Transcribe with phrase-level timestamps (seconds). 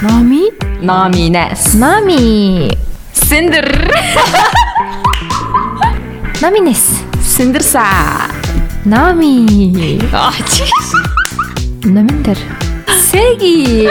[0.00, 0.50] Номи?
[0.80, 1.74] Номинес.
[1.74, 2.70] Нами.
[3.12, 3.66] Синдер.
[6.40, 7.00] Номинес.
[7.20, 7.82] Синдерса.
[8.84, 10.00] Нами.
[10.14, 10.64] Аа чи.
[11.88, 12.38] Номиндер.
[13.10, 13.90] Сэги.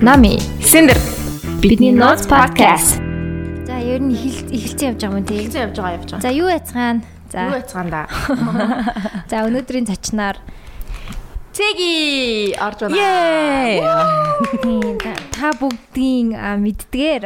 [0.00, 0.40] Нами.
[0.64, 0.96] Синдер.
[1.60, 2.98] Бидний Notes podcast.
[3.66, 5.38] За ер нь эхэл эхэлсэн явж байгаа юм тий.
[5.46, 6.22] Хэзээ явж байгаа явж байгаа.
[6.22, 7.02] За юу яцгаана?
[7.30, 8.08] Юу За яцгаанда?
[9.30, 10.34] за өнөөдрийн зочноор
[11.60, 12.96] Сэги орж байна.
[15.36, 17.24] Та- бүгдийн мэддгээр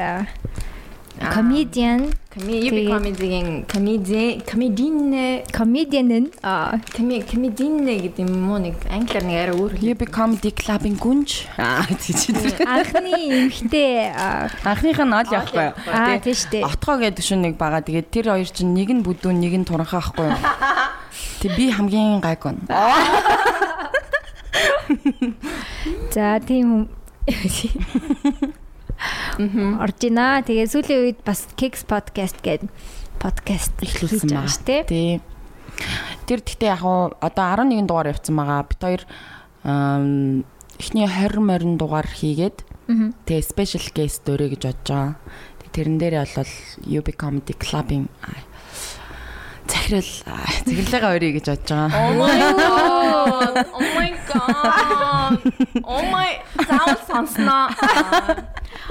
[2.35, 5.15] Коми юби комедигийн комеди комедин
[5.55, 10.51] comedian нь а, коми комедин гэдэг юм уу нэг англиар нэг арай өөр become the
[10.51, 11.47] clubbing гүнж.
[11.55, 12.59] Аа тийч тэр.
[12.67, 13.15] анхны
[13.47, 14.11] эмхтэй
[14.67, 15.71] Анхных нь ол явахгүй.
[15.95, 16.67] аа, тий штэ.
[16.67, 17.87] Отгоо гэдэг шүү нэг байгаа.
[17.87, 20.39] Тэгээд тэр хоёр чинь нэг нь бүдүүн, нэг нь туранхаа ахгүй юу?
[21.39, 22.67] Тэг би хамгийн гайг байна.
[26.15, 26.83] За тийм юм.
[29.81, 30.43] Оржина.
[30.47, 32.71] Тэгээ сүүлийн үед бас Kicks podcast гэдэг
[33.19, 34.83] подкаст Эхлүүлсэн байгаа шүү дээ.
[34.87, 35.19] Тий.
[36.29, 38.69] Тэр гэхдээ яг уу одоо 11 дугаар явцсан байгаа.
[38.69, 39.03] Бид хоёр
[40.79, 42.63] эхний 20 морин дугаар хийгээд
[43.27, 45.17] тэгээ special guest өрөө гэж бодож байгаа.
[45.75, 46.55] Тэрэн дээрээ бол
[47.43, 48.39] the clubbing аа,
[49.69, 51.89] захирал аа, захирлага өрөө гэж бодож байгаа.
[51.95, 53.57] Oh my god.
[53.75, 55.39] Oh my god.
[55.85, 56.31] Oh my
[56.69, 57.69] заавал сонсноо.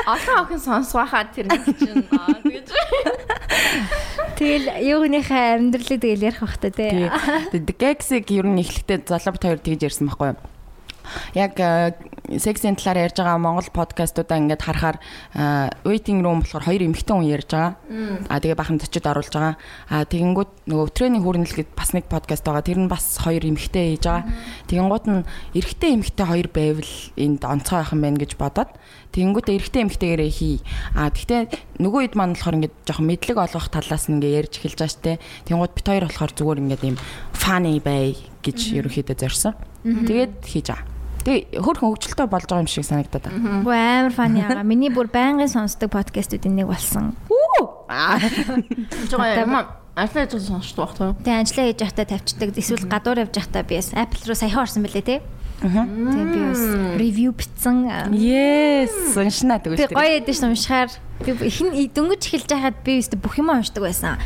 [0.08, 2.70] Олон охин сонсгохаа тэр нэг чинь аа тэгэж.
[4.38, 7.10] Тэгэл юуныхаа амьдралыг тэгэл ярих бах та тий.
[7.54, 10.40] Gex-ийг ер нь эхлэхдээ залуу бит хоёр тэгж ярьсан байхгүй юу?
[11.38, 11.54] Яг
[12.40, 14.98] сексийн талаар ярьж байгаа Монгол подкастуудаа ингээд харахаар
[15.84, 17.74] waiting room болохоор хоёр эмэгтэй хүн ярьж байгаа.
[18.30, 19.56] Аа тэгээ бахан зочид оруулж байгаа.
[19.90, 22.64] Аа тэгэнгүүт нөгөө тренинг хүрнэл гэд бас нэг подкаст байгаа.
[22.64, 24.26] Тэр нь бас хоёр эмэгтэй хийж байгаа.
[24.70, 25.22] Тэгэнгүүт нь
[25.58, 28.72] эрэгтэй эмэгтэй хоёр байвал энд онцгой байх юм байна гэж бодоод
[29.14, 30.58] тэгэнгүүтээ эрэгтэй эмэгтэйгээрээ хий.
[30.98, 31.42] Аа гэхдээ
[31.84, 35.22] нөгөө хэд маань болохоор ингээд жоохон мэдлэг олгох талаас нь ингээд ярьж эхэлж байгаа штэ.
[35.46, 36.98] Тэгэнгүүт бит хоёр болохоор зүгээр ингээд юм
[37.38, 39.54] funny бай гэж ерөнхийдөө зорьсон.
[39.84, 40.93] Тэгээд хийж байгаа.
[41.24, 43.64] Тэгээ хөрхөн хөвгчлөлтөй болж байгаа юм шиг санагдаад байна.
[43.64, 44.64] Гү амар фан яага.
[44.72, 47.16] Миний бүр байнгын сонсдог подкастуудын нэг болсон.
[49.10, 49.56] Жоо юм.
[49.94, 51.14] Альфа гэж сонсч байх тоо.
[51.22, 52.50] Тэгээ анчлаа хийж явахдаа тавьчихдаг.
[52.58, 55.22] Эсвэл гадуур явж явахдаа би бас Apple руу саяхан орсон мөлий те.
[55.62, 56.64] Тэгээ би бас
[56.98, 58.10] ревю бичсэн.
[58.18, 59.94] Yes, уншина Би тэгвэл.
[59.94, 60.90] гоё ядаж уншихаар
[61.22, 64.18] би ихэнх дөнгөж эхэлж байхад би өстө бүх юм уншдаг байсан.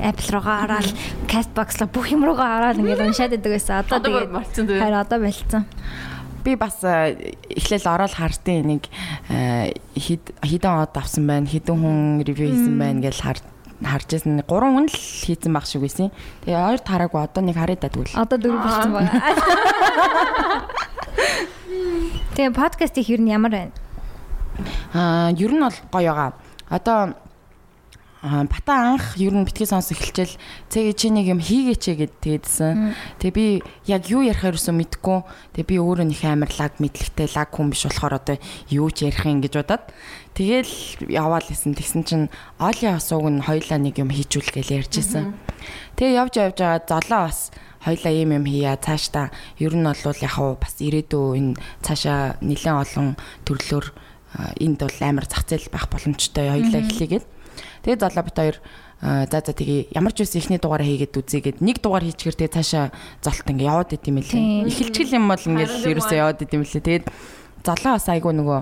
[0.00, 0.88] Apple руугаа ороод
[1.28, 3.84] Castbox руу бүх юм руугаа ороод ингээд уншаад байдаг байсан.
[3.84, 4.80] Одоо тэгээд болцсон дээ.
[4.80, 5.62] харин одоо болцсон.
[6.44, 8.88] Би бас э, эхлээл ороод хартын нэг
[9.28, 13.38] э, хэд хэдэн од авсан байна, хэдэн хүн ревю хийсэн байна гэж хар
[13.84, 14.40] харж байсан.
[14.48, 16.08] Гурван хүн л хийсэн баг шиг байсан.
[16.44, 18.16] Тэгээ хоёр тараагүй одоо нэг харъя да тэгвэл.
[18.16, 19.12] Одоо дөрөв болцсон байна.
[22.36, 23.72] Тэгээ подкаст их ер нь ямар байна?
[24.92, 26.32] Аа, ер нь бол гоё байгаа.
[26.68, 27.14] Одоо
[28.20, 30.36] бата анх ер нь битгий сонс эхэлчихэл
[30.68, 32.92] цэгээ чи нэг юм хийгээч гэд тэгээдсэн.
[33.16, 33.46] Тэгээ би
[33.88, 35.18] яг юу ярих ерөөсөө мэдэхгүй.
[35.56, 38.36] Тэгээ би өөрөө нэг амар лаг мэдлэгтэй лаг хүн биш болохоор одоо
[38.68, 39.84] юу ч ярих юм гэж бодоод
[40.36, 40.74] тэгэл
[41.08, 41.72] яваал исэн.
[41.72, 42.26] Тэгсэн чинь
[42.60, 45.32] Оли асууг нь хоёлаа нэг юм хийжүүл гэж ярьж исэн.
[45.96, 47.48] Тэгээ явж явж байгаа золоо бас
[47.80, 52.84] хоёлаа юм юм хийя цаашдаа ер нь бол яг хав бас ирээдүйн энэ цаашаа нэлээд
[52.84, 53.16] олон
[53.48, 53.86] төрлөөр
[54.60, 57.24] энд бол амар зах зээл байх боломжтой хоёлаа эхлэгээд
[57.84, 58.56] тэгээ залуу бит хоёр
[59.00, 62.86] за за тэгээ ямар ч үс ихний дугаараа хийгээд үзьгээд нэг дугаар хийчихэр тэгээ цаашаа
[63.24, 64.68] золт ингээ яваад идэм Тийм.
[64.68, 67.06] мэлээ эхэлчихэл юм бол ингээл ерөөсөө яваад идэм мэлээ тэгээд
[67.64, 68.60] залуу бас айгу нөгөө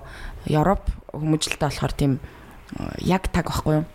[0.55, 2.13] Европ хүмүүжлэлтэй болохоор тийм
[3.03, 3.87] яг таг байхгүй юу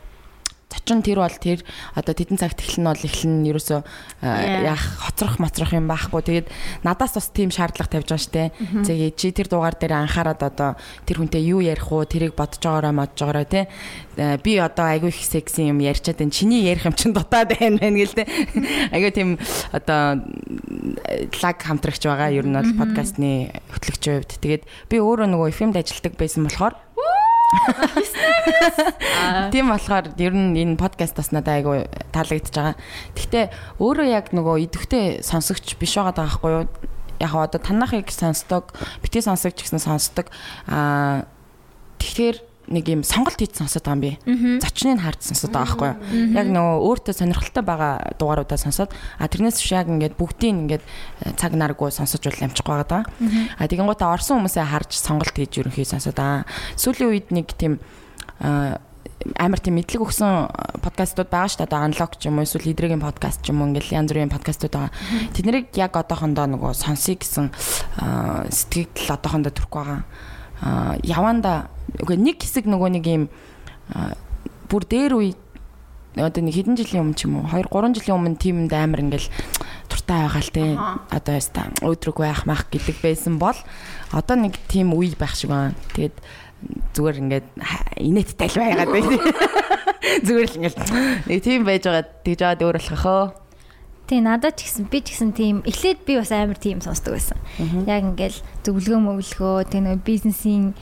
[0.73, 1.61] зочин тэр бол тэр
[1.93, 3.79] одоо тэдэн цагт эхлэн бол эхлэн ерөөсөө
[4.25, 6.21] яах хоцрох моцрох юм байхгүй.
[6.25, 6.47] Тэгээд
[6.81, 8.43] надаас бас тийм шаардлага тавьж байгаа штэ.
[8.81, 10.75] Тэгээ чи тэр дугаар дээр анхаарад одоо
[11.05, 13.65] тэр хүнтэй юу ярих уу тэрийг бодож байгаараа модж байгаараа тий.
[14.17, 17.77] Э, Би одоо айгүй их секси юм ярьчаад энэ чиний ярих юм чин дутаад байна
[17.77, 18.27] байна гэл тий.
[18.95, 19.29] Айгүй тийм
[19.71, 20.25] одоо
[21.41, 22.33] лаг хамтрагч байгаа.
[22.33, 24.33] Ер нь бол подкастны хөтлөгчийн хувьд.
[24.41, 26.73] Тэгээд би өөрөө нөгөө FM-д ажилладаг байсан болохоор
[29.51, 32.75] Тийм болохоор ер нь энэ подкаст бас надад айгүй таалагдж байгаа.
[33.15, 33.45] Гэхдээ
[33.79, 36.65] өөрөө яг нөгөө идэвхтэй сонсогч биш байгаа даа байхгүй юу?
[37.21, 40.27] Яг одоо танахыг сонсдог, бити сонсогч гэсэн сонсдог.
[40.67, 41.25] Аа
[42.01, 44.11] тэгэхээр нэг юм сонголт хийж сонсоод байгаа юм би.
[44.63, 46.37] Зочныг харж сонсоод байгаа байхгүй юу?
[46.37, 51.35] Яг нөгөө өөртөө сонирхолтой байгаа дугааруудаа сонсоод а тэрнээс биш яг ингээд бүгдийг ингээд э,
[51.35, 53.03] цаг наргүй сонсож бол амжихгүй байгаа даа.
[53.59, 56.47] А тэгэн гутаа орсон хүмүүсээ харж сонголт хийж ерөнхий сонсоод аа.
[56.79, 57.83] Сүүлийн үед нэг тийм
[58.39, 58.79] а
[59.39, 60.51] амар тийм мэдлэг өгсөн
[60.83, 61.85] подкастууд байгаа шүү дээ.
[61.87, 64.91] Unlock ч юм уу эсвэл хидрэгийн подкаст ч юм уу ингээл янз бүрийн подкастууд байгаа.
[65.31, 67.47] Тэднийг яг одоохондоо нөгөө сонсъё гэсэн
[68.03, 70.01] а, сэтгэл одоохондоо төрөх байгаа.
[71.03, 71.69] Яванда
[71.99, 73.23] үгүй нэг хэсэг нөгөө нэг юм
[74.71, 75.31] бүр дээр үе
[76.15, 79.29] одоо нэг хэдэн жилийн өмнө ч юм уу 2 3 жилийн өмнө тиймд амар ингээл
[79.89, 80.63] туртай байгаа л те
[81.09, 83.57] одоо яста өдрөг байх мах гэдэг байсан бол
[84.13, 85.73] одоо нэг тийм үе байх шиг байна.
[85.97, 86.15] Тэгээд
[86.93, 87.47] зүгээр ингээд
[87.97, 89.17] инээдтэй л байгаад байна.
[90.25, 90.77] Зүгээр л ингээд
[91.27, 93.23] нэг тийм байж байгаа тэгж аваад өөр болох хөө.
[94.13, 97.41] Тий надад ч гэсэн би ч гэсэн тийм эхлээд би бас амар тийм сонсдог байсан.
[97.89, 100.77] Яг ингээл зөвлөгөө мөглөгөө тэг нэг бизнесийн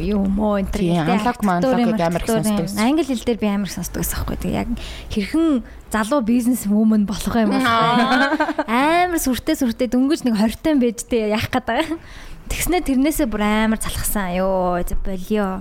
[0.00, 2.72] юу мөө энэ төр Тийм, аналог маналогыг амар сонсдог.
[2.80, 4.40] Англи хэл дээр би амар сонсдог байсан байхгүй.
[4.40, 4.68] Тэг яг
[5.12, 5.60] хэрхэн
[5.92, 11.36] залуу бизнес вумен болох юм бол амар сүртэй сүртэй дөнгөж нэг 20 тань байж тээ
[11.36, 11.92] яах гэдэг.
[12.48, 14.32] Тэгснэ тэрнээсээ бүр амар залхсан.
[14.88, 15.60] За болио.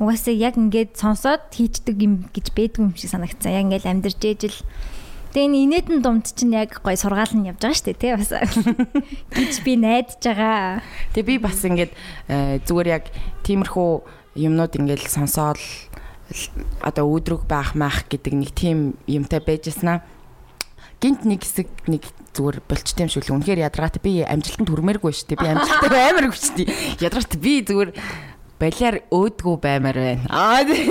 [0.00, 3.52] Угаасаа яг ингээд сонсоод хийчдэг юм гэж бэдгүй юм шиг санагдсан.
[3.52, 4.56] Яг ингээд амьдарч ээжл
[5.30, 8.34] Тэгээ энэ инээдэн думд чинь яг гой сургаал нь явж байгаа шүү дээ тий бас.
[9.38, 10.82] Гэж би найдаж байгаа.
[11.14, 11.92] Тэгээ би бас ингээд
[12.26, 13.04] э, зүгээр яг
[13.46, 13.90] тиймэрхүү
[14.42, 15.62] юмнууд ингээд сонсоол
[16.82, 20.02] одоо өөдрөг байх мах гэдэг нэг тийм юмтай байжснаа
[20.98, 24.02] гинт нэг хэсэг нэг зүгээр болчтой юм шиг л үнэхээр ядаргаатай.
[24.02, 26.68] Би амжилтанд хүрмээргүй шүү дээ би амжилттай баймаар шүү дээ
[27.06, 27.90] ядаргаатай би зүгээр
[28.60, 30.26] балиар өөдгөө баймаар байна.
[30.26, 30.90] Аа тийм.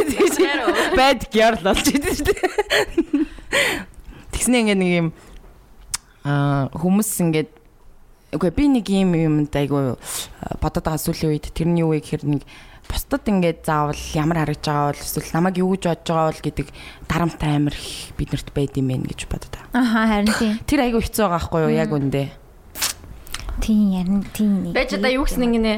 [0.98, 3.99] Байд гяр л болж идэв шүү дээ
[4.40, 5.08] тэгснэ ингээд нэг юм
[6.24, 7.60] аа хүмүүс ингээд
[8.30, 9.98] Үгүй би нэг юм юмд айгу
[10.62, 12.46] бодоод байгаа сүүлийн үед тэрний юу вэ гэхээр нэг
[12.86, 16.68] бусдад ингээд заавал ямар харагдж байгаа бол эсвэл намайг юу гэж бодож байгаа бол гэдэг
[17.10, 17.76] дарамттай амир
[18.22, 19.82] биднэрт байд юм байна гэж бодод байгаа.
[19.82, 20.54] Аха харин тийм.
[20.62, 22.24] Тэр айгу хэцүү байгаа байхгүй юу яг үндэ.
[23.66, 24.54] Тийм ярин тийм.
[24.78, 25.74] Бэж одоо юу гэсэн ингэнэ.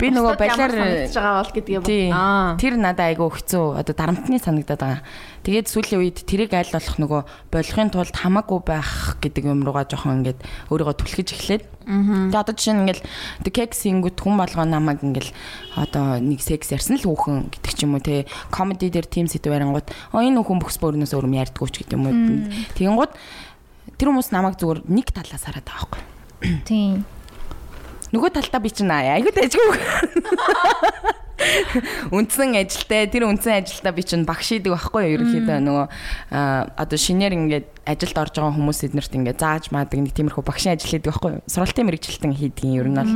[0.00, 2.56] Би нөгөө балиар санагдаж байгаа бол тий Аа.
[2.56, 5.00] тэр надад айгу хэцүү одоо дарамтны санагдаад байгаа.
[5.42, 10.22] Тэгээд сүүлийн үед тэрийг аль болох нөгөө болохын тулд хамаагүй байх гэдэг юм руугаа жоохон
[10.22, 10.38] ингээд
[10.70, 11.64] өөрийгөө түлхэж эхлээд.
[11.82, 12.86] Тэгээд одоо жишээ нь
[13.42, 15.34] the cake singүүд хүн болгоо намайг ингээл
[15.74, 19.50] одоо нэг секс ярьсан л хүүхэн гэдэг ч юм уу те комеди дээр team сэдв
[19.50, 22.14] ярингууд оо энэ хүүхэн бөхс бөөрнөөс өөр юм ярьдгүй ч гэдэг юм уу.
[22.78, 23.12] Тэгэнгუთ
[23.98, 26.02] тэр хүмүүс намайг зүгээр нэг талаас хараад байгаа байхгүй.
[26.70, 27.02] Тийм.
[28.12, 29.78] Нөгөө талдаа би чинь айгуу дайжгүй.
[32.12, 35.14] Үндсэн ажилтай тэр үндсэн ажилдаа би чинь багш идэг байхгүй юу?
[35.16, 35.86] Ерөнхийдөө нөгөө
[36.30, 40.92] одоо шинээр ингээд ажилд орж байгаа хүмүүс эднэрт ингээд зааж маадаг нэг тиймэрхүү багшийн ажил
[40.92, 41.42] хийдэг байхгүй юу?
[41.50, 43.12] Сургалтын мэрэгчлэлтэн хийдгийн ер нь бол.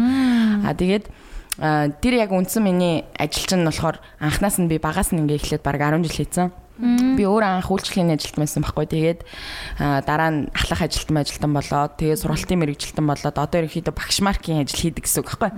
[0.64, 1.06] Аа тэгээд
[2.02, 5.78] тэр яг үндсэн миний ажил чинь болохоор анханаас нь би багаас нь ингээд эхлээд баг
[5.78, 6.50] 10 жил хийсэн.
[6.76, 8.84] Би өөр анх үйлчлэгийн ажилтан байсан байхгүй.
[8.84, 9.20] Тэгээд
[9.80, 14.60] аа, дараа нь ахлах ажилтан ажилтан болоод тэгээд сургалтын мэрэгжилтэн болоод одоо ерөнхийдөө багш маркийн
[14.60, 15.50] ажил хийдэг гэсэн үг байхгүй.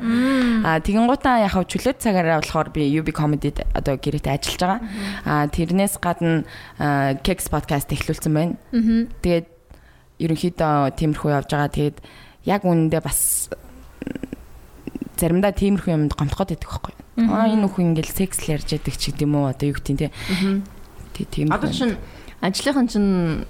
[0.63, 4.81] Аа тэгэн гутаа яг хав чөлөөт цагаараа болохоор би UB comedy-д одоо гэрээтэй ажиллаж байгаа.
[5.27, 6.47] Аа тэрнээс гадна
[7.27, 8.55] Kex podcast эхлүүлсэн байна.
[9.19, 9.47] Тэгээд
[10.23, 11.75] ерөнхийдөө тиймэрхүү явж байгаа.
[11.75, 11.99] Тэгээд
[12.47, 13.51] яг үнэндээ бас
[15.19, 16.95] заримдаа тиймэрхүү юмд гомдоход байдаг байхгүй.
[17.27, 20.63] Аа энэ нөхөн ингээл секс л ярьж яадаг ч гэдэм үү одоо юу гэдэг тийм
[21.19, 21.99] тий тийм Одоо чинь
[22.41, 23.43] ажлынхан чинь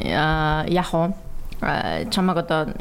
[0.96, 1.12] вэ?
[1.60, 2.72] Аа, чамаг одоо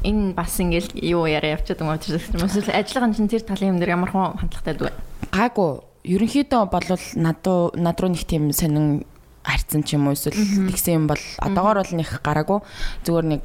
[0.00, 2.00] энэ бас ингээл юу яриа явчихад байгаа
[2.32, 2.48] юм уу?
[2.48, 4.90] Эсвэл ажлынхан чинь тэр талын юм дээр ямар хүн хандлагатай дүү?
[5.34, 5.70] гаагүй
[6.04, 9.04] ерөнхийдөө болвол над руу над руу нэг тийм сонин
[9.44, 10.32] харьцан ч юм уу эсвэл
[10.72, 12.58] тэгсэн юм бол одоогоор бол нэг гараагүй.
[13.04, 13.42] Зүгээр нэг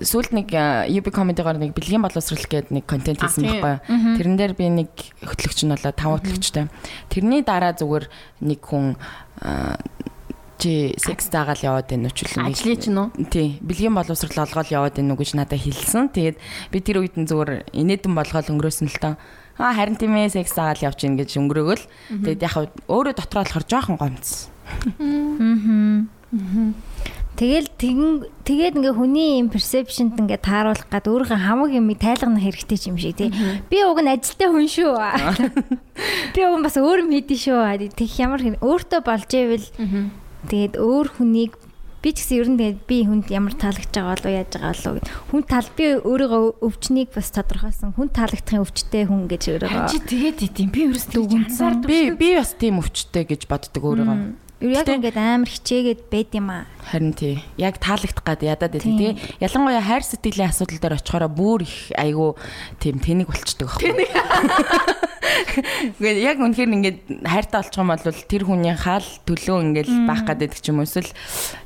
[0.00, 3.74] сүүлд нэг UB comedy-гоор нэг бэлгийн боловсрал гэдэг нэг контент хийсэн байхгүй
[4.22, 4.90] тэрэн дээр би нэг
[5.26, 6.70] хөтлөгч нь болоо тав хөтлөгчтэй.
[7.10, 8.06] Тэрний дараа зүгээр
[8.46, 8.94] нэг хүн
[9.42, 9.74] а,
[10.56, 12.14] чи секс дагаал яваад байна уу?
[12.16, 13.08] Ч нэг- Ажлын чинь үү?
[13.28, 16.08] Тий, бэлгийн боловсрал олгоод яваад байна уу гэж надад хэлсэн.
[16.16, 16.36] Тэгээд
[16.72, 19.14] би тэр үед нь зүгээр инээдэн болгоод өнгөрөөсөн л тоо.
[19.60, 21.84] Аа харин тийм ээ секс аагаал явж гин гэж өнгөрөөгөл.
[22.24, 22.54] Тэгээд яг
[22.88, 23.96] өөрөө дотроо болохоор жоохон
[24.98, 26.74] гомц.
[27.36, 32.88] Тэгэл тэгэн тэгээд ингээ хүний юм perception-д ингээ тааруулах гад өөрийнхөө хамаг юм тайлгнах хэрэгтэй
[32.88, 33.28] юм шиг тий.
[33.68, 34.96] Би уг нь ажилтай хүн шүү.
[36.34, 37.92] Би уг нь бас өөр юм хийдэж шүү.
[37.92, 39.68] Тэг ямар өөртөө болж ивэл
[40.48, 41.60] тэгээд өөр хүнийг
[42.00, 44.92] би ч гэсэн ер нь тэгээд би хүнд ямар таалагдж байгаа болов яаж байгаа болов
[44.96, 45.08] гэд.
[45.28, 47.92] Хүн тал би өөрийгөө өвчнийг бас тодорхойлсон.
[48.00, 49.90] Хүн таалагдахын өвчтэй хүн гэж өөрийгөө.
[49.92, 51.88] Чи тэгээд идэм би ерөөс тэгж анзаардаг.
[51.90, 54.45] Би би бас тийм өвчтэй гэж боддог өөрийгөө.
[54.56, 56.64] Яг Гэтэ- ингээд амар хичээгээд байд юм аа.
[56.80, 57.44] Харин тий.
[57.60, 58.88] Яг таалагдах гад ядаад байдаг.
[58.88, 62.32] Тэгээ ялангуяа хайр сэтгэлийн асуудал дээр очихороо бүр их айгүй
[62.80, 64.08] тийм тэнэг болчдөг байхгүй.
[66.00, 66.98] Гэхдээ яг үнэхээр ингээд
[67.28, 71.12] хайртай болчих юм бол тэр хүний хаал төлөө ингээд байх гэдэг ч юм уу эсвэл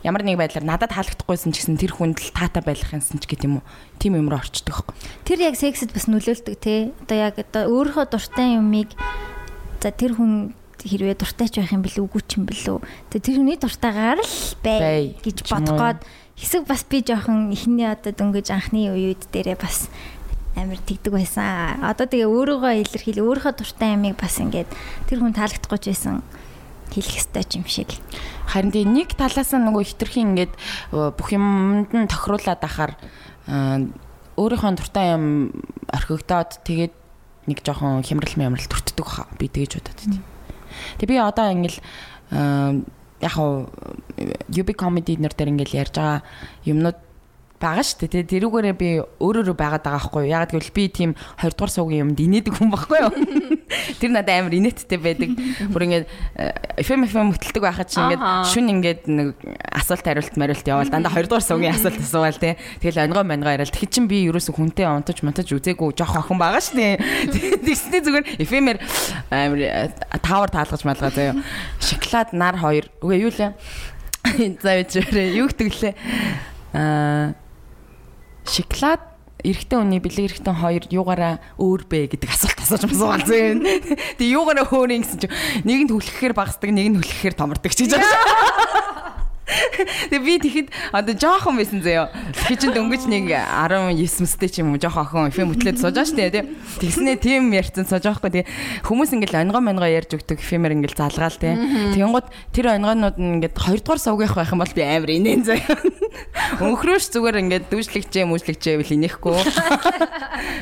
[0.02, 3.46] ямар нэг байдлаар надад таалагдахгүйсэн ч гэсэн тэр хүнд л таатай байх юмсан ч гэдэг
[3.46, 3.66] юм уу.
[4.02, 4.94] Тим юм руу орчдөг байхгүй.
[5.30, 6.90] Тэр яг сексэд бас нөлөөлдөг те.
[7.06, 8.90] Одоо яг одоо өөрийнхөө дуртай юмыг
[9.78, 12.78] за тэр хүн хэрвээ дуртай ч байх юм бэл үгүй ч юм бэлүү.
[13.12, 16.00] Тэгээ тэр хүний дуртайгаар л Бай гэж бодгоод
[16.40, 19.92] хэсэг бас би жоохон эхний одоо дөнгөж анхны үед дээрээ бас
[20.56, 21.84] амар тэгдэг байсан.
[21.84, 24.70] Одоо тэгээ өөрийгөө илэрхийл өөрийнхөө дуртай амиг бас ингээд
[25.06, 26.24] тэр хүн таалагдахгүй ч байсан
[26.90, 27.90] хэлэх ёстой юм шиг.
[28.50, 32.92] Харин тийм нэг талаас нь нөгөө хитрхийн ингээд э, бүх юмд нь тохируулаад ахаар
[33.46, 33.86] э,
[34.34, 35.54] өөрийнхөө дуртай юм
[35.86, 36.94] орхигдоод тэгээд
[37.46, 40.24] нэг жоохон хямрал мямрал төртдөг хаа би тэгэж бодод тийм.
[40.98, 41.78] Тэг би одоо ингээл
[43.20, 43.68] яг хав
[44.48, 46.22] UB comedy нэр дээр ингээл ярьж байгаа
[46.64, 46.96] юмнууд
[47.60, 48.24] байгаа шүү дээ.
[48.24, 48.88] Тэгээ тэрүүгээрээ би
[49.20, 50.32] өөрөөрөө байгаад байгаа байхгүй?
[50.32, 53.12] Ягаад гэвэл би тийм 2 дугаар суугийн юмд инээдэг хүн байхгүй юу?
[54.00, 55.30] Тэр надад амар инээдтэй байдаг.
[55.68, 56.06] Бүр ингээд
[56.80, 59.28] FM FM хөтэлдэг байхад чи ингээд шүн ингээд нэг
[59.76, 62.56] асуулт хариулт мариулт яваал дандаа 2 дугаар суугийн асуулт асуувал тий.
[62.80, 66.64] Тэгэл онгой мангай яриад тэгэхэд чин би ерөөсө хүнтэй онтож монтож үзээгүй жоох охин байгаа
[66.64, 66.96] шүү дээ.
[67.68, 68.78] Тэгснээ зүгээр FM-ээр
[69.28, 69.60] амар
[70.24, 71.36] тавар таалгаж малгаа заяа.
[71.76, 72.88] Шоколад нар хоёр.
[73.04, 73.52] Үгүй юу лээ?
[74.64, 75.94] За үчирээ юу гтгэлээ.
[76.72, 77.36] Аа
[78.50, 79.02] шоколад
[79.40, 83.62] эрэгтэй хүний бэлэг эрэгтэй хоёр юугаараа өөр бэ гэдэг асуулт асууж масуугаал зэн.
[84.20, 89.19] Тэгээ юугаараа хөөрин гэсэн чинь нэг нь хүлхэхээр багасдаг, нэг нь хүлхэхээр томордог гэж байна.
[90.10, 92.10] Тэгээ би тэгэхэд одоо жоохон байсан заяо.
[92.34, 96.34] Кичэнд өнгөж нэг 19-стэй ч юм уу жоохон охин FM хөтлөөд сууж байгаа шүү дээ
[96.34, 96.44] тий.
[96.82, 98.44] Тэгснээ тийм ярьцсан сууж байгаа хгүй тий.
[98.82, 101.54] Хүмүүс ингээл онгоо монгоо ярьж өгдөг FM-ээр ингээл залгаал тий.
[101.94, 105.78] Тэнгууд тэр онгоонууд нь ингээд 2 дугаар сувгийнх байх юм бол би амар инээн заяо.
[106.60, 109.36] Өнхрөөш зүгээр ингээд дүүжлэгчээ мүүжлэгчээ вэл инехгүй.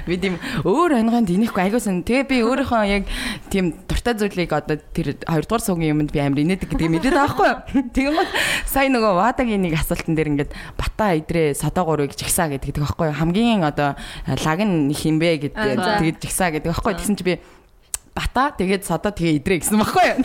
[0.06, 2.02] Би тийм өөр онгоонд инехгүй айгуусан.
[2.02, 3.04] Тэгээ би өөрийнхөө яг
[3.48, 7.16] тийм дуртай зүйлийг одоо тэр 2 дугаар сувгийн юмд би амар инээдэг гэдэг юм ирээд
[7.16, 7.50] байгаа хгүй.
[7.94, 8.30] Тэнгууд
[8.78, 13.66] сая нөгөө Вадагийн нэг асуултан дээр ингээд бата идрээ содоогоор гэж ихсаа гэдэг байхгүй хамгийн
[13.66, 17.34] одоо лаг нь хинбэ гэдэг тэгээд жигсаа гэдэг байхгүй тэгсэн чи би
[18.18, 20.18] бата тэгээд содо тэгээ идрээ гэсэн баггүй юу.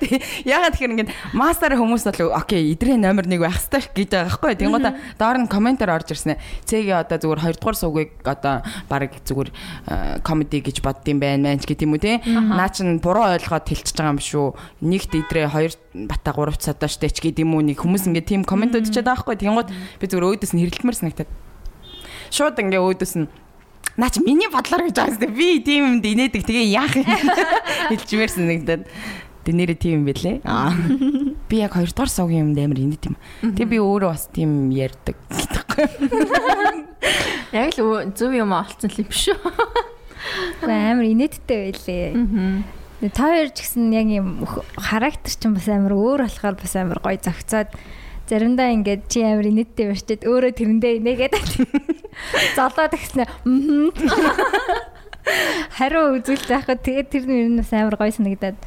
[0.54, 4.50] Ягаад тэгэхээр ингээд мастер хүмүүс бол окей идрээ номер 1 байх хэрэгтэй гэж байгаа байхгүй
[4.54, 4.60] юу.
[4.62, 6.38] Тэнгуудаа доор нь комментээр орж ирсэн.
[6.62, 9.50] Цэгийн одоо зүгээр 2 дугаар сувгийг одоо баг зүгээр
[10.22, 12.22] комеди гэж боддсон байна мэн ч гэдэг юм уу те.
[12.22, 14.46] Наа чин буруу ойлгоод хэлчихэж байгаа юм шүү.
[14.86, 18.42] Нэгт идрээ 2 бата 3 содо штэ ч гэдэг юм уу нэг хүмүүс ингээд тийм
[18.46, 19.66] коммент өгчээд байгаа байхгүй юу.
[19.66, 21.30] Тэнгууд би зүгээр өөдөөс нь хэрэлдмэр санагтаад
[22.30, 23.26] шууд ингээ өөдөөс нь
[24.00, 25.36] Наа чи миний бодлоор гэж байгаа юм.
[25.36, 26.40] Би тийм юмд инээдэг.
[26.48, 27.04] Тэгээ яах юм.
[27.92, 28.88] Хэлжмээр санагдаад.
[29.44, 30.40] Тэ нэрээ тийм юм бэлээ.
[30.48, 30.72] Аа.
[31.52, 33.20] Би яг хоёр дахь суугийн юмд амар инээд юм.
[33.44, 35.84] Тэгээ би өөрөө бас тийм ярьдаг гэдэггүй.
[37.60, 39.36] Яг л зөв юм олцсон л юм шүү.
[39.36, 43.12] Уу амар инээдтэй байлээ.
[43.12, 44.48] Та хоёр ч гэсэн яг юм
[44.80, 47.68] характер чинь бас амар өөр болохоор бас амар гоё зөгцөөд
[48.30, 51.34] заримдаа ингээд чи амар инээдтэй барьчихэд өөрөө тэрэндээ инээгээд
[52.56, 53.26] золоод гиснэ
[55.76, 58.58] хариу үзүүлэлт байхад тэгээд тэр нь бас амар гоё санагдаад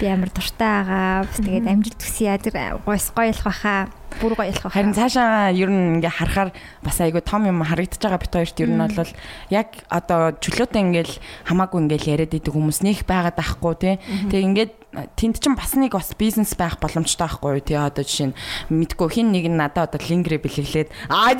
[0.00, 1.24] би амар дуртай байгаа.
[1.24, 2.36] Бас тэгээд амжилт хүсье.
[2.38, 2.54] Тэр
[2.84, 3.88] гойс гоёлох баха.
[4.20, 4.76] Бүр гоёлох баха.
[4.76, 6.50] Харин цаашаа ер нь ингээ харахаар
[6.84, 9.12] бас айгүй том юм харагдаж байгаа бит хоёрт ер нь бол
[9.50, 11.14] яг одоо чөлөөтэй ингээл
[11.48, 13.94] хамаагүй ингээл яриад идэг хүмүүс нэх байгаад байхгүй тий.
[14.28, 14.72] Тэгээ ингээд
[15.16, 18.38] тэнд чинь бас нэг бас бизнес байх боломжтой байхгүй юу тий одоо жишээ нь
[18.72, 21.36] мэдгүй хин нэг нь надад одоо лингрэ бэлэглээд аа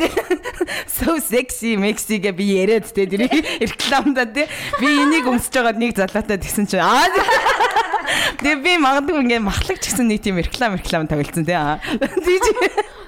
[0.86, 3.32] so sexy mexi гэ би яриад тий тэр
[3.64, 4.44] рекламда тий
[4.80, 7.08] би энийг өмсөж байгаад нэг залуутай тэгсэн чинь аа
[8.36, 11.58] Тэгээ би магадгүй ингээ махлагч гэсэн нэг тийм реклам реклам тавилсан тий.
[12.22, 12.44] Тийж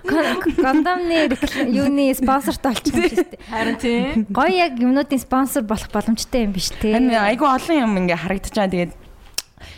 [0.09, 1.28] Гандамны
[1.69, 3.43] юуны спонсорт олчих юм шүү дээ.
[3.50, 4.25] Харин тий.
[4.33, 6.95] Гоё яг юмнуудын спонсор болох боломжтой юм биш тий.
[6.97, 8.73] Айгу олон юм ингээ харагдаж байгаа.
[8.73, 8.93] Тэгээд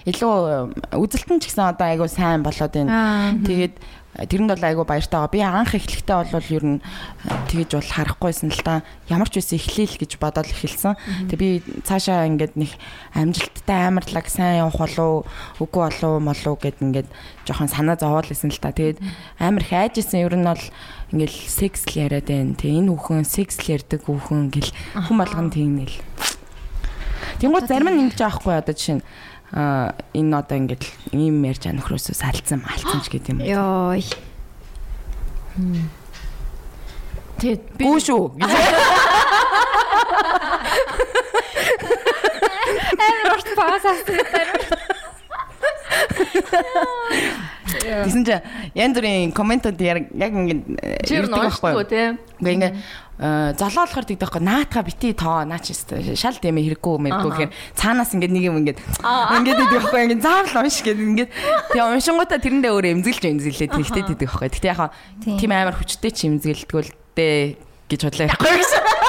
[0.08, 3.36] илүү үзэлтэн ч гэсэн одоо айгу сайн болоод байна.
[3.44, 3.76] Тэгээд
[4.10, 5.30] тэрэнд бол айгүй баяртай байгаа.
[5.30, 6.78] Би анх эхлэхдээ бол ер нь
[7.46, 8.82] тэгэж бол харахгүйсэн л да.
[9.06, 10.98] Ямар ч үсэн эхлээл гэж бодоод эхэлсэн.
[11.30, 11.48] Тэг би
[11.86, 12.74] цаашаа ингээд нэг
[13.14, 15.30] амжилттай амарлаг сайн явах болов
[15.62, 17.08] үгүй болов молов гэд ингээд
[17.46, 18.74] жоохон санаа зовоол исэн л да.
[18.74, 18.98] Тэгээд
[19.38, 20.64] амар их айжсэн ер нь бол
[21.14, 22.58] ингээл секс л яриад байна.
[22.58, 24.74] Тэг энэ хүүхэн секс л ярьдаг хүүхэн гэл
[25.06, 25.96] хүн болгон тийм нэл.
[27.38, 29.04] Тэнгууд зарим нь ингэж аахгүй одоо жишээ нь
[29.52, 33.42] а энэ одоо ингээд ийм ярьж байгаа нөхрөөсөө салцсан малцсан ч гэдэг юм.
[33.42, 33.98] Йоо.
[37.40, 38.22] Тэгээд би Гүү шүү.
[43.00, 44.22] Амар урт паус авсан.
[47.90, 48.36] Тэсэн чи
[48.78, 50.62] янз бүрийн комментод яг ингээд
[51.08, 52.14] чир нуухгүй тий.
[52.38, 52.72] Ингээ ингээ
[53.20, 55.76] залуу болохоор тэгдэг байхгүй наатга бити тоо наач
[56.16, 60.64] шал тэмээ хэрэггүй мэрэггүй гэхээр цаанаас ингээд нэг юм ингээд ингээд идэх байхгүй ингээд заавал
[60.64, 61.30] унш гэдэг ингээд.
[61.68, 64.48] Тэгээ уншингуудаа тэрэндээ өөр эмзэглэж эмзэглээ тэгтэй тэгдэг байхгүй.
[64.56, 64.88] Тэгтээ яхаа
[65.20, 65.52] тийм.
[65.52, 67.38] амар хүчтэй ч эмзэглэдгүү л дээ
[67.92, 68.24] гэж бодлоо.
[68.24, 68.99] Ярихгүй гэсэн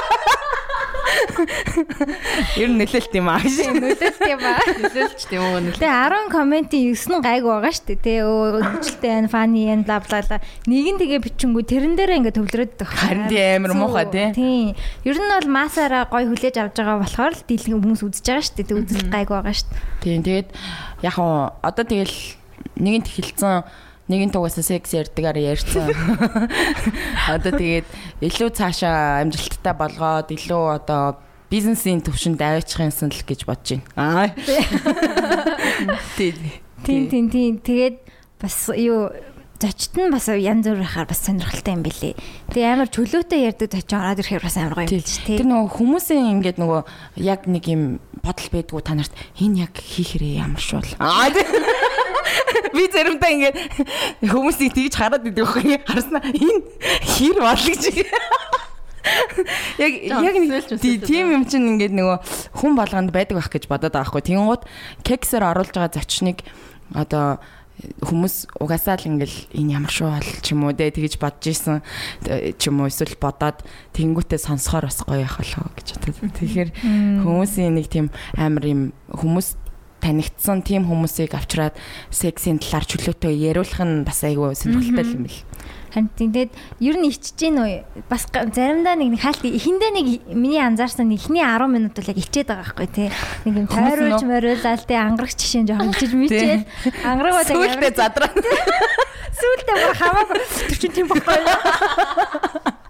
[2.60, 3.40] Ер нь нөлөөлт юм аа.
[3.42, 4.54] Нөлөөлт юм ба.
[4.82, 5.80] Нөлөөлч тийм үү нөлөөлч.
[5.80, 8.00] Тэгээ 10 комментийн 9 нь гайг байгаа шүү дээ.
[8.02, 10.38] Тэ өө хөвчлөлтэй байна, фаны байна, бла бла бла.
[10.68, 13.00] Нэг нь тэгээ бичингүү тэрэн дээрээ ингээ төвлөрөөд байгаа.
[13.02, 14.28] Харин тийм амар муухай тий.
[14.36, 14.74] Тийм.
[15.06, 18.56] Ер нь бол масаараа гой хүлээж авч байгаа болохоор л дийлхэн хүмүүс үзэж байгаа шүү
[18.56, 18.68] дээ.
[18.68, 19.82] Тэг үзэлт гайг байгаа шүү дээ.
[20.02, 20.48] Тийм тэгээд
[21.02, 22.16] яг хоо одоо тэгэл
[22.78, 23.64] нэгэнт хилцэн
[24.12, 25.88] нэгэн тугасаа секс ярьдгаар ярьцсан.
[27.32, 27.88] Одоо тэгээд
[28.20, 31.16] илүү цаашаа амжилттай болгоод илүү одоо
[31.48, 34.28] бизнесийн төвшөнд аваачих юмсан л гэж бодож байна.
[34.28, 34.28] Аа.
[36.16, 36.36] Тийм.
[36.84, 37.52] Тийм тийм тийм.
[37.64, 37.96] Тэгээд
[38.40, 39.12] бас юу
[39.62, 42.14] зочд нь бас янз бүр байхаар бас сонирхолтой юм билий.
[42.50, 45.46] Тэгээ амар чөлөөтэй ярьдаг зочин ороод ирэхээр бас амар гоё юм биш Тэр тий.
[45.46, 46.80] нөгөө хүмүүсийн ингээд нөгөө
[47.22, 47.82] яг нэг юм
[48.26, 50.90] бодол байдгүй та нарт энэ яг хийхэрээ ямар шуул.
[50.98, 51.30] Аа.
[52.72, 53.56] Би зэрэмдээ ингээд
[54.26, 55.80] хүмүүсийг тэгж хараад идэв байхгүй.
[55.86, 56.60] Харснаа энэ
[57.04, 57.82] хэр бол гэж.
[59.82, 62.16] Яг яг нэг тий- тийм юм чинь ингээд нөгөө
[62.54, 64.22] хүн болгонд байдаг байх гэж бодоод байгаа байхгүй.
[64.30, 64.62] Тэнгууд
[65.02, 66.46] кексээр оруулж байгаа зочныг
[66.94, 67.42] одоо
[67.82, 71.82] хүмүүс угаасаа л ингээл энэ ямар шүү бол ч юм уу дээ тэгэж бодож исэн
[72.54, 73.58] ч юм уу эсвэл бодоод
[73.96, 76.30] тэнгүүтээ сонсохоор бас гоё явах болоо гэж бодод.
[76.38, 76.70] Тэгэхээр
[77.26, 78.06] хүмүүсийн нэг тийм
[78.38, 79.58] амар юм хүмүүс
[80.02, 81.78] танигдсан тийм хүмүүсийг авчраад
[82.10, 85.40] сексийн талаар чөлөөтэй яриулах нь бас айгүй сонирхолтой юм бэл.
[85.92, 86.50] Харин тэгээд
[86.82, 91.68] ер нь ичж гин үү бас заримдаа нэг хаалт эхэндээ нэг миний анзаарсан ихний 10
[91.68, 93.08] минут бол яг ичээд байгаа байхгүй тий.
[93.46, 96.62] Нэг юм тойруулж мориулаад тий ангарагч жишээ жоохон ичиж мичээд
[97.04, 98.30] ангарагууд яг Сүүлдээ задраа.
[99.42, 101.40] сүүлдээ бүр хамаагүй тэр чинь тийм баггүй.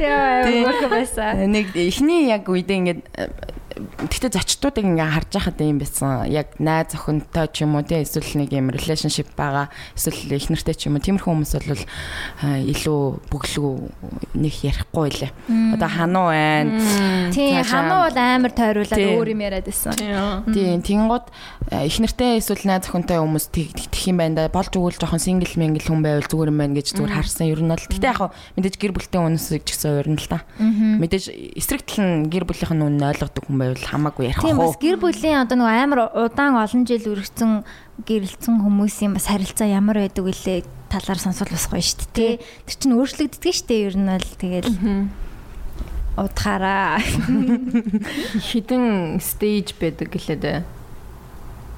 [0.00, 0.60] Яа, Тий.
[0.64, 1.40] мөрх байсан.
[1.48, 3.00] Нэг эхний яг үедээ ингээд
[3.70, 6.26] тэгтээ зочдуудыг ингээ харж байхад юм байсан.
[6.30, 10.74] Яг найз охинтой ч юм уу тий эсвэл нэг юм relationship байгаа эсвэл их нартай
[10.74, 11.82] ч юм уу тиймэрхүү хүмүүс бол
[12.44, 13.00] илүү
[13.30, 13.72] бүглүү
[14.40, 15.30] нэг ярихгүй лээ.
[15.76, 17.30] Одоо хануу байна.
[17.30, 19.14] Тий, хамаа бол амар тойруулаад Тий.
[19.14, 19.94] өөр юм яриад байсан.
[20.50, 21.26] Тийм тэнгууд
[21.86, 24.48] их нартай эсвэл найз охинтой хүмүүс тэг- тэгэх юм байна да.
[24.50, 27.46] Болж өгвөл жоохон single mingle хүн байвал зүгээр юм байна гэж зүгээр харсан.
[27.46, 30.38] Ер нь бол тэгтээ яг хаа мэдээж гэр бүлтэй хүмүүсийг ч гэсэн уурна л та.
[30.58, 31.24] Мэдээж
[31.60, 34.96] эсрэг тал нь гэр бүлийнх нь үнэ ойлгодог хүн байвал хамаагүй ярих Тийм бас гэр
[34.96, 37.52] бүлийн одоо нөгөө амар удаан олон жил үргэлжсэн
[38.08, 42.40] гэрэлцэн хүмүүсийн бас харилцаа ямар байдаг вүлээ талаар сонсвол бас гоё шүү дээ.
[42.40, 43.86] Тэр чинь өөрчлөгддөг шүү дээ.
[43.86, 44.70] Ер нь бол тэгэл
[46.18, 46.98] удахаараа
[48.50, 50.66] Хідэн стейж байдаг гэлээд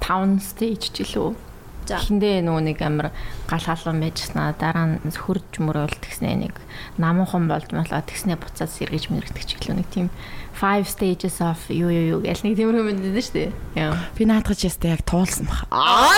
[0.00, 1.04] 5 стейж ч.
[1.82, 1.98] За.
[1.98, 3.10] Эхэндээ нөгөө нэг амар
[3.50, 6.54] гал халуун байжснаа дараа нь хурж мөрөөл тэгснэ нэг
[6.94, 10.06] намуухан болж малаа тэгснэ буцаад сэргэж мэрэгдэг ч гэлөө нэг тийм
[10.62, 13.50] 5 stages of юу юу юу гэл нэг тиймэрхүү юм дээ шүү дээ.
[13.74, 13.98] Яа.
[14.14, 15.66] Би наадах ястай яг туулсан баг.
[15.74, 16.14] Аа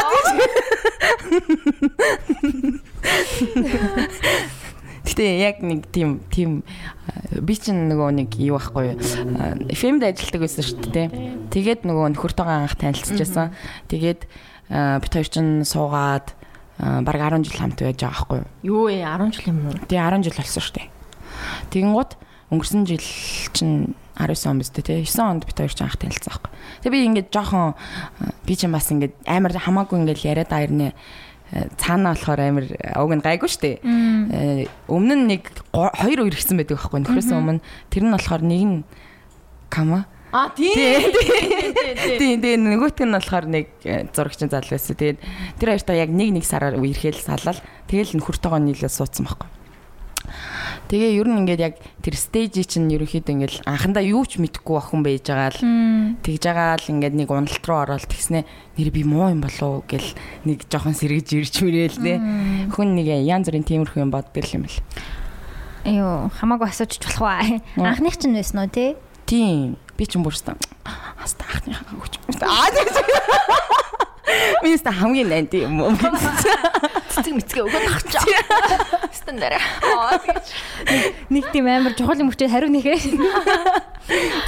[5.04, 6.61] Гэтэ яг нэг тийм тийм
[7.09, 9.00] э, би чинь нөгөө нэг юу байхгүй
[9.76, 11.09] фемд ажилладаг байсан шүү дээ.
[11.52, 13.52] Тэгээд нөгөө нөхөртөөгөө анх танилцчихсан.
[13.88, 14.26] Тэгээд
[14.72, 16.33] э, бид хоёр чинь суугаад
[16.80, 18.48] э, бараг 10 жил хамт байж байгаа байхгүй юу.
[18.64, 19.76] Юу ээ 10 жил юм уу?
[19.87, 20.88] Тэгээ 10 жил болсон шүү дээ.
[21.70, 22.11] Тэгэнгუთ
[22.50, 23.07] өнгөрсөн жил
[23.52, 26.50] чинь 19 он биз дээ тий 9 онд бид хоёр ч анх танилцсан байхгүй.
[26.83, 30.94] Тэгээ би ингээд жоохон э, би чинь бас ингээд амар хамаагүй ингээд яриад аярнэ
[31.79, 32.66] цаана болохоор амар
[32.98, 33.77] уг нь гайгүй шүү дээ.
[33.85, 38.62] Э, Өмнө нь нэг хоёр үер гисэн байдаг байхгүй нөхрөөс өмнө тэр нь болохоор нэг
[38.62, 38.77] нь
[39.70, 40.74] кама А тийм.
[42.18, 44.98] Тийм тийм нөгөөтг нь болохоор нэг э, зурагчин зал байсан.
[44.98, 45.18] Тэгээд
[45.62, 49.63] тэр хоёртоо яг нэг нэг сараар үерхэл салал тэгэл нөхөртөөгөө нийлээ суудсан байхгүй.
[50.85, 55.01] Тэгээ ер нь ингээд яг тэр стейж чинь ерөөхдөө ингээд анхандаа юу ч мэдэхгүй охин
[55.01, 55.61] байж байгаа л
[56.20, 58.44] тэгж байгаа л ингээд нэг уналт руу ороод тэгснэ
[58.77, 60.12] нэр би муу юм болов гэл
[60.44, 62.14] нэг жоохон сэргэж ирж мөрөөл нэ.
[62.77, 64.79] Хүн нэг янз бүрийн тиймэрхүү юм боддог юм бэл.
[65.88, 67.44] Айоо, хамаагүй асууж болох баа.
[67.81, 68.97] Анхных чинь байсан уу тий?
[69.25, 69.81] Тийм.
[69.97, 70.53] Би ч юм бүрстэ.
[71.16, 72.20] Хаста анхныхаа хүч.
[72.44, 74.12] Аа тийм.
[74.64, 75.92] Минийс та хамгийн найд юм уу?
[77.12, 78.24] Цэцэг мэцгээ өгөөд ахчаа.
[79.12, 79.60] Стэн дээр.
[81.28, 82.98] Нэг тийм амар чухал юм өчөө хариу нэхээ.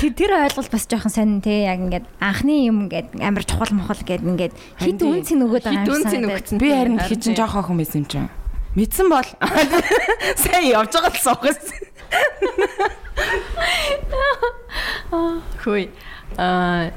[0.00, 4.00] Тэр тэр ойлголт бас жоохон сонин тий яг ингээд анхны юм ингээд амар чухал мохол
[4.00, 6.40] гээд ингээд хит Харин үнцэн өгöd байгаа Хит юм үнцэн санагдаад.
[6.40, 6.58] өгсөн.
[6.60, 8.28] Би харин тэг чинь жоох охин байсан юм чинь.
[8.76, 9.28] Мэдсэн бол
[10.42, 11.60] сайн явж байгаа л суугаас.
[15.64, 15.88] Хөөе.
[16.36, 16.90] Аа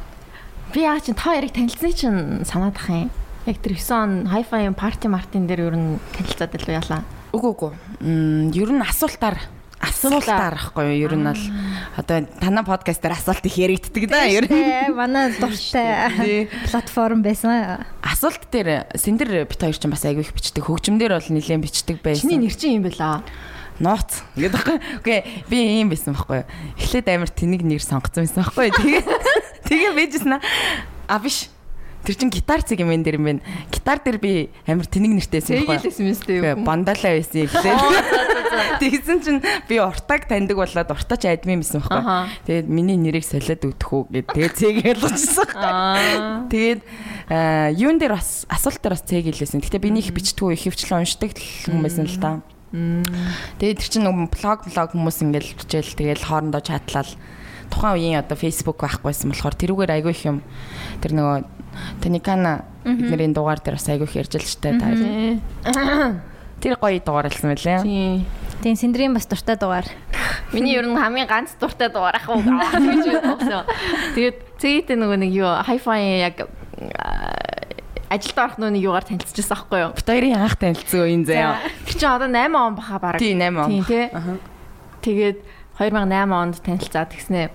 [0.74, 3.10] би яа чин та яриг танилцсны чинь санаад ах юм.
[3.48, 7.02] Яг тэр 9 он hi-fi party мартин дээр ер нь танилцаад илүү ялаа.
[7.34, 7.72] Үгүй үгүй.
[8.02, 9.38] Мм ер нь асуултаар
[9.80, 11.10] асуултаар ахгүй юу?
[11.10, 11.44] Ер нь бол
[11.98, 14.28] одоо танай подкаст дээр асуулт их яригддаг да.
[14.30, 17.86] Ер нь манай дуртай платформ байсан.
[18.04, 20.68] асуулт дээр сендэр бит хоёр ч бас айгүй их бичдэг.
[20.68, 22.30] Хөгжмдөр бол нэлээд бичдэг байсан.
[22.30, 23.24] Чиний нэр чинь юм бэлаа.
[23.80, 24.78] нууц гэдэг байхгүй.
[25.00, 26.44] Үгүй би ийм байсан байхгүй.
[26.76, 28.76] Эхлээд амар тэнэг нэр сонгоцсон байсан байхгүй.
[28.76, 29.02] Тэгээ
[29.70, 31.50] тэгээ бийжсэн а биш.
[32.04, 33.42] Тэр чин гитар цэг юм энэ дэр юм байна.
[33.70, 35.78] Гитар дээр би амар тэнэг нэртэйсэн байхгүй.
[35.84, 37.80] Тэгэлсэн юм сте Үгүй бандалаа байсан эхлээд.
[38.80, 42.02] Тэгсэн чинь би уртаг таньдаг болоод уртач админ байсан байхгүй.
[42.48, 45.52] Тэгээд миний нэрийг солиод өгдөх үү гэд тэгээд цэг.
[45.60, 46.48] Аа.
[46.48, 46.82] Тэгээд
[47.28, 49.60] аа, юун дээр бас асуулт дээр бас цэг хэлсэн.
[49.60, 52.40] Гэтэ би их бичдэггүй их хвчлэн уншдаг хүн байсан л та.
[52.72, 57.12] Тэгээд тэр нэг блог блог хүмүүс ингээл бичээл тэгээд хоорондоо чатлал
[57.70, 60.42] тухайн үеийн одоо Facebook байхгүйсэн болохоор тэрүүгээр айгүй их юм
[61.02, 61.38] тэр нөгөө
[62.04, 64.90] таникана эднэрийн дугаар дээр бас айгүй их ярьж л штэ та
[66.62, 68.26] тэр гоё дугаар хэлсэн мөлий Тийм.
[68.60, 69.88] Тийм синдрийн бас дуртай дугаар.
[70.52, 73.64] Миний ер нь хамгийн ганц дуртай дугаар ах уу гэж бодсон.
[74.16, 76.44] Тэгээд цээгтэй нөгөө нэг юу хайфай яг
[77.00, 77.32] аа,
[78.12, 79.96] ажилд орох нөгөө юугаар танилцчихсан аахгүй юу?
[79.96, 83.20] бит хоёрын анх танилцсан үеийн заяа Тэр чинь одоо 8 он баха бараг.
[83.24, 84.12] тий 8 он Тийм тий.
[85.00, 85.38] Тэгээд
[85.80, 87.50] 2008 онд танилцаад тэгснэ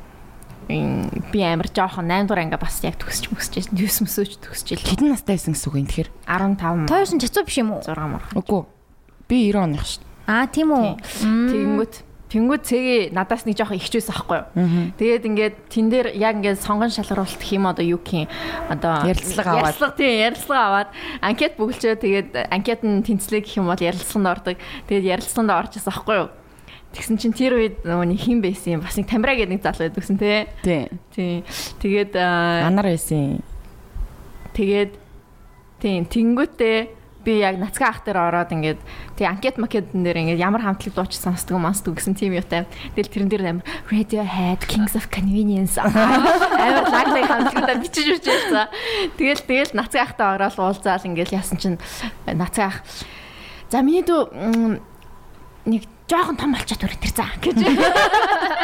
[0.72, 4.80] ин би амар жоохон 8 дугаар анги бас яг төгсч мөсч 9 мөсөж төгсч ил
[4.80, 7.84] хэдэн настай байсан гэсэн үг юм тэгэхээр 15 Тойрсон чацуу биш юм уу?
[7.84, 8.24] 6 мөр.
[8.32, 8.62] үгүй
[9.28, 10.96] би 90 оных шүү Аа тийм үү.
[11.20, 11.94] Тэгэнгүүт
[12.34, 14.90] Тэнгүүд цэгийн надаас нэг жоохон ихчээс ахгүй юу.
[14.98, 18.28] Тэгээд ингээд тэн дээр яг ингээд сонгон шалгаруулалт гэх юм одоо юу гэх юм
[18.74, 19.70] одоо Ярилцлага аваад.
[19.70, 20.90] ярилцлага тийм ярилцлага аваад
[21.22, 24.56] анкет бүгэлчээ тэгээд анкет нь тэнцлээ гэх юм бол ярилцлаганд ордог.
[24.90, 26.28] Тэгээд ярилцлаганд орж ирсэн ахгүй юу.
[26.94, 30.02] Тэгсэн чинь тэр үед нөгөө хин байсан юм бас нэг тамираа гэдэг нэг залуу байдаг
[30.02, 30.46] гэсэн тий.
[30.62, 30.82] тий
[31.14, 31.42] Тийм.
[31.82, 33.42] Тэгээд анар байсан
[34.54, 34.92] тэгээд
[35.82, 36.78] тийм тэнгүүтээ
[37.24, 38.80] би яг нацгаа ах дээр ороод ингээд
[39.18, 42.68] тий анкет макетэн дээр ингээд ямар хамтлаг дууч сонсдог мансдаг гэсэн тийм юутай.
[42.94, 48.70] Тэгэл тэрэн дээр амар Radiohead Kings of Convenience амар лаглаг хамтлагуудаа бичиж за.
[49.18, 51.80] Тэгэл тэгэл нацгаа ахтай ороод уулзаал ингээд яасан чинь
[52.28, 52.78] нацгаа ах
[53.74, 54.28] За миний дүү
[55.66, 57.56] нэг жоохон том болчиход өрөө тэр заа гэж.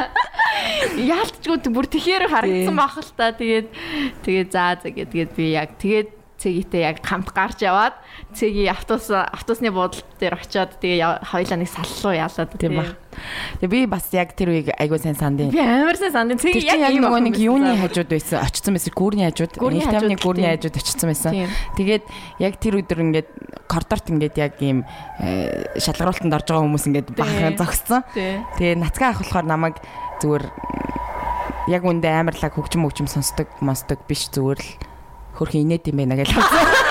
[1.15, 3.33] Яалтчгүй бүр тэхээр харагдсан бах л та.
[3.33, 3.69] Тэгээд
[4.27, 7.95] тэгээд заа за гэдгээд би яг тэгээд цэgiтэй яг хамт гарч яваад
[8.33, 12.97] цэгийн автобус автобусны буудлын дээр очиод тэгээ хоёлаа нэг саллуу яалаад тийм ба
[13.61, 16.81] Тэгээ би бас яг тэр үеийг айгуу сайн сандын Би амар сайн санд Тэр цэг
[16.81, 18.41] яг охин нэг юуны хажууд байсан?
[18.41, 19.53] Очсон байсан гүүрний хажууд.
[19.61, 20.47] Нэг тамны тийм.
[20.47, 21.33] хажууд очсон байсан.
[21.77, 22.05] Тэгээд
[22.41, 23.29] яг тэр өдөр ингээд
[23.67, 24.87] коридорт ингээд яг ийм
[25.21, 28.07] э, шалгаруултанд орж байгаа хүмүүс ингээд бахан зогссон.
[28.15, 29.77] Тэгээ нацгаа ах болохоор намайг
[30.23, 30.45] зүгээр
[31.69, 34.71] яг үндэ амарлаг хөгжим хөгжим сонсдог монсдог биш зүгээр л
[35.41, 36.31] хөрхөн инээд юм байна гэж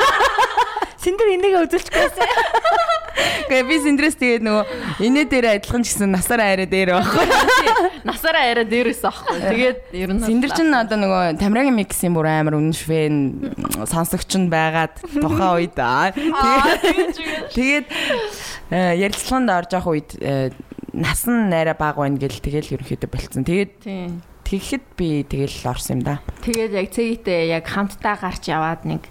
[0.99, 2.27] Синдэр энийгээ үзүүлчихгүйсэн.
[3.49, 4.63] Гэхдээ би синдрес тэгээд нөгөө
[5.07, 7.25] инээ дээр адилхан ч гэсэн насаараа арай дээр байхгүй.
[8.09, 9.39] Насаараа арай дээрээс аахгүй.
[9.39, 13.15] Тэгээд ер нь Синдэр чинь одоо нөгөө Тамирагийн миксийн бүр амар үнэн швэн
[13.87, 16.11] сонсогч нь байгаад тухайн үед аа.
[17.55, 17.87] Тэгээд
[18.69, 20.51] э, ярилцлаганд орж явах үед э,
[20.93, 23.47] нас нь найраа бага байна гэл тэгэл ерөнхийдөө болцсон.
[23.47, 23.87] Тэгээд.
[24.49, 26.15] Тэгэхэд би тэгэл орсон юм да.
[26.41, 29.05] Тэгээд яг цэgiтэй яг хамтдаа гарч яваад нэг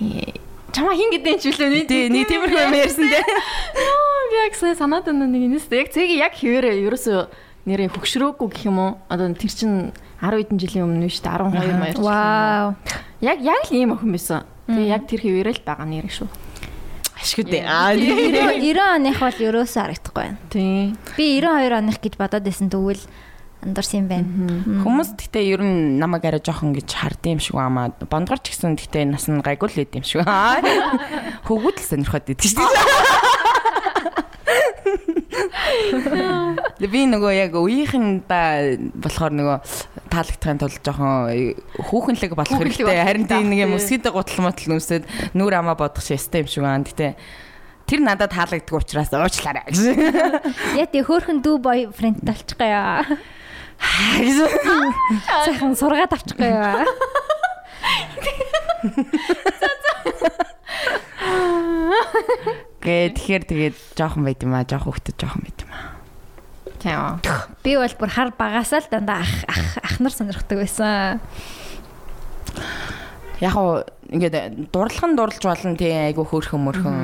[0.00, 0.32] э,
[0.72, 3.24] чамаа хин гэдэг ч үлээ Тий, нэг тиймэрхүү юм ярьсан дээ.
[4.32, 7.20] би яг санаад байна нэг энэс яг цэги яг хിവэрэ ерөөсөө
[7.68, 9.92] нэрээ хөгшрөөгүй гэх юм уу одоо тэр чин
[10.24, 12.68] 10 хэдэн жилийн өмнө шүү дээ 12 маяг Вау.
[13.20, 16.28] яг яг л ийм охин байсан тэгээ яг тэр хിവэрэ л байгаа нэр шүү
[17.18, 17.66] Ашигтэй.
[17.66, 20.38] Аа 90 оных бол ерөөсөө харагдахгүй байна.
[20.54, 23.02] тий Би 92 оных гэж бодоод байсан тэгвэл
[23.62, 24.28] андарсан юм байна.
[24.84, 27.90] Хүмүүс гэхдээ ер нь намайг арай жоохон гэж хардсан юм шиг байна.
[28.06, 30.22] Бондгор ч гэсэн гэхдээ нас нь гайгүй л байд юм шиг.
[30.22, 33.48] Хөвгүүд л сонирхоод идэв шүү дээ.
[36.78, 39.58] Би нөгөө яг үеийнхэндээ болохоор нөгөө
[40.08, 43.02] таалагдахын тулд жоохон хүүхэнлэг болох хэрэгтэй.
[43.02, 46.86] Харин тийм нэг юм өсгийдэ гутал мотл нүсэд нүур амаа бодох шээстэй юм шиг байна.
[46.86, 47.18] Гэтэ
[47.88, 49.66] тэр надад таалагддаг учраас уучлаарай.
[50.78, 53.18] Яа тий хөөхөн дүү бой фрэнд талчихгаа.
[55.44, 56.86] Сайхан сургаад авчихгаа.
[62.82, 65.98] Гэ тэгэхээр тэгээд жоохон байд юм аа, жоохон хөвгтөд жоохон байд юм аа.
[66.78, 67.20] тийм
[67.62, 71.20] Би бол бүр хар багасаа л дандаа ах ах ахнар сонирхдаг байсан.
[73.42, 76.98] Яг уу ингээд дурлаган дурлж болно тий айгу хөөрхөн мөрхөн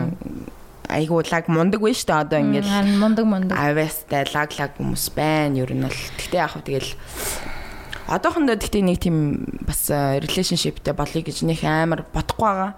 [0.88, 2.68] айгу лаг мундаг вэ штэ одоо ингээд
[3.00, 3.56] мундаг мундаг.
[3.56, 6.90] авэстай лаг лаг хүмүүс байна ер нь бол гэхдээ яг хөө тэгэл
[8.04, 12.72] одоохондоо гэхдээ нэг тийм бас relationshipтэй болъё гэж нэг амар бодохгүй байгаа.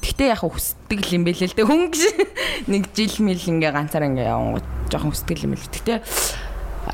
[0.00, 2.02] Гэхдээ яг хүсдэг л юм бэлээ л дээ хүн гэж
[2.72, 5.68] нэг жил мэл ингээ ганцаар ингээ явангууд жоохон хүсдэг юм бэл.
[5.68, 5.98] Гэхдээ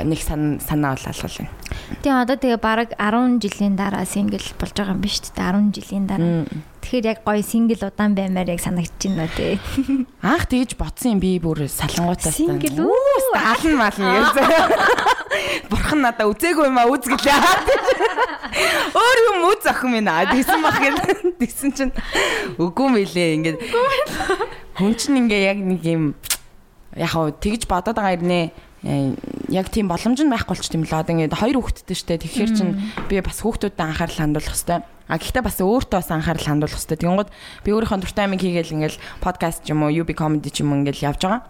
[0.05, 1.51] нэг сан- санаа бол алгал байна.
[2.03, 5.33] Тийм одоо тэгээ бараг 10 жилийн дараа сингл болж байгаа юм биш үү?
[5.35, 6.45] 10 жилийн дараа.
[6.83, 9.59] Тэгэхээр яг гоё сингл удаан баймаар яг санагдаж байна тий.
[10.23, 12.31] Анх тэгж ботсон юм би бүр салангуутаа.
[12.33, 13.35] Сингл үү?
[13.35, 14.29] Алан малан гэж.
[15.71, 17.39] Бурхан надаа үзээгүй юм а үзгэлээ.
[18.95, 21.35] Өөр юм үз охин минь аа тэгсэн бах гэл.
[21.39, 21.93] Тэгсэн чинь
[22.59, 23.59] үгүй мэлээ ингээд.
[24.79, 26.03] Хүн чинь ингээ яг нэг юм
[26.97, 28.25] яг тэгж бодоод байгаа юм
[28.89, 32.69] яг тийм боломж нь байхгүй болч тийм л одоо ингээд хоёр хүүхэдтэй штэ тэгэхээр чин
[33.09, 34.83] би бас хүүхдүүдэд анхаарал хандуулах хэвээр.
[35.09, 37.01] А гэхдээ бас өөртөө бас анхаарал хандуулах хэвээр.
[37.05, 37.31] Тэгэнгүүт
[37.65, 40.81] би өөрийнхөө дуртай амиг хийгээл ингээд подкаст ч юм уу UB comedy ч юм уу
[40.85, 41.45] ингээд явж байгаа.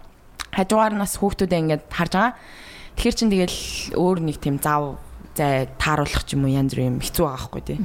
[0.51, 2.33] Хажуугаар нь бас хүүхдүүдээ ингээд харж байгаа.
[2.99, 3.59] Тэгэхээр чин тэгэл
[3.95, 4.99] өөр нэг тийм зав
[5.39, 7.79] зай тааруулах ч юм уу янз бүр юм хэцүү байгаа байхгүй тий.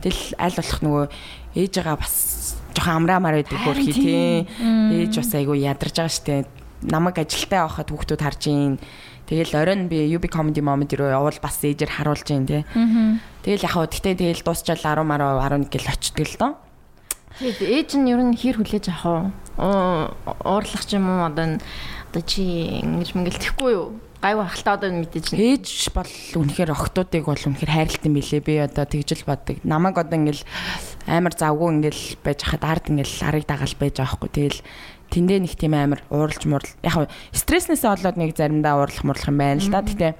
[0.00, 1.04] Тэгэл аль болох нөгөө
[1.60, 2.14] ээжээгээ бас
[2.72, 4.48] жоохон амраамаар байдаг хөрхи тий.
[5.04, 8.76] Ээж бас айгу ядарж байгаа штэ намайг ажилтаа авахад хүүхдүүд харж ийн.
[9.24, 12.62] Тэгэл оройн би UB comedy moment руу явал бас ээжээр харуулж ийн тий.
[13.42, 16.52] Тэгэл яхаа гэхдээ тэгэл дуусчаал 10 мараа 11 гэл очтгол л доо.
[17.40, 20.12] Тэгээд ээж нь ер нь хэр хүлээж авах уу?
[20.44, 21.58] Уурлах юм уу одоо
[22.12, 23.98] одоо чи ингэж мэгэл тэхгүй юу?
[24.24, 26.08] гайв ахалтаа одоо мэдээж ээж бол
[26.40, 30.48] үнэхээр охтуудыг бол үнэхээр хайрлалтай юм билээ би одоо тэгжэл боддог намайг одоо ингээл
[31.04, 34.58] амар завгүй ингээл байж хахад ард ингээл арыг дагаал байж байгаа хгүй тэгэл
[35.10, 39.60] тэндээ нэг тийм амар ууралж мурал яг стресснээсээ болоод нэг заримдаа уурлах мурлах юм байна
[39.60, 39.84] л да.
[39.84, 40.14] Гэтэ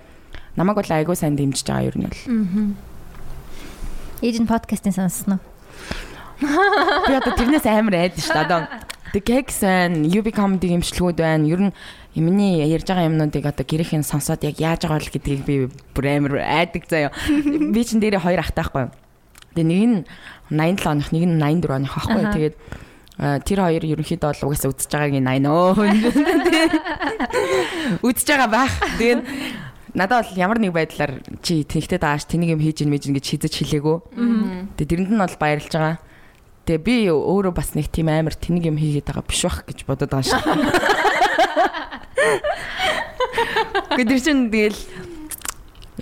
[0.56, 2.22] намайг бол айгүй сайн дэмжиж байгаа нь бол.
[4.24, 5.42] Нь подкастын сонссон уу?
[6.40, 8.44] Би одоо тэрнээс амар айд шүү дээ.
[8.46, 8.60] Одоо
[9.14, 11.46] The Gex-эн UB comedy гимшлгүүд байна.
[11.46, 11.72] Ер нь
[12.18, 15.56] юмний ярьж байгаа юмнуудыг одоо гэрээхэн сонсоод яг яаж байгаа бол гэдгийг би
[15.94, 17.14] бүр амар айдаг заяа.
[17.74, 18.90] Би чин дээрээ хоёр ахтай байхгүй.
[19.54, 19.98] Тэгээ нэг нь
[20.50, 22.22] 87 оных, нэг нь 84 оных байхгүй.
[22.34, 22.54] Тэгээд
[23.18, 25.78] тэр хоёр ерөнхийдөө бол угаасаа үдсэж байгааг нь айноо.
[28.02, 28.74] Үдсэж байгаа байх.
[28.98, 29.22] Тэгээд
[29.94, 33.54] надад бол ямар нэг байдлаар чи тэнхтэй дааш тэнийг юм хийж ийн мэж ингэж хизэж
[33.62, 33.96] хэлээгөө.
[34.74, 36.02] Тэгээд тэрэнд нь бол баярлж байгаа.
[36.66, 40.10] Тэгээ би өөрөө бас нэг тийм амар тэнийг юм хийгээд байгаа биш бах гэж бодоод
[40.10, 40.42] байгаа шүү.
[43.94, 44.80] Гэтэл чинь тэгэл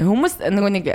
[0.01, 0.87] хүмүүс нөгөө нэг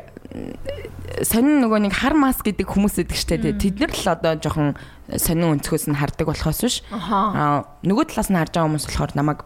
[1.21, 4.73] сонин нөгөө нэг хар маск гэдэг хүмүүс идэг штэ тэд нар л одоо жоохон
[5.15, 9.39] сонин өнцгөөс нь хардаг болохоос биш аа нөгөө талаас нь харж байгаа хүмүүс болохоор намайг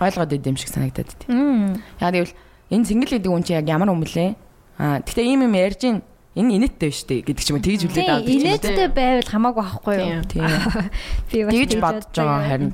[0.00, 1.80] ойлгоод идэм шиг санагдаад идэв.
[2.00, 2.34] Яа гэвэл
[2.72, 4.36] энэ сэнгэл гэдэг хүн чинь яг ямар хүн блэ?
[4.80, 6.00] Аа гэхдээ ийм юм ярьж ин
[6.36, 8.40] энэ инээдтэй биш үү гэдэг ч юм уу тэгж хүлээд авдаг юм.
[8.44, 10.24] Инээдтэй байвал хамаагүй байхгүй юу?
[10.28, 10.44] Тийм.
[11.32, 12.72] Тэгж бодож байгаа харин.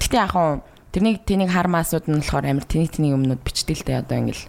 [0.00, 4.44] Гэхдээ яг хаа тэрнийг тэнийг хармаасууд нь болохоор амар тэнийг тэнийг л дээ одоо ингээл.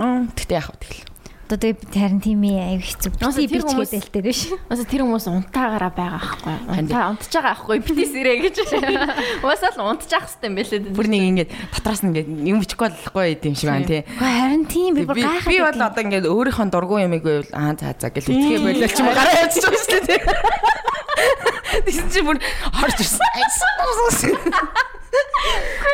[0.00, 1.11] Аа тэгтээ яг хаа тэгэл
[1.46, 3.10] одоо тэгээ харин тийм ээ аяг хэцүү.
[3.18, 4.40] Би бичгээд элтэй биш.
[4.70, 6.56] Уусаа тэр хүмүүс унтаагаараа байгаа аахгүй.
[6.80, 8.56] Унтаа унтж байгаа аахгүй битээс ирээ гэж.
[9.44, 10.96] Уусаа л унтчих хэвээр юм байлээ.
[10.96, 14.02] Бүр нэг ингэж дотроос нь ингэж юм бичихгүй болохгүй юм шиг байна тий.
[14.16, 15.50] Харин тийм би бүр гайхаад.
[15.50, 18.96] Би бол одоо ингэж өөрийнхөө дургуй юмыг байвал аа за за гэж үтгэе байлаа ч
[19.02, 20.20] юм уу гараа явчих шүү дээ тий.
[21.84, 22.38] Тэс чи бүр
[22.72, 23.20] хорж ирсэн.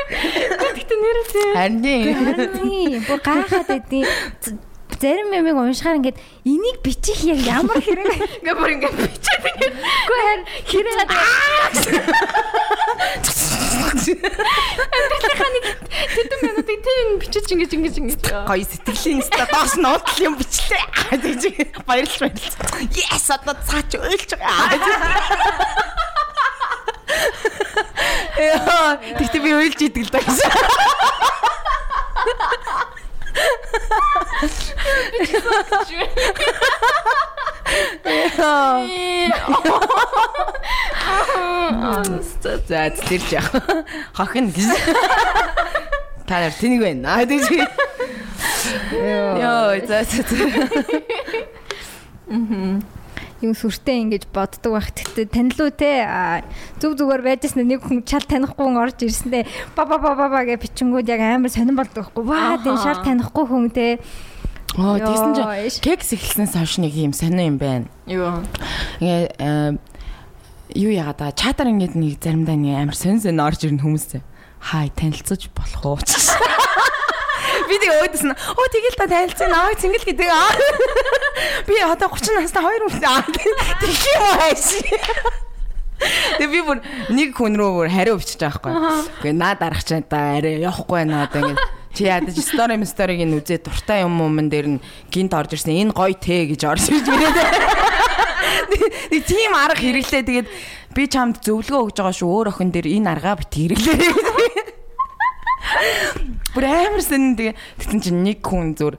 [0.09, 1.53] Тэгтээ нэрээ.
[1.55, 3.03] Харин тийм.
[3.07, 4.07] Бүр гайхаад байдیں۔
[5.01, 10.21] Зарим юмыг уншихаар ингээд энийг бичих яг ямар хэрэг ингээ бүр ингээ бичээд ингээ үгүй
[10.27, 11.11] харин хэрэг
[14.09, 15.65] Амбитлахаа нэг
[16.15, 20.83] тэдэн минутыг тийм бичиж ингэж ингэж ингэж гоё сэтгэлийн ста доош нь уудлал юм бичлээ.
[21.15, 21.43] Тэгж
[21.87, 22.55] баярлж баярлж.
[22.97, 24.79] Yes одоо цаач ойлж байгаа.
[28.39, 30.51] Яа, тэгтээ би ойлж идэг л даа гэсэн.
[42.69, 43.49] За зэрж яах.
[44.13, 44.69] Хохин гэж.
[46.29, 47.17] Та нар тэнийг байна.
[47.17, 47.49] Аа тийж.
[48.93, 50.23] Йоо, за за.
[52.29, 52.83] Мм
[53.43, 54.91] юм сүртэй ингэж боддог байх.
[54.91, 56.43] Тэгтээ танилуу те
[56.83, 59.45] зүг зүгээр байжсэн нэг хүн чал танихгүй хүн орж ирсэндээ
[59.79, 62.25] ба ба ба ба гэж бичингүүд яг амар сонирн болдог байхгүй.
[62.27, 64.03] Ваа тийм шал танихгүй хүн те.
[64.75, 67.87] Оо тэгсэн чинь кекс эхэлснээс хойш нэг юм сонио юм байна.
[68.11, 68.43] Юу.
[68.99, 69.79] Ингээ
[70.75, 74.21] юу яагаад та чатар ингээд нэг заримдаа нэг амар сонь сонь орж ирнэ хүмүүстэй.
[74.61, 75.99] Хай танилцуулж болох уу?
[77.69, 80.53] Би тэг өөдөс нь оо тэгэл та танилцсан аа цэнгэл гэдэг аа.
[81.69, 83.59] Би одоо 30 настай хоёр хүн аа тэг юм
[84.41, 84.65] ааш.
[86.39, 86.79] Тэг би бүр
[87.11, 89.27] нэг хүн рүү бүр хариу бичиж байгаа байхгүй.
[89.27, 93.35] Гэ наа дарах чаа та арай явахгүй байна одоо ингэ чи ядаж стори сториг нь
[93.35, 97.07] үзээ дуртай юм мэн дээр нь гинт орж ирсэн энэ гоё те гэж орж ирж
[97.11, 97.37] ирээд.
[99.11, 100.49] Нэг тийм арга хэрэглээ тэгээд
[100.95, 104.78] би чамд зөвлөгөө өгж байгаа шүү өөр охин дээр энэ аргаа бит хэрэглээ.
[106.55, 108.97] Бүр амар сэн тэгээ тэгсэн чинь нэг хүн зүгээр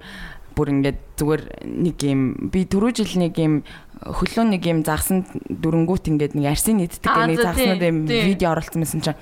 [0.59, 3.63] бүр ингээд зүгээр нэг юм би түрүү жил нэг юм
[3.99, 8.83] хөлөө нэг юм загсан дүрэнгүүт ингээд нэг арсын нийтдэг нэг за, загснууд юм видео оруулсан
[8.83, 9.19] байсан чинь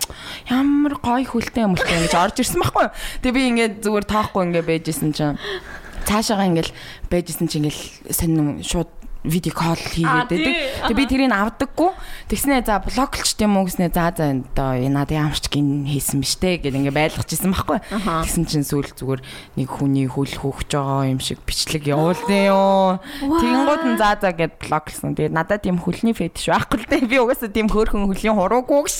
[0.49, 2.89] ямар гоё хөлтэй юм болтой ингэж орж ирсэн байхгүй.
[3.21, 5.37] Тэгээ би ингээд зүгээр тоохгүй ингээд байжсэн чинь.
[6.09, 6.69] Цаашаага ингээд
[7.09, 8.89] байжсэн чинь ингээд сонин шууд
[9.27, 10.55] видео кол Аа, хийгээд байдаг.
[10.87, 11.91] Тэгээ би тэрийг авдаггүй.
[12.31, 16.39] Тэгснээ за блоклч тийм үү гэснээ за за одоо энэ надад ямарч гин хийсэн биш
[16.39, 17.79] те гэд ингээ байлгаж исэн байхгүй.
[17.91, 19.21] Тэгсэн чинь сүүл зүгээр
[19.59, 23.03] нэг хүний хөл хөөгч байгаа юм шиг бичлэг явуулсан ёо.
[23.21, 25.13] Тэгэнгүүт нь за за гэд блоклсон.
[25.13, 27.03] Тэгээ надад тийм хөлний фетиш байхгүй л те.
[27.03, 28.97] Би угаасаа тийм хөөрхөн хөлийн хуруугүй гэж.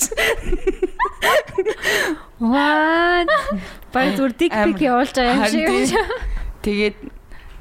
[2.38, 3.28] What?
[3.92, 5.98] Баг зүгээр дик пик явуулж байгаа юм шиг.
[6.62, 6.96] Тэгээд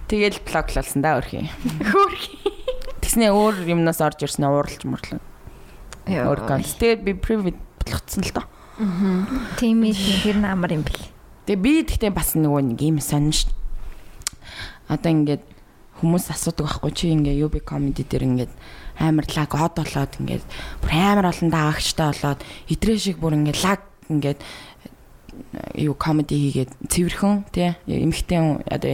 [0.08, 1.52] тэгэл блоклолсон да өөрхий.
[1.84, 2.40] Хөөрхий.
[3.04, 5.20] Тэгснээ өөр юмнаас орж ирсэн ууралж мөрлөө.
[6.08, 6.68] Өөр конт.
[6.80, 8.46] Тэгээд би приват болгоцсон л доо.
[9.60, 11.12] Тийм ээ тэр намар юм бэл.
[11.48, 13.52] Тэгээ би тэгтээ бас нөгөө нэг юм сонин ш.
[14.88, 15.44] Одоо ингээд
[16.00, 18.54] хүмүүс асуудаг байхгүй чи ингээ UB comedy дээр ингээд
[19.02, 20.46] амар лаг од болоод ингээд
[20.82, 24.40] бүр амар олон даагчтай болоод идрээ шиг бүр ингээд лаг ингээд
[25.82, 28.92] юу comedy хийгээд цэвэрхэн тий эмхтэн одоо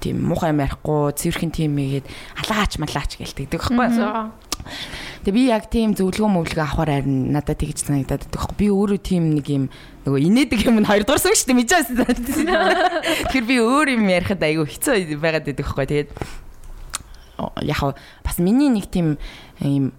[0.00, 2.06] тийм муухай юм ярихгүй цэвэрхэн тийм хийгээд
[2.42, 4.30] алгаач малаач гэлтэгдэг байхгүй За.
[5.26, 8.38] Тэгээ би яг тийм зөвлөгөө мөвлөгөө авахаар харин надад тэгж санагдаад байдаг.
[8.38, 8.56] байхгүй.
[8.62, 9.64] Би өөрөө тийм нэг юм
[10.06, 11.88] нөгөө инээдэг юм нь хоёрдугаар сан шүү дээ мэдээс.
[13.26, 15.86] Тэгэхээр би өөр юм ярихад айгүй хэцүү байгаад байдаг байхгүй.
[15.90, 16.10] Тэгээд
[17.66, 17.80] яг
[18.22, 19.18] бас миний нэг тийм
[19.58, 19.90] юм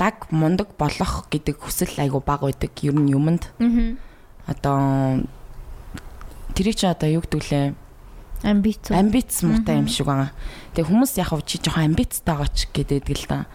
[0.00, 2.72] лаг мундаг болох гэдэг хүсэл айгүй бага байдаг.
[2.80, 4.00] Ер нь юмд Аа.
[4.48, 5.24] одоо
[6.56, 7.66] тэрийг чи одоо юу гэдэг лээ
[8.44, 8.92] Амбиц.
[8.92, 10.30] амбиц муутай юм шиг байгаа.
[10.76, 13.48] Тэгээ хүмүүс яг чи жоохон амбицтай байгаа ч гэдэг л да.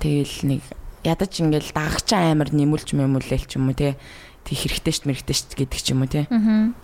[0.00, 0.62] Тэгэл нэг
[1.04, 4.00] ядаж ингээл дагагчаа амар нэмүүлж мэмүүлээл ч юм уу те.
[4.48, 6.24] Тэг хэрэгтэй шт мэрэгтэй шт гэдэг ч юм уу те.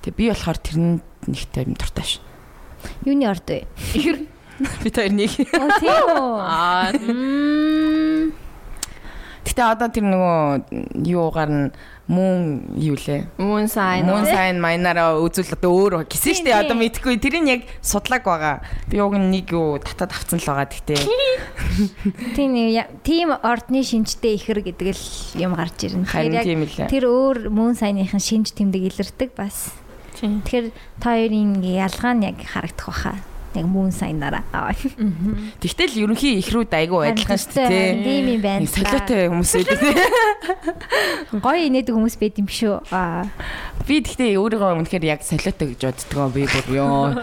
[0.04, 2.20] Тэг би болохоор тэрний нэг тайм дуртай ш.
[3.08, 3.64] Юуны орд вэ?
[4.84, 5.32] Би тэр нэг.
[5.56, 6.36] Оо тийм үү.
[6.44, 6.92] Аа.
[9.44, 11.70] Гэтэ одоо тэр нөгөө юугаар нь
[12.04, 13.24] мөн юу лээ.
[13.40, 14.04] Moon sign.
[14.04, 18.60] Мөн сайн майнараа үзүүл одоо өөр гэсэн штэ Тийм, одоо мэдхгүй тэрийг яг судлаг байгаа.
[18.92, 21.00] Би уг нэг юу татаад авцсан л байгаа гэтээ.
[22.36, 22.52] Тийм
[23.00, 25.04] тийм ордны шинжтэй ихэр гэдэг л
[25.40, 26.04] юм гарч ирнэ.
[26.04, 26.92] Харин тийм үлээ.
[26.92, 29.72] тэр өөр мөн сайныхын шинж тэмдэг илэрдэг бас.
[30.20, 30.66] Тэгэхээр
[31.00, 33.16] та хоёрын ялгаа нь яг харагдах баха.
[33.54, 34.42] Яг мөн сайнараа.
[34.50, 34.74] Аа.
[35.62, 38.02] Тэгтэл ерөнхий ихрүүд айгүй адилхан Харин те.
[38.02, 38.66] Тийм юм байна.
[38.66, 39.78] Солиотой хүмүүс байдаг.
[41.44, 42.74] Гоё инээдэг хүмүүс байд юм шүү.
[43.86, 47.14] Би тэгтээ өөрийгөө үнэхээр яг солиотой гэж боддгоо би бүр ёо.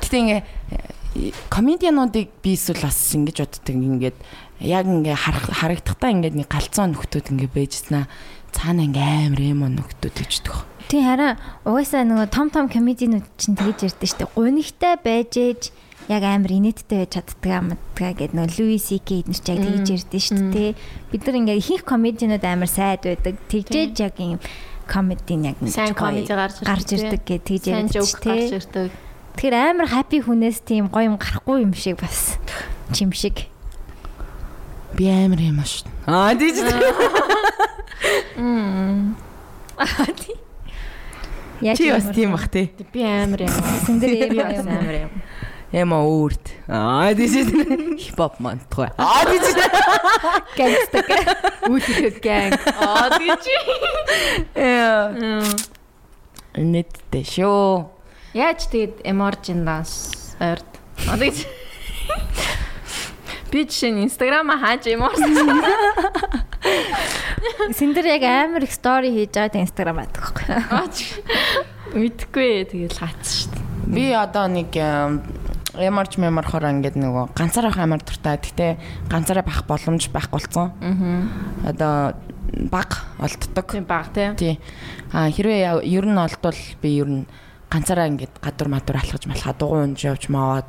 [0.00, 4.18] Тэгтээ ингээ э, комедиануудыг би эсвэл бас ингэж боддог ингээд
[4.64, 8.08] яг ингээ харагдахдаа ингээд нэг галзуу нөхдүүд ингээ байжснаа
[8.54, 10.73] цаана ингээ амар эмо нөхдүүд гэж боддог.
[10.88, 14.28] Тийм харин угаасаа нөгөө том том комединууд чинь тэгэж ярьдэн штэ.
[14.36, 15.62] Гунигтай байж ээж
[16.12, 20.20] яг амар инээдтэй байж чаддаг амтгаа гэдэг нөгөө Луи СК эднэр ч яг тэгэж ярьдэн
[20.20, 20.70] штэ тий.
[21.08, 23.40] Бид нар ингээ ихэнх комединууд амар сайд байдаг.
[23.48, 24.38] Тэгжээж яг юм
[24.86, 28.28] комедийн яг Сайн comedy гарч ирдэг, гарч ирдэг гэж тэгж штэ.
[28.28, 28.92] гарч ирдэг.
[29.34, 32.36] Тэгэхээр амар хаппи хүнээс тийм гоё юм гарахгүй юм шиг бас
[32.92, 33.48] чим шиг.
[34.94, 35.88] Би амар эмо шүү.
[36.06, 36.60] Аа тийч.
[41.62, 42.70] Яг Чи бас тийм бах тий.
[42.92, 43.52] Би амар юм.
[43.86, 45.12] Сэндэр Би юм амар юм.
[45.74, 46.54] Эмо өөрт.
[46.70, 47.50] Аа тийч.
[47.98, 48.90] Хипхоп мантгүй.
[48.94, 49.46] Аа тийч.
[50.58, 51.08] Гангстаг.
[51.66, 52.58] Үүлэх гэнг.
[52.78, 53.50] Аа тийч.
[54.54, 55.42] Яа.
[56.54, 57.90] Нэттэй шүү.
[58.38, 60.66] Яаж тэгээд emergent dance ойрд.
[63.54, 63.54] Аа.
[63.54, 65.38] Би жишээ нь Instagram хаач emergent.
[67.78, 70.58] Сэндэр яг амар их стори хийж байгаа инстаграм байдаг байхгүй.
[71.94, 73.94] Мэдхгүй тэгэл хаацсан шүү дээ.
[73.94, 78.42] Би одоо нэг ямарч меморхоор ингээд нөгөө ганцаараа авах амар дуртай.
[78.42, 78.74] Гэтэ
[79.06, 80.74] ганцаараа байх боломж байхгүй болсон.
[80.82, 81.30] Аа.
[81.70, 82.18] Одоо
[82.74, 83.70] баг олддог.
[83.70, 84.34] Тийм баг тий.
[84.34, 84.58] Тий.
[85.14, 87.22] А хэрвээ ер нь олдвол би ер нь
[87.70, 90.66] ганцаараа ингээд гадуур мадуур алхаж малхаа дугуй унж явж маваад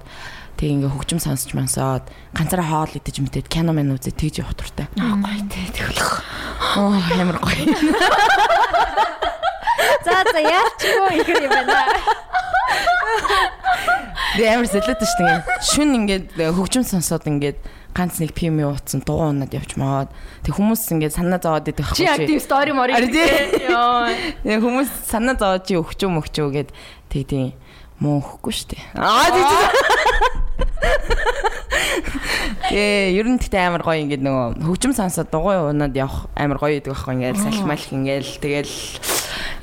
[0.56, 4.88] тэг ингээ хөгжим сонсч мансаад ганцаараа хоол идэж мэдээд кино мэн үзээ тэгж явах дуртай.
[4.96, 5.68] Аа гоё тий.
[5.76, 6.04] Тэгвэл.
[6.80, 7.76] Оо амар гоё.
[10.06, 11.92] За за яачгүй ихэр юм байна.
[14.36, 15.40] Би амар солиотой шүү дээ.
[15.64, 17.60] Шүн ингээд хөгжим сонсоод ингээд
[17.96, 20.12] ганц нэг пим ууцсан дугуй унаад явж маваад
[20.44, 23.00] тэг хүмүүс ингээд санаа зовоод идэх Чи яг тийм story морийг.
[23.00, 23.64] Ари тий.
[23.72, 24.12] Йоо.
[24.44, 26.70] Яа хүмүүс санаа зовоод чи өгчөө мөгчөө гэд
[27.08, 27.56] тэг тийм
[28.04, 28.78] муу өгөхгүй штэ.
[29.00, 30.44] Аа тий.
[32.72, 36.82] Гээ, ер нь тэгтээ амар гоё ингээд нөгөө хөгжим сонсоод дугуй унаад явах амар гоё
[36.82, 38.74] гэдэг байхгүй ингээд салхималх ингээд тэгэл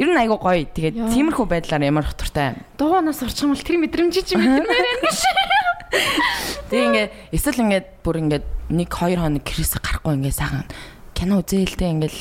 [0.01, 0.65] Ер нь айгу гоё.
[0.65, 2.57] Тэгээд тиймэрхүү байдлаар ямар хатуртай.
[2.81, 5.21] Дууганаас урчих юм бол тэр мэдрэмж чи мэдэрмээр байна гэж.
[6.73, 10.65] Тэгээ ингээд эсвэл ингээд бүр ингээд нэг 2 хоног гэрээс гарахгүй ингээд сайхан
[11.13, 12.17] кино үзээлтэй ингээд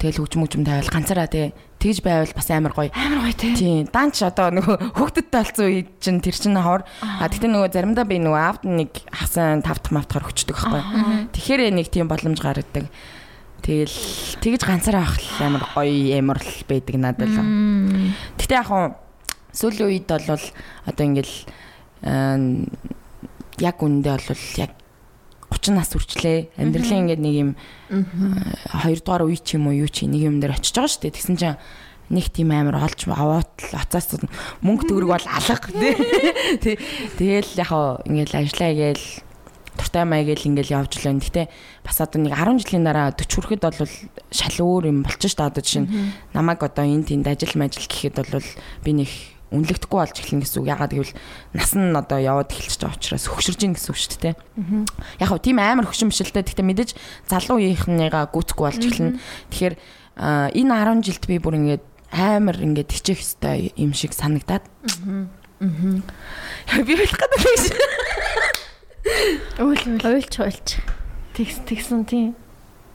[0.00, 1.52] тэгэл хөгжим хөгжим тавил ганцаараа тэгээ
[1.82, 2.94] тэгж байвал бас амар гоё.
[2.94, 3.50] Амар гоё те.
[3.58, 6.86] Тийм, данч одоо нөгөө хөгтөдтэй болсон үед чинь тэр чинь хор.
[7.02, 10.82] А тэгтээ нөгөө заримдаа би нөгөө авт нэг хасан тавтах мавтахаар өчтдөг байхгүй.
[11.34, 12.86] Тэгэхээр нэг тийм боломж гаргадаг.
[13.66, 13.98] Тэгэл
[14.42, 17.42] тэгж ганцаараа авах л амар гоё ямар л байдаг надад л.
[18.38, 18.94] Гэтэ яг хуу
[19.54, 20.42] сүүлийн үед бол
[20.86, 21.34] одоо ингээл
[23.62, 24.72] яг үндэ бол яг
[25.52, 26.56] 30 нас хүрчлээ.
[26.56, 27.50] Амьдралын ингээд нэг юм
[28.72, 31.16] хоёрдугаар үе ч юм уу юу чи нэг юм дээр очиж байгаа шүү дээ.
[31.20, 31.60] Тэгсэн чинь
[32.12, 34.24] нэг тийм амар олж аваад л оцоос
[34.64, 36.76] мөнгө төгрөг бол алга тий.
[37.20, 39.06] Тэгэл яг хоо ингээл ажиллаа гээл
[39.76, 41.16] туртай маяг гээл ингээл явж лээ.
[41.16, 41.42] Гэтэ
[41.84, 43.92] бас одоо нэг 10 жилийн дараа 40 хүрэхэд бол
[44.28, 45.50] шал өөр юм болчих шүү дээ.
[45.52, 45.84] Одоо жишээ
[46.36, 48.48] намайг одоо энэ тэнд ажил мажил гэхэд бол
[48.84, 49.10] би нэг
[49.52, 50.72] үнэлэгдэхгүй болж эхлэн гэсэн үг.
[50.72, 51.12] Ягаад гэвэл
[51.52, 54.34] нас нь одоо яваад эхэлж байгаа учраас хөгшөрж ийн гэсэн үг шүү дээ.
[55.20, 56.42] Яг хөө тийм амар хөшин бишэлтэй.
[56.42, 56.90] Гэхдээ мэдээж
[57.28, 59.20] залуу үеийнхнийгаа гүцэхгүй болж эхэлнэ.
[59.52, 59.74] Тэгэхээр
[60.56, 64.64] энэ 10 жилд би бүр ингээд амар ингээд хичээх хэвээр юм шиг санагдаад.
[64.64, 65.28] Аа.
[65.62, 67.76] Би хэлэх гэдэг шиг.
[69.60, 70.02] Уйл уйл.
[70.02, 70.68] Уйлч уйлч.
[71.36, 72.32] Тэгс тэгсэн тийм.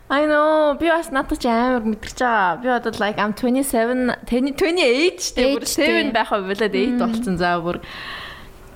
[0.08, 0.78] I know.
[0.78, 2.62] Би бас надад ч амар мэдэрч байгаа.
[2.62, 6.10] Би одоо like I'm 27, 20 28 штэ бүр Age дээ.
[6.10, 7.82] 7 байх болоод 8 болсон заа бүр.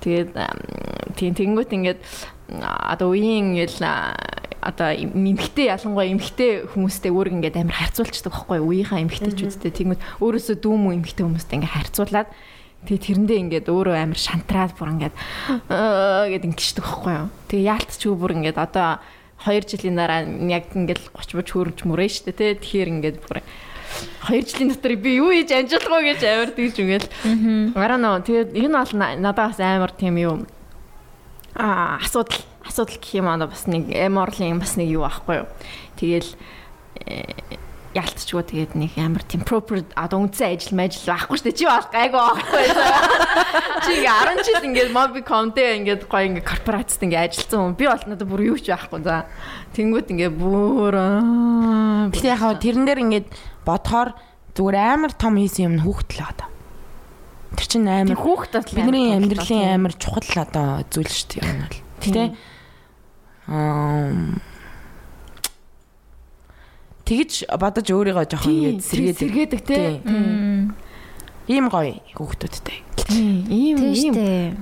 [0.03, 0.35] Тэгээд
[1.15, 2.03] тийм тэнгуут ингээд
[2.59, 3.79] одоо үеийн ингээл
[4.59, 8.67] одоо эмхтэй ялангуяа эмхтэй хүмүүстэй өөр ингээд амар харьцуулцдаг байхгүй юу?
[8.75, 12.29] үеийнхаа эмхтэйчүүдтэй тэнгуут өөрөөсөө дүүмүү эмхтэй хүмүүстэй ингээд харьцуулаад
[12.81, 15.15] Тэгээ тэрэндээ ингээд өөрөө амар шантраад бүр ингээд
[15.69, 17.27] аа гэд ингэждэг байхгүй юу.
[17.45, 18.97] Тэгээ яалтч юу бүр ингээд одоо
[19.45, 22.53] 2 жилийн дараа яг ингээд 30 мөч хөрж мөрөө штэ тий.
[22.57, 23.41] Тэгэхээр ингээд бүр
[24.29, 27.09] 2 жилийн дотор би юу хийж амжуулах вэ гэж амар тэгж ингээл.
[27.75, 30.45] Гараа нөө тэгээд энэ бол на- надад бас амар тийм юу
[31.57, 35.47] аа асуудал асуудал гэх юм аа бас нэг эморлын бас нэг юу аахгүй юу.
[35.99, 36.29] Тэгэл
[37.91, 41.59] ялтчгүй тэгээд нэг амар тийм proper одоо үндсэн ажил мажил байхгүй шүү дээ.
[41.59, 42.63] Чи бол гайгүй байхгүй.
[43.83, 47.75] Чи ингээ 10 жил ингээд Mobicom-тэй ингээд гоё ингээ корпорацид ингээ ажилласан хүн.
[47.75, 49.03] Би бол надад бүр юу ч байхгүй.
[49.03, 49.27] За.
[49.75, 50.95] Тэнгүүд ингээ бүр.
[52.15, 53.27] Гэтэ яг хаа тэрэн дээр ингээд
[53.67, 54.15] бодохоор
[54.55, 56.47] зүгээр амар том хийсэн юм л одоо.
[57.59, 61.83] Тэр чинь амар хүүхд тал бидний амьдралын амар чухал одоо зүйл шүү дээ.
[61.99, 62.23] Гэтэ
[63.51, 64.50] аа
[67.11, 69.61] тэгж бодож өөрийгөө жоохон ингээд сэргээд сэргээдэг.
[69.67, 69.99] те.
[71.51, 72.77] ийм гоё хүүхдүүдтэй.
[73.51, 74.13] Ийм ийм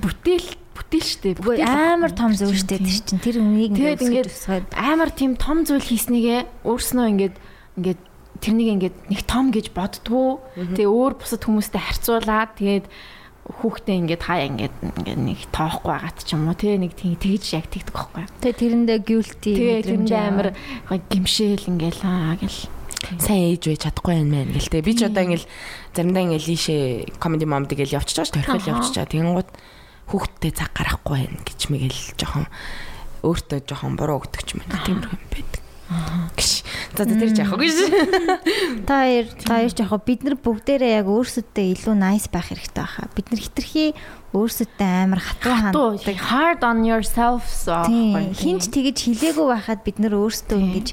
[0.02, 1.38] бүтээл бүтээл штэ.
[1.38, 3.22] Үгүй амар том зөв штэ тэр чинь.
[3.22, 7.36] Тэр үнийг ингээд өсгөөд амар тийм том зүйл хийснийгээ өөрснөө ингээд
[7.78, 8.00] ингээд
[8.42, 10.42] тэрнийг ингээд нэг том гэж боддгоо.
[10.58, 12.86] Тэгээ өөр бусад хүмүүстэй харьцуулаад тэгээд
[13.58, 17.44] хүүхдээ ингээд хаяа ингээд ингээд нэг тоохгүй байгаад ч юм уу тий нэг тийм тэгж
[17.58, 18.24] яг тэгдэг байхгүй.
[18.40, 20.48] тэгээ тэрэндээ guilty Тэгээ мэдрэмж тэрэндээ амар
[21.10, 22.60] гимшээл ингээл аа гэл.
[23.18, 24.82] сайн ээж байж чадахгүй юм байна гэлтэй.
[24.84, 25.46] Би ч одоо ингээл
[25.96, 26.82] заримдаа ингээл лишээ
[27.18, 29.14] comedy mom тэгэл явчихж байгаа ш төрхөл явчихж байгаа.
[29.14, 29.50] Тэнгууд
[30.10, 32.46] хүүхдтэй цаг гарахгүй байна гэж мэгэл жоохон
[33.24, 34.84] өөртөө жоохон буруу өгдөг ч юм байна.
[34.84, 35.69] Тиймэрхүү юм байдаг.
[36.38, 36.62] Гш.
[36.94, 37.76] За тэр жаах гэж.
[38.86, 43.10] та хоёр та хоёр яг бид нар бүгдээрээ яг өөрсөдөө илүү nice байх хэрэгтэй байхаа.
[43.14, 43.84] Бид нар хитрхи
[44.30, 46.16] өөрсөдөө амар хатуу Туу ханддаг.
[46.30, 47.82] hard on yourself so.
[47.86, 50.88] Хинч тэгэж хилээгүй байхад бид нар өөрсдөө ингэж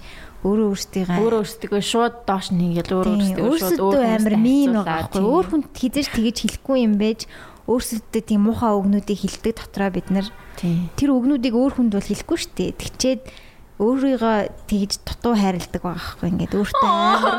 [0.46, 5.22] өөрөө өөрсдийгаа өөрөө өөрсдөө шууд доош хийгээл өөрөө өөрсдөө шууд өөрсөдөө амар мим байхгүй.
[5.22, 7.26] Өөр хүнд хизэж тэгэж хэлэхгүй юм байж
[7.68, 10.28] өөрсөдөө тийм муухай өгнүүдийг хилдэг дотроо бид нар
[10.62, 12.72] тэр өгнүүдийг өөр хүнд бол хэлэхгүй шүү дээ.
[12.80, 13.22] Тэгчээд
[13.78, 16.30] өөрийгөө тэгж дутуу хайрладаг байгаа байхгүй.
[16.34, 17.36] Ингээд өөртөө амар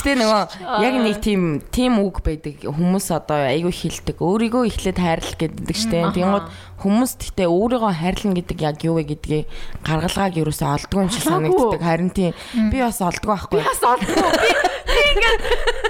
[0.00, 0.44] Гэтэ нөгөө
[0.80, 2.64] яг нэг тийм тийм үг байдаг.
[2.64, 4.16] Хүмүүс одоо айгүй хилдэг.
[4.24, 6.16] Өөрийгөө эхлээд хайрлах гэдэг штэ.
[6.16, 6.48] Тэнгууд
[6.80, 9.46] хүмүүс гэтээ өөрийгөө хайрлна гэдэг яг юу вэ гэдгийг
[9.84, 11.80] гаргалгааг ерөөсөө олдгүй юм шиг санагддаг.
[11.84, 12.32] Харин тийм
[12.72, 13.60] би бас олдгүй байхгүй.
[13.60, 14.28] бас олдгүй.
[14.40, 14.50] Би
[14.90, 15.40] би ингээд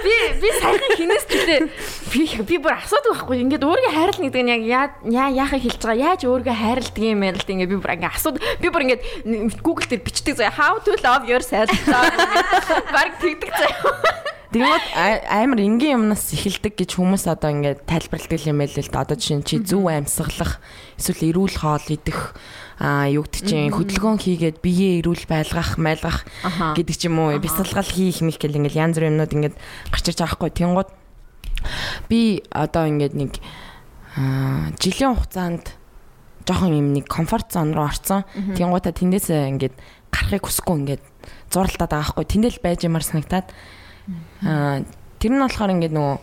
[0.03, 1.61] би би саяхан хинээс ч үлээ
[2.11, 3.39] би би бүр асуудаг байхгүй.
[3.47, 6.03] Ингээд өөрийгөө хайрлна гэдэг нь яг яа- яа яахыг хэлж байгаа.
[6.11, 9.01] Яаж өөрийгөө хайрладаг юм бэ тийм ингээд би бүр ингээд асууд би бүр ингээд
[9.63, 11.71] Google дээр бичдэг заяа how to love yourself.
[12.91, 14.40] Бараг тэгдэг заяа.
[14.51, 19.07] А- амар энгийн юмнаас эхэлдэг гэж хүмүүс одоо ингээд тайлбарладаг юм байл л да.
[19.07, 20.59] Одоо жишээ нь чи зөв амьсгалах,
[20.99, 22.35] эсвэл эрүүл хоол идэх
[22.81, 26.27] а юу гэдэг чинь хөдөлгөөн хийгээд биеэ эрүүл байлгах, майлгах
[26.75, 27.39] гэдэг ч юм уу.
[27.39, 29.55] Бясалгал хийх мэх гэл ингээд янз бүрийн юмнууд ингээд
[29.87, 30.51] гарч ирж байгаа хгүй.
[30.51, 30.89] Тэнгууд
[32.11, 33.39] би одоо ингээд нэг
[34.19, 35.77] аа жилийн хугацаанд
[36.43, 38.27] жоохон юм нэг комфорт зон руу орсон.
[38.35, 39.75] Тэнгуудаа тэндээсээ ингээд
[40.11, 41.03] гарахыг хүсэхгүй ингээд
[41.53, 43.47] зуралтаад байгаа байхгүй тэндэл байж юмар санагтаад
[44.43, 44.81] аа
[45.21, 46.17] тэр нь болохоор ингээд нөгөө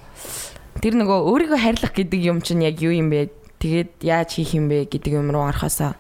[0.82, 3.30] тэр нөгөө өөрийгөө харьлах гэдэг юм чинь яг юу юм бэ?
[3.58, 5.98] Тэгээд яаж хийх юм бэ гэдэг юм руу орохосоо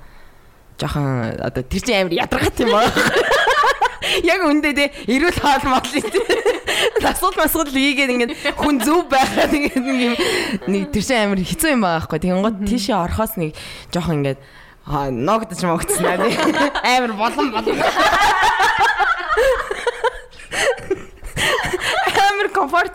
[0.78, 2.92] жоохон одоо тэр чинь амар ядаргат юм байна
[4.22, 5.82] яг үндэ тэ эрүүл хоол мол
[7.08, 11.82] асуул масуул хийгээд ингээд хүн зөв байхад ингээд нэг юм тэр чинь амар хэцүү юм
[11.82, 12.18] байгаа байхгүй.
[12.22, 13.58] Тэгэн гот тийшээ орохоос нэг
[13.90, 14.40] жоохон ингээд
[14.86, 16.16] ногдож могдсон аа.
[16.96, 17.76] Амар болон болон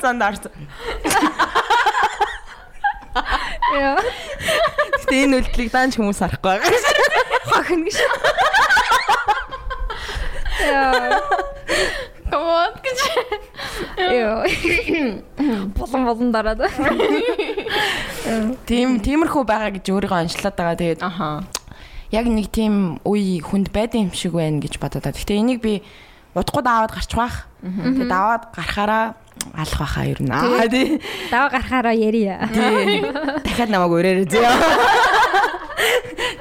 [0.03, 0.51] зонд орсон
[3.73, 3.97] Яа.
[5.01, 6.69] Гэтэ энэ үйлдэлийг даанч хүмүүс харахгүй байгаа.
[7.49, 7.97] Хохин гэж.
[10.65, 11.17] Яа.
[12.29, 12.99] Комод гэж.
[13.97, 14.45] Яа.
[15.77, 16.61] Болон болон дараад.
[18.69, 20.77] Тийм тиймэрхүү байгаа гэж өөрийгөө онцлоод байгаа.
[20.77, 21.45] Тэгээд Аха.
[22.13, 25.17] яг нэг тийм үе хүнд байдсан юм шиг байна гэж бодоод байгаа.
[25.17, 25.81] Гэтэ энийг би
[26.37, 27.49] удахгүй даваад гарч баах.
[27.61, 29.17] Тэгээд даваад гарахаараа
[29.53, 30.31] алах байхаа ер нь.
[30.31, 31.01] Аа тий.
[31.31, 32.49] Даваа гарахаараа ярья.
[32.53, 33.01] Тий.
[33.45, 34.45] Дахиад намайг өрөөрэй зөө.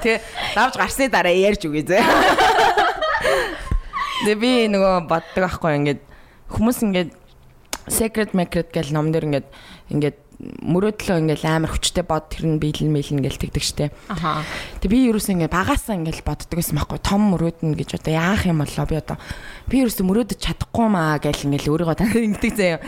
[0.03, 0.19] Тэгээ
[0.55, 2.01] давж гарсны дараа ярьж үгүй зөө.
[4.23, 6.01] Тэгээ би нөгөө боддог байхгүй ингээд
[6.53, 7.11] хүмүүс ингээд
[7.91, 9.47] secret secret гэл ном дээр ингээд
[9.91, 13.85] ингээд мөрөөдлөө ингээд амар хүчтэй бод тэр нь биелэн мэлэн гэл тэгдэг штэ.
[14.09, 14.41] Аха.
[14.81, 18.63] Тэг би ерөөсөө ингээд багасаа ингээд боддог байсан байхгүй том мөрөөднө гэж одоо яах юм
[18.63, 19.17] болоо би одоо
[19.69, 22.79] би ерөөсөө мөрөөдөж чадахгүй маа гэл ингээд өөрийгөө тань ингэдэг заяа.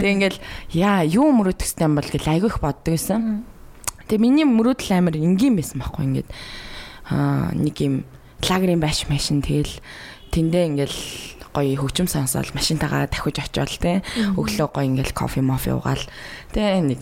[0.00, 0.36] Тэг ингээд
[0.72, 3.44] яа юу мөрөөдөх хэвтэй юм бол гэл айгүйх боддог байсан.
[4.08, 6.28] Тэг миний мөрөөдөл амар энгийн байсан байхгүй ингээд
[7.10, 7.94] аа нэг юм
[8.40, 9.80] лагерийн байш машин тэгэл
[10.32, 10.98] тэндээ ингээл
[11.54, 14.02] гоё хөгжим сонсоол машинтайгаа давхиж очиод те
[14.34, 16.02] өглөө гоё ингээл кофе мофе уугаал
[16.50, 16.98] те нэг.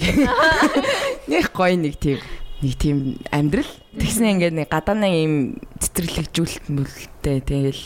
[1.32, 2.20] Нэг гоё нэг тийм
[2.62, 3.66] нэг тийм амьдрал.
[3.98, 7.42] Тэгснэ ингээд нэг гадаанаа юм цэцэрлэгжүүлэлт мүлтэй.
[7.42, 7.82] Тэгэл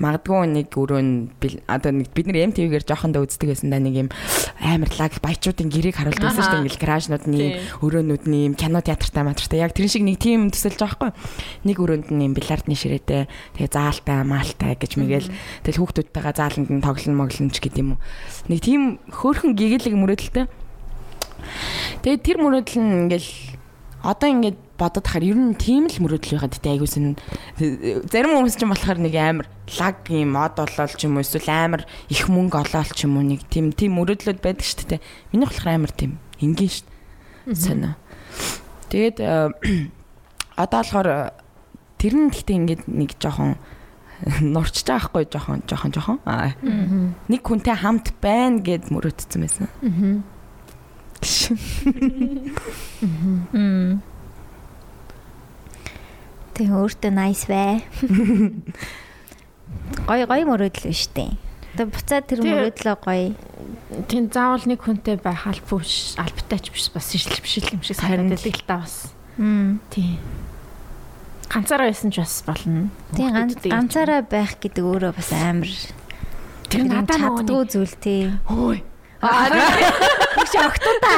[0.00, 4.08] магадгүй нэг өрөө одоо нэг бид нар MTV-гээр жоохондоо үздэг байсан да нэг юм
[4.64, 6.62] амар лаг баячуудын гэрээг харуулдаг байсан шүү дээ.
[6.64, 7.46] Ингээл гаражнуудны
[7.84, 9.60] өрөөнүүдний юм кино театртай матртай.
[9.60, 13.28] Яг тэр шиг нэг тийм төсөлж байгаа хгүй нэг өрөөнд нь юм бильярдны ширээтэй
[13.60, 15.28] тэгээ заалтай маалтай гэж мэгэл.
[15.68, 18.02] Тэгэл хүүхдүүдтэйгээ зааланд нь тоглоно моглоно ч гэдэм юм уу.
[18.48, 20.48] Нэг тийм хөөрхөн гэгээлэг мөрөөдөлтэй.
[22.02, 23.53] Тэгээ тэр мөрөөдөл нь ингээл
[24.04, 27.16] одоо ингээд бодоод хахаар ер нь тийм л мөрөөдөл байхад тэ айгуусэн
[28.12, 29.46] зарим хүмүүс ч юм болохоор нэг амар
[29.80, 31.82] лаг юм мод болол ч юм уу эсвэл амар
[32.12, 35.04] их мөнгө олоол ч юм уу нэг тийм тийм мөрөөдлөд байдаг шүү дээ.
[35.32, 37.56] Миний болохоор амар тийм энгийн шүү дээ.
[37.56, 37.96] Сонио
[38.92, 39.48] тэгээд э,
[40.62, 41.18] одоо болохоор э,
[41.96, 43.56] тэр нь гэхдээ ингээд нэг жоохон
[44.40, 46.54] нурчж байгаа хгүй жоохон жоохон жоохон аа
[47.28, 49.66] нэг хүнтэй хамт байна гэд мөрөөдсөн байсан
[56.54, 57.82] Тэг өөртөө nice бай.
[60.06, 61.34] Гой гой мөрөөдөл биш үү?
[61.74, 63.34] Тэг буцаад тэр мөрөөдлөө гой.
[64.06, 67.98] Тийм заавал нэг хүнтэй байх албагүй биш, албатай ч биш бас шил биш юм шиг
[67.98, 69.10] байдаг л та бас.
[69.34, 69.82] Мм.
[69.90, 70.22] Тийм.
[71.50, 72.94] Ганцаараа байсан ч бас болно.
[73.10, 73.66] Гэж.
[73.66, 75.74] ганцаараа байх гэдэг өөрөө бас амар.
[76.70, 78.30] тэр надад нөгөө зүйл тий.
[78.46, 78.93] хөөе.
[79.24, 81.14] Биш огтун та.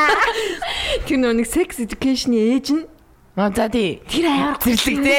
[1.07, 2.85] Тэр нөгөө нэг sex education-ийн ээж нь
[3.37, 5.19] аа за тий тэр аяар зэрлэг те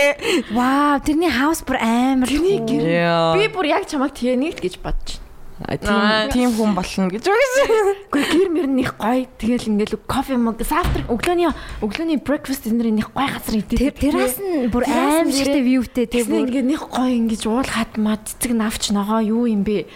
[0.56, 2.28] Вау, тэрний хаус бүр амар.
[2.28, 5.22] Тэрний гэр- би бүр яг чамайг тэгээ нэгт гэж бодож
[5.58, 7.66] тийм тийм хүн болно гэж үгүйсэн
[8.14, 9.26] Гэхдээ гэр мөр нь их гоё.
[9.42, 11.50] Тэгэл ингээл кофе мог завтрак өглөөний
[11.82, 13.98] өглөөний breakfast dinner них гоё газар Тэр идэх.
[13.98, 18.22] тэрас нь бүр Террас амар нь шигтэй вьютэй тий ингээд них гоё ингэж уул хатмаа
[18.22, 19.90] цэцэг навч ногоо юу юм бэ?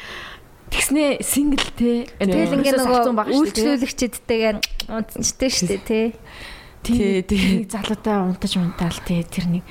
[0.72, 2.08] Тэгснэ single те.
[2.16, 4.58] Тэгэл ингээ нөгөө үйлчлүүлэгчэдтэйгээр
[4.88, 6.08] унтчихдээ штэ тий.
[6.82, 7.68] Тий, тий.
[7.68, 9.64] Нэг залуутай унтаж унтаал те тэр нэг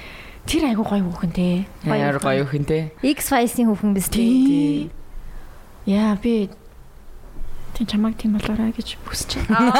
[0.45, 1.65] тэр айгу гоё хүүхэн те.
[1.89, 4.13] Яар гоё хүн те X Files-ийн хүүхэн биз.
[4.13, 4.93] Тий.
[5.89, 6.53] Яа би
[7.75, 9.73] Тин чамайг тийм болоорой гэж хүсэж байна.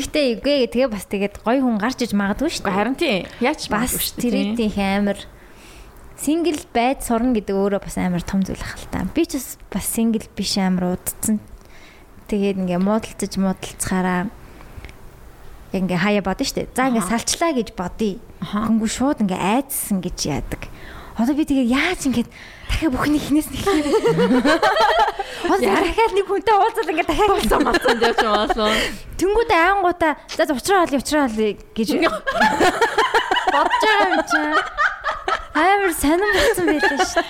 [0.00, 2.72] Гэтэ үгүй тэгээ бас тэгээд гой хүн гарч иж магадгүй штэ.
[2.72, 3.28] Харин тий.
[3.38, 5.18] Яач бас тэрийдийн их амар
[6.18, 9.06] сингл байд сурна гэдэг өөрөө бас амар том зүйл ах л та.
[9.14, 11.38] Би ч бас бас сингл биш амар удцсан.
[12.26, 14.26] Тэгээд ингээ муудалцаж муудалцахаараа
[15.72, 16.66] ингээ хаяа бодно штэ.
[16.74, 18.18] За ингээ салчлаа гэж бодъё.
[18.42, 20.66] Хөнгөө шууд ингээ айдсан гэж яадаг.
[21.18, 22.30] Одоо би тэгээ яаж ингээд
[22.70, 23.62] дахиад бүхний хинээс нэг
[25.50, 28.74] Одоо дахиад нэг хүнтэй уулзал ингээ дахиад болсон болсон гэж болсон.
[29.18, 31.88] Тэнгүүд аянгуудаа за за уучраа олё уучраа олё гэж
[33.54, 34.54] бодож байгаа юм чинь.
[35.58, 37.22] Амар сонирн болсон байлаа шүү.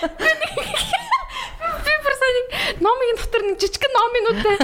[1.85, 2.45] Би бүр сайн
[2.85, 4.57] номын дотор нэг жижигхэн номынуудтай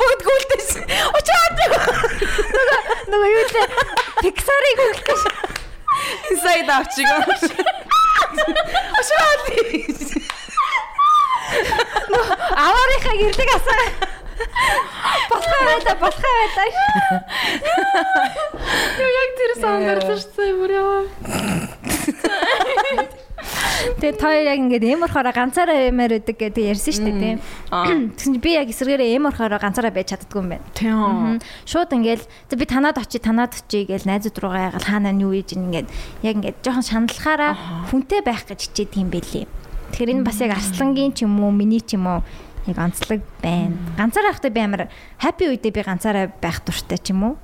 [0.00, 0.70] бүгд гүйлтэйс
[1.18, 1.58] очоод
[3.12, 3.66] Нөгөө юу лээ
[4.22, 5.20] Pixar-ыг гэж.
[6.30, 7.08] inside out чиг
[9.00, 9.42] Ошрол.
[12.64, 13.84] Аваарынхаа гэрлэг асаа.
[15.30, 16.62] Болохоо байда, болохоо байда.
[19.00, 21.00] Юу яг тэр саунд орлоо шүү дээ бүр яа.
[23.96, 27.38] Тэгээ тоо яг ингээд эм орохороо ганцаараа эмээр өдөг гэдэг ярьсан шүү дээ тийм.
[27.70, 30.66] Тэгсэн чинь би яг эсвэргээрээ эм орохороо ганцаараа байж чаддгүй юм байна.
[30.74, 31.38] Тийм.
[31.64, 35.32] Шууд ингээл за би танаад очие танаад очие гэж найзууд руугаа ягаал хаанаа нь юу
[35.32, 35.88] ийж ингээд
[36.24, 37.52] яг ингээд жоохон шаналлахаараа
[37.92, 39.46] хүнтэй байх гэж хичээд юм бэлээ.
[39.92, 42.20] Тэгэхээр энэ бас яг арслангийн ч юм уу миний ч юм уу
[42.66, 43.76] яг онцлог байна.
[43.96, 44.82] Ганцаараа байхдаа би амар
[45.18, 47.34] хаппи үедээ би ганцаараа байх дуртай ч юм уу.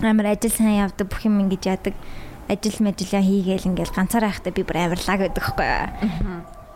[0.00, 1.94] Амар ажил сайн явдаг бүх юм ингэж яадаг.
[2.48, 5.60] Ажил мэжилээ хийгээл ингээл ганцаараа байхдаа би бүр амарлаа гэдэг юу.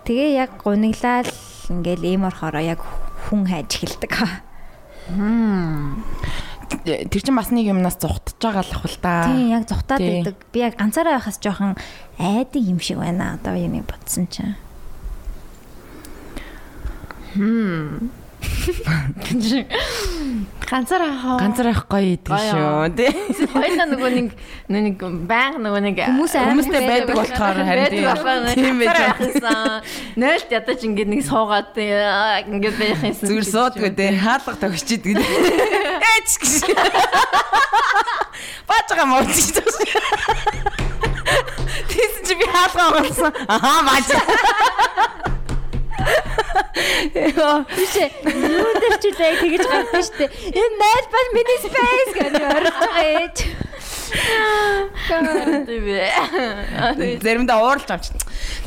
[0.06, 1.26] Тэгээ яг гуниглал
[1.72, 2.80] ингээл эм орохороо яг
[3.26, 4.12] хүн хайж эхэлдэг.
[6.86, 9.26] Тэр чинь бас нэг юмнаас зүхтж байгаа л ах л да.
[9.30, 10.36] Тийм яг зүхтаад байдаг.
[10.54, 11.74] Би яг ганцаараа байхаас жоохон
[12.18, 13.38] айдаг юм шиг байна.
[13.38, 14.54] Одоо яг нэг бодсон чинь.
[20.66, 21.38] Ганцаараа хаа.
[21.38, 22.90] Ганцаар авах гоё идэг шүү.
[22.98, 23.10] Тий.
[23.54, 24.28] Хоёлаа нөгөө нэг
[24.66, 24.98] нэг
[25.30, 27.86] баян нөгөө нэг Хүмүүстэй байдаг болохоор харин
[28.58, 29.86] тийм байж байх юмсан.
[30.18, 33.30] Нойлт ядаж ингээд нэг суугаад аа, ингээд байх юмсан.
[33.30, 34.10] Зүгээр суудгүй тий.
[34.18, 35.22] Хаалга тогчид гэдэг.
[36.18, 36.74] Эч гэж.
[38.66, 39.54] Баачга мууч гэж.
[41.94, 43.30] Тийсэн чи би хаалга онгорсон.
[43.46, 44.10] Ахаа бааж.
[47.76, 48.10] Биш ээ.
[48.26, 50.26] Юу дээр ч үлээ тэгэж гардаг штэ.
[50.52, 53.36] Энэ найз бол миний space гэж орж байгаа ээж.
[55.66, 57.20] Тийм.
[57.24, 58.06] Заримдаа ууралж амч.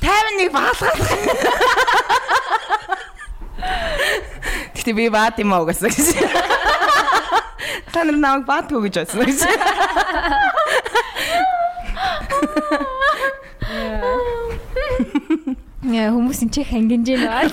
[0.01, 0.99] 51 баалгаад.
[4.75, 6.07] Гэтэ би баад юм аа угаасаа гэж.
[7.93, 9.39] Та нар намайг баадгүй гэж бодсон гэж.
[15.79, 17.47] Яа хүмүүс энэ чих хангинж байна.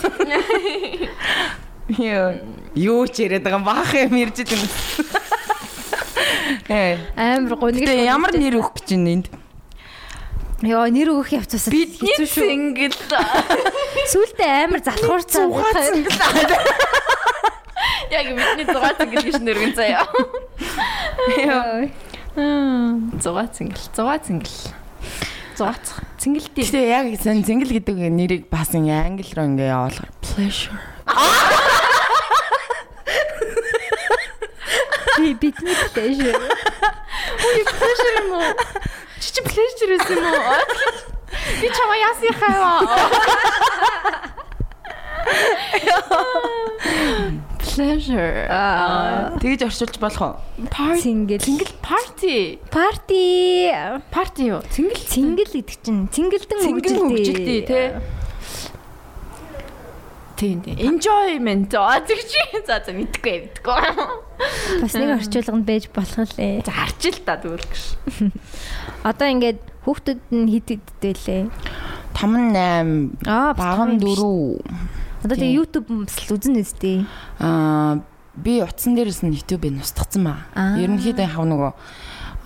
[1.87, 2.35] Юу
[2.75, 4.59] юу ч яриад байгаа баах юм ярьж идэв.
[6.67, 6.99] Э.
[7.15, 7.87] Амар гониг.
[7.87, 9.27] Ямар нэр өгөх гэж байна энд?
[10.67, 12.91] Йоо нэр өгөх явцаас Бидний single
[14.11, 15.55] сүултээ амар залхуурцсан.
[18.11, 20.03] яг бидний 6 single гэж нэргэн заяа.
[21.47, 21.87] Йоо.
[23.23, 23.79] Зугаа single.
[23.95, 24.51] Зугаа single.
[26.21, 26.69] Single дээ.
[26.69, 30.77] Гэтэ яг зингэл гэдэг нэрийг бас ингээ англи руу ингээ явуулахаар pleasure.
[35.17, 36.21] Би бидний дэш.
[37.41, 38.53] Pleasure юм уу?
[39.17, 40.61] Чи чи pleasure гэсэн юм уу?
[41.61, 42.85] Би чамаа яасан хаа.
[47.75, 48.47] Pleasure.
[48.49, 49.37] Аа.
[49.43, 50.35] Тэгж орчуулж болох уу?
[50.71, 51.01] Party.
[51.03, 51.41] Single.
[51.43, 52.59] Single party.
[52.71, 53.71] Парти.
[54.15, 54.61] Party юу?
[54.71, 57.87] Single Цингэл гэдэг чинь цингэлдэн Single хөгжилтэй тий.
[60.37, 60.77] Тийм тийм.
[60.77, 61.73] Enjoyment.
[61.75, 62.41] Аа тэг чи.
[62.69, 63.85] За за мэдгүй мэдгүй.
[64.85, 66.61] Бас нэг орчуулганд байж болох лээ.
[66.61, 67.85] За харчил та тэгвэл гэж.
[69.09, 71.43] Одоо ингээд хүүхдүүд нь хит хиттэй лээ.
[72.21, 74.96] 5 8 Аа баган 4
[75.27, 77.03] Одоо тэгээ YouTube бас л үзэн үстэй.
[77.43, 77.99] Аа
[78.39, 80.47] би утсан дээрээс нь YouTube-ийг устгацсан ба.
[80.55, 80.79] Аа.
[80.79, 81.73] Ерөнхийдөө хав нөгөө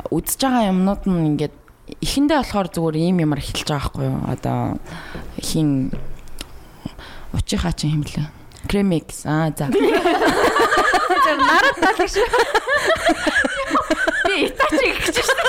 [0.09, 1.53] үзэж байгаа юмнууд нь ингээд
[2.01, 4.25] эхэндээ болохоор зүгээр ийм ямар эхэлж байгаа байхгүй юу?
[4.33, 4.81] Одоо
[5.45, 5.93] хин
[7.37, 8.27] Учийнхаа чинь химлээ.
[8.67, 9.23] Кремикс.
[9.29, 9.69] Аа за.
[9.71, 12.27] Нарад талах шүү.
[14.27, 15.37] Би итачи гэж шүү.
[15.37, 15.45] За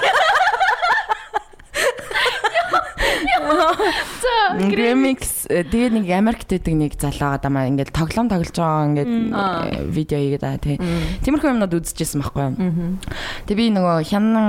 [4.72, 9.86] Кремикс тэгээ нэг Америкт байдаг нэг залуу байгаа даа ингээд тоглоом тоглож байгаа ингээд э,
[9.88, 10.78] видео хийгээд байгаа тий.
[11.24, 13.00] Тиймэрхүү юмнууд үзчихсэн байхгүй юу?
[13.48, 14.48] Тэгээ би нөгөө хянан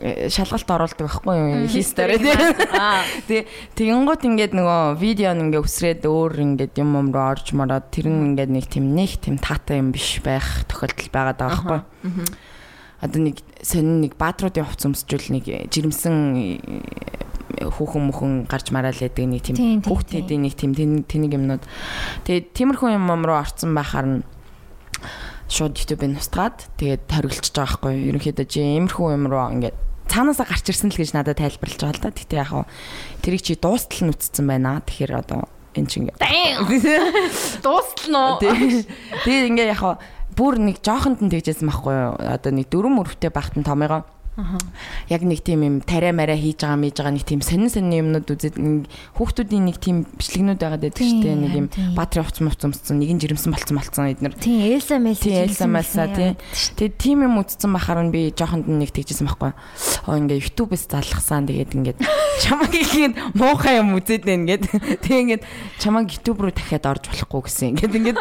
[0.00, 1.68] э, шалгалт оруулдаг байхгүй юу?
[1.68, 2.36] Хистори тий.
[2.76, 3.04] Аа.
[3.28, 3.44] Тэгээ
[3.78, 8.08] тэгэнгუთ ингээд нөгөө видео нь ингээд үсрээд өөр ингээд юм юм руу орж мараад тэр
[8.08, 12.52] нь ингээд нэг тийм нэг тийм таатай юм биш байх тохиолдол байгаа байхгүй юу?
[13.04, 16.16] Одоо нэг сонин нэг баатруудын хувц өмсчүүл нэг жирэмсэн
[17.60, 21.62] э, хүүхэн мөхөн гарч мараал байдаг нэг Тийм, хүүхдүүдийн нэг тийм тэн- тэнийг юмнууд.
[22.24, 24.20] Тэгээ тиймэрхүү юм юм руу орцсон байхаар нь
[25.52, 28.08] шууд YouTube-ыг устгаад тэгээд хориглож байгаа байхгүй юу?
[28.16, 29.76] Ерөнхийдөө чи иймэрхүү юм руу ингээд
[30.08, 32.16] цаанаасаа гарч ирсэн л гэж надад тайлбарлаж байгаа л да.
[32.16, 32.64] Тэгтээ яг хаа
[33.20, 34.80] тэрийг чи дуустал нь үтцсэн байна.
[34.80, 35.44] Тэгэхээр одоо
[35.76, 36.18] эн чинь ингээд
[37.64, 38.40] Дуустлаа.
[38.40, 40.00] Тэгээд ингээд яг хаа
[40.36, 42.14] бүр нэг жоохонд нь тэгжсэн байхгүй юу?
[42.18, 44.02] Одоо нэг дөрөв мөрөвтэй багт нь томьёо.
[45.08, 48.26] Яг нэг тийм юм тариа мараа хийж байгаа мэж байгаа нэг тийм сонин сонин юмнууд
[48.26, 48.58] үзээд
[49.14, 51.38] хүүхдүүдийн нэг тийм бичлэгнүүд байгаад байдаг шүү дээ.
[51.38, 51.94] Нэг юм Тийм, тийм.
[51.94, 54.34] баатарын хувц мувц өмссөн, нэг нь жирэмсэн болцсон болцсон эднэр.
[54.34, 55.22] Тийм Элса Мелса.
[55.22, 56.34] Тийм Элса Малса тий.
[56.74, 59.54] Тэгээд тийм юм үзсэн бахаар нь би жоохонд нэг тэгжсэн байхгүй.
[60.04, 61.98] оо ингээ YouTube-с залгасан тэгээд ингээд
[62.44, 64.64] чамаг ингээд муухай юм үзээд байна ингээд
[65.00, 65.42] тэг ингээд
[65.80, 68.18] чамаг YouTube руу дахиад орж болохгүй гэсэн ингээд ингээд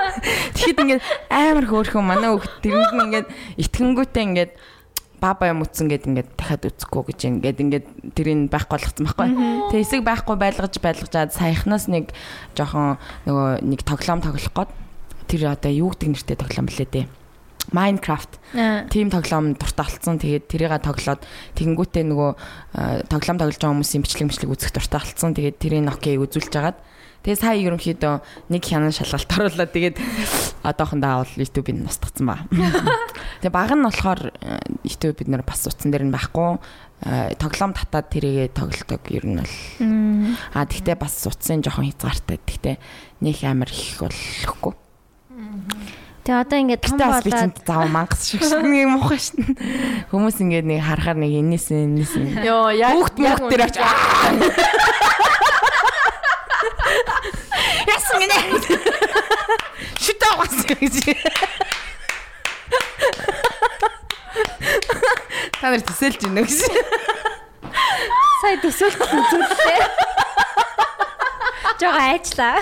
[0.55, 3.28] тэгэхэд ингээд амар хөөрхөн манай хүүхд тэрийг ингээд
[3.59, 4.51] итгэнгүүтээ ингээд
[5.24, 9.28] баба юм утсан гэд ингээд дахиад үзэхгүй гэж ингээд ингээд тэрийг байхгүй болгоцсон байхгүй.
[9.71, 12.11] Тэгээ эсэг байхгүй байлгаж байлгажаад саяхнаас нэг
[12.59, 14.71] жоохон нөгөө нэг тоглоом тоглох гээд
[15.32, 17.07] тэр одоо юу гэдэг нэртэй тоглоом блээ дээ.
[17.71, 18.32] Minecraft
[18.91, 20.19] тим тоглоом дуртай болсон.
[20.19, 21.24] Тэгээд тэрийг тоглоод
[21.55, 22.32] тэгэнгүүтээ нөгөө
[23.07, 25.32] тоглоом тоглож байгаа хүмүүсийн бичлэг мичлэг үзэх дуртай болсон.
[25.32, 26.78] Тэгээд тэрийг Nokia үзүүлж агаад
[27.24, 29.95] Тэгээ сая ерөнхийдөө нэг хянан шалгалт оруулаад тэгээд
[30.64, 32.38] одоохондоо авал YouTube-ийг устгацсан ба.
[33.43, 36.64] Тэгээ баг нь болохоор э, YouTube бид нэр бас утсан дээр нь байхгүй.
[37.03, 39.51] Э, Тоглоом татаад тэрийгэ тоглолдог ер нь бол.
[40.55, 42.39] Аа тэгтээ бас утсын жоохон хязгаартай.
[42.39, 42.80] Тэгтээ
[43.20, 44.80] нэг амар их болохгүй.
[46.24, 49.43] Тэгээ одоо ингээд том болоод чинь зав мангас шиг шиг нэг муухай шин.
[50.07, 52.16] Хүмүүс ингээд нэг харахаар нэг энэс энэс.
[52.47, 53.84] Йоо яг Хүүхд мөхт дээр очиж
[57.91, 58.39] Ясан гинэ.
[60.03, 60.95] Шүтээ гас гэж.
[65.59, 66.59] Та нар төсөөлж байна гэж.
[68.43, 69.82] сая төсөөлт үзүүлээ.
[71.80, 72.57] Жага айчлаа.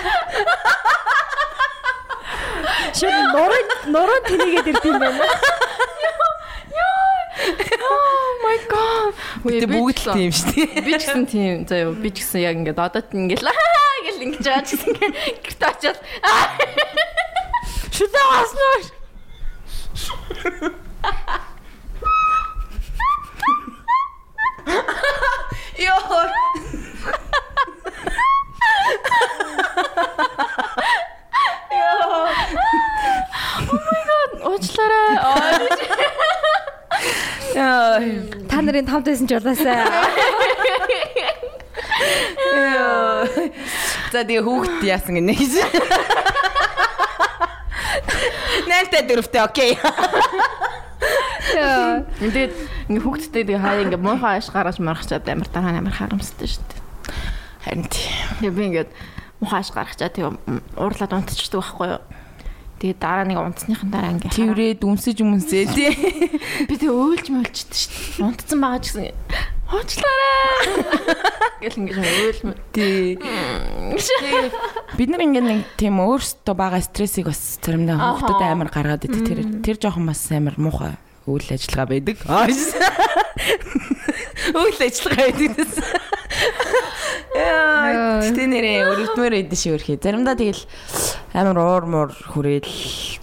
[2.98, 3.62] Шүр нуруу
[3.94, 5.26] нуруу тэнийгээд ирд юм байна.
[8.42, 9.14] My god.
[9.44, 10.84] Гэтэ бүгд л тийм шүү дээ.
[10.84, 14.24] Би ч гэсэн тийм заяа би ч гэсэн яг ингээд одоо т ингээд аа гэл
[14.28, 15.98] ингэж байгаа ч гэсэн ингээд гэрт очиод
[17.96, 18.76] шүтээ гаснаа.
[25.82, 26.22] Йоо.
[34.42, 35.16] Уучлаарай.
[35.16, 36.58] Яа.
[37.52, 39.84] Та нарын тавд байсан ч болоосаа.
[44.12, 45.54] За тэгээ хүүхд яасан гинэ гэж.
[48.68, 49.72] Нэлтэй дөрөвтэй окей.
[52.20, 52.52] Тэгээд
[52.88, 56.80] ингээд хүүхдтэй тэгээ хаяа ингээд муухай аш гаргаж маргачаад амар дараа амар харамсдаг шүү дээ.
[57.64, 58.52] Харин тийм.
[58.52, 58.90] Би ингээд
[59.40, 60.32] муухай аш гаргачаа тэгээ
[60.76, 62.00] уурлаад унтчихдаг байхгүй юу.
[62.82, 65.94] Тэгээ дараа нэг унтсныхан дараа ингээд Тэрээ дүнсэж юмсээ тий.
[66.66, 68.26] би тэгээ өөлж мөлчдөг шүү дээ.
[68.26, 69.14] Унтцсан байгаа ч гэсэн
[69.70, 70.34] уучлаарай.
[71.62, 73.22] Гэл ингээд өөл Тий.
[74.98, 79.30] Бид нар ингээд нэг тийм өөрсдөө бага стрессийг бас заримдаа хүүхдэд амар гаргаад идэг.
[79.30, 82.18] Тэр тэр жоохон бас амар муухай үйл ажиллагаа байдаг.
[84.58, 85.70] Үйл ажиллагаа байдаг.
[87.32, 89.96] Яа, тэ нэрээ өрөвдмөр идэв шүү өрхий.
[89.96, 90.62] Заримдаа тэгэл
[91.32, 92.68] амар уур муур хүрээл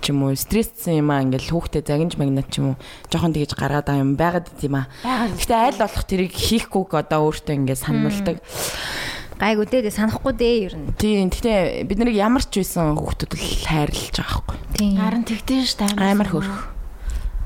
[0.01, 2.81] ч юм уу стресссэн юм аа ингээл хүүхдэд загинж магнат ч юм уу
[3.13, 4.89] жоохон тэгэж гаргаад байгаа юм байгаад идэм аа.
[5.37, 8.37] Гэтэ аль болох тэрийг хийхгүйг одоо өөртөө ингээд сануулдаг.
[9.39, 10.91] Гайгүй дээ санахгүй дээ ер нь.
[10.97, 11.29] Тийм.
[11.29, 14.57] Гэтэ бид нарыг ямар ч байсан хүүхдүүд л хайрлаж байгаа байхгүй.
[14.73, 14.97] Тийм.
[14.99, 16.01] Харин тэгтэн шүү дээ.
[16.01, 16.78] Амар хөрх.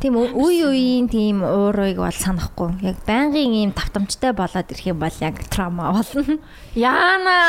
[0.04, 2.76] Тийм үе үеийн тийм уурыг бол санахгүй.
[2.84, 6.43] Яг байнгын ийм тавтамжтай болоод ирэх юм бол яг трама болно.
[6.76, 7.39] Яна.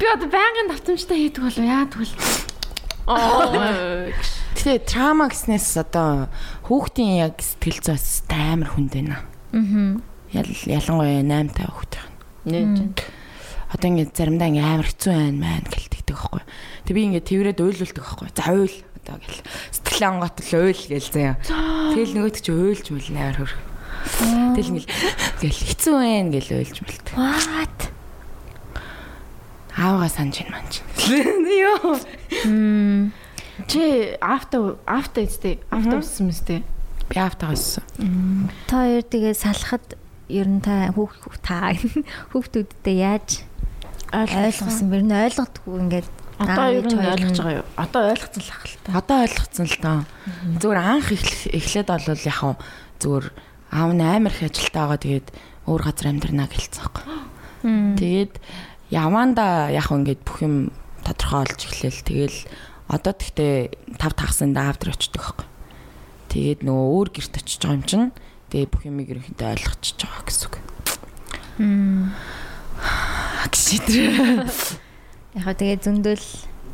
[0.00, 2.16] Би одоо байнгын давтамжтай хийдэг болов яа тэгвэл.
[3.04, 4.08] Аа.
[4.56, 6.32] Гэтэ трама гэснээс одоо
[6.64, 9.20] хүүхдийн яг сэтгэл зүйс амар хүнд байна.
[9.52, 10.00] Аа.
[10.40, 12.00] Ял ялангуяа 8 таа хүүхд.
[12.48, 12.96] Нэж.
[13.76, 16.42] Одоо ингээд заримдаа ингээд амар хэцүү байна мэн гэлтэгдэг байхгүй.
[16.88, 18.28] Тэг би ингээд тэрвэрэд уйлуулдаг байхгүй.
[18.32, 18.76] За уйл
[19.10, 19.42] одоо гэл
[19.74, 21.34] сэтгэлээ онготл уйл гээл заяа.
[21.42, 23.52] Тэгэл нөгөөд чи уйлж мэл амар хөр.
[24.54, 24.90] Тэгэл ингээд
[25.42, 27.14] гэл хэцүү байна гэл уйлж мэлдэг.
[27.18, 27.78] What?
[29.74, 30.78] Аавгаа санаж байна маань.
[31.60, 31.98] Йоо.
[32.46, 33.12] Мм.
[33.66, 35.58] Чи after after үстэй.
[35.74, 36.62] After үссэн мэт.
[37.10, 37.82] Би автагаас.
[38.70, 39.98] Та хоёр тэгээ салахад
[40.30, 41.74] ер нь та хүүхд та
[42.30, 43.42] хүүхдүүдтэй яаж
[44.14, 44.96] ойлгосон бэ?
[45.02, 46.08] Ер нь ойлгодгүй ингээд
[46.40, 47.66] Одоо ээж хоёр ойлгож нь- байгаа юу?
[47.76, 48.90] Одоо ойлгоцсон л ах л та.
[49.00, 49.98] Одоо ойлгоцсон л доо.
[50.60, 52.56] Зүгээр анх эхл- эхлээд бол яг хав
[53.00, 53.26] зүгээр
[53.70, 55.28] аав нь амар их ажилтаа байгаа тэгээд
[55.68, 56.88] өөр газар амьдрнаа гэлцсэн.
[57.62, 57.92] Мм.
[58.00, 58.32] Тэгээд
[58.88, 60.54] яванда яг хав ингээд бүх юм
[61.04, 62.00] тодорхой олж эхлээл.
[62.08, 62.38] Тэгэл
[62.88, 63.54] одоо тэгтээ
[64.00, 65.46] тав тагсан даав дээр очдөг байхгүй.
[66.32, 68.06] Тэгээд нөгөө өөр герт очиж байгаа юм чинь
[68.48, 70.54] тэгээ бүх юмыг ерөнхийдөө ойлгочихж байгаа гэсэн үг.
[71.60, 72.10] Мм.
[73.52, 74.48] Гэшитрээ.
[75.38, 76.26] Яг тэгээ зөндөл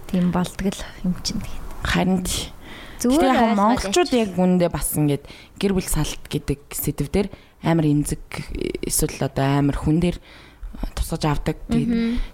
[0.09, 1.65] тийм болдго л юм чинь тэгээд.
[1.85, 2.25] Харин
[2.97, 5.25] Зүгээр яг монголчууд яг үүндээ бас ингээд
[5.61, 7.29] гэр бүл салт гэдэг сэдв дээр
[7.61, 8.25] амар эмзэг
[8.89, 10.17] эсвэл одоо амар хүн дээр
[10.97, 11.61] тусгаж авдаг.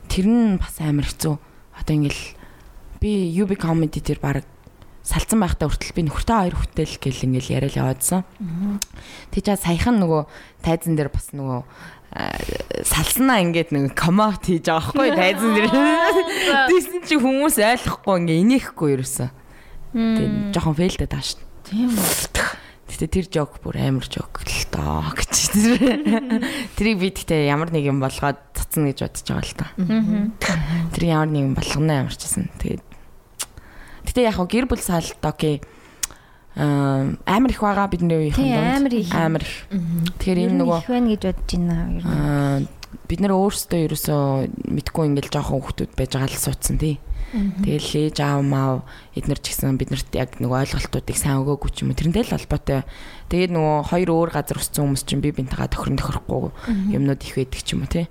[0.07, 1.35] Тэр нь бас амар хэцүү.
[1.83, 2.25] Одоо ингээл
[3.03, 4.47] би UB comedy дээр баг
[5.03, 8.23] салцсан байхдаа хүртэл би нөхөртөө хоёр хүтэл гэл ингээл яриад яваадсан.
[9.35, 10.31] Тэг чаа саяхан нөгөө
[10.63, 11.67] тайзан дээр бас нөгөө э,
[12.13, 15.69] салснаа ингээд нэг коммент хийж байгаа байхгүй тайзан дээр.
[16.71, 19.29] Тийсэн чи хүмүүс ойлгохгүй ингээ инехгүй ерөөсөө.
[19.97, 21.41] Тэг жоохон фейлдэ тааш.
[21.65, 22.61] Тийм үү.
[22.93, 25.33] Гэтэ тэр жок бүр амар жок л доо гэж.
[26.77, 29.67] Тэрийг би гэтээ ямар нэг юм болгоод цацна гэж бодож байгаа л та.
[30.93, 32.53] Тэр ямар нэг юм болгоно ямар ч гэсэн.
[32.61, 32.85] Тэгээд
[34.13, 35.65] гэтээ яг гэр бүл салт окей.
[36.57, 39.13] Аа амар их байгаа бидний үеийнхэн донд.
[39.13, 39.65] амар их.
[40.21, 41.75] Тэгэхээр энэ нөгөө их байна гэж бодож байна.
[41.89, 42.01] ер
[42.61, 42.69] нь.
[43.09, 44.23] бид нар өөрсдөө ерөөсөө
[44.69, 47.01] мэдгүй ингээл жоохон хүмүүс байж байгаа л суудсан тий.
[47.33, 48.85] Тэгэл ээж аав мав
[49.17, 52.85] эднэр ч гэсэн биднэрт яг нөгөө ойлголтуудыг сайн өгөөгүй ч юм уу тэрнтэй л холбоотой.
[53.33, 56.53] Тэгээд нөгөө хоёр өөр газар өссөн хүмүүс чинь би бинтайгаа тохирон тохирохгүй
[56.93, 58.05] юмнууд их байдаг ч юм уу тий.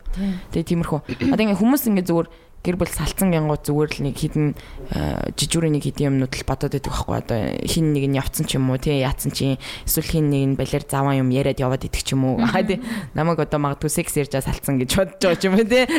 [0.50, 1.00] Тэгээд тиймэрхүү.
[1.38, 2.28] Одоо ингээ хүмүүс ингээ зүгээр
[2.62, 4.54] гэр бүл салцсан гингууд зүгээр л нэг хідэн
[4.94, 7.40] э, жижүүрийн нэг хідэн юмнууд л бодоод байдаг байхгүй одоо.
[7.66, 9.58] Хин нэг нь явцсан ч юм уу тий яатсан чи.
[9.90, 12.38] Эсвэл хин нэг нь балер заваа юм яриад яваад идэх ч юм уу.
[12.38, 12.78] Аа тий.
[13.18, 15.90] Намайг одоо магадгүй секс ярьж салцсан гэж бодож байгаа ч юм уу тий.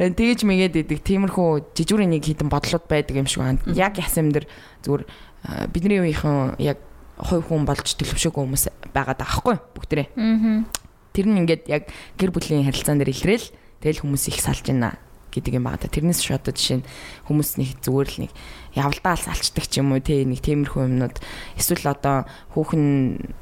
[0.00, 3.60] Тэгэж мэгээд идэг тиймэрхүү жижүүрийн нэг хідэн бодлууд байдаг юм шиг байна.
[3.76, 4.48] Яг ясам дээр
[4.88, 6.80] зүгээр э, бидний үеийнхэн яг
[7.20, 8.64] хой хүн болж төлөвшөөгүй хүмүүс
[8.96, 10.08] байгаад байгаа байхгүй бүгдээрээ.
[11.12, 13.52] Тэр нь ингээд яг гэр бүлийн харилцаан дээр илрээл
[13.84, 14.96] тэгэл хүмүүс их салж байна
[15.32, 15.88] гэдэг юм байна.
[15.88, 16.86] Тэрнээс шууд жишээ нь
[17.26, 18.32] хүмүүс нэг зүгээр л нэг
[18.76, 21.16] явалдаал салцдаг ч юм уу тий нэг тиймэрхүү юмнууд
[21.56, 22.24] эсвэл одоо
[22.56, 22.84] хүүхэн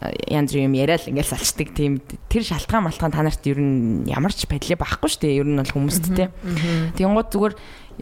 [0.03, 4.07] э, янз бүр юм яриад ингээл салцдаг тийм тэр шалтгаан малтгаан та нарт ер нь
[4.11, 5.39] ямар ч байдлаа байхгүй шүү дээ.
[5.43, 6.29] Ер нь бол хүмүүст тий.
[6.99, 7.55] Тэнгууд зүгээр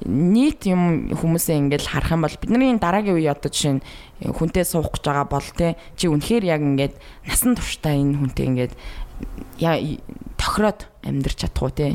[0.07, 3.83] нийт юм хүмүүсээ ингээл харах юм бол бидний дараагийн үе одоо жишээ нь
[4.23, 6.95] хүнтэй суух гэж байгаа бол тий чи үнэхээр яг ингээд
[7.27, 8.73] насан туршдаа энэ хүнтэй ингээд
[10.39, 11.93] тохироод амьдрч чадахгүй тий.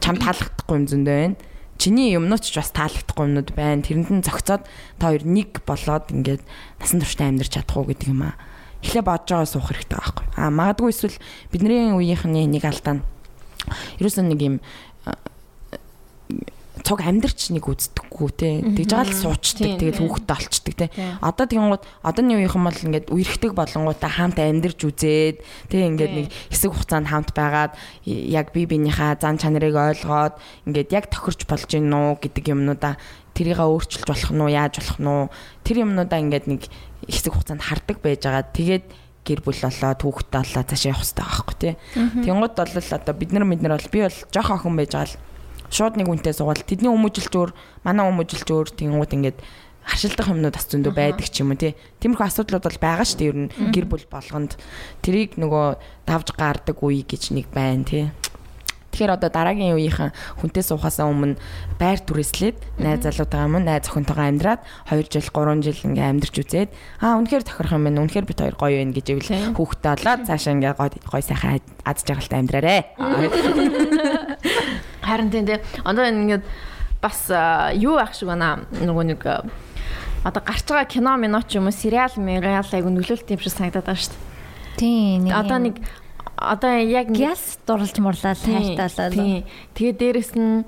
[0.00, 1.36] Чам таалагдахгүй юм зөндөө байна.
[1.76, 3.84] Чиний юмнууд ч бас таалагдахгүй юмнууд байна.
[3.84, 6.42] Тэрэнд нь зөгцөөд та хоёр нэг болоод ингээд
[6.80, 8.38] насан туршдаа амьдрч чадахгүй гэдэг юм аа.
[8.80, 10.24] Эхлээ бодож байгаа суух хэрэгтэй байхгүй.
[10.38, 11.18] Аа магадгүй эсвэл
[11.52, 13.04] бидний үеийнхний нэг алдаа нь
[14.00, 14.56] ерөөсөө нэг юм
[16.82, 18.58] цог амьдрч нэг үздэггүй те.
[18.58, 20.86] Тэгж байгаа л суучдаг тэгэл хүүхдтэй олчдаг те.
[21.22, 25.36] Одоо тэгэнгүүт одооний үеийнхэн бол ингээд үерхдэг болонгуудаа хамт амьдрч үзээд
[25.70, 30.34] те ингээд нэг хэсэг хугацаанд хамт байгаад яг бие биенийхээ зан чанарыг ойлгоод
[30.66, 32.98] ингээд яг тохирч болж гин нуу гэдэг юмнуудаа
[33.38, 35.22] тэрийгээ өөрчилж болох нь уу яаж болох нь уу?
[35.62, 36.66] Тэр юмнуудаа ингээд нэг
[37.06, 38.50] хэсэг хугацаанд хардаг байж байгаа.
[38.50, 38.84] Тэгээд
[39.22, 41.74] гэр бүл болоод хүүхдтэй болоод цаашаа явах хэрэгтэй байхгүй тий.
[42.28, 45.16] Тэнгууд бол одоо бид нар бид нар бол би бол жоохон охин байж байгаа л
[45.70, 47.50] шууд нэг үнтэй суугаад тэдний өмөжилч өөр
[47.84, 49.38] манай өмөжилч өөр тэнгууд ингээд
[49.84, 51.76] харшилдах юмнууд бас зөндөө байдаг ч юм уу тий.
[52.00, 54.56] Тиймэрхүү асуудлууд бол байгаа шүү дээ ер нь гэр бүл болгонд
[55.04, 55.76] тэрийг нөгөө
[56.08, 58.04] давж гардаг үе гэж нэг байна тий.
[58.94, 61.34] Тэгэхээр одоо дараагийн үеийнхэн хүнтэй суухаасаа өмнө
[61.82, 66.70] байр түрээслээд найз залуутайгаа мөн найз охинтойгоо амьдраад 2 жил 3 жил ингээ амьдарч үзээд
[67.02, 68.06] аа үнэхээр тохирох юм байна.
[68.06, 72.06] Үнэхээр бит хоёр гоё байна гэж ивэл хүүхдээ болоод цаашаа ингээ гоё гоё сайхан аз
[72.06, 72.78] жаргалтай амьдраарэ.
[75.14, 75.62] Харин тийм дээ.
[75.86, 76.42] Одоо ингээд
[76.98, 77.30] бас
[77.78, 78.66] юу ах шиг байна.
[78.74, 79.22] Нөгөө нэг
[80.24, 83.86] одоо гарч байгаа кино мино ч юм уу сериал мэрэл айгу нөлөөлт юм шиг санагдаад
[83.86, 84.34] байгаа шүү дээ.
[84.74, 85.76] Тийм Одоо нэг
[86.34, 89.10] одоо яг гяс дурлж мурлаад хайртаалаа.
[89.12, 89.44] Тийм.
[89.76, 90.64] Тэгээ дээрэс нь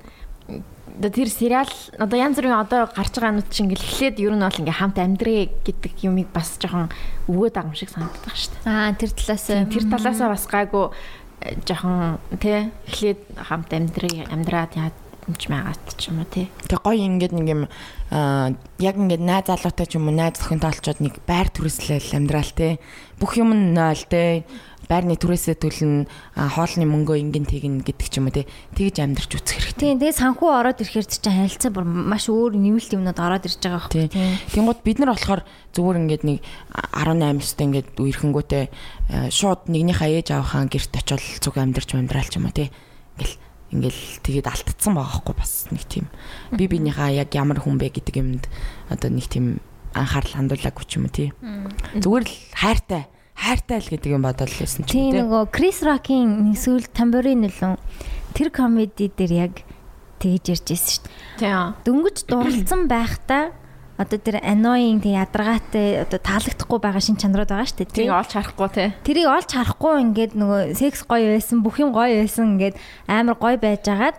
[1.01, 4.81] тэр сериал одоо янз бүрийн одоо гарч байгаа нүд чинь эхлээд ер нь бол ингээ
[4.81, 6.89] хамт амьдрээ гэдэг юмыг бас жоохон
[7.29, 8.69] өвөөд байгаа юм шиг санагдаад байгаа шүү дээ.
[8.71, 10.85] Аа тэр талаас Тэр талаасаа бас гайгүй
[11.41, 16.49] жоохон тий эхлээд хамт амьдрээ амьдраад яадч магаад ч юм уу тий.
[16.71, 17.63] Тэг гоё ингээд нэг юм
[18.81, 22.79] яг ингээд найз залуутай ч юм уу найз охинтой олцоод нэг байр түрээслэл амьдрал те
[23.21, 24.47] бүх юм нь нойл те
[24.87, 28.47] байрны түрээсээ төлнө хоолны мөнгөө ингэн тэгнэ гэдэг ч юм уу те
[28.79, 29.99] тэгж амьдрч үзэх хэрэгтэй.
[29.99, 34.07] Тэгээ санхүү ороод ирэхээр чинь харилцаа бүр маш өөр нэмэлт юмнууд ороод ирж байгаа Тий.
[34.07, 34.55] байхгүй.
[34.55, 35.43] Тэнгууд бид нар болохоор
[35.75, 36.39] зүгээр ингээд нэг
[36.95, 38.65] 18 өстэй ингээд үерхэнгүүтээ
[39.35, 42.71] шууд нэгнийхээ ээж авахаа гэрт очил зүг амьдрч амьдрал ч юм уу тий.
[43.19, 43.37] Ингээл
[43.75, 46.07] ингээл тэгээд алтцсан байгаа хгүй бас нэг тийм
[46.55, 48.45] би биенийхээ яг ямар хүн бэ гэдэг юмд
[48.87, 49.59] одоо нэг тийм
[49.91, 51.29] анхаарал хандуулаагүй ч юм уу тий.
[51.99, 55.21] Зүгээр л хайртай хайртай л гэдэг юм бодол лсэн ч Тийм тий.
[55.21, 57.77] нөгөө Крис Рокийн нэг сүүл тамбурын нөлөө
[58.33, 59.55] тэр комеди дээр яг
[60.19, 61.15] тэгж ярьж ирсэн шүү дээ.
[61.45, 61.77] Тийм.
[61.85, 63.53] Дөнгөж дурлцсан байхдаа
[63.97, 67.97] одоо тэр annoying тэг ядаргаатай одоо таалагдахгүй байгаа шин чанарууд байгаа шүү дээ.
[67.97, 68.89] Тийг олж харахгүй тий.
[69.05, 72.77] Тэрийг олж харахгүй ингээд нөгөө секс гоё байсан, бүх юм гоё байсан ингээд
[73.09, 74.17] амар гоё байжгаад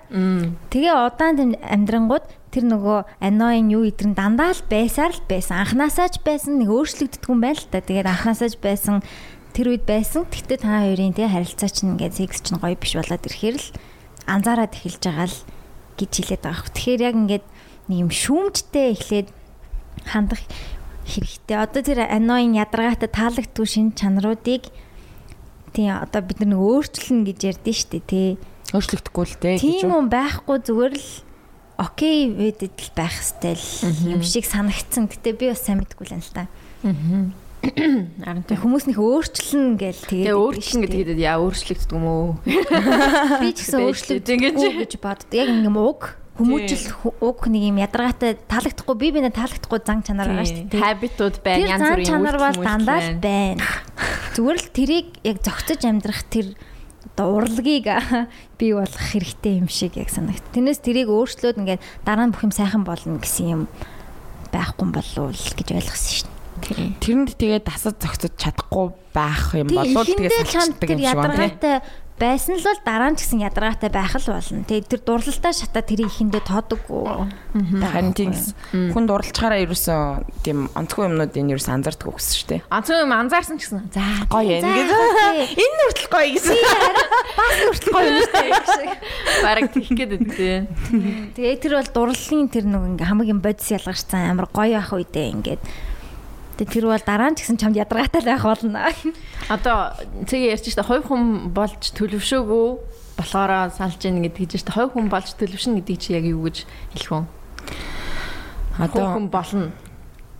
[0.73, 2.25] тэгээ удаан тийм амьдрангууд
[2.57, 5.61] тэр нөгөө annoying юу идэрн дандаа л байсаар л байсан.
[5.61, 7.85] Анханасаа ч байсан нэг өөрчлөгддөг юм байна л та.
[7.85, 9.05] Тэгээд анханасаа ч байсан
[9.53, 10.25] тэр үед байсан.
[10.25, 13.69] Тэгтээ та хоёрын тэгээ харилцаа чинь ингээд секс чинь гоё биш болоод ирэхээр л
[14.25, 15.37] анзаараад эхэлж байгаа л
[16.01, 16.61] гэж хэлээд байгаа.
[16.65, 16.73] хөө.
[16.73, 17.45] Тэгэхээр яг ингээд
[17.93, 19.27] нэг юм шүүмжтэй эхлээд
[20.09, 20.41] хандах
[21.05, 21.57] хэрэгтэй.
[21.61, 24.65] Одоо тэр аноын ядаргаатай таалагдгүй шин чанаруудыг
[25.77, 28.29] тий одоо бид нар нэг өөрчлөн гэж ярьдэн штэ тий.
[28.73, 31.09] Өөрчлөгдөхгүй л гэж Тийм юм байхгүй зүгээр л
[31.77, 33.61] окей ведэд л байх хэвээр
[34.17, 35.07] юм шиг санагдсан.
[35.07, 36.49] Гэтэ би бас сайн мэдгүй л юм л та.
[38.21, 42.29] Харин Тэг хүмүүс нэг өөрчлөн гээл тэгээд Тэгээ өөрчлөн гэдэг яа өөрчлөгддөг юм уу?
[43.41, 44.93] би ч гэсэн тийм гэж.
[45.01, 45.33] боддог.
[45.33, 46.85] Яг юм уг хүмүүжил
[47.17, 50.81] уг нэг юм ядаргаатай таалагдахгүй би бинэ таалагдахгүй зан чанар байгаа шүү дээ.
[50.85, 53.65] Хабитууд байна, янз зан бүрийн чанар бол дандаа л байна.
[54.37, 56.53] Зүгээр л тэрийг яг зөгцөж амьдрах тэр
[57.13, 57.87] одоо урлагийг
[58.59, 60.43] бий болгох хэрэгтэй юм шиг яг санагт.
[60.51, 63.61] Тэрнээс тэрийг өөрчлөөд ингээд дараа нь бүх юм сайхан болно гэсэн юм
[64.51, 66.29] байхгүй болов уу гэж ойлгосон
[66.61, 66.97] дээ.
[66.99, 71.75] Тэрэнд тэгээд дасаж зогцож чадахгүй байх юм болов ихэндээ тэгээд тэр юм шиг байна ядаргаатай
[72.17, 74.65] байсан л бол дараа нь ч гэсэн ядаргаатай байх л болно.
[74.65, 77.29] Тэгээд тэр дурлалтаа шатаа тэрийг ихэндээ тоодоггүй.
[77.85, 78.33] Харин тийм
[78.73, 80.01] хүн дурлцгаараа ерөөсөө
[80.41, 82.61] тийм онцгой юмнуудыг ерөөсөө анзаардаг гэсэн шүү дээ.
[82.73, 83.93] Анцгүй юм анзаарсан ч гэсэн.
[83.93, 84.01] За
[84.33, 85.61] Гоё юм тий.
[85.61, 86.57] Энэ нүртэл гоё гэсэн.
[87.37, 88.97] Бас хүртэл гоё юм шүү дээ.
[89.45, 90.57] бараг тийх гээд байдаг тий.
[91.37, 95.61] Тэгээ тэр бол дурлалын тэр нэг ингээ хамгийн бодис ялгарсан амар гоё ах үедээ ингээд
[96.57, 98.89] Тэгээ тэр бол дараа нь ч гэсэн чамд ядаргаатай байх болно.
[99.53, 99.93] Одоо
[100.25, 102.67] цэгээ ярьж штэ хувь хүн болж төлөвшөөгүй
[103.17, 106.65] болохоор салж ийн гэдэг чинь хувь хүн болж төлөвшнө гэдэг чи яг юу гэж
[106.97, 107.21] хэлэх вэ?
[108.81, 109.69] Одоо хүн болно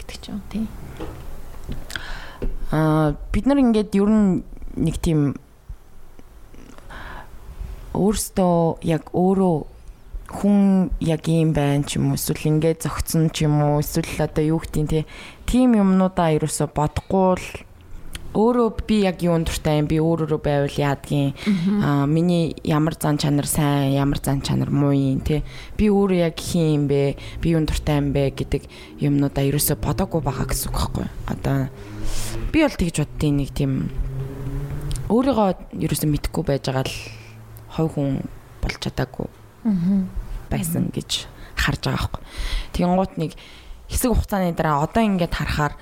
[0.02, 0.66] гэдэг чинь тий.
[2.72, 4.44] аа бид нар ингээд ер нь
[4.76, 5.40] нэг тийм
[7.96, 9.56] өөртөө яг өөрөө
[10.28, 14.44] хүн яг юм байна ч юм уу эсвэл ингээд зөгцсөн ч юм уу эсвэл одоо
[14.44, 15.02] юу гэдгийг те
[15.48, 17.48] тийм юмнуудаа ерөөсө бодохгүй л
[18.38, 19.88] өөрөө би яг юун дуртай юм?
[19.90, 21.34] Би өөрөө байвал яадгийн
[21.82, 25.42] аа миний ямар зан чанар сайн ямар зан чанар муу юм те
[25.80, 27.18] би өөрөө яг хин юм бэ?
[27.42, 28.68] Би юун дуртай юм бэ гэдэг
[29.02, 31.72] юмнуудаа ерөөсө бодоогүй байгаа гэсэн үг байхгүй одоо
[32.52, 33.90] би бол тэгж боддیں۔ нэг тийм
[35.10, 35.50] өөрийгөө
[35.82, 36.96] ерөөсөө мэдхгүй байж байгаа л
[37.74, 38.10] хой хүн
[38.62, 39.28] болж чадаагүй
[40.52, 41.26] байсан гэж
[41.56, 42.22] харж байгаа байхгүй.
[42.76, 43.32] Тэгэн гут нэг
[43.88, 45.74] хэсэг хугацааны дараа одоо ингээд харахаар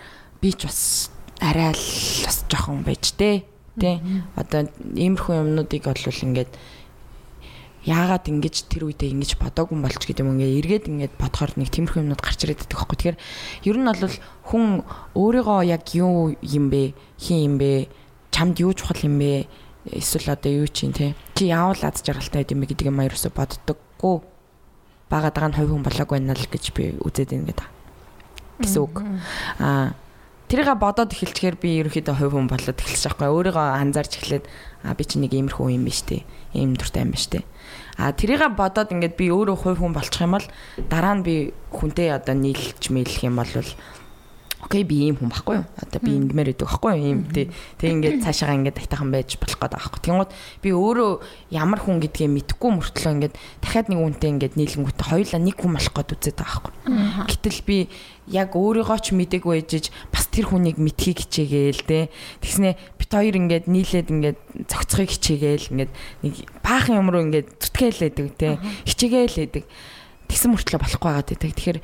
[0.41, 1.09] би ч бас
[1.41, 3.45] арай л бас жоохон байж тээ.
[3.75, 3.99] Тэ.
[4.39, 6.51] Одоо иймэрхүү юмнуудыг бол ингээд
[7.85, 11.69] яагаад ингэж тэр үедээ ингэж бодоогүй юм болч гэдэг юм ингээ эргээд ингээд бодохоор нэг
[11.69, 12.97] тиймэрхүү юмнууд гарч ирээд байдаг байхгүй.
[12.97, 13.17] Тэгэхээр
[13.69, 14.15] ер нь бол
[14.49, 14.65] хүн
[15.13, 16.97] өөрийгөө яг юу юм бэ?
[17.21, 17.89] Хин юм бэ?
[18.33, 19.45] Чамд юу чухал юм бэ?
[19.85, 21.13] Эсвэл одоо юу чинь те?
[21.37, 24.15] Чи яавал аз жаргалтай байд юм бэ гэдэг юм а ерөөсө боддоггүй.
[25.05, 27.74] Бага дага нь хувь хүн болоогүй байна л гэж би үзээд байна гэдэг.
[28.59, 29.03] Гэсэн үг.
[29.59, 29.95] Аа
[30.47, 33.33] тэрийгэ бодоод эхэлчихээр би ерөөхдөө хувь хүн болоод эхэлчих байхгүй.
[33.33, 34.45] Өөрийгөө анзаарч эхлээд
[34.85, 36.23] аа би чи нэг иймэрхүү юм биш те.
[36.53, 37.43] Ийм дуртай юм биш те.
[37.97, 40.47] А тэрийгэ бодоод ингээд би өөрөө хувь хүн болчих юм бол
[40.87, 41.35] дараа нь би
[41.73, 43.49] хүнтэй одоо нийлж мэлэх юм бол
[44.65, 45.65] окей би ийм хүн байхгүй юу?
[45.77, 47.05] Одоо би ингэмээр байдаг байхгүй юу?
[47.05, 47.47] Ийм тий.
[47.77, 50.01] Тэг ингээд цаашаа ингээд тайтайхан байж болох гэдэг байхгүй.
[50.01, 50.31] Тэнгууд
[50.65, 51.11] би өөрөө
[51.53, 55.93] ямар хүн гэдгээ мэдэхгүй мөртлөө ингээд дахиад нэг хүнтэй ингээд нийлэнгүүтээ хоёулаа нэг хүн болох
[55.93, 56.73] гээд үзээд байгаа байхгүй.
[57.29, 57.77] Гэтэл би
[58.25, 62.09] яг өөрийгөө ч мдэггүй ээжж бас тэр хүнийг мэдхийг хичээгээл те.
[62.41, 65.91] Тэгснэ бит хоёр ингээд нийлээд ингээд зогцохыг хичээгээл ингээд
[66.25, 66.33] нэг
[66.65, 68.57] баахан юм руу ингээд зүтгэлээдэг те.
[68.89, 69.63] Хичээгээл байдаг.
[70.25, 71.37] Тэгсэн мөртлөө болохгүй байгаа те.
[71.37, 71.79] Тэгэхээр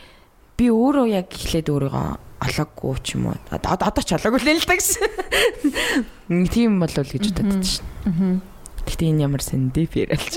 [0.58, 3.38] би өөрөө яг эхлээд өөрийгөө олоогүй ч юм уу.
[3.54, 6.50] Одоо ч олоогүй л л да гэсэн.
[6.50, 8.42] Тийм болов л гэж бодод шин.
[8.82, 10.34] Гэтэ энэ ямар сэндэ фэрэлж.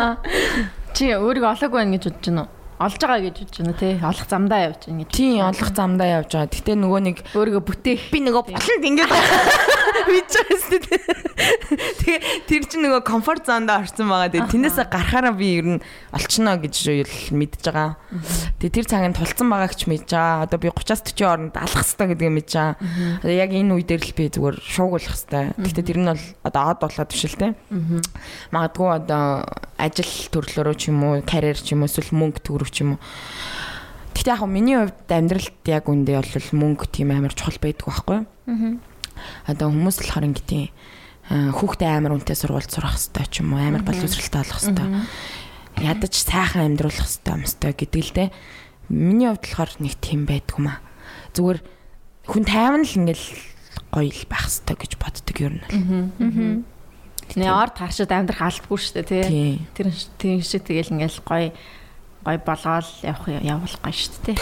[0.96, 2.50] Чи өөрийгөө олоогүй байна гэж бодож байна уу?
[2.80, 3.94] Олж байгаа гэж бодож байна тий.
[4.00, 5.12] Олох замдаа явж байна гэж.
[5.12, 6.48] Тийм олох замдаа явж байгаа.
[6.48, 8.00] Гэтэ нөгөө нэг Өөрийгөө бүтээх.
[8.08, 9.08] би нөгөө болонд ингэж
[10.08, 10.64] мэдчихээс
[12.00, 14.32] тэгээ тэр чинь нөгөө комфорт зондоо орсон байгаа.
[14.32, 15.82] Тэгээ тэрнээсээ гарахаараа би ер нь
[16.12, 16.74] олчихно гэж
[17.04, 17.96] л мэдж байгаа.
[18.60, 20.44] Тэгээ тэр цагийн тулцсан байгааг ч мэдж байгаа.
[20.46, 22.74] Одоо би 30-аас 40 хооронд алах хэрэгтэй гэдгийг мэдж байгаа.
[23.24, 25.44] Одоо яг энэ үе дээр л би зүгээр шуугуулах хэрэгтэй.
[25.60, 27.48] Гэтэ тэр нь бол одоо од болоод биш л те.
[28.50, 29.24] Магадгүй одоо
[29.80, 33.00] ажил төрлөөрөө ч юм уу, карьер ч юм уу, эсвэл мөнгө төгрөг ч юм уу.
[34.20, 38.26] Гэтэ яг миний хувьд амьдралд яг үндэ бол мөнгө тийм амар чухал байдаг байхгүй юу?
[39.46, 40.70] Одоо хүмүүс болохоор ингэдэг
[41.30, 44.88] хүүхдээ амар үнэтэй сургуульд сурах хэрэгтэй ч юм уу амар боловсралтай болох хэрэгтэй.
[45.78, 48.28] Ядаж сайхан амьдруулах хэрэгтэй юмстай гэдэг л дээ.
[48.90, 50.82] Миний хувьд болохоор нэг тийм байдгүй маа.
[51.38, 51.58] Зүгээр
[52.26, 53.26] хүн тайван л ингээл
[53.94, 56.66] гоё л байх хэрэгтэй гэж боддог юм байна.
[57.38, 59.62] Нэ орд харшид амьдрах албагүй шүү дээ тий.
[59.78, 61.54] Тэр тийм шиг тэгэл ингээл гоё
[62.26, 64.38] гоё болгоол явах явуулах гоё шүү дээ тий.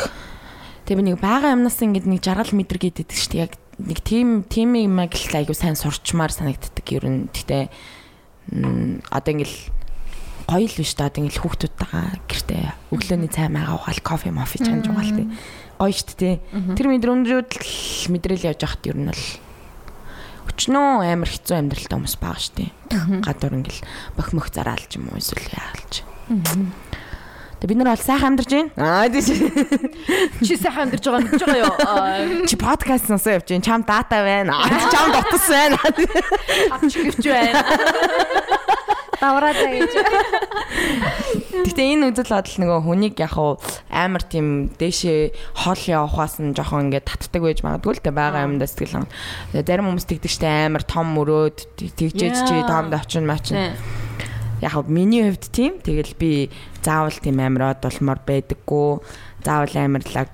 [0.89, 3.45] Тэгээ би нэг бага юмнаас ингээд нэг жаргал мэдрэг гэдэг шүү дээ.
[3.45, 7.29] Яг нэг тим тим юм агил айгу сайн сурчмаар санагддаг ер нь.
[7.31, 7.69] Гэтэ
[8.53, 9.59] м, одоо ингээл
[10.49, 15.13] гоё л биш та ингээл хүүхдүүдтэйгээ гэртээ өглөөний цай маяга угаал кофе мофи чанж угаал
[15.15, 15.29] тий.
[15.79, 16.41] Гоё штт тий.
[16.75, 19.25] Тэр мэдрэмжүүд л мэдрэл явж байхад ер нь бол
[20.49, 22.59] өчнөө амар хэцүү амьдралтай хүмүүс байгаа штт.
[23.23, 23.85] Гадуур ингээл
[24.17, 26.03] бох мөх зараалж юм уу эсвэл яалж.
[27.59, 28.71] Тэгээ бид нар бол сайхан амьдарч байна.
[28.79, 29.23] Аа тий.
[30.47, 32.47] Чи сайхан амьдарч байгаа мэдж байгаа юу?
[32.47, 33.67] Чи подкаст носоо явж байна.
[33.67, 34.55] Чам дата байна.
[34.95, 35.79] Чам дотос байна.
[36.71, 37.59] Авч гівч байна.
[39.19, 39.93] Давраадаа гэж.
[41.67, 43.59] Гэтэ энэ үзэл бодол нөгөө хүнийг яг хуу
[43.91, 45.35] амар тийм дээшээ
[45.67, 49.11] хол явахаас нь жоохон ингээд татдаг байж магадгүй л тэ байгаа юмдаа сэтгэл.
[49.51, 51.59] Тэгээ зарим хүмүүс тэгдэг штэ амар том мөрөөд
[51.99, 52.71] тэгжээж чи Яа.
[52.71, 53.75] томд очин мачин.
[54.63, 56.51] Яг миний хувьд тийм тэгэл би
[56.83, 58.99] заавал тийм амар од болмоор байдаггүй.
[59.45, 60.29] Заавал амар лаг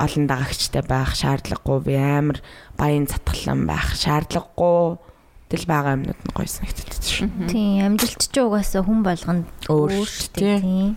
[0.00, 2.40] олон дагагчтай байх шаардлагагүй би амар
[2.80, 4.96] баян цатгалан байх шаардлагагүй.
[5.50, 7.28] Тэл байгаа юмнууд нь гоё санагддаг шүү.
[7.50, 10.60] Тийм амжилт ч угаасаа хүн болгонд Өөр өөр шүү, шүү дээ.
[10.62, 10.96] Тийм.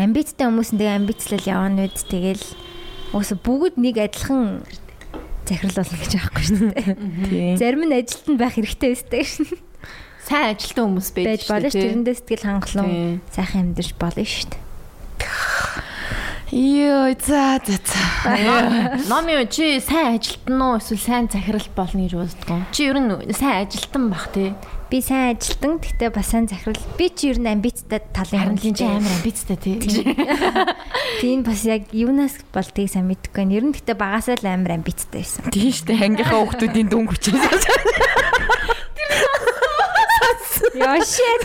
[0.00, 2.46] Амбицтай хүмүүс тэгээ амбицлал явна үед тэгэл
[3.12, 4.64] угаасаа бүгд нэг адилхан
[5.44, 6.96] захирал болно гэж аахгүй шүү дээ.
[7.28, 7.56] Тийм.
[7.60, 9.52] Зарим нь ажилтанд байх хэрэгтэй өстэй шин.
[10.32, 14.56] Сайн ажилтан хүмүүс байж болно ш тэрэндээ сэтгэл хангалуун сайхан амьдарч болно шүү.
[16.52, 18.00] Йоо за за за.
[19.12, 22.64] Номи чи сайн ажилтан уу эсвэл сайн захирал болно гэж боддог юм.
[22.72, 24.56] Чи ер нь сайн ажилтан бах тий.
[24.88, 26.80] Би сайн ажилтан гэхдээ бас сайн захирал.
[26.96, 29.76] Би чи ер нь амбицтай талын Харин тийм чи амар амбицтай тий.
[31.20, 33.52] Тийм бас яг юунаас болтгийг сайн мэдэхгүй байна.
[33.52, 35.52] Ер нь гэхдээ багасаа л амар амбицтай байсан.
[35.52, 36.08] Тийм шүү дээ.
[36.08, 37.68] Ангийнхаа хүүхдүүдийн дүн хүчээс.
[40.78, 41.44] Яа shit.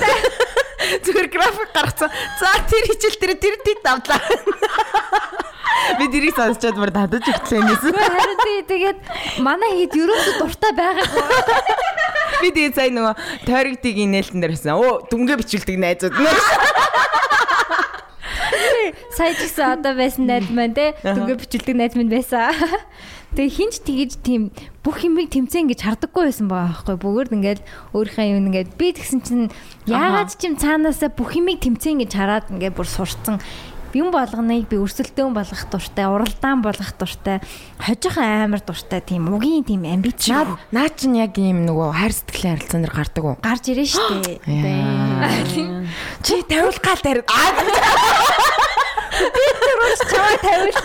[1.03, 2.09] Зүгээр график гаргацсан.
[2.39, 4.21] За тэр хичээл дээр тэр тийг давлаа.
[5.99, 7.61] Би дэрийг сонсчод бүр дадаж өгтлээ.
[7.63, 8.99] Гэхдээ харин тий тэгээд
[9.43, 11.23] манай хэд ерөөсө дуртай байгаагүй.
[12.41, 13.15] Би тэгээ сая нөгөө
[13.47, 14.77] тойрогдыг инээлтэн дээр хэлсэн.
[14.77, 16.13] Оо дүнгээ бичүүлдэг найзууд.
[19.17, 22.53] Сая ч гэсэн одоо байсан найз маань те дүнгээ бичүүлдэг найз минь байсан.
[23.35, 24.55] Тэгээ хинч тэгэж тийм
[24.87, 26.95] бүх юмыг тэмцэн гэж хардаггүй байсан байгаа байхгүй.
[26.95, 27.61] Бүгд ингээд
[27.91, 29.51] өөрийнхөө юм ингээд би тэгсэн чинь
[29.83, 33.43] яагаад ч юм цаанаасаа бүх юмыг тэмцэн гэж хараад ингээд бүр сурцсан.
[33.95, 37.39] Юм болгоныг би өрсөлдөөн болгох дуртай, уралдаан болгох дуртай,
[37.79, 42.59] хожих амар дуртай тийм угийн тийм амбиц Наад наа чин яг ийм нөгөө хайр сэтгэлийн
[42.59, 43.35] харилцаан дээр гардаг уу?
[43.39, 44.43] гарч ирэн штэ.
[46.23, 47.01] Чи тавиул гал
[49.17, 49.79] дээр.
[49.83, 50.77] Аа Чамаа тавиул.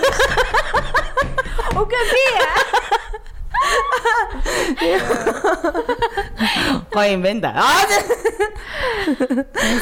[1.80, 2.24] Окей би
[6.92, 7.50] гоё юм байна да.
[7.62, 7.84] Аа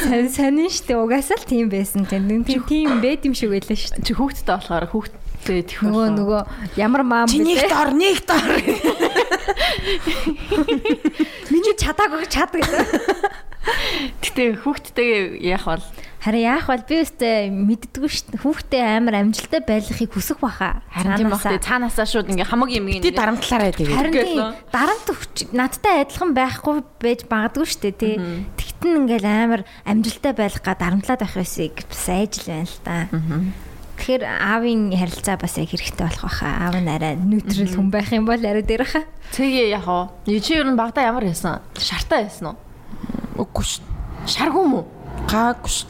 [0.04, 4.02] сан санин штэ угаасаа л тийм байсан тийм тийм тийм байд юм шиг байлаа штэ.
[4.04, 6.40] Чи хүүхдтэй болохоор хүүхдтэй тэх Нөгөө нөгөө
[6.76, 7.72] ямар маам чи нэг бэлээ.
[7.72, 8.50] дор нэг дор.
[11.50, 12.86] Миний чадаагүй чад гэдэг.
[14.20, 15.84] Гэтэ хүүхдтэйгээ яах бол
[16.20, 16.84] Харин яах вэ?
[16.84, 18.44] Би өстэй мэддэггүй штэ.
[18.44, 20.84] Хүүхдээ амар амжилттай байхыг хүсэх баха.
[20.92, 23.96] харин тийм бах цаанаасаа шууд ингээ хамаг юм ингээ дарамтлаарай тэгээ.
[23.96, 28.14] Харин дарамт өвч надтай адилхан байхгүй байж магадгүй штэ тий.
[28.52, 33.08] Тэгтэн ингээл амар амжилттай байх га дарамтлаад байх байсыг бас айжл байна л та.
[33.96, 36.68] Тэгэхээр аавын харилцаа бас яг хэрэгтэй болох байхаа.
[36.68, 39.04] Аав нь арай нейтрал хүн байх юм бол арай дээр хаа.
[39.32, 39.88] Тэгээ яах
[40.28, 40.36] вэ?
[40.40, 41.64] Чи ер нь багада ямар байсан?
[41.80, 42.60] Шартай байсан уу?
[43.40, 43.80] Үгүй ш.
[44.24, 44.84] Шаргүй мүү?
[45.28, 45.84] Гаагүй ш.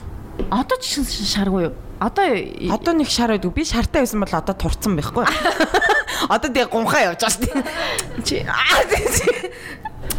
[0.49, 1.75] Одоо ч шаргүй юу?
[2.01, 2.25] Одоо
[2.73, 3.53] Одоо нэг шар байдаг.
[3.53, 5.27] Би шартай байсан бол одоо турцсан байхгүй.
[6.35, 7.65] Одоо тэгээ гунхаа явж байгаа шүү дээ.
[8.25, 8.81] Чи аа.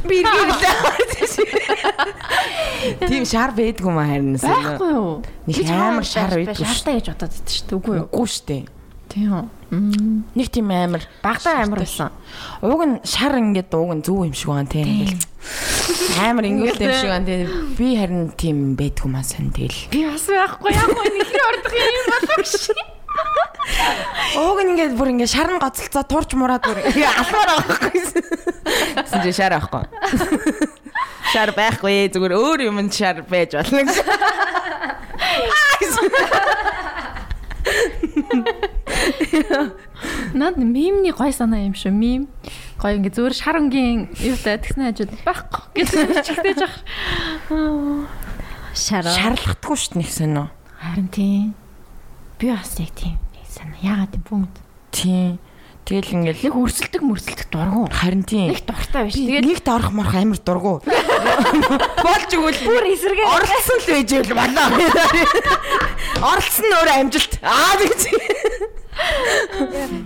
[0.05, 0.75] Би ирлээ.
[3.09, 5.21] Тийм шар байдгүй маа харин байхгүй юу?
[5.45, 6.65] Нэг амар шар байдгүй.
[6.65, 7.77] Шартай гэж бодоод байдаг шүү дээ.
[7.77, 8.05] Үгүй юу?
[8.09, 8.63] Үгүй шүү дээ.
[9.11, 9.49] Тийм.
[10.35, 12.09] Нэг тийм амар Багада амар байсан.
[12.63, 15.19] Ууг нь шар ингээд ууг нь зөв юм шиг байна тийм.
[16.21, 17.49] Амар ингэвэлтэй юм шиг байна.
[17.77, 19.89] Би харин тийм байдгүй маа сан тэгэл.
[19.91, 22.75] Би бас байхгүй яг гоо нэг хэр ордох юм болов ши.
[24.37, 28.01] Ууг ингээд бүр ингээд шар нь гоцолцоо турч мураад бүр алмаар байхгүй.
[29.01, 29.85] Гэсэн чи шар авахгүй.
[31.33, 34.07] Шар байхгүй зүгээр өөр юм шар байж болно гэсэн.
[40.33, 41.91] Наад мемний гой санаа юм шүү.
[41.91, 42.27] Мем.
[42.81, 46.75] Гой ингээ зүгээр шар өнгийн юутай тэгснэ хажууд байхгүй гэсэн чигтэж ах.
[48.73, 49.13] Шараа.
[49.13, 50.49] Шарлахдаггүй шүү дээ нэг сонь.
[50.81, 51.53] Харин тийм.
[52.41, 53.77] Би бас яг тийм санаа.
[53.85, 54.55] Яагаад юм бүүмд.
[54.89, 55.37] Тийм.
[55.85, 57.85] Тэгэл ингээл Нэг өрсөлдөг мөрсөлдөг дургу.
[57.91, 58.49] харин тийм.
[58.53, 59.17] Нэг дуртай биш.
[59.17, 60.73] Тэгээд Тэгээд нэгт орох морох амар дургу.
[62.05, 64.67] Болж игэл бүр эсэргээ орлсон л байж ивэл болоо.
[66.21, 67.33] Орлсон нь өөрөө амжилт.
[67.41, 68.01] Аа тэгж.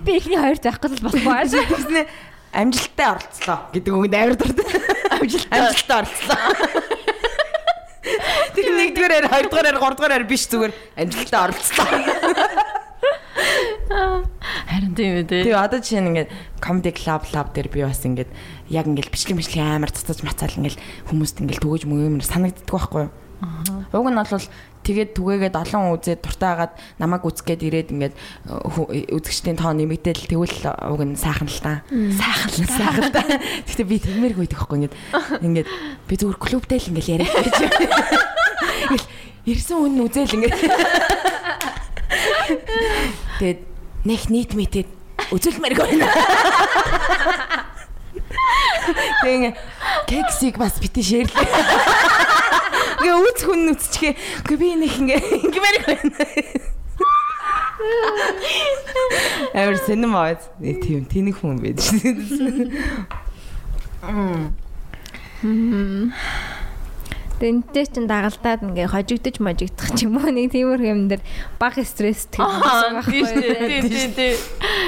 [0.07, 1.51] би ихний хоёрт байхгүй л болохгүй ааш.
[1.55, 2.01] Тэгснэ
[2.55, 4.65] амжилттай оролцлоо гэдэг үгэнд амар дуртай.
[5.19, 6.39] Амжилт амжилттай оролцлоо.
[8.55, 11.87] Тэр нэгдүгээр, хоёрдугаар, гуравдугаар биш зүгээр амжилттай оролцлоо.
[14.65, 15.27] Харин тийм үү.
[15.27, 16.31] Тэгээ одоо жишээ нь ингээд
[16.63, 18.31] comedy club club дээр би бас ингээд
[18.71, 20.79] яг ингээд бичлэг бичлэг амар цацаж мацаал ингээд
[21.11, 23.11] хүмүүст ингээд түгэж мөгөөмөр санагддаг байхгүй юу?
[23.93, 24.45] Уг нь бол
[24.85, 28.15] тэгээд түгээгээд олон үзээд дуртай хагаад намайг үзгээд ирээд ингээд
[29.09, 30.57] үзэгчдийн тоо нэмэгдээл тэгвэл
[30.93, 31.81] уг нь сайхан л та.
[31.89, 33.21] Сайхан л сайхан та.
[33.65, 34.95] Гэхдээ би тэгмээргүй байдаг байхгүй ингээд
[35.41, 35.67] ингээд
[36.05, 37.57] би зүгээр клубтэй л ингээд яриад байж.
[38.85, 39.05] Ингээд
[39.49, 40.57] ирсэн хүн үзэл ингээд
[43.35, 43.59] Тэгээд
[44.05, 44.87] нэг нийт мэтэд
[45.33, 46.07] үзүүлмээрг байна.
[49.25, 49.51] Тэгээ
[50.07, 52.14] кексиг бас бити шэрлээ.
[53.05, 54.17] Гээ үз хүн үсчихээ.
[54.49, 56.25] Гээ би нэг ингээ ингэмээр байна.
[59.53, 60.41] Амар сэнэм аваад
[60.81, 62.17] тийм тэнэг хүн байд шээ.
[67.35, 71.19] Тэнтэй чин дагалдаад ингээ хожигдож можигдох ч юм уу нэг тиймэрхүү юм дээр
[71.59, 72.47] баг стресс Тийм
[73.91, 74.35] тийм тийм.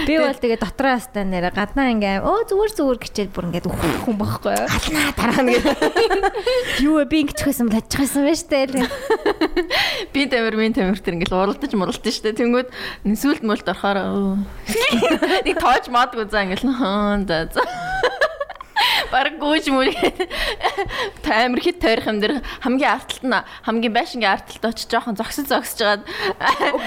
[0.07, 4.07] Би бол тэгээ дотроо хастаа нэрэ гаднаа ингээ өө зүгээр зүгээр гिचээд бүр ингээ үхэх
[4.07, 4.67] хүн байхгүй юу?
[4.71, 5.63] Галнаа дараа нь гээ.
[6.87, 8.87] Юу би ингэчихсэн бол тачихсан байж тээ.
[10.15, 12.31] Би тамир минь тамир тэр ингээл уралдаж муралдаж штэ.
[12.31, 12.71] Тэнгүүд
[13.11, 14.39] сүлд мөлд орохоор
[15.43, 17.61] нэг тоож модгүй за ингээл хаан за за.
[19.11, 19.89] Бараг гүйж мүр
[21.23, 25.79] таймер хит тойрох юм дэр хамгийн артталт нь хамгийн байшингийн артталт очиж жоохон зогсож зогсож
[25.79, 26.03] жагаад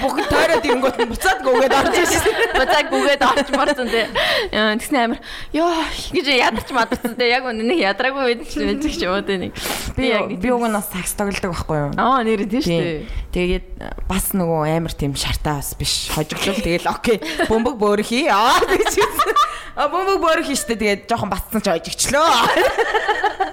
[0.01, 2.33] Бүгд тойроод ирэнгүүт нь буцаад гүгээд орж ирсэн.
[2.57, 4.05] буцаа гүгээд орч марсан тий.
[4.51, 5.19] Тэгснэ амир
[5.55, 5.71] ёо
[6.13, 7.29] гэж ядарч мадарсан тий.
[7.31, 9.53] Яг үнэ нэг ядраагүй үед ч мэдчих ч юм уу тий нэг.
[9.97, 11.91] Би би уг нь бас сакс тоглодог байхгүй юу?
[11.97, 13.05] Аа нэр тийм шүү.
[13.33, 13.67] Тэгээд
[14.05, 16.11] бас нөгөө амар тийм шартаа бас биш.
[16.13, 17.17] Хожиглол тэгэл окей.
[17.49, 18.27] Бөмбөг бөөр хий.
[18.29, 19.35] Аа гэж хэлсэн.
[19.71, 21.71] А бөмбөг бөөр хий штэ тэгээд жоохон бацсан ч
[22.11, 23.51] хожигчлоо.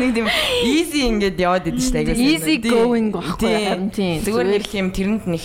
[0.00, 0.28] Нэг тийм
[0.64, 2.32] easy ингээд яваад идэв айгуу сайн.
[2.32, 2.72] Easy Тийм.
[2.72, 3.68] going байхгүй Тийм.
[3.68, 4.18] харин тийм.
[4.24, 5.42] Зүгээр нэг юм тэрэнд нэг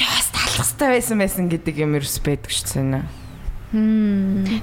[0.00, 3.04] яас талах хэрэгтэй байсан байсан гэдэг юм ерөөс байдаг шүү дээ.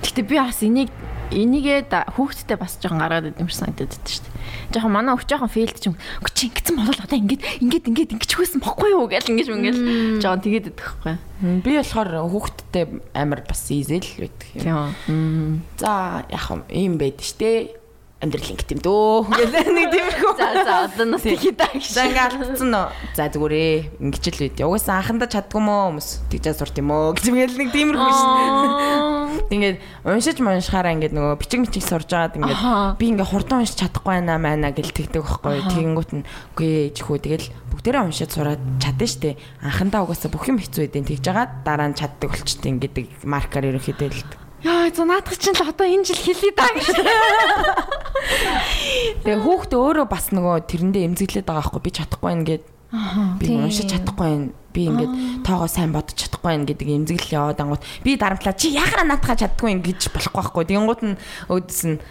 [0.04, 0.92] Гэтэ би бас энийг
[1.32, 4.37] энийгээ хүүхдтэй бас жоохон гаргаад идэм шиг санагдаад байдаг шүү дээ.
[4.74, 5.96] Жоохон манай өвч жоохон фейлд ч юм.
[6.22, 9.80] Үгүй чи ингэсэн болол одоо ингэж ингэж ингэж ингэж хөөсөн бохгүй юу гэл ингэж мөнгөл
[10.22, 11.16] жоохон тэгээд байхгүй.
[11.64, 14.94] Би болохоор хүүхдтэй амар бас easy л байдаг юм.
[15.08, 15.62] Тийм.
[15.78, 17.78] За яг юм байд штэ.
[18.18, 19.30] Амьдрал ингэт юм дөө.
[19.30, 20.32] Гэл нэг тиймэрхүү.
[20.42, 21.86] За за одоо нас хийдаа гэж.
[21.94, 22.90] За ингээ алдсан уу?
[23.14, 23.78] За зүгээр ээ.
[24.02, 24.58] Ингэж л байд.
[24.66, 26.26] Угаасаа анхандаа чаддгүй мó хүмүүс.
[26.34, 27.14] Тэгжээ сурт юм уу?
[27.14, 29.54] гэж мэгэл нэг тиймэрхүү шин.
[29.54, 34.10] Ингээд уншиж уншихаараа ингээд нөгөө бичиг мичиг сурж байгаад ингээд би ингээ хурдан уншиж чадахгүй
[34.18, 35.62] байна маа гэл тэгдэг байхгүй.
[35.78, 36.26] Тэгэнгүүт нь
[36.58, 39.38] үгүй ээ чихүү тэгэл бүгдээрээ уншиж сураад чадна штэ.
[39.62, 44.10] Анхандаа угаасаа бүх юм хэцүү байдیں۔ Тэгж жагаад дараа нь чаддаг болчтой ингээд маркер ерөнхийдөө
[44.10, 44.47] л.
[44.68, 46.88] Яа за наадах чинь л одоо энэ жил хэлээ даа гэж.
[49.24, 52.64] Тэгээ хүүхдээ өөрөө бас нөгөө тэрэндээ эмзэглээд байгаа байхгүй би чадахгүй байна гэд.
[53.40, 54.52] Би уншиж чадахгүй байна.
[54.76, 59.08] Би ингээд тоогоо сайн бодож чадахгүй байна гэдэг эмзэглэл яваад ангууд би дарамтлаа чи яхаа
[59.08, 60.64] наатахаа чаддгүй юм гэж болохгүй байхгүй.
[60.68, 61.16] Тэнгууд нь
[61.48, 62.04] өөдс нь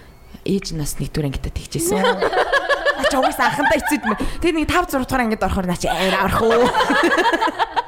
[0.49, 2.01] ээж нас нэгдүгээр ангита тэгчихсэн.
[3.05, 4.16] Ача угаасаа анхандаа хэцүүд мэ.
[4.41, 6.65] Тэгээ нэг 5 6 дугаар ангид орохоор наа чи амар аврах уу.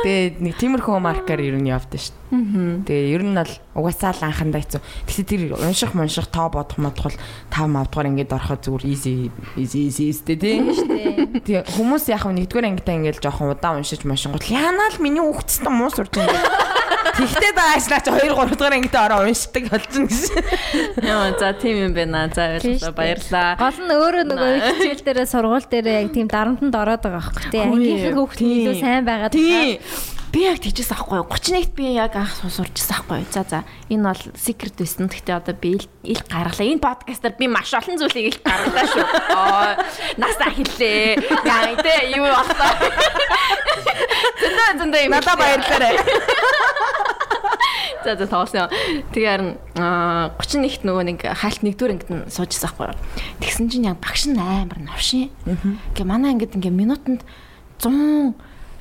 [0.00, 2.88] Тэгээ нэг тиймэрхүү маркер ер нь явдсан шүү дээ.
[2.88, 4.80] Тэгээ ер нь бол угаасаа л анхандаа хэцүү.
[4.80, 7.12] Тэгсэн тэр унших мунших тоо бодох модхол
[7.52, 9.28] 5 5 дугаар ингээд ороход зүгээр easy
[9.60, 10.72] easy easy эстэй тийм.
[11.44, 15.92] Тэгээ хүмүүс яг нэгдүгээр ангитаа ингээд жоохон удаан уншиж машингууд яанаа л миний хүүхдтэй муу
[15.92, 16.46] сурч ингээд
[17.20, 20.40] Тэгтээ даашлаа чи 2 3 дугаар ангитаа ороо уншдаг болчихно гэсэн.
[21.04, 22.28] Яа за тийм юм байна.
[22.32, 23.50] За баярлалаа баярлалаа.
[23.60, 27.60] Гол нь өөрөө нөгөө хичээл дээрээ сургууль дээрээ яг тийм дарамтанд ороод байгаа байхгүй тий.
[27.60, 29.80] Ангийнхаа хүүхд нь илүү сайн байгаад Тий.
[30.30, 31.26] Би яг тийчээс ахгүй юу?
[31.26, 33.26] 31-т би яг анх сурчсан ахгүй?
[33.34, 33.64] За за.
[33.90, 35.10] Энэ бол secret байсан.
[35.10, 35.74] Гэхдээ одоо би
[36.06, 36.70] ил гаргалаа.
[36.70, 39.04] Энэ подкастаар би маш олон зүйлийг ил гаргалаа шүү.
[39.34, 39.74] Аа,
[40.22, 41.18] насаа хэллээ.
[41.34, 42.72] Яа, тэ юу боллоо.
[44.38, 45.14] Зөндөө зөндөө юм.
[45.18, 45.98] Надаа баярлалаа.
[48.06, 48.70] За за тоосон.
[49.10, 52.94] Тэгээ харин аа, 31-т нөгөө нэг хальт нэгдүгээр ангид нь суужсан ахгүй?
[53.42, 55.34] Тэгсэн чинь яг багш нь амар новшин.
[55.98, 57.26] Гэ манай ангид ингээ минутанд
[57.82, 58.38] 100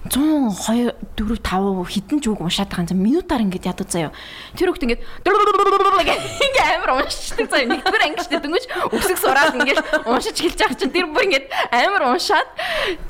[0.08, 3.04] 102 4 5 хідэн ч үг уншаад байгаа юм.
[3.04, 4.16] Минутаар ингэж яддаг заяа.
[4.56, 7.68] Тэр хүүхд ингэж ингээ амар уншдаг заяа.
[7.68, 8.66] Нэгдүгээр анги штэ дөнгөж
[8.96, 9.78] өсөг сураад ингэж
[10.08, 11.46] уншиж эхэлж байгаа чинь тэр бүр ингэж
[11.76, 12.48] амар уншаад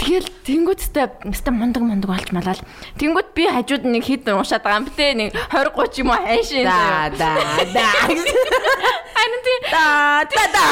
[0.01, 2.61] тэгэл тэнгуүттэй өстэй мундаг мундаг олж малаал.
[2.97, 6.65] Тэнгуүт би хажууд нэг хід уншаад байгаа юм бтэ нэг 20 30 юм уу хайшин
[6.65, 7.37] Да да
[7.69, 7.85] да.
[9.13, 10.65] Харин тийм Да да да.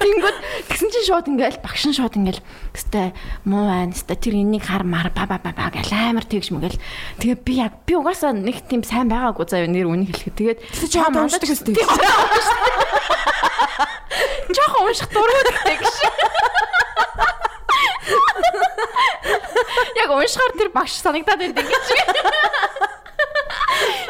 [0.00, 0.36] Тэнгүүд
[0.68, 2.42] тэгсэн чинь шууд ингээл багш нь шууд ингээл
[2.76, 3.12] өстэй
[3.48, 6.78] муу байна өстэй тэр энийг хар мар ба ба ба ба гэл амар тэгш мэгэл
[7.18, 10.58] тэгээ би яг би угаасаа нэг тийм сайн байгаагүй заяа нэр үнийг хэлэхэд тэгээд
[11.08, 11.74] одоо уншдаг өстэй.
[14.54, 15.96] жоохон унших гэдэг гэж.
[20.00, 21.86] Яг уншихаар тэр багш санагдаад байдаг гэж.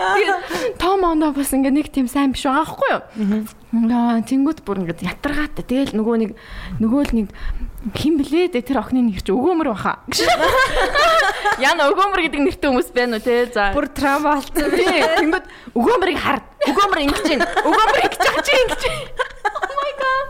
[0.00, 3.02] Тэгээд том ондоо бас ингээ нэг тийм сайн биш байгаа байхгүй юу?
[3.92, 5.64] Аа тэнгууд бүр ингээ ятаргаатай.
[5.64, 6.30] Тэгэл нөгөө нэг
[6.80, 7.28] нөгөө л нэг
[7.96, 10.04] хин блээ дээ тэр охины нэр чи өгөөмөр баха.
[11.64, 13.48] Яна өгөөмөр гэдэг нэртэй хүмүүс байна уу те?
[13.48, 13.72] За.
[13.72, 14.68] Бүр трава болсон.
[14.76, 15.00] тий.
[15.00, 16.44] Тэнгууд өгөөмөрийг хар.
[16.68, 17.48] Өгөөмөр ингэж байна.
[17.64, 18.82] Өгөөмөр ингэж байгаа чи ингэж.
[19.48, 20.28] Oh my god.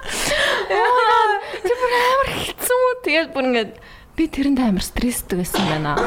[1.66, 2.82] Тэр бүр амар хэцүү.
[3.02, 3.66] Тэгээд бүр ингээ
[4.14, 5.98] би тэрэнд амар стресстэй байсан байна.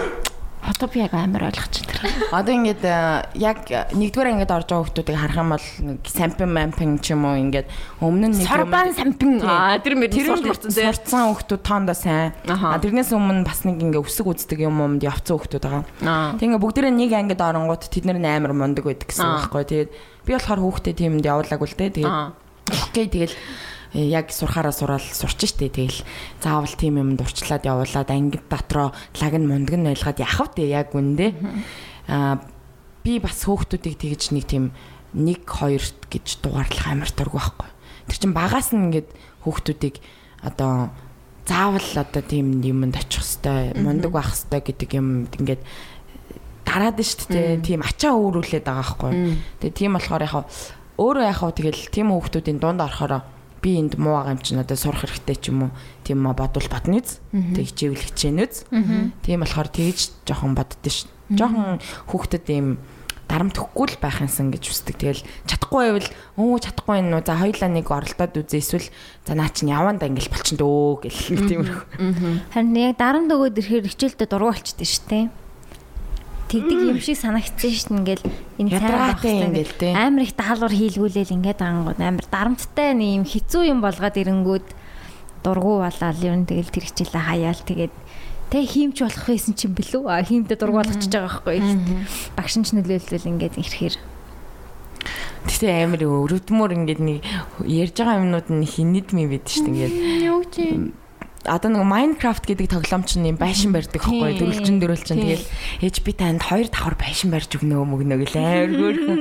[0.63, 2.31] Одоо би яг амар ойлгож байна.
[2.31, 6.91] Одоо ингээд э, яг нэгдүгээр ангид орж байгаа хүмүүсийг харах юм бол нэг сампин мампин
[7.03, 7.67] ч юм уу ингээд
[7.99, 9.43] өмнө нь нэг юм- Сорбан сампин.
[9.43, 10.39] Аа тэр марцсан
[10.71, 10.87] тий.
[10.87, 12.31] сурцсан хүмүүс тоонда сайн.
[12.79, 15.83] Тэрнээс өмнө бас нэг ингээ өсөг үздэг юм юмд явцсан хүмүүс байгаа.
[16.07, 16.39] Аа.
[16.39, 19.63] Тэг ингээ бүгдээрээ нэг ангид оронгууд тэд нэр амар мундаг байдаг гэсэн үг байхгүй.
[19.67, 19.91] Тэгээд
[20.23, 21.91] би болохоор хүүхдээ тиймд явуулаагүй л дээ.
[21.91, 22.15] Тэгээд
[22.71, 23.35] окей тэгэл
[23.93, 25.69] яг сурахаараа сураал сурч штэ.
[25.69, 26.01] Тэгэл
[26.41, 28.89] заавал тийм юмд урчлаад явуулаад ангид дотроо
[29.21, 31.33] лаг нь мундаг нь байлгаад яхав дээ яг үндэ
[32.09, 32.41] а
[33.05, 34.73] би бас хөөхтүүдийг тэгж нэг тийм
[35.13, 37.69] 1 2 гэж дугаарлах амар дург байхгүй.
[38.09, 39.09] Тэр чин багаас нь ингээд
[39.45, 40.01] хөөхтүүдийг
[40.41, 40.89] одоо
[41.45, 45.61] заавал одоо тийм юмд очих хэвээр мундаг байх хэвээр гэдэг юм ингээд
[46.65, 49.11] дараад нь шүү дээ тийм ачаа өөрүүлээд байгаа байхгүй.
[49.61, 50.43] Тэгээ тийм болохоор яхаа
[50.97, 53.21] өөрөө яхаа тэгэл тийм хүүхдүүдийн дунд орохороо
[53.63, 55.71] би энд муу байгаа юм чинь одоо сурах хэрэгтэй ч юм уу?
[56.03, 58.67] Тийм ма бодвол бодно үз тэг хичээвэл хичээнүз
[59.23, 61.07] тийм болохоор тэгж жоохон боддөө ш.
[61.31, 61.79] Жоохон
[62.11, 62.83] хүүхдэд ийм
[63.31, 64.95] дарамт өгөхгүй л байх юмсан гэж үздэг.
[64.99, 67.23] Тэгэл чадахгүй байвал өө чадахгүй юм уу?
[67.23, 68.87] За хоёлаа нэг оролдоод үзээ эсвэл
[69.25, 71.47] за наа чинь яванда ингээл болчин дөө гэл.
[71.49, 72.53] Тиймэрхүү.
[72.53, 75.25] Харин яг дарамт өгөөд ирэхээр хичээлдээ дургу болчихдээ шүү дээ.
[76.53, 78.21] Тэгдэг юм шиг санагдсан дээ.
[78.21, 78.25] Ингээл
[78.61, 79.89] энэ хэрэгтэй ингээл те.
[79.97, 81.97] амар их даалгавар хийлгүүлээл ингээд ангууд.
[81.97, 84.67] Амар дарамттай нэг юм хэцүү юм болгоод ирэнгүүд
[85.41, 87.61] дургу болоод ер нь тэгэл тэр хичээлээ хаяал.
[87.65, 87.93] Тэгээд
[88.53, 90.03] тэ хиймч болох байсан чинь билүү?
[90.05, 91.57] А хиймдээ дургу болгочихж байгаа байхгүй
[92.37, 93.95] багш нь ч нөлөөлөл ингээд ирэхээр.
[95.49, 97.19] Тэгтээ амар өрөвдмөр ингээд нэг
[97.65, 101.02] ярьж байгаа юмнууд нь хинэдми байд шүү дээ ингээд.
[101.43, 105.47] Одоо нэг Minecraft гэдэг тоглоом чинь юм байшин барьдаг байхгүй дөрвөлжин дөрвөлжин тэгэл
[105.83, 109.19] ээж би танд 2 давхар байшин барьж өгнө мөгнө гэл амар хөөрхөн.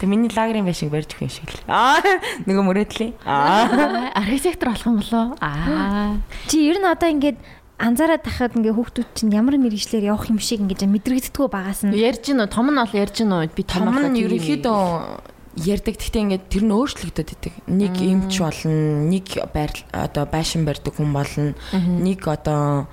[0.00, 1.60] Тэг миний лагерын байшин барьж өгөх юм шиг л.
[1.68, 2.00] Аа
[2.48, 3.10] нөгөө мөрөөдлээ.
[3.28, 5.26] Аа Архитектор болох юм болоо.
[5.44, 6.16] Аа.
[6.48, 7.36] чи ер нь одоо ингээд
[7.78, 12.32] анзаараад тахад ингээ хүүхдүүд чинь ямар мэрэгчлэр явах юм шиг ингээ мэдрэгддэггүй багаас нь Ярьж
[12.32, 12.50] гин үү?
[12.50, 13.52] Том нь бол ярьж гин үү?
[13.54, 17.54] Би том нь ерөнхийдөө ярддаг гэхдээ ингээд тэр нь өөрчлөгдөд идэг.
[17.66, 22.86] Нэг эмч болно, нэг байр одоо байшин барьдаг хүн болно, нэг одоо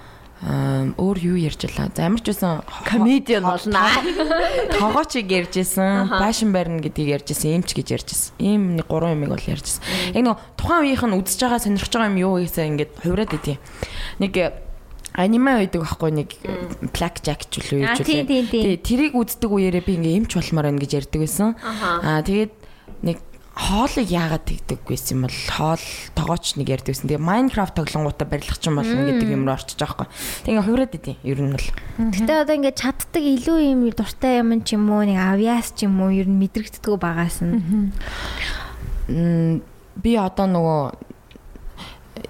[0.46, 1.90] өөр юу ярьж байлаа.
[1.96, 3.88] За ямар ч байсан комедиан болно.
[4.78, 8.36] Тогоочиг ярьжсэн, байшин барина гэдгийг ярьжсэн, эмч гэж ярьжсэн.
[8.44, 9.82] Ийм нэг гурван юмыг бол ярьжсэн.
[10.14, 13.58] Яг нөгөө тухайн үеийнх нь үзэж байгаа сонирхож байгаа юм юу гэсээ ингээд хувираад идэв.
[14.20, 14.34] Нэг
[15.16, 16.30] аниме байдаг байхгүй нэг
[16.92, 18.24] Black Jack ч үлээ юу ч тий.
[18.28, 21.56] Тэгээ тэрийг үздэг үеэрээ би ингээ эмч болмоор байна гэж ярьдаг байсан.
[21.64, 22.54] Аа тэгээд
[23.08, 23.18] нэг
[23.56, 27.08] хоолыг яагаад тэгдэг байсан юм бол хоол тогооч нэг ярьдаг байсан.
[27.08, 30.44] Тэгээ Minecraft тоглонгуудаа барилгах ч юм болно гэдэг юм руу орчиж байгаа байхгүй.
[30.44, 31.16] Тэгээ хувираад идэв.
[31.24, 31.68] Ер нь бол.
[32.12, 36.04] Гэтэ одоо ингээд чаддаг илүү юм дуртай юм ч юм уу нэг авьяас ч юм
[36.04, 37.96] уу ер нь мэдрэгддэггүй багаас нь
[39.96, 40.82] би одоо нөгөө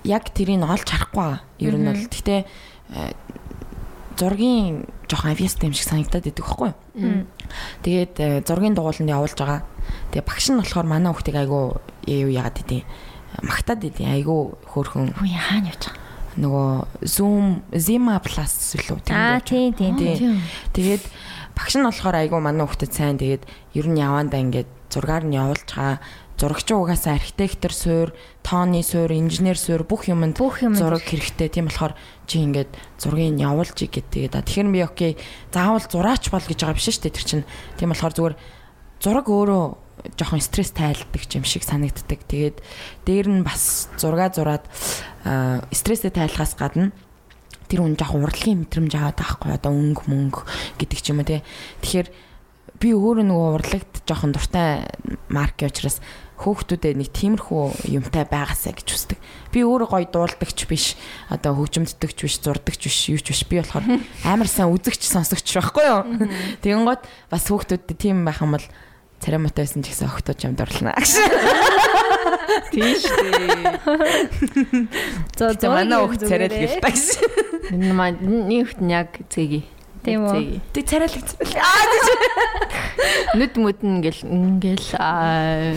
[0.06, 1.42] яг тэрийг олж харахгүй байгаа.
[1.58, 2.48] Ер нь бол гэхдээ э,
[4.18, 7.26] зургийн жоохон авьяастай юм шиг санагдаад идэг байхгүй юу?
[7.84, 9.62] Тэгээд э, зургийн дугууланд явуулж байгаа.
[10.16, 12.88] Тэгээ багш нь болохоор манай хүүхдийг айгу юу яагаад идэв.
[13.44, 14.08] Магтаад идэв.
[14.08, 16.04] Айгу хөөрхөн Үгүй хаана явж байгаа?
[16.36, 20.44] нөгөө Zoom Zima Plus лөө аа тий тий Тийм.
[20.76, 21.04] Тэгээд
[21.56, 25.64] багш нь болохоор айгу манай хүүхдэд сайн тэгээд ер нь явандаа ингээд зургаар нь явуулж
[25.64, 26.04] байгаа.
[26.36, 28.12] Зурагч угаасаа архитектор суур,
[28.44, 31.48] тооны суур, инженер суур бүх юмд Бүх юмд зураг хэрэгтэй.
[31.48, 31.96] Тийм болохоор
[32.26, 35.12] чи ингээд зургийг явуулж тэгээд тэгэхээр би окей
[35.54, 37.50] заавал зураач бол гэж байгаа биш шүү дээ тэр чинь.
[37.78, 38.36] Тийм болохоор зүгээр
[39.02, 39.66] зураг өөрөө
[40.14, 42.20] жоохон стресс тайлдаг юм шиг санагддаг.
[42.28, 42.62] Тэгээд
[43.06, 44.66] дээр нь бас зурга зураад
[45.26, 46.92] аа, стрессээ тайлахаас гадна
[47.70, 50.42] тэр хүн жоохон урлагийн мэдрэмж аваад байгаа хгүй одоо өнгө мөнгө
[50.78, 51.42] гэдэг ч юм уу те.
[51.82, 52.08] Тэгэхээр
[52.78, 54.86] би өөрөө нөгөө урлагт жоохон дуртай
[55.32, 56.04] марк учраас
[56.36, 59.20] хөөхтүүдэд нэг тиймэрхүү юмтай байгаасаа гэж үздэг.
[59.56, 61.00] Би өөрөө гоё дуулдагч биш,
[61.32, 63.48] одоо хөгжимддэгч биш, зурдагч биш, юу ч биш.
[63.48, 63.88] Би болохоор
[64.28, 66.02] амар сайн үзэгч, сонсогч байхгүй юу?
[66.64, 68.68] Тэгэнгүүт бас хөөхтүүдэд тийм байх юм бол
[69.24, 70.92] цараматай байсан ч гэсэн охтоо чамд орлоо.
[72.76, 73.16] Тийм шүү
[75.34, 77.80] зөө За манай хөөхт царайд гэлтэй гэсэн.
[77.80, 79.64] Энэ маань нэг хт нь яг цэги.
[80.06, 80.62] Тийм үү?
[80.72, 82.14] Тэг царайлагдсан байл.
[83.42, 85.74] Нүд мүд ингээл ингээл аа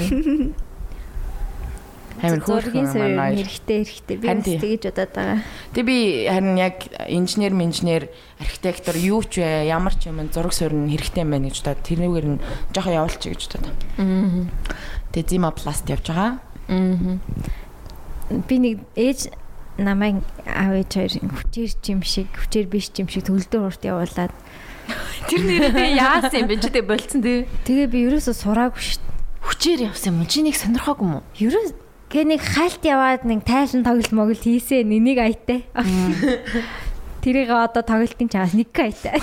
[2.18, 4.16] Амар хөөрхөн манай хэрэгтэй хэрэгтэй.
[4.18, 5.38] Би бас тэгэж бодоод байгаа.
[5.70, 6.76] Тэг би харин яг
[7.06, 8.10] инженер, инженер,
[8.42, 11.86] архитектор юу ч вэ, ямар ч юм зураг суурь нь хэрэгтэй юм байна гэж бодоод
[11.86, 12.42] тэрнүүгээр нь
[12.74, 13.78] жоохон явуулчих гэж бодоод.
[14.02, 14.50] Аа.
[15.14, 16.42] Тэг Zima Plus явж байгаа.
[18.50, 19.30] Би нэг ээж
[19.78, 24.34] намайг аав ээж хоёр хүчээр жим шиг, хүчээр биш жим шиг төгөлдөр урт явуулаад
[25.28, 26.56] Тэр нэрээ яасан юм бэ?
[26.64, 27.44] Чи тэг болцсон тий.
[27.68, 29.16] тэгээ би ерөөсө сураагүй шүү дээ.
[29.44, 30.24] Хүчээр явсан юм?
[30.24, 31.24] Чи нэг сонирхоогүй юм уу?
[31.36, 31.70] Ерөөс
[32.08, 35.68] гэ нэг хальт яваад нэг тайлан тоглолт моглолт хийсэн энийг айтай.
[37.20, 39.20] Тэрийг одоо тоглолтын чаас нэг айтай.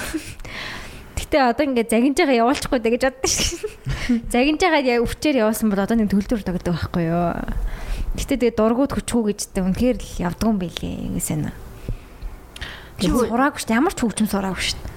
[1.18, 3.70] Гэтэ одоо ингээд загинж байгаа явуулчихгүй дэ гэж боддоо шүү.
[4.34, 7.34] Загинж байгаад яг өвчээр явуулсан бол одоо нэг төлөвлөр тоглодог байхгүй юу.
[8.16, 11.52] Гэтэ тэгээ дургууд хүчгүй гэж тэ үнэхээр л явдгүй юм билээ гэсэн.
[13.00, 13.80] Чи сураагүй шүү дээ.
[13.80, 14.88] Ямар ч хөгжим сураагүй шүү дээ.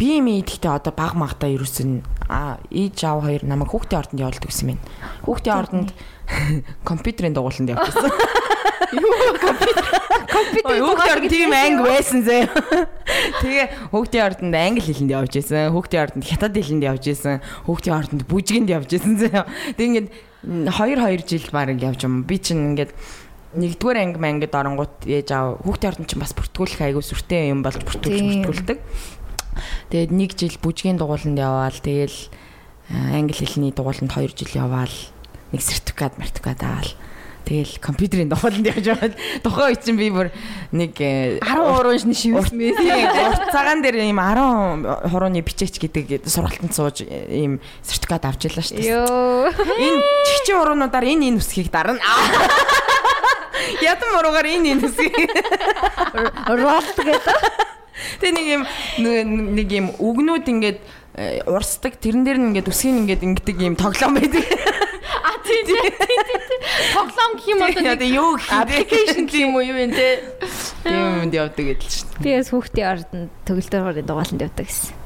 [0.00, 4.48] Би ми идэхдээ одоо баг магтаа ерөөсөн а ээж аав хоёр намайг хүүхдийн ордонд явуулдаг
[4.48, 4.80] гэсэн юм.
[5.28, 5.90] Хүүхдийн ордонд
[6.88, 8.08] компьютерийн дугууланд явуулсан.
[10.34, 12.48] Компьютер хүүхдийн ордонд тийм анги байсан зөө.
[13.44, 15.70] Тэгээ хүүхдийн ордонд англи хэлэнд явж исэн.
[15.70, 17.38] Хүүхдийн ордонд хятад хэлэнд явж исэн.
[17.68, 19.44] Хүүхдийн ордонд бүжгэнд явж исэн зөө.
[19.78, 20.08] Тэг ингээд
[20.44, 22.22] 2 2 жил баг явж юм.
[22.28, 22.92] Би чинь ингээд
[23.54, 27.80] нэгдүгээр анги мангид оронгууд ээж аав хүүхдийн ордонд чинь бас бүртгүүлэх айгуу сүртэй юм болж
[27.80, 28.44] бүртгүүлж Тийм.
[28.44, 28.78] бүртгүүлдэг.
[29.94, 32.18] Тэгээд нэг жил бүжгийн дугууланд яваал тэгэл
[32.90, 34.94] а, англи хэлний дугууланд 2 жил яваал
[35.54, 36.90] нэг сертификат мертификат аваал
[37.44, 39.12] тэгэл компьютерийн дугууланд явж байгаа.
[39.44, 40.32] Тухайн үед чинь би бүр
[40.72, 42.72] нэг э, 13 шин шивсэн бэ.
[42.74, 48.64] урт цагаан дээр ийм 10 хурууны бичээч гэдэг сургалтанд сууж э, ийм сертификат авч ялаа
[48.64, 48.88] шүү дээ.
[48.88, 49.52] Йоо.
[49.52, 52.00] Энэ чигчэн уруунуудаар энэ энэ үсгийг дарна.
[53.84, 55.14] Ядам уруугаар энэ энэ үсгийг
[56.48, 57.38] Ролт гэдэг.
[58.20, 58.62] Тэ нэг юм
[59.54, 60.78] нэг- юм үгнүүд ингээд
[61.14, 64.44] э, урсдаг тэрэн дээр нь ингээд үсгийг ингээд ингэдэг юм тоглоом байдаг.
[65.54, 65.94] Тий тий тий.
[65.94, 66.58] тий.
[66.94, 70.08] Тоглоом гэх юм одоо нэг юу гэх юм аппликейшн гэх юм уу юу вэ те?
[70.82, 72.18] Тийм юмд явдаг гэдэл шүү.
[72.18, 75.04] Би бас хүүхдийн ордонд төгөлдөр дугааланд явдаг гэсэн.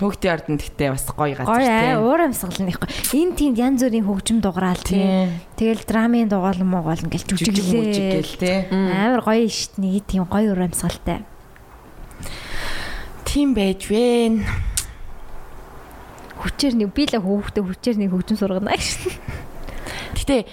[0.00, 2.00] Хүүхдийн ордонд гэхдээ бас гоё газар тийм.
[2.00, 2.88] уур амьсгал нэхгүй.
[3.20, 5.36] Энд тэнд янз бүрийн хөгжим дугараал тийм.
[5.60, 8.16] Тэгэл драмын дугаал муугаал ингээл Жүжиг мүжиг жүжиглээ.
[8.16, 8.88] гэл тийм.
[8.96, 11.20] Амар гоё шít нэг тийм гоё уур амьсгалтай.
[13.28, 14.40] Тийм байж вэн.
[16.40, 18.88] Хүчээр нэг би л хүүхдээ хүчээр нэг хөгжим сургана гэж.
[20.16, 20.44] Гэтэ э,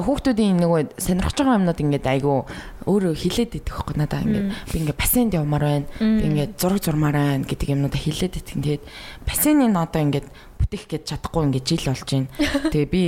[0.00, 2.46] хүүхдүүдийн нөгөө сонирхож байгаа юмнууд ингээд айгу
[2.86, 5.86] өөрөө хилээд идэх байхгүй надаа ингээд би ингээд бассейнд явмаар байна.
[5.98, 8.54] Би ингээд зураг зурмаар байна гэдэг юмнуудаа хилээд идэх.
[8.54, 8.82] Тэгээд
[9.26, 10.26] бассейныг одоо ингээд
[10.60, 12.28] бүтээх гэж чадахгүй ингээд жил болж байна.
[12.72, 13.02] Тэгээ би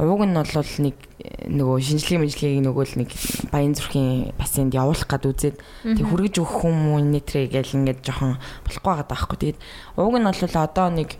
[0.00, 0.96] ууг нь бол нэг
[1.48, 3.10] нөгөө шинжлэх мэдлэгийг нөгөө л нэг
[3.52, 8.40] баян зүрхийн бассейнд явуулах гад үзээд тэг хүргэж өгөх юм уу нэтрэ гэл ингээд жоохон
[8.64, 9.38] болохгүй байгаа даахгүй.
[9.40, 9.58] Тэгээд
[10.00, 11.10] ууг нь бол одоо нэг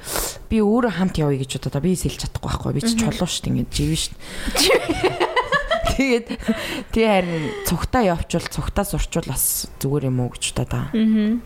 [0.49, 2.73] би өөрөө хамт явъя гэж бодоо би сэлж чадахгүй байхгүй.
[2.75, 4.13] Би ч чулуу дээ ингээд живэн
[4.57, 5.33] дээ.
[5.95, 6.27] Тэгээд
[6.91, 10.91] тий харин цугтаа явчвал цугтаа сурчвал бас зүгээр юм уу гэж бодоо.
[10.91, 11.39] Аа.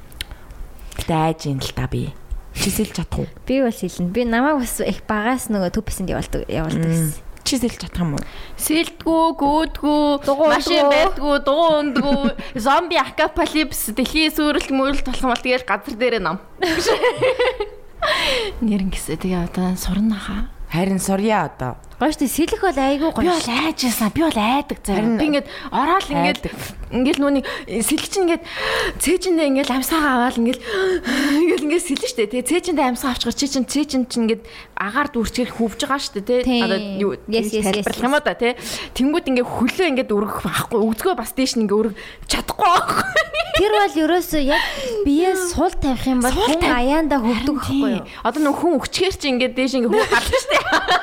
[0.97, 2.16] Гэтэ айж ин л та би.
[2.59, 3.30] Чи сэлж чадах уу?
[3.47, 4.10] Би бас хэлнэ.
[4.10, 7.14] Би намайг бас их багаас нөгөө төв персент явуулдаг явуулдаг гэсэн.
[7.47, 8.24] Чи сэлж чадах юм уу?
[8.59, 12.22] Сэлдгүү, гүүдгүү, машин байдгүү, дугуй ундгүү,
[12.59, 16.43] зомби акапалипс, дэлхийн сүрэлт мөрөлт болох юм бол тэгэл газар дээрээ нам.
[18.60, 20.51] Нэрэн гэсэ тэгээ одоо сурна хаа.
[20.68, 21.78] Харин сурья одоо.
[21.99, 23.35] Гоё штэ сэлэх бол айгүй Би гоё.
[23.35, 24.11] бол айжсан.
[24.15, 25.19] Би бол айдаг заяа.
[25.19, 26.41] Би ингээд ороод ингээд
[26.95, 28.43] ингээд нүуний сэлч ингээд
[29.03, 32.31] цээжиндээ ингээд амьсгаа аваад ингээд ингээд ингээд сэлэн штэ.
[32.31, 34.47] Тэгээ цээжиндээ амьсгаа авчихар чи чин цээжин чин ингээд
[34.79, 36.47] агаар дүүрчээр хөвж байгаа штэ.
[36.47, 36.70] Тийм.
[36.70, 38.55] Одоо юу тайлбарлах юм да тий.
[38.95, 40.79] Тэнгүүд ингээд хөлөө ингээд өргөх байхгүй.
[40.79, 41.95] Өгзгөө бас дээш нь ингээд өрг
[42.31, 43.07] чадахгүй байхгүй.
[43.59, 44.62] Тэр бол ерөөсөө яг
[45.03, 48.07] бие сул тавих юм бол хүн аяанда хөвдөг байхгүй юу?
[48.23, 50.59] Одоо нөх хүн өчгөр чи ингээд дээш ингээд хүү гардаг штэ.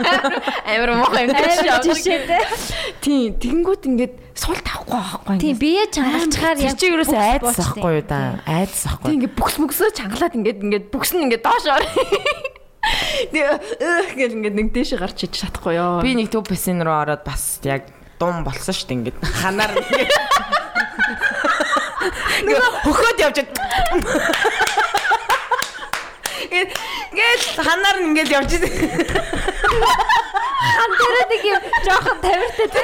[0.72, 2.40] Амар Амар гэж жишээ те.
[3.02, 3.34] Тийм.
[3.42, 5.38] Тэнгүүд ингээд сул тавахгүй байхгүй.
[5.42, 7.66] Тийм бие чангалчаар Тэр чи бүхс айдас буучтай.
[7.66, 8.20] ахгүй юу да?
[8.46, 9.06] Айдас ахгүй.
[9.08, 11.64] Тэг ингээд бүкс мөксөө чангалаад ингээд ингээд бүкс нь ингээд доош.
[13.34, 13.50] Тэгээ
[14.14, 16.06] гэл ингээд нэг дээш гарч иж чадахгүй ёо.
[16.06, 17.90] Би нэг төв бассейн руу ороод бас яг
[18.22, 20.12] дум болсон шүү дээ ингээд ханаар ингээд
[22.46, 23.38] нөгөө хөхөөд явж
[26.56, 28.52] Ингээд ханаар нь ингээд явж.
[29.66, 32.82] Хан дээрээ нэг юм жоохон тавиртай те.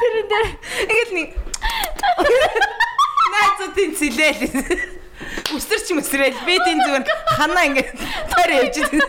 [0.00, 0.46] Тэрэн дээр
[0.82, 1.28] ингээд нэг
[3.32, 4.42] Наацуудын цилээл.
[5.56, 7.04] Үсэрч мүсрээл би тийм зүгээр
[7.36, 7.96] ханаа ингээд
[8.32, 9.00] тойр явж исэн.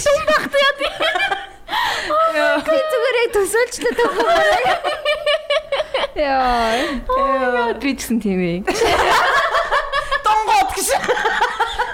[0.00, 1.49] Шум багт яа.
[2.66, 4.64] Би зүгээр яг төсөөлчлээ төгөөрэй.
[6.20, 7.74] Яа.
[7.82, 8.58] би ч гэсэн тийм ээ.
[10.26, 10.88] Донгоод гэж.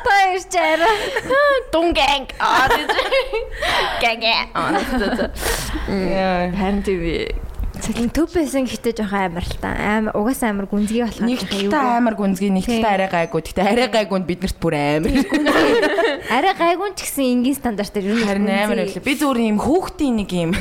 [0.07, 0.97] Баярч арай.
[1.73, 2.29] Дунганг.
[2.41, 2.89] Аа тийм.
[4.01, 4.37] Гэнгэ.
[4.57, 4.81] Аа
[6.57, 7.01] харин тийм
[7.77, 9.71] Төв байсан гэхдээ жоохон амар л та.
[9.77, 13.41] Амар угаасаа амар гүнзгий болохоор Нэг талаа амар гүнзгий, нэг талаа арай гайгүй.
[13.53, 15.13] Гэтэ арай гайгүйнд биднэрт бүр амар.
[16.37, 19.05] арай гайгүй ч гэсэн энгийн стандартаар ер нь Харин амар байлаа.
[19.05, 20.53] Би зүгээр юм хүүхдийн нэг юм.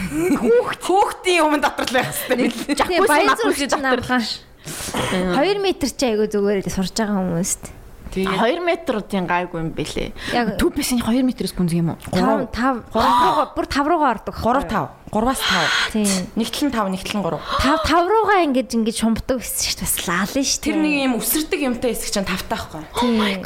[0.44, 2.76] Хүүхд хүүхдийн юм дотор л байх хэрэгтэй.
[2.76, 4.24] Зүрх намхан.
[4.66, 7.85] 2 м ч айгүй зүгээр л сурж байгаа хүмүүст.
[8.16, 10.10] Тэгээ 2 метруудын гайгүй юм бэлээ.
[10.32, 12.00] Яг- Төв бисний 2 метрээс гүнзгий юм уу?
[12.16, 14.36] 5 5 3 бүр 5 руугаа ордог.
[14.40, 14.88] 3 5.
[15.12, 15.92] 3-аас 5.
[15.92, 16.08] Тийм.
[16.40, 17.40] Нэгтлэн 5, нэгтлэн 3.
[17.60, 20.60] 5 5 руугаа ингэж ингэж шумбдаг гэсэн чинь бас лаална шүү.
[20.64, 22.84] Тэр нэг юм өсөрдөг юмтай хэсэг чинь 5 таахгүй.
[23.00, 23.44] тийм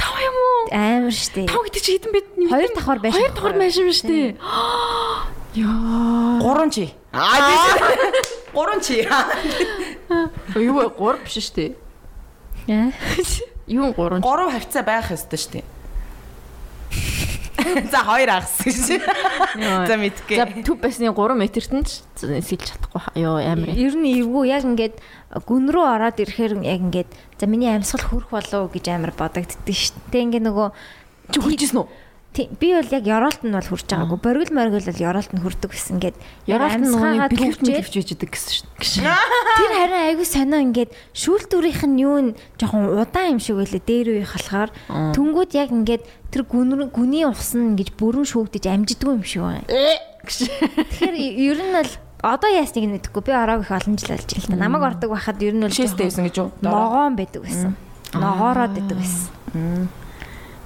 [0.00, 0.72] Тав юм уу?
[0.72, 1.44] амар штэ.
[1.48, 2.26] Тав гэдэг чи хэдэн бит?
[2.48, 3.20] Хоёр давхар байсан.
[3.20, 4.36] Хоёр давхар байсан ба штэ.
[5.56, 6.40] Яа.
[6.40, 6.86] 3 чи.
[7.12, 7.54] Аа би
[8.52, 8.96] 3 чи.
[10.60, 10.88] Юу вэ?
[10.96, 11.72] 3 биш штэ.
[12.68, 12.92] Яа.
[13.68, 14.24] Юу 3?
[14.24, 15.66] 3 хавцаа байх ёстой шүү дээ.
[17.92, 19.02] За хоёр агс гэж.
[19.84, 20.36] За мэдгүй.
[20.38, 23.02] За төв байсны 3 метрт нь ч сэлж чадахгүй.
[23.18, 23.74] Йоо амар.
[23.74, 24.96] Ер нь эвгүй яг ингээд
[25.44, 30.00] гүн рүү ороод ирэхээр яг ингээд за миний амьсгал хүрх болов гэж амар бодогддөө шүү.
[30.08, 30.68] Тэ ингээд нөгөө
[31.28, 31.88] Чи хүрчихсэн үү?
[32.36, 34.18] Би бол яг ёроолт нь бол хүрч байгаагүй.
[34.22, 35.98] Боргил моргил бол ёроолт нь хүрдэг гэсэн
[36.46, 39.02] Ягаад амьсгаагаа нөгөө бэлгэвч төвчээд мэлгэвч яждаг гэсэн шүү.
[39.58, 42.28] тэр харин айгүй сонио ингээд шүүлтүрийнх нь юу н
[42.60, 44.70] жоохон удаан юм шиг байлаа дээр үеих болохоор
[45.18, 49.66] түнгүүд яг ингээд тэр гүн гүний ус нь ингэж бүрэн шүүгдэж амжидгүй юм шиг байна.
[49.66, 51.92] Тэгэхээр ер нь бол
[52.22, 54.62] одоо яасныг нь мэдэхгүй би ороог их олон жил болж байна.
[54.62, 56.50] Намаг ордог байхад ер нь бол Шээстэй байсан гэж юу?
[56.62, 57.74] ногоон байдаг байсан.
[58.14, 59.88] Ногоороод байдаг байсан.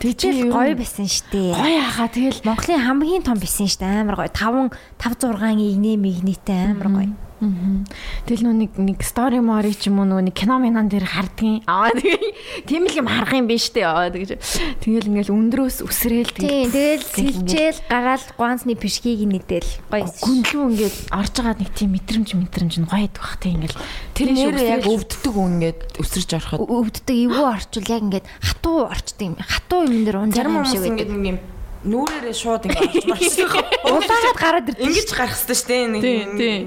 [0.03, 1.55] Тэгэл гоё байсан штэ.
[1.55, 4.35] гоё хаа тэгэл Монголын хамгийн том бисэн штэ амар гоё.
[4.35, 7.11] 5 5 6 игнэ мигнэтэй амар гоё.
[7.43, 11.67] Тэгэл нөө нэг нэг стори мори ч юм уу нөгөө нэг кино минан дээр хардгийн.
[11.67, 13.83] Аа тэгээ тийм л юм харах юм биш үү?
[13.83, 14.39] Аа тэгэж.
[14.79, 17.07] Тэгэл ингээл өндрөөс үсрээл Тийм тэгэл тэгэл
[17.43, 20.07] сэлжээл гараал гуанцны пишгийг нэдэл гоё.
[20.07, 23.79] гүнлүү ингээд орж байгаа нэг тийм мэдрэмж мэдрэмж нь гоё идэх бах тийм ингээл
[24.15, 26.63] Тэр нэр яг өвддөг үн ингээд өсөрч ороход.
[26.63, 29.37] өвддөг эвгүй орчвол яг ингээд хатуу орчдөг юм.
[29.43, 30.95] Хатуу юм дээр унжаа Зарим юм шиг хүмүүс байдаг.
[30.95, 31.39] ингээд нэг юм
[31.83, 33.49] нүрээрээ шууд ингээд орж марчихсан.
[33.83, 34.87] Улаагаад гараад ирдэг.
[34.87, 36.03] Ингэж гарах хэрэгтэй шүү дээ.
[36.03, 36.65] Тийм, тийм.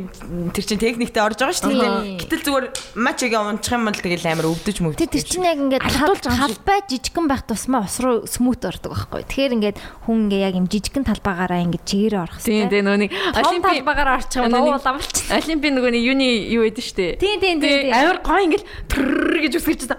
[0.52, 1.80] тэр чинь техниктэй орж байгаа шүү дээ.
[1.80, 2.18] Тийм.
[2.20, 2.66] Гэтэл зүгээр
[3.00, 5.08] мачигээ унчих юм бол тэгэл амар өвдөж мөвдөж.
[5.08, 6.36] Тэр чинь яг ингээд шиг.
[6.36, 9.24] талбай жижигхэн байх тусмаа ус руу смут ордог байхгүй.
[9.24, 12.74] Тэгэхээр ингээд хүн ингээ яг юм жижигхэн талбайгаараа ингээд чигээрээ орох Тийм хэрэгтэй.
[12.76, 15.16] тийм нөгөө нэг Том олимпи талбайгаараа орчих юм Нөгөө бол нэг- улаамлч.
[15.32, 17.08] олимпи нөгөө юуны юу байдаг штэ.
[17.24, 17.80] Тийм тийм тийм.
[17.88, 17.94] тийм.
[17.96, 19.96] Амар гоё ингээл трррр гэж үсгэж та.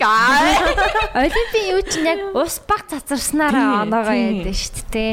[0.00, 0.56] Гай.
[1.28, 5.12] Олимпийн юу чинь яг ус баг цацарснараа оноогоо яадаг шүү дээ.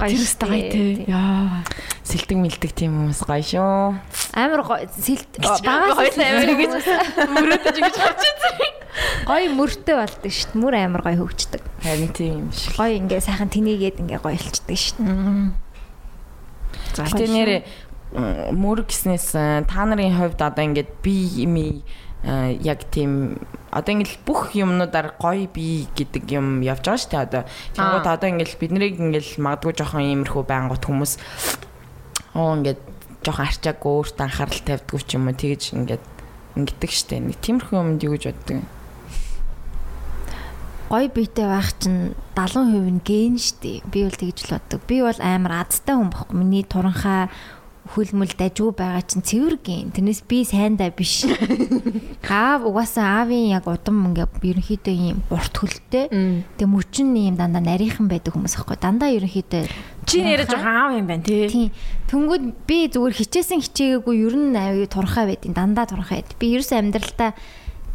[0.00, 0.72] Гоё Тэр шүү өстэй гоё дээ.
[0.72, 1.04] тий.
[1.12, 1.60] Яа.
[2.08, 3.92] сэлдэг мэлдэг тийм хүмүүс гоё шүү.
[4.32, 6.72] Амар гоё сэлт багаас амар гэж
[7.36, 8.54] мөрөөдөж ингэж хавчихсан.
[9.28, 10.60] гоё мөртэй болдог шүү дээ.
[10.64, 11.62] Мөр амар гоё хөгждөг.
[11.84, 12.72] Харин тийм юм шиг.
[12.80, 15.52] Гоё ингээ сайхан тэнийгээд ингээ гоё илчдэг шүү дээ.
[16.96, 17.60] Гэтэ нэрээ
[18.52, 21.80] мөр гиснээс э, та нарын хувьд одоо ингээд би ими
[22.22, 23.42] яг тийм
[23.72, 27.42] одоо ингээд бүх юмнуудаар гоё би гэдэг юм явж байгаа шүү дээ одоо.
[27.74, 31.12] Тэгвэл одоо ингээд бид нарыг ингээд магадгүй жоохон иймэрхүү байнгут хүмүүс
[32.38, 32.80] оо ингээд
[33.26, 36.06] жоохон арчаагүй өөртөө анхаарал тавьдгүй ч юм уу тэгэж ингээд
[36.62, 37.26] ингэдэг шүү дээ.
[37.26, 38.66] Нэг тиймэрхүү юмд юу гэж боддог юм.
[40.92, 43.78] Гоё биетэй байх чинь 70% нь шүү дээ.
[43.88, 44.80] Би бол тэгж л боддог.
[44.84, 46.36] Би бол амар азтай хүн баггүй.
[46.36, 47.32] Миний туранхаа
[47.92, 49.92] хөлмөл дажгүй байгаа чинь цэвэр ген.
[49.92, 51.28] Тэрнээс би сайндаа биш.
[52.32, 56.08] Аав угаасаа аавын яг удам ингээ ерөнхийдөө ийм урт хөлтэй.
[56.56, 58.80] Тэгээ мөчн ийм дандаа нарийнхан байдаг хүмүүс аахгүй.
[58.80, 59.68] Дандаа ерөнхийдөө
[60.08, 61.70] Чи нэрэ жоо аав юм байна тий.
[62.08, 66.32] Тэнгүүд би зүгээр хичээсэн хичээгээгүй ер нь аюу туранхай байдیں۔ Дандаа туранхай байд.
[66.40, 67.36] Би ерөөсөө амьдралдаа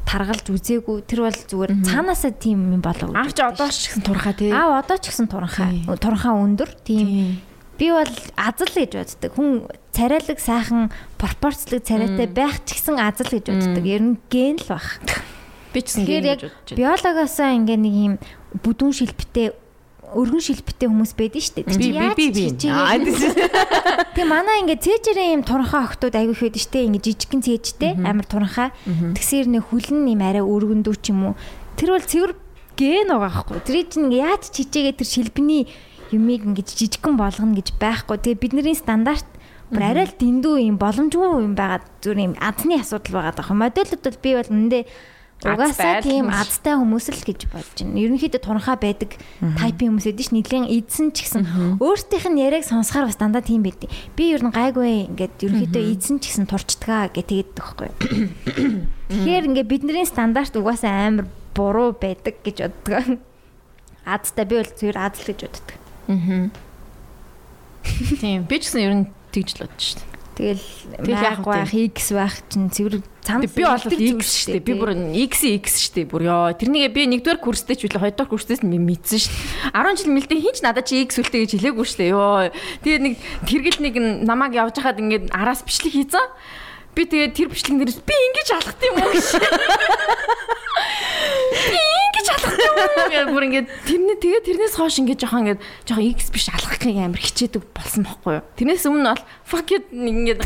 [0.08, 1.04] таргалж үзээгүй.
[1.04, 3.12] Тэр бол зүгээр цаанаасаа тийм юм болов.
[3.12, 4.54] Аав чи одоо ч гэсэн турхаа тий.
[4.56, 5.84] Аав одоо ч гэсэн туранхай.
[5.84, 6.70] Туранхай өндөр.
[6.88, 7.44] Тийм.
[7.78, 9.32] Би бол азал гэж боддог.
[9.38, 9.50] Хүн
[9.94, 10.90] царайлаг сайхан
[11.22, 13.86] пропорцлог царайтай байх ч гэсэн азал гэж боддог.
[13.86, 14.98] Ер нь ген л баг.
[15.74, 16.78] Би ч гэсэн яг гэж байна.
[16.78, 18.14] биологоосаа ингээ нэг юм
[18.66, 19.54] бүдүүн шилбэтэй
[20.08, 21.78] өргөн шилбэтэй хүмүүс байдаг шүү дээ.
[21.78, 22.44] Би би би
[24.16, 28.24] Тэгээ манай ингээ цээжэрээ юм туранхай охтууд аягүй их байдаг штэ ингээ жижигхэн цээжтэй амар
[28.24, 28.72] туранхай.
[28.88, 31.40] Тэгсээр нэ хүлэн юм арай өргөндөө ч юм уу.
[31.76, 32.32] Тэр бол цэвэр
[32.80, 33.60] ген байгаа байхгүй.
[33.68, 35.62] Тэр чинь ингээ яаж ч хичээгээд тэр шилбэний
[36.12, 38.18] юмыг ингээ жижигхэн болгоно гэж байхгүй.
[38.18, 39.28] Тэгээ бидний стандарт
[39.72, 43.52] бүр арай л дэндүү юм боломжгүй юм байгаа зүгээр юм адны асуудал байгаа даа.
[43.52, 44.80] Модельд бол би бол үндэ
[45.38, 48.02] Угаасаа тийм азтай хүмүүс л гэж бодож байна.
[48.02, 53.22] Ерөнхийдөө туранхай байдаг тайпын хүмүүс эдэж нэлээд эдсэн ч гэсэн өөртөөх нь яриаг сонсохоор бас
[53.22, 53.86] дандаа тийм байдаг.
[54.18, 57.90] Би ер нь гайгүй ингээд ерөнхийдөө эдсэн ч гэсэн турчдгаа гэж тэгээд байхгүй.
[59.14, 63.22] Тэгэхээр ингээд бидний стандарт угаасаа амар буруу байдаг гэж боддог.
[64.10, 65.87] Азтай би бол зүгээр аз л гэж боддог.
[66.08, 66.50] Аа.
[68.22, 68.44] Тийм.
[68.48, 70.18] Би ч гэсэн ер нь тэгж л бодож шүү дээ.
[70.38, 70.62] Тэгэл
[71.10, 74.62] яг байх X байх чинь цэвэр цам Би бол X шүү дээ.
[74.62, 74.94] Би бүр
[75.26, 76.06] X X шүү дээ.
[76.14, 76.54] Бүр ёо.
[76.54, 79.34] Тэрнийг би нэгдүгээр курстэй ч үлээ хоёрдугаар курстэйс нь мэдсэн шүү
[79.74, 79.82] дээ.
[79.82, 82.14] 10 жил мэлдээ хинч надад чи X үлтэй гэж хэлээгүй шүү дээ.
[82.14, 82.54] Ёо.
[82.86, 83.14] Тэгээ нэг
[83.50, 83.96] тэргэл нэг
[84.30, 86.30] намайг явж хахад ингээд араас бичлэг хийцэн.
[86.94, 89.42] Би тэгээ тэр бичлэг нэрс би ингэж алхах юм уу гэж.
[91.66, 91.97] Би
[92.30, 96.48] алхах юм гэж бүр ингээд тэрний тэгээ тэрнээс хойш ингээд жоохон ингээд жоохон X биш
[96.52, 98.44] алхахыг амар хичээдэг болсон байхгүй юу.
[98.60, 100.42] Тэрнээс өмнө бол fuck you ингээд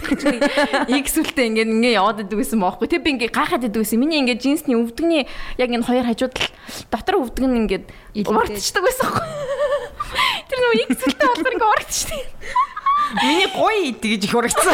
[1.06, 2.88] X үлтэй ингээд ингээд яваад идэг гэсэн байхгүй.
[2.90, 4.00] Тэг би ингээд гайхаад идэг гэсэн.
[4.00, 5.26] Миний ингээд джинсний өвдөгний
[5.58, 6.34] яг энэ хоёр хажууд
[6.90, 7.86] дотор өвдөг нь ингээд
[8.26, 9.28] уртчдаг байсан байхгүй.
[10.50, 12.22] Тэр нөгөө X үлтэй болохоор ингээд уртчдаг.
[13.20, 14.74] Миний гоё тэгж их урагцсан.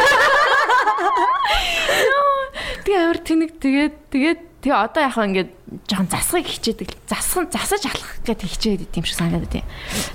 [2.85, 5.51] Тэгээ амар тэнэг тэгээд тэгээд тэгээ одоо яг ингээд
[5.85, 6.89] жоохон засгыг хичээдэг.
[7.05, 9.65] Засхан засаж алах гэдэг хичээд идэм шиг санагдаад тийм.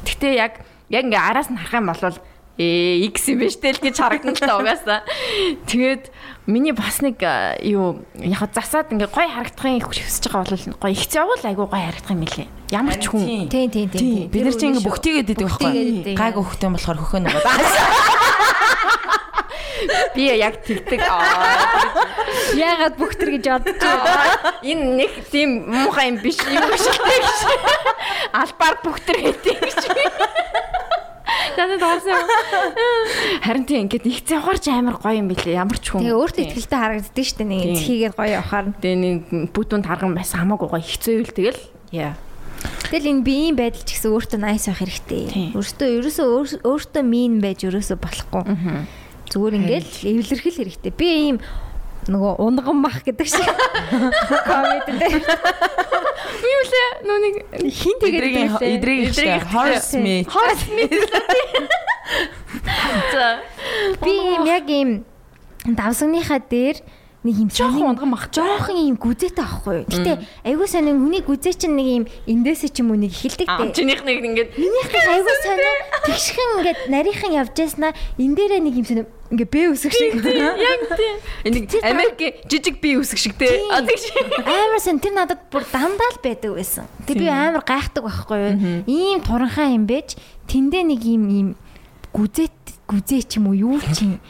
[0.02, 0.52] Гэхдээ яг
[0.90, 2.18] яг ингээ араас нь харах юм бол
[2.60, 5.00] ээ X юм биш тэл гэж харагдан л та угаасаа.
[5.64, 6.12] Тэгээд
[6.44, 7.22] миний бас нэг
[7.64, 12.12] юу яг засаад ингээ гой харагдахын хүсэж байгаа бол гой ихц явал айгу гой харагдах
[12.12, 12.48] юм билээ.
[12.76, 13.48] Ямар ч хүн.
[13.48, 14.28] Тийм тийм тийм.
[14.28, 15.72] Бид нар чинь ингээ бүхтийгээд идэг байхгүй.
[15.72, 16.16] идэг.
[16.18, 17.40] Гайгүй хөхтэй болохоор хөхөө нөгөө.
[20.14, 21.00] Би яг тэгдэг.
[21.00, 21.92] Аа
[22.56, 24.56] Яагаад бүхтэр гэж бодож байна?
[24.62, 27.38] энэ нэг тийм муухай юм биш юм шилтэй гэж.
[28.32, 29.78] Албаар бүхтэр хэдий гэж.
[31.56, 32.24] Надад орсон.
[33.44, 35.56] Харин тийм ингээд их завгарч амар гоё юм билээ.
[35.60, 36.00] Ямар ч хүн.
[36.04, 37.48] Тэгээ өөртөө ихтэй харагддаг шүү дээ.
[37.48, 37.76] Нэг Тийм.
[37.80, 38.66] зхийгээд гоё явахаар.
[38.80, 39.20] Тэгээ нэг
[39.52, 41.60] бүтүүнд харган байсан хамаагүй гоё хэцүүвэл тэгэл.
[41.92, 42.14] Яа.
[42.92, 45.24] Тэгэл энэ би ийм байдал ч гэсэн өөртөө nice байх хэрэгтэй.
[45.56, 48.42] Өөртөө ерөөсөө өөр- өөртөө mean байж ерөөсөө болохгүй.
[49.32, 50.92] Зүгээр ингээл эвлэрхэл хэрэгтэй.
[50.92, 51.40] Би ийм
[52.10, 53.46] нөгөө унган мах гэдэг шиг
[54.48, 55.22] комеди дээр
[56.42, 57.34] Юу лээ нэг
[57.70, 60.26] хин тэгээд Эдрийн ихтэй horse meat.
[60.74, 60.92] мэт.
[63.14, 63.38] За.
[64.02, 64.12] би
[64.44, 65.06] яг ийм
[65.64, 66.82] давсагныхаа дээр
[67.22, 68.26] нэг юм Жохон унган мах.
[68.34, 69.86] жоохон ийм гүзээтэй авахгүй юу.
[69.86, 73.78] Гэтэ айгуу сонин хүний гүзээ чинь нэг ийм эндээсээ ч юм уу нэг эхэлдэг дээ.
[73.78, 78.86] чинийх нэг ингээд Минийх айгуу сонин тэгшхэн ингээд нарийнхан явж яснаа энэ дээрээ нэг юм
[78.90, 81.16] сонин ингээ бэ үсэг шиг яг тийм.
[81.48, 82.20] Энийг Америк
[82.52, 83.48] жижиг бие үсэг шиг те.
[83.72, 86.84] Амар сан тэр надад бүр дандаа л байдаг байсан.
[87.08, 88.84] Тэг би амар гайхдаг байхгүй юу?
[88.84, 90.20] Ийм туранхаа юм байж
[90.52, 91.48] тэндээ нэг ийм ийм
[92.12, 94.20] гүзээт гүзээ ч юм уу юу ч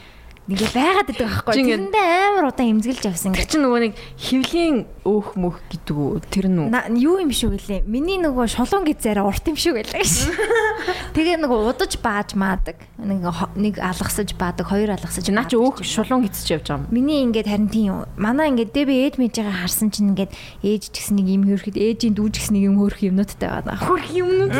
[0.43, 3.51] юм ингээ байгаад байдаг байхгүй Чи ингээд- Тэрэндээ амар удаан авсан Тэр ингээ.
[3.51, 4.75] чинь нөгөө нэг хөвлийн
[5.07, 6.11] өөх мөх гэдэг үү?
[6.27, 6.67] Тэр нь үү?
[6.99, 7.81] Юу юм шүү гэлээ.
[7.87, 10.03] Миний нөгөө шулуун гэж зараа урт юм шүү гэлээ.
[11.15, 12.75] Тэгээ нөгөө удаж бааж маадаг.
[12.99, 13.23] Нэг
[13.55, 15.27] нэг алгасаж баадаг, хоёр алгасаж.
[15.31, 16.91] Наа чи өөх юм шулуун гисэж явж байгаа юм.
[16.91, 20.31] Миний ингээд харин тийм манай ингээд дэ би ээж мэжээгээ харсан чинь ингээд
[20.63, 23.75] ээж ч гэсэн нэг юм хөөрөхөд ээжийн дүү ч гэсэн нэг юм хөөрөх юмнуудтай байгаа.
[23.79, 24.51] Хөрх юмнууд.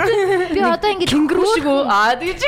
[0.53, 1.65] Би одоо ингээд Кенгуру шиг?
[1.67, 2.41] Аа тэгэж.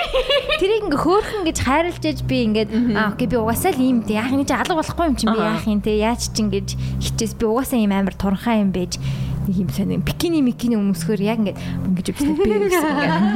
[0.61, 4.21] Тэрийг ингээ хөөхөн гэж хайрлаж ээж би ингээд аа окей би угаасаа л ийм дээ.
[4.21, 5.97] Яах чи алга болохгүй юм чи би яах юм те.
[5.97, 9.01] Яаж ч ингэж хичээс би угаасаа ийм амар туранхай юм байж
[9.49, 12.85] нэг юм сонир бикини микини өмсгөр яг ингээд ингэж өвсөд би ингээд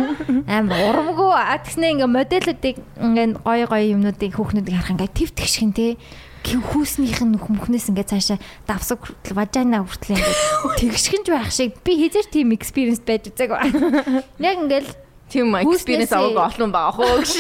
[0.58, 1.34] амар урамгүй
[1.66, 7.34] тэгснэ ингээ модельүүдийг ингээ гоё гоё юмнуудыг хүүхнүүдийг харах ингээ тв тэгшхэн гин хүүснийх нь
[7.36, 10.38] нүх мөхнөөс ингээ цаашаа давсаг хүртэл важайна хүртэл ингээ
[10.82, 13.54] тэгшгэнж байх шиг би хизээч тийм экспириенс байж үзег.
[14.42, 14.90] Яг ингээл
[15.30, 17.32] Тийм experience аваагүй олон байгаа хөө гэж.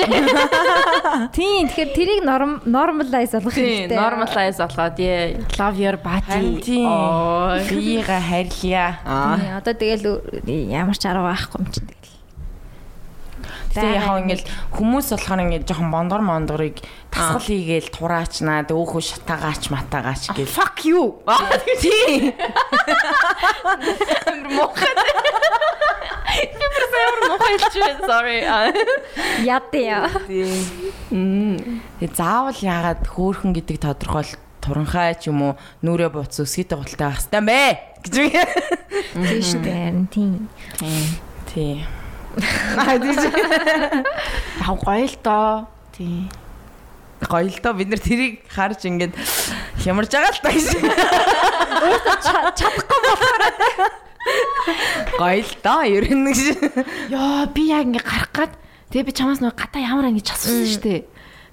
[1.37, 6.61] Тийм тэгэхээр тэрийг норм нормалайз болгох Тийм, normalize болгоод яа love your body.
[6.61, 6.85] тийм.
[6.85, 7.57] Оо.
[7.69, 9.01] Биега харьлаа.
[9.05, 9.57] Аа.
[9.57, 10.21] Одоо тэгэл
[10.69, 11.89] ямар ч арга байхгүй юм чинь.
[13.69, 16.81] Тэгээ яг ингээл хүмүүс болохоор ингээд жоохон бондор мондорыг
[17.13, 20.49] тасгал хийгээл тураачнаа өөхөө шатаагаач матаагаач гэл.
[20.49, 21.21] Fuck you.
[21.29, 22.33] Аа тийм.
[24.57, 24.97] Мохот.
[26.33, 27.79] Ямар сайн мохот чи
[28.09, 28.41] sorry.
[28.41, 28.73] Аа.
[29.45, 30.09] Яд яа.
[31.09, 34.33] Тэгээ заавал яагаад хөөхөн гэдэг тодорхойл
[34.65, 35.53] туранхай ч юм уу
[35.85, 37.61] нүрэ буц өсгийтэй гуталтай байх хэвээр бэ
[38.01, 38.15] гэж.
[39.13, 39.77] Тийм шүү дээ.
[39.77, 41.98] харин Тийм.
[42.37, 44.03] Тий.
[44.61, 45.67] Яг гоё л доо.
[45.95, 46.29] Тийм.
[47.25, 49.13] Гоё л доо бид нар тэрийг харж ингээд
[49.81, 50.67] хямарж байгаа л та гэж.
[52.59, 53.43] Чадахгүй болохоор
[55.19, 56.39] Гоё л доо ер нь гэж.
[57.11, 58.51] Йоо би яг ингээ гарах гад
[58.93, 61.01] тэгээ би чамаас нэг гадаа ямар ингэж асуусан шүү дээ.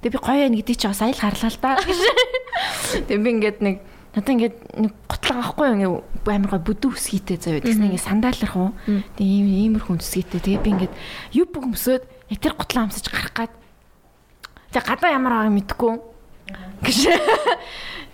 [0.04, 1.70] Тэгээ би гоё байна гэдгийг чи бас аял харлаа л да.
[3.08, 3.76] Тэгээ би ингээд нэг
[4.16, 7.60] надаа ингээд нэг готлог авахгүй юу ингээ амар гоё бүдүү үсгийтэй заяа.
[7.60, 8.72] Тэгснэ ингээ сандаалрах уу.
[8.88, 10.40] Тэгээ ийм иймэрхүү үсгийтэй.
[10.40, 10.94] Тэгээ би ингээд
[11.36, 12.02] юу бүх өмсөд
[12.32, 13.52] яг тэр готлоо амсаж гарах гад
[14.76, 15.94] Тэгээ гадаа ямар байгааг мэдэхгүй.
[16.84, 16.98] Гэж.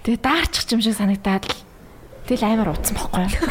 [0.07, 1.59] Тэгээ даарчих юм шиг санагдаад л.
[2.31, 3.51] Тэгэл амар утсан бохгүй юу?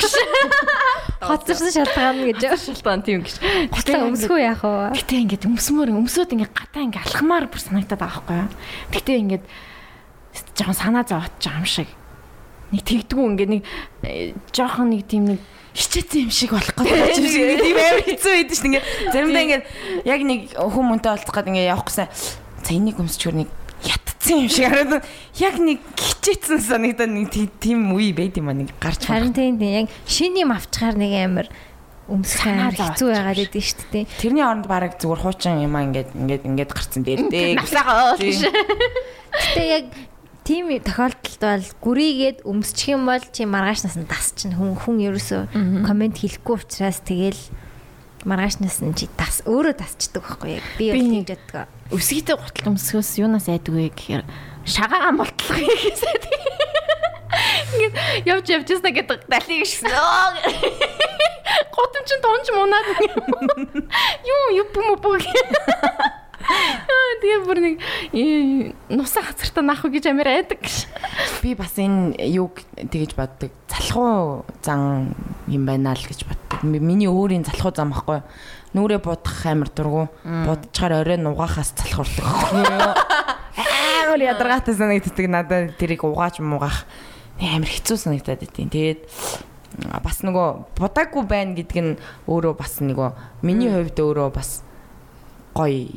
[1.20, 2.40] Хоцорсон шалтгаан гэж.
[2.56, 3.36] Шалтгаан тийм гэж.
[3.68, 4.96] Гэтэ өмсгөө яах вэ?
[4.96, 8.50] Гэтэ ингээд өмсмөр өмсөд ингээд гадаа ингээд алхмаар бүр санагдаад байгаа байхгүй юу?
[8.96, 9.44] Гэтэ ингээд
[10.56, 11.90] жоохон санаа зовоод байгаа юм шиг.
[12.72, 13.64] Нэг тэгдгүү ингээд нэг
[14.08, 15.40] э, жоохон нэг тийм нэг
[15.76, 18.72] хичээсэн юм шиг болох гэдэг юм шиг тийм амар хэцүү байдаг шүү дээ.
[18.72, 19.66] Ингээд заримдаа ингээд
[20.08, 22.08] яг нэг хүн мөнтэй олцох гэдэг ингээд явах гэсэн.
[22.62, 23.50] За энийг өмсчөр нэг
[23.88, 25.04] ятцсан юм шиг хараад
[25.40, 27.28] яг нэг хичээсэн санагдаад нэг
[27.60, 31.12] тийм үе байд юм аа нэг гарч Харин тийм тийм яг шин юм авчихаар нэг
[31.18, 31.48] амар
[32.12, 34.06] өмсөх амар Санаа хэцүү байгаад байдаг шүү дээ.
[34.20, 37.56] Тэрний оронд баг зүгээр хуучин юм аа ингээд ингээд ингээд гарцсан дээр дээ.
[37.56, 38.40] навсагаа гэж.
[39.32, 39.86] Гэтэ яг
[40.52, 44.60] тийм тохиолдолд бол гүрийгээд өмсчих юм бол чи маргааш нас нь тасчихна.
[44.60, 47.40] Хүн хүн ерөөсөө комент хийхгүй учраас тэгэл
[48.28, 50.66] маргааш нас нь чи тас өөрөө тасчдаг байхгүй яг.
[50.76, 51.72] Би бол тэгж яддаг.
[51.96, 54.24] Өсгийтэй гутал өмсгөөс юунаас айдгүй гэхээр
[54.68, 56.44] шагаан болтлох хийхээсээ тийм.
[57.72, 57.96] Ингээд
[58.28, 59.88] явж явж ясна гэдэг далийг шигсэн.
[61.72, 62.88] Готом чин тонч мунаад
[64.28, 65.16] юу юу юм уу
[67.22, 67.76] Тэгээ бүр нэг
[68.18, 70.62] э, нусаа хацартаа наах уу гэж амир айдаг.
[71.46, 73.52] Би бас энэ юг тэгэж боддог.
[73.70, 75.14] Залхуу зан
[75.48, 76.60] юм байна л гэж боддог.
[76.66, 78.22] Ми- Миний өөрийн залхуу зам байхгүй.
[78.22, 78.28] юу?
[78.74, 80.10] Нүрээ будах амар дургу.
[80.26, 82.26] Будчихаар орой нугаахаас залхуурдаг.
[84.02, 86.86] Амар ядаргаатай санагддаг надад тэрийг угааж муугах
[87.38, 89.00] амар хэцүү санагдаад байдیں۔ Тэгээд
[90.04, 91.96] бас нөгөө будаагүй байна гэдг нь
[92.28, 93.10] өөрөө бас нөгөө
[93.44, 94.64] миний хувьд өөрөө бас
[95.56, 95.88] гоё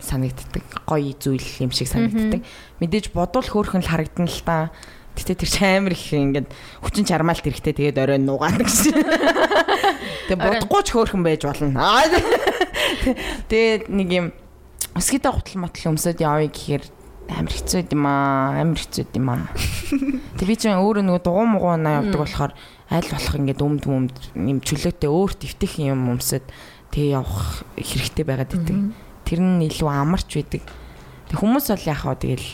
[0.00, 0.64] санагддаг.
[0.84, 2.44] Гоё зүйл юм шиг санагддаг.
[2.80, 4.70] Мэдээж бодвол хөөрхөн л харагдана л та.
[5.16, 6.48] Гэтэ тэр чинь амар их ингээд
[6.84, 9.00] хүчин чармаалт эрэхтэй тэгээд орой нугаадаг шин.
[10.28, 11.72] Тэгээ бодохгүй ч хөөрхөн байж болно.
[13.48, 14.26] Тэгээд нэг юм
[14.92, 16.84] өсгийдэ гутал мотл өмсөд явъя гэхээр
[17.32, 18.60] амар хэцүү юм аа.
[18.60, 19.48] Амар хэцүү юм аа.
[20.36, 22.52] Тэг би чинь өөрөө нөгөө дугуй муугана явдаг болохоор
[22.92, 26.44] аль болох ингээд өмд өмд юм чөлөөтэй өөр твтэх юм өмсөд
[26.92, 28.76] тэгээ явах хэрэгтэй байгаад байдаг.
[29.26, 30.62] Тэр нь илүү амарч байдаг.
[31.26, 32.46] Тэг хүмүүс бол яхаа тэгэл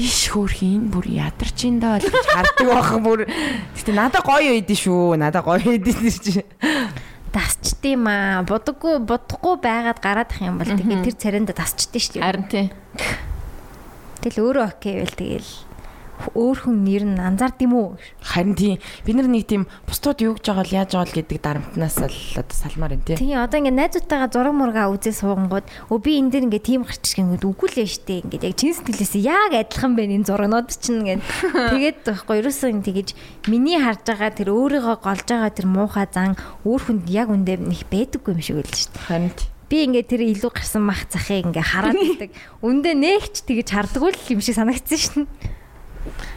[0.00, 3.20] иш хөөрхи энэ бүр ядарч ин даа л гэж хардаг байх бүр.
[3.76, 5.20] Гэтэ надад гоё байдэн шүү.
[5.20, 6.40] Надад гоё байдэн чи.
[7.28, 8.40] Тасчт юм аа.
[8.48, 12.24] Будаггүй будахгүй байгаад гараад ах юм бол тэгээд тэр царинда тасчт шүү.
[12.24, 12.72] Харин тий.
[14.24, 15.50] Тэгэл өөрөө окей байл тэгэл
[16.34, 17.88] өөр хүн нэр нь анзаард юм уу?
[18.22, 21.38] Харин тийм бид нар нэг тийм бусдууд юу гэж байгаа л яаж байгаа л гэдэг
[21.42, 23.16] дарамтнаас л одоо салмаар энэ тий.
[23.16, 27.16] Тийм одоо ингээ найзуудтайгаа зураг мурга үзээ суугангууд өө би энэ дэр ингээ тийм гарч
[27.16, 31.18] гингүүд үгүй л штэ ингээ яг чин сэтгэлээс яг адилхан байна энэ зурагнууд чинь ингээ
[31.72, 33.08] тэгээд байхгүй ерөөсөө тэгэж
[33.48, 36.36] миний харж байгаа тэр өөрийгөө голж байгаа тэр муухай зан
[36.66, 39.48] өөр хүнд яг үндэ нэг байдаггүй юм шиг байл штэ Харин тий.
[39.70, 42.30] би ингээ тэр илүү гарсан мах захыг ингээ хараад байдаг
[42.60, 45.24] үндэ нэгч тэгэж хардггүй л юм шиг санагдсан шин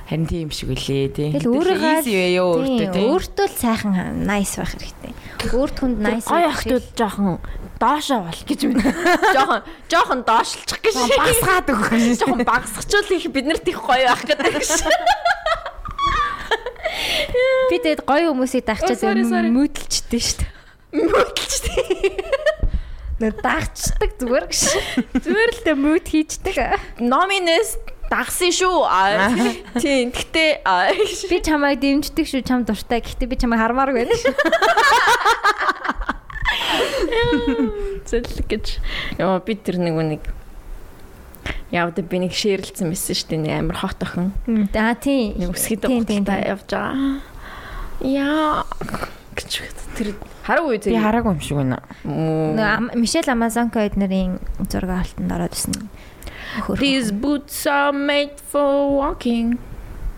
[0.09, 1.29] Харин тийм шиг үлээ тий.
[1.33, 3.05] Тэгэл өөрийгөө юу өөртөө тий.
[3.09, 5.13] өөртөө л сайхан nice байх хэрэгтэй
[5.53, 7.37] өөрт хүнд nice байх охтууд жоохон
[7.77, 8.93] доошоо бол гэж байна.
[9.35, 9.61] Жоохон
[9.91, 10.95] жоохон доошлчих гэж.
[10.95, 11.91] Басгаад өгөх.
[12.17, 14.71] Жоохон багсгчул их бид нарт их гоё байх гэдэг гэж.
[17.69, 20.51] Би тэгээд гоё хүмүүсийг Ой, дагчаад мөдөлчдөө шүү дээ.
[20.95, 21.83] Мөдөлчтэй.
[23.19, 24.63] Нэг дагчдаг зүгээр гэж.
[25.19, 26.55] Зүгээр л тэ мөд хийчдэг.
[27.03, 27.75] Номинес
[28.15, 28.77] дагсан шүү.
[29.83, 30.15] Тийм.
[30.15, 30.63] Гэтэ
[31.31, 33.03] Би чамайг дэмждэг шүү, чам дуртай.
[33.03, 34.33] Гэхдээ би чамайг хармааргүй байна шүү.
[38.05, 38.65] зэлэг гэж.
[39.19, 40.23] Яа би тэр нэг нэг
[41.73, 44.31] явд би нэг шеэрлсэн мессеж шүү дээ амар хот охин.
[44.73, 45.35] Аа тийм.
[45.35, 47.19] Нэг тийм, гуталтай явж байгаа.
[48.05, 48.63] Яа
[49.35, 49.51] гэж
[49.97, 50.07] тэр
[50.45, 51.01] хараагүй Би тэр.
[51.01, 51.81] хараагүй юм шиг байна.
[52.95, 54.39] Мишель Амазонко эднэрийн
[54.69, 55.89] зураг алтанд ороод ирсэн.
[56.79, 59.59] These boots are made for walking.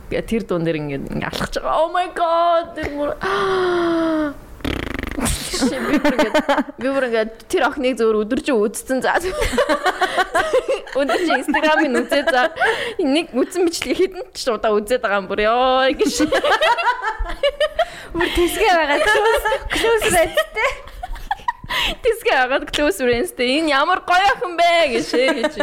[0.10, 1.84] Би тэр дуун дээр ингээд ингээд алхаж байгаа.
[1.84, 2.78] Oh my god.
[2.78, 3.12] Тэр бүр
[6.78, 9.18] би бүр ингээд тэр охиныг зөвөр өдөржин үзсэн за.
[10.96, 12.54] Өдөржин инстаграмын үзээ за.
[13.02, 16.24] Нэг үзэн бичлэг хэдэн ч удаа үзээд байгаа юм бүр ёо гэж.
[18.14, 19.02] Бүр тэсгээ байгаа.
[19.74, 20.72] Close friendтэй.
[21.68, 25.54] Тэсгээ агаад close friends-тэй энэ ямар гоё охин бэ гэж шээ гэж.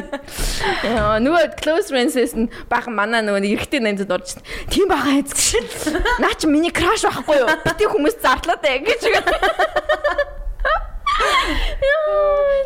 [0.85, 4.45] Яа нөгөө close friends-с нь баахан манаа нөгөө эрэгтэй найзад орж ирсэн.
[4.69, 5.97] Тийм бага айц гэж.
[6.21, 7.49] Наа чи миний crush байхгүй юу?
[7.65, 9.01] Бити хүмүүс зартлаа дээ гэж.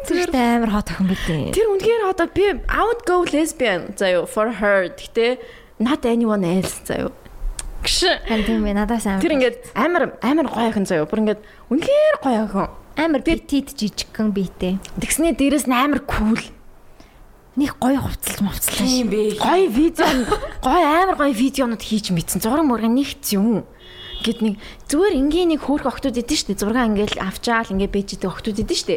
[0.08, 1.54] Тэр амар хот охин битээ.
[1.54, 4.90] Тэр үнээр одоо би would go lesbian заяо for her.
[4.90, 5.38] Гэтэ
[5.78, 7.14] not anyone else заяо.
[7.86, 8.18] Гш.
[8.26, 9.22] Хан тийм ээ надаас амар.
[9.22, 11.06] Тэр ингээд амар амар гоё охин заяо.
[11.06, 11.40] Бүр ингээд
[11.70, 12.68] үнээр гоё охин.
[12.98, 14.82] Амар petit жижигхэн биетэй.
[14.98, 16.42] Тэгснээ дээрэс нь амар cool.
[17.58, 19.38] нэг гоё хувцалж мовцлаа Тийм бэ.
[19.42, 20.06] Гой видео
[20.62, 22.42] гой амар гой видеонууд хийж мэдсэн.
[22.42, 23.66] Зураг мурга нэгц юм.
[24.22, 24.58] Гэт нэг
[24.90, 26.54] зүгээр ингийн нэг хөөх охтууд идэв штэ.
[26.54, 28.94] Зураг ингээл авчаал ингээ бэжтэй охтууд идэв штэ.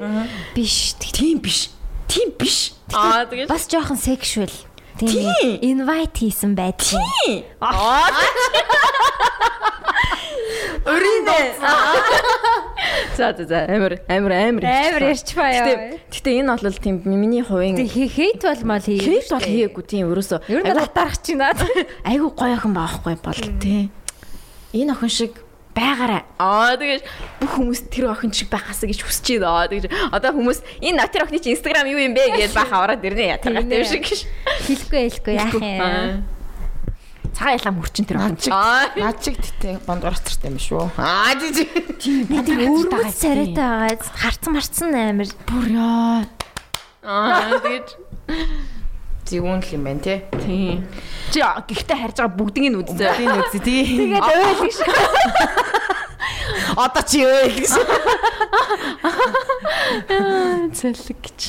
[0.53, 0.97] биш.
[0.97, 1.73] Тийм биш.
[2.05, 2.73] Тийм биш.
[2.93, 4.49] Аа тэгээд Бас жоохон sexual.
[4.99, 5.59] Тийм.
[5.61, 6.99] Invite хийсэн байдаг.
[10.85, 11.43] өрөндөө.
[13.17, 14.63] За за за амар амар амар.
[14.65, 15.99] Амар ярьчихваа Гэтэ яа.
[16.09, 18.97] гэтэ энэ бол тийм миний хувийн хейт бол мал хий.
[18.99, 20.39] хейт бол хийгээгүй тийм ерөөсөө.
[20.49, 21.61] Ер нь атарах чинь наад.
[22.05, 23.89] айгу гоё охин баахгүй бол тий.
[24.73, 25.33] Энэ охин шиг
[25.71, 26.25] байгаарай.
[26.41, 27.01] Аа тэгэж
[27.39, 29.63] бүх хүмүүс тэр охин шиг байхасаа гэж хүсэж байна.
[29.63, 33.05] Аа тэгэж одоо хүмүүс энэ тэр охины чи инстаграм юу юм бэ гэж баха ороод
[33.05, 34.19] ирнэ ятаргатай юм шиг гэж.
[34.67, 36.23] Хэлэхгүй хэлэхгүй яах юм.
[37.31, 38.51] Цагаан ялам хүрчин тэр охин.
[38.51, 40.91] Аа наад чиг тэтэ бондгор цартай юм шүү.
[40.99, 42.27] Аа тийм.
[42.27, 44.11] Тэр өөрөөс царайтай байгаа.
[44.19, 45.31] Харцсан марцсан амар.
[45.47, 46.27] бүр яа.
[47.01, 47.95] Аа тэгэж
[49.31, 50.27] Зүүн л юм байна те.
[50.43, 50.83] тийм.
[51.31, 53.15] Чи гэхдээ харж байгаа бүгдийг нь үзсэн.
[53.15, 54.11] Тийм үгүй тий.
[54.11, 54.77] Тэгээд ойл гэж.
[56.75, 57.71] Одоо чи өө гэж.
[60.77, 61.41] Цэлэг гэж.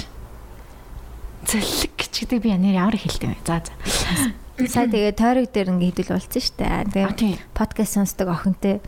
[1.46, 3.36] Цэлэг гэж гэдэг би ямар хэлдэг вэ?
[3.48, 3.72] За за.
[4.68, 7.08] Сая тэгээ тойрог дээр ингээ хэдүүл дээ.
[7.08, 8.84] А, Тэгээ подкаст сонсдог охинтой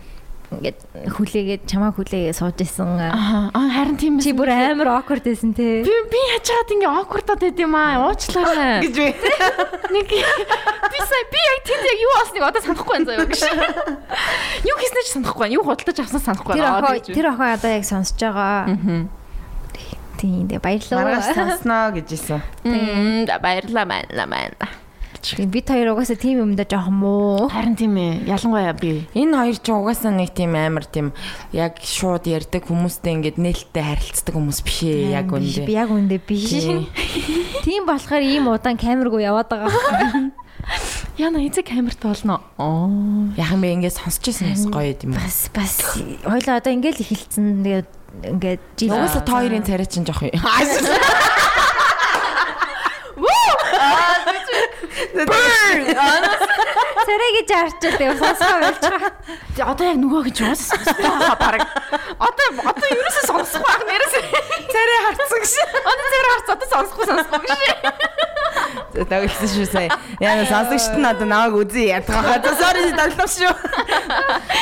[0.53, 0.77] ингээд
[1.09, 3.01] хүлээгээд чамаа хүлээгээд сууж исэн.
[3.01, 5.83] Аа аа, харин тийм Чи бүр амар awkward байсан те.
[5.83, 8.13] би би хачаад ингээ awkward-аад байд юм аа.
[8.13, 8.85] Уучлаарай.
[8.85, 9.09] Гэж вэ.
[9.89, 10.07] Нэг
[10.93, 13.43] би сая би яг тэнд яг юу болсныг одоо санахгүй байна заяа гэж.
[14.69, 15.57] Юу хийснээ ч санахгүй байна.
[15.59, 16.93] Юу худалдаж авсан санахгүй Тэр байна.
[16.93, 18.69] охин тэр охин одоо яг сонсож байгаа.
[20.21, 21.05] Тийм тэгээ баярлалаа.
[21.05, 22.41] Маргааш сонсноо гэж исэн.
[22.63, 24.71] тийм баярлаа баярлаа баярлаа.
[25.25, 27.49] Тийм, Бид хоёр угаасаа тийм юмдаа жоохон муу.
[27.49, 28.29] Харин тийм ээ.
[28.29, 29.09] Ялангуяа би.
[29.17, 31.17] Энэ хоёр ч угаасаа нэг тийм амар тийм
[31.49, 35.65] яг шууд ярддаг хүмүүстэй ингээд нээлттэй харилцдаг хүмүүс биш ээ яг үндэ.
[35.65, 36.53] Би яг үндэ биш.
[37.65, 37.89] Тийм.
[37.89, 39.73] Болохоор ийм удаан камергүй яваад байгаа.
[41.17, 42.43] Яна эцэг камерт болно.
[42.61, 43.33] Оо.
[43.41, 45.17] Яхан бэ ингээд сонсч ирсэн бас гоё юм.
[45.17, 45.81] Бас бас
[46.21, 47.65] хоёлаа одоо ингээл эхэлсэн.
[47.65, 47.89] Тэгээд
[48.23, 50.39] ингээд жил Угаасаа та хоёрын царай чинь жоох юм.
[57.05, 59.11] царай гэж харчаад тэгээ сонсгоо байлчаа.
[59.71, 61.63] Одоо яг нөгөө гэж уус сонсох баг.
[62.19, 64.15] Одоо одоо ерөөсөө сонсохгүй байх нэрээс.
[64.73, 65.53] Царай харцсан гэж.
[65.83, 68.34] Одоо зэрэг харц одоо сонсохгүй сонсохгүй гэж.
[68.95, 69.91] Дагуулсан шүү сая.
[70.23, 72.39] Яна сонсогчт нь одоо намайг үзье ядгаа.
[72.55, 73.51] Sorry даглав шүү.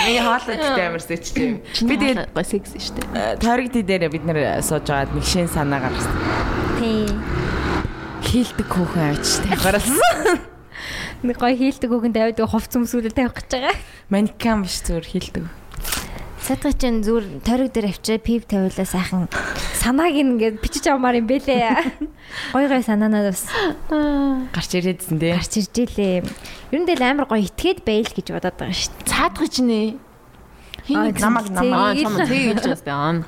[0.09, 1.61] Миний хаалт ихтэй амар сэчтэй.
[1.85, 3.37] Би тэгээд секс шүү дээ.
[3.45, 6.17] тойрог дээр бид нэр сууж байгаад нэг шин санаа гаргасан.
[6.81, 7.21] Тийм.
[8.25, 9.53] Хийлдэг хөөхөн авчтай.
[9.61, 10.41] Гаралсан.
[11.23, 13.77] Нэг гоё хийлдэг хүүхэн давид хувц өмсгүүдэд тавих гэж байгаа.
[14.11, 15.62] Манкан биш зүгээр хийлдэг.
[16.43, 19.31] Садгай чинь зүгээр тойрог дээр авчираа пип тавиулаа сайхан
[19.79, 21.71] санааг ингээд бичиж авмаар юм бэлээ.
[22.53, 23.47] Гой гой санаанаа бас
[24.51, 25.31] Гарч ирээдсэн тий.
[25.39, 26.27] гарч ирж илээ.
[26.75, 29.07] Ер нь дээл амар гоё итгээд байл гэж бодоод байгаа шүү дээ.
[29.07, 29.81] Цаадгүй ч нэ.
[30.91, 33.23] Аа, намайг зэ- Аа зэ- чам тэгж бас дээ.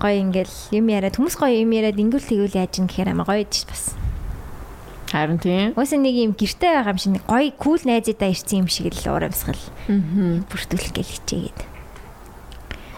[0.00, 3.44] Гоё ингээл юм яриад хүмүүс гоё юм яриад ингүүл тэгүүл яаж ин гэхээр амар гоё
[3.44, 3.92] идэж бас.
[5.12, 5.76] Харин тийм.
[5.76, 9.60] Уус нэг юм гэртэй байгаа юм шиг гоё кул найзуудаа ирсэн юм шиг л урамсгал.
[9.88, 10.44] Аа.
[10.48, 11.60] Бүртгүүлэх гээл хичээгээд.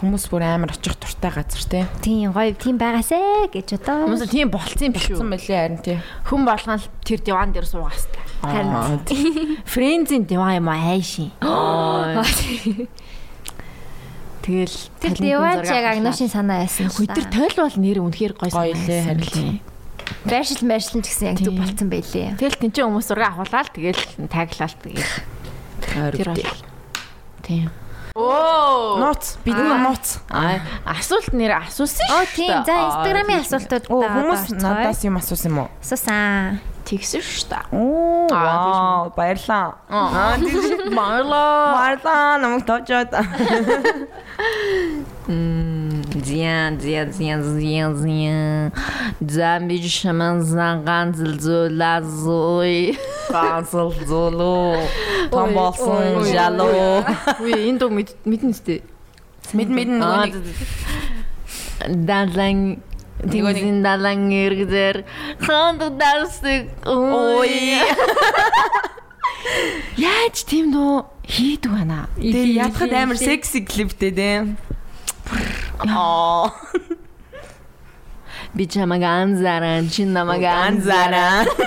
[0.01, 1.85] Хүмүүс бүр амар очих туртай газар тий.
[2.01, 4.09] Тийм гоё тийм байгаасаа гэж одоо.
[4.09, 5.29] Хүмүүс тийм болцсон үү?
[5.29, 6.01] мөлий харин тий.
[6.25, 8.25] Хүн болгон л тэр диван дээр суугаас та.
[8.41, 9.05] Харин
[9.69, 11.29] Френзийн диван юм аа хайшин.
[14.41, 18.49] Тэгэл тэр диваач яг агношийн санаа байсан л Хөөе тэр тойл бол нэр үнэхээр гоё
[18.57, 19.61] Гоё лээ, харин.
[20.25, 22.41] Байршил байршил ч гэсэн яг зүг болцсон байлээ.
[22.41, 24.01] Тэгэл тэн чинь хүмүүс зураг авахлаа л тэгэл
[24.33, 25.13] таглаа л тэгэл.
[26.17, 26.65] Тэр бол.
[27.45, 27.69] Тийм.
[28.21, 28.99] Оо.
[29.01, 30.21] Нууц бидний нууц.
[30.31, 32.59] Аа асуулт нэр асуусан Оо шүү тийм.
[32.61, 32.69] дээ.
[32.69, 35.69] За инстаграмын асуултууд Оо хүмүүс надаас юм асуусан юм уу?
[35.81, 36.61] Сусан.
[36.91, 37.65] Тэгсэн шүү дээ.
[37.71, 39.79] Оо Аа, баярлаа.
[39.89, 41.75] Аа тийм марлаа.
[41.79, 43.11] Баярлаа намайг тоочоод.
[46.27, 48.73] Зян зян зян зян зян.
[49.21, 52.99] Замбиж шаман занган зэлзүүлазой.
[53.31, 54.75] Ганцл зулуу.
[55.31, 57.05] Том болсон жалуу.
[57.39, 58.83] Үе энэ дуу мэднэ үстэй.
[59.55, 60.31] Мэд мэдэн нөгөө
[63.21, 65.05] Тэгвэл далан иргдэр
[65.41, 67.77] ханд дарсыг ой.
[69.97, 72.09] Яаж тийм дуу хийдэг байна?
[72.17, 74.57] Тэгээ ядахад амар секси клиптэй дээ.
[75.85, 76.53] Аа.
[78.55, 81.47] Би чамаг анзааран, чи намайг анзааран.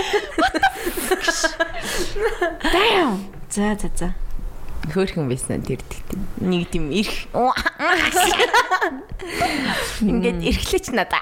[2.72, 3.18] Damn.
[3.50, 4.14] За за за.
[4.88, 6.40] Хөөрхөн байсан тэр тэгтээ.
[6.40, 7.28] Нэг тийм ирэх.
[10.00, 11.20] Ингээд эрхлэж надаа.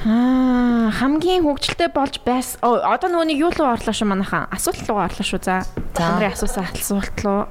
[0.00, 2.56] Аа, хамгийн хөвгчлөлтэй болж байс.
[2.64, 4.48] Оо, одоо нөгөөнийг юу руу орлоо шүү манайхан?
[4.48, 5.40] Асуулт руу орлоо шүү.
[5.44, 5.60] За.
[5.92, 7.44] Та нарын асуусан асуулт руу.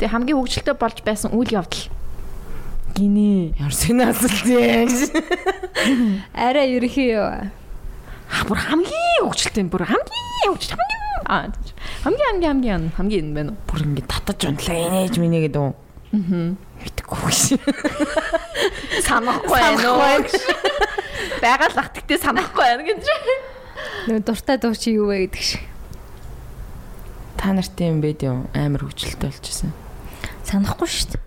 [0.00, 1.92] Тэгээ хамгийн хөвгчлөлтэй болж байсан үйл явдал.
[2.96, 3.56] Гинэ.
[3.60, 4.88] Ямар сони асуулт юм.
[6.32, 7.52] Арай ерхий юу?
[8.32, 11.52] Бүр хамгийн хөвгчлөлтэй бүр хамгийн хөвгчлөлтэй хамгийн аа
[12.02, 13.52] хамгийн хамгийн хамгийн хамгийн энэ байна?
[13.68, 15.72] Бүр ингэ татаж унтлаа инээж минь гэдэг үү?
[16.12, 16.56] Аа.
[16.82, 17.60] Мэдгүй шээ.
[19.06, 20.24] Санахгүй байна уу?
[21.44, 23.04] Байгаль ах тэгтээ санахгүй байна гэж.
[24.08, 25.62] Нөгөө дуртай дуу чи юу вэ гэдэг шиг.
[27.38, 29.72] Та нартай юм бэ юм амар хөвчлөлтэй болчихсон.
[30.48, 31.22] Санахгүй шүү дээ.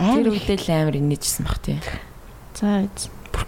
[0.00, 1.78] Тэр үедээ л амар инээжсэн баг тий.
[2.56, 2.88] За.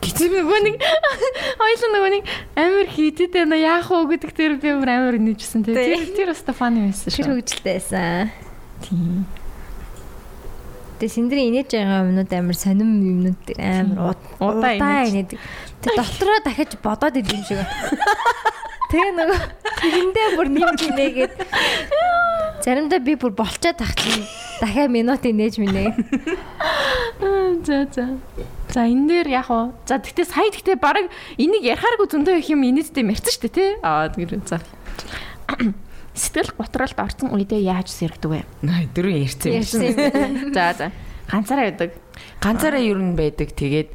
[0.05, 0.75] Бүр Чи нөгөө нэг
[1.61, 2.25] хоёул нөгөө нэг
[2.61, 5.73] амар хийдэд байна яах вэ гэдэг тэр би бүр амар инээжсэн тий.
[5.73, 7.25] Тэр тэр бас фаны байсан Тэр шүү.
[7.33, 8.29] хөвгөлтэй байсан.
[8.85, 9.25] Тийм.
[11.01, 15.41] Тэгээ синдрийн инээж байгаа юмнууд амар сонирм юмнууд дээр амар Удаа инээдэг.
[15.81, 17.65] Тэгээ дотроо дахиж бодоод идэв юм шиг.
[18.93, 19.41] Тэгээ нөгөө
[19.81, 21.35] тэрэндээ бүр нэм гинэгээд
[22.61, 24.44] заримдаа би бүр болчоод тахлаа.
[24.65, 25.93] Дахиад минут инээж минэ.
[27.21, 28.17] Аа, За за.
[28.73, 29.77] За энэ дээр яг уу.
[29.85, 33.71] За тэгтээ сая тэгтээ баг энийг ярихааргүй зөндөө их юм инээдтэй мэрцэн штэ тий.
[33.85, 34.65] Аа тэгэр за.
[36.17, 38.41] Сэтгэл готролд орсон үедээ яаж сэргдэг вэ?
[38.97, 40.49] Дөрөв ярьсан юм.
[40.49, 40.53] Юм.
[40.57, 40.89] За за.
[41.29, 41.91] Ганцаараа байдаг.
[42.41, 43.53] Ганцаараа ер нь байдаг.
[43.53, 43.93] Тэгээд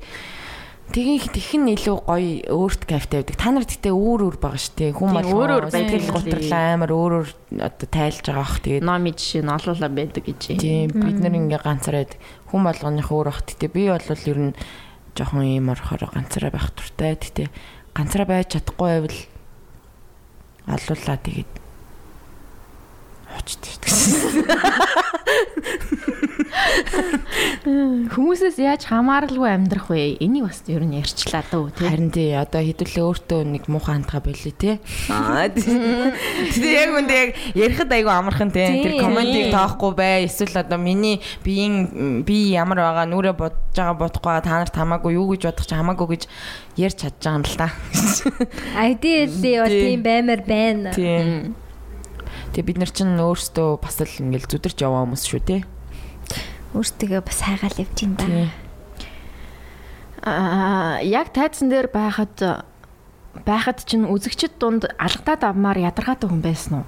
[0.89, 3.37] тэгин тэгхэн илүү гоё өөрт кайфтай байдаг.
[3.37, 4.91] Та нар гэтээ өөр өөр байгаа шүү дээ.
[4.97, 6.01] Хүн бол өөр өөр байдаг.
[6.09, 7.29] готрлаа амар өөр өөр
[7.61, 8.57] одоо тайлж байгаа бах.
[8.65, 10.41] Тэгээд Номи жишээ нь олоолаа байдаг гэж.
[10.57, 12.09] тийм бид нар ингээ ганцаараа.
[12.49, 13.41] Хүн болгоных өөр бах.
[13.45, 14.53] Гэтээ би бол ер нь
[15.13, 17.13] жоохон ийм орохоор ганцаараа байх туртай.
[17.19, 17.47] Гэтээ
[17.93, 19.19] ганцаараа байж чадахгүй байвал
[20.69, 21.51] алуулаа тэгээд
[23.39, 25.29] очт шүү дээ.
[28.09, 30.17] Хүмүүсээс яаж хамааралгүй амьдрах вэ?
[30.23, 31.87] Энийг бас ер нь ярьчлаа дөө тий.
[31.87, 34.79] Харин тий одоо хэдүүлээ өөртөө нэг муухай хандгаа болий тий.
[35.11, 38.81] Аа тий яг үндэ яг ярихад айгу амархан тий.
[38.83, 40.25] Тэр комментиг тоохгүй бай.
[40.25, 45.29] Эсвэл одоо миний биеийн би ямар байгаа нүрэ бодож байгаа бодохгүй та нарт хамаагүй юу
[45.35, 46.23] гэж бодох чи хамаагүй гэж
[46.79, 47.67] ярьж чадж байгаа юм л та.
[48.89, 50.03] Ideally бол Тийм.
[50.03, 50.91] баймаар байна.
[50.95, 51.55] Тийм.
[52.49, 55.61] Тэгээ бид нар чинь өөрсдөө бас л ингээл зүдэрч яваа хүмүүс шүү тий.
[56.73, 58.25] Өөртөө бас хайгаал явж да.
[58.25, 58.49] Тий.
[60.25, 62.65] Аа яг тайзан дээр байхад
[63.45, 66.87] байхад чинь үзэгчд дунд алгадаад авмаар ядаргаатай хүн байсан уу?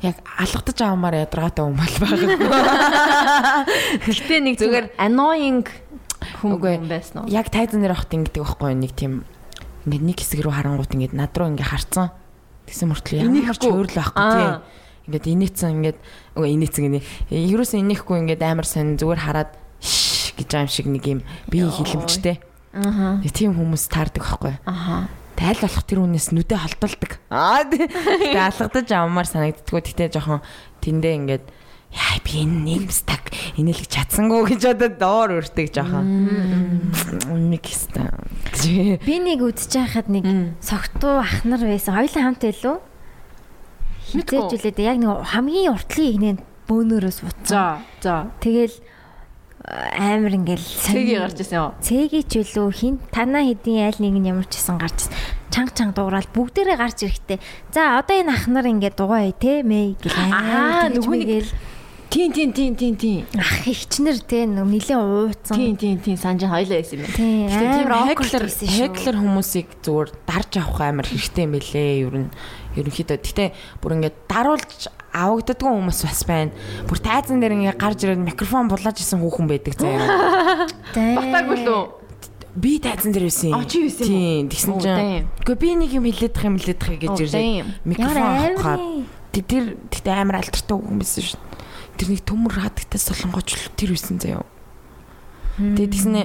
[0.00, 3.66] Яг алгадаж авмаар ядаргаатай хүн бол байгаа.
[4.06, 5.66] Гэтэ нэг Зүгээр annoying
[6.40, 7.28] хүн байсан уу?
[7.28, 9.26] Яг тайзан дээр ахт ингэдэг байхгүй нэг тийм
[9.84, 12.14] ингээд нэг хэсэг рүү харангуут ингээд над руу ингээ харцсан.
[12.70, 14.34] Тэгсэн мөртлөө ямар ч хөөрлөө байхгүй Аа.
[14.38, 14.50] тий.
[15.10, 15.98] Ингээд инээцэн ингээд
[16.38, 17.00] үгүй инээцэн гинэ.
[17.34, 19.50] Ерөөсөө инехгүй ингээд амар сонь зүгээр хараад
[20.38, 21.20] гэж аим шиг нэг юм
[21.50, 22.38] бие хилэмжтэй.
[22.70, 24.54] Тэг тийм хүмүүс таардаг байхгүй?
[24.70, 25.10] Аха.
[25.34, 27.18] Тайл болох тэр хүнээс нүдэ холдуулдаг.
[27.26, 29.82] Аа тэгээ алгадаж авмаар санагддггүй.
[29.82, 30.44] Тэгтээ жоохон
[30.78, 31.44] тэндээ ингээд
[31.90, 33.22] яа би энэ нэмстаг
[33.58, 36.06] инээлгэж чадсангүй гэж одоо доор өртөг жоохон.
[37.50, 39.02] Нэг хэвээр.
[39.02, 40.24] Би нэг үдчих байхад нэг
[40.62, 41.94] согтуу ах нар байсан.
[41.98, 42.78] Хоёулаа хамт байлуу.
[44.14, 44.38] Мэдгүй.
[44.38, 46.34] Хизээж үлээд яг нэг хамгийн уртлын игнээ
[46.70, 47.82] бөөнөрөөс утсан.
[48.02, 48.30] За.
[48.38, 48.74] Тэгэл
[49.66, 51.70] а, амар ингээл Цэгийг гарч ирсэн юу?
[51.82, 55.14] Цэгийг ч үлээ хин танаа хэдийн айл нэг нь ямар ч гэсэн гарч ирсэн.
[55.50, 57.38] чанга чанга дуурал бүгдээрээ гарч ирэхтэй.
[57.74, 61.50] За одоо энэ ах нар ингээд дугаа те мэй гэл Аа, нөгөө нэг-
[62.10, 63.22] Тийм тийм тийм тийм тийм.
[63.38, 65.54] ах ихчнэр те нэг нилээ ууцсан.
[65.54, 67.14] Тийм тийм тийм санаж хойлоо байсан юм байна.
[67.14, 68.78] Тийм Тийм хеклер байсан шүү.
[68.82, 71.90] хеклер хүмүүсийг зүгээр дарж авах амар хэрэгтэй юм билээ.
[72.02, 72.30] Ер нь
[72.74, 73.14] ерөнхийдөө.
[73.14, 73.44] Гэтэ
[73.78, 76.50] бүр ингээд даруулж авагддаггүй хүмүүс бас байна.
[76.90, 80.66] Бүр тайзан дээр ингээд гарч ирээд микрофон булааж исэн хүүхэн байдаг заяа.
[80.94, 81.14] Тийм.
[81.14, 81.82] Батаагүй лөө.
[82.58, 83.54] Би тайзан дээр байсан.
[83.54, 84.10] А, чи байсан юм?
[84.10, 84.42] Тийм.
[84.50, 87.70] Тэгсэн чинь үгүй би нэг юм хэлээдэх юм хэлээдэх гэж ирээд damn.
[87.86, 91.49] микрофон амар тэр тэгтээ амар алдартай байсан шүү.
[92.00, 94.48] Тэр нэг төмөр хадагтай солонгоч тэр байсан заяа.
[95.60, 96.22] Тэгээд тэгснэ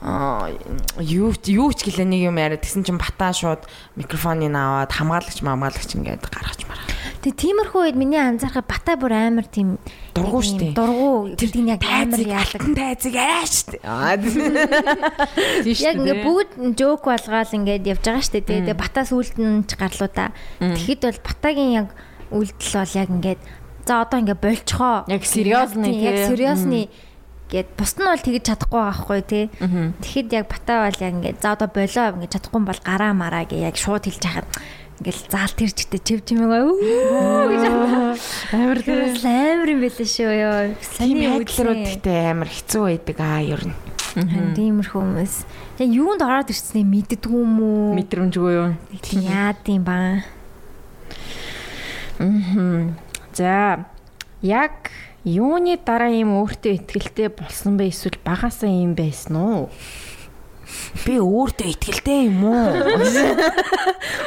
[0.00, 0.52] аа
[1.00, 3.64] юу юу ч гэлээ нэг юм яриад тэгсэн чинь батаа шууд
[3.96, 6.84] микрофоныг аваад хамгаалагч хамгаалагч ингээд гаргаж мараа.
[7.26, 9.82] Тэг тиймэрхүү үед миний анзаархад бата бүр амар тийм
[10.14, 10.78] Дургуй тийм штэ.
[10.78, 11.34] Дургуй.
[11.34, 14.16] Тэр тийм яг амар алтан тайзыг арай
[15.66, 18.46] Тийм Яг ингээ бүгд жоок болгоол ингээд явж байгаа штэ.
[18.46, 20.30] Тэгээ батаас үлд нь ч гарлуу да.
[20.62, 21.88] Тэгэхэд бол батагийн яг
[22.30, 23.40] үлдэл бол яг ингээд
[23.86, 25.06] за одоо ингээ болцохоо.
[25.08, 26.26] Яг сериосны Тийм, Яг тий.
[26.28, 26.80] сериосны
[27.46, 29.44] гэд бусд нь бол тэгж чадахгүй байхгүй тий.
[30.02, 33.62] Тэгэхэд яг бата бол яг ингээд за одоо болоо ингээд чадахгүй бол гараа мараа гэ
[33.62, 34.50] яг шууд хэлж хахад
[34.98, 37.62] ингээл заал тэр чигтээ чив чимээгаа өө гэж
[38.56, 40.60] амар Тэр бас амар юм байлаа шүү ёо.
[40.82, 42.00] Саний үйлсээ.
[42.00, 43.76] гэхдээ амар хэцүү байдаг аа ер нь.
[44.56, 45.34] Тиймэрхүү хүмүүс.
[45.76, 47.92] Яг юунд ороод ирснээ мэддэггүй юм уу?
[48.00, 48.72] Мэдрэмжгүй юу?
[49.04, 50.24] Тийм яад юм ба.
[52.18, 52.96] Мм.
[53.36, 53.84] За
[54.40, 54.88] яг
[55.28, 59.68] юуны дараа юм өөртөө ихтгэлтэй болсон бэ эсвэл багасаа юм байсан уу?
[61.04, 62.72] Би өөртөө ихтгэлтэй юм уу?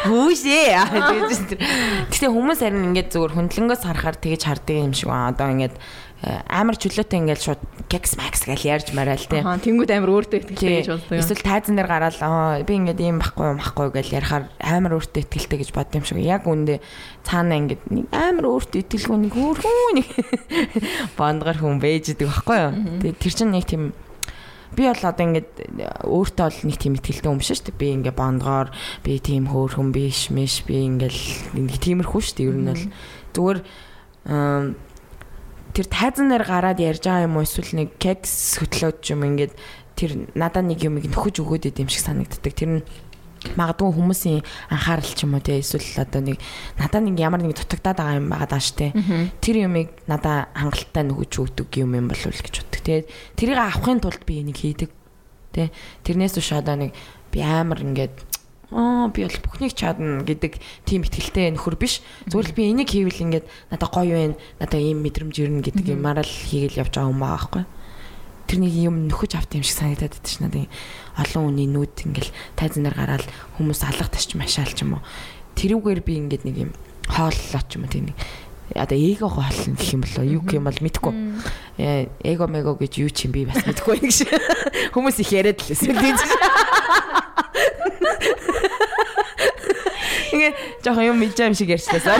[0.05, 0.77] Хүүшээ.
[2.13, 5.33] Гэтэ хүмүүс харин ингээд зүгээр хөндлөнгөөс харахаар тэгэж харддаг юм шиг байна.
[5.33, 5.75] Одоо ингээд
[6.19, 9.39] амар чөлөөтэй ингээд шууд кекс макс гэж ярьж мараал те.
[9.39, 11.15] Аа тэнгууд амар өөртөө ихтгэлтэй гэж боддог.
[11.15, 15.23] Эсвэл тайзан дээр гараад аа би ингээд ийм байхгүй юм байхгүй гэж ярихаар амар өөртөө
[15.23, 16.19] ихтгэлтэй гэж бод юм шиг.
[16.19, 16.83] Яг үндэ
[17.23, 17.81] цаана ингээд
[18.11, 20.07] амар өөртөө ихтгэлгүй нэг хөөрхөн нэг
[21.19, 22.71] бондгор хүн байж идэг байхгүй юу.
[23.15, 23.95] Тэр чинь нэг тийм
[24.75, 27.79] би бол одоо ингээд өөртөө бол нэг тийм ихтгэлтэй юм шиг шүү дээ.
[27.79, 28.69] Би ингээд бондгоор
[29.07, 32.49] би тийм хөөрхөн биш мэш би ингээд нэг тиймэрхүү шүү дээ.
[32.51, 32.85] Ер нь бол
[33.33, 33.59] зүгээр
[34.29, 34.75] ам,
[35.73, 39.53] тэр тайзан дээр гараад ярьж байгаа юм уу эсвэл нэг кекс хөтлөөд юм ингээд
[39.99, 42.53] тэр надаа нэг юм нөхөж өгөөд идэм шиг санагддаг.
[42.55, 42.83] Тэр нь
[43.55, 46.39] магадгүй хүмүүсийн анхаарал ч юм уу те эсвэл одоо нэг
[46.79, 48.95] надаа нэг ямар нэг дутагдаад байгаа юм байгаа даа штэ.
[49.39, 52.81] Тэр юмыг надаа хангалттай нөхөж өгдөг юм юм болов уу гэж боддог.
[52.83, 54.91] Тэгээд тэрийг авахын тулд би энийг хийдэг.
[55.55, 55.71] Тэ
[56.03, 56.91] тэрнээс одоо нэг
[57.31, 58.28] би амар ингээд
[58.69, 62.05] Аа би бол бүхнийг чадна гэдэг тийм ихтгэлтэй нөхөр биш.
[62.29, 64.37] Зүгээр л би энийг хийвэл ингээд надад гоё байна.
[64.61, 67.63] Надад ийм мэдрэмж ирнэ гэдэг юмараа л хийгээл явж байгаа юм байхгүй.
[68.45, 70.69] Тэрний юм нөхөж авт юм шиг санагдаад байдаг ш надад
[71.17, 73.25] олон хүний нүд ингээл тайзан дээр гараад
[73.57, 75.05] хүмүүс алга тасч машаал ч юм уу.
[75.57, 76.71] Тэрүүгээр би ингээд нэг юм
[77.09, 78.17] хооллоо ч юм уу тийм нэг
[78.77, 81.13] одоо эго хоолно гэх юм болоо юу юм бол мэдгүй.
[81.81, 84.29] Э, Эго мего гэж юу ч юм би бас мэдгүй юм шиг.
[84.93, 85.89] Хүмүүс их яриад л байсан.
[90.33, 90.53] Ингээ
[90.85, 92.19] жоохон юм мэдэж юм шиг ярьчлаа.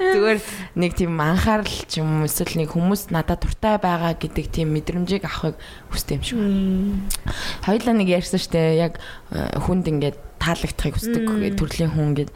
[0.00, 0.40] Зүгээр
[0.74, 5.60] нэг тийм анхаарал ч юм эсвэл нэг хүмүүс надад дуртай байгаа гэдэг тийм мэдрэмжийг авахыг
[5.92, 7.04] хүсдэг юм шиг байна.
[7.62, 8.98] Хоёлаа нэг ярьсан штэ яг
[9.30, 11.22] э, хүнд ингээд таалагдахыг хүсдэг
[11.54, 12.30] төрлийн хүн ингээд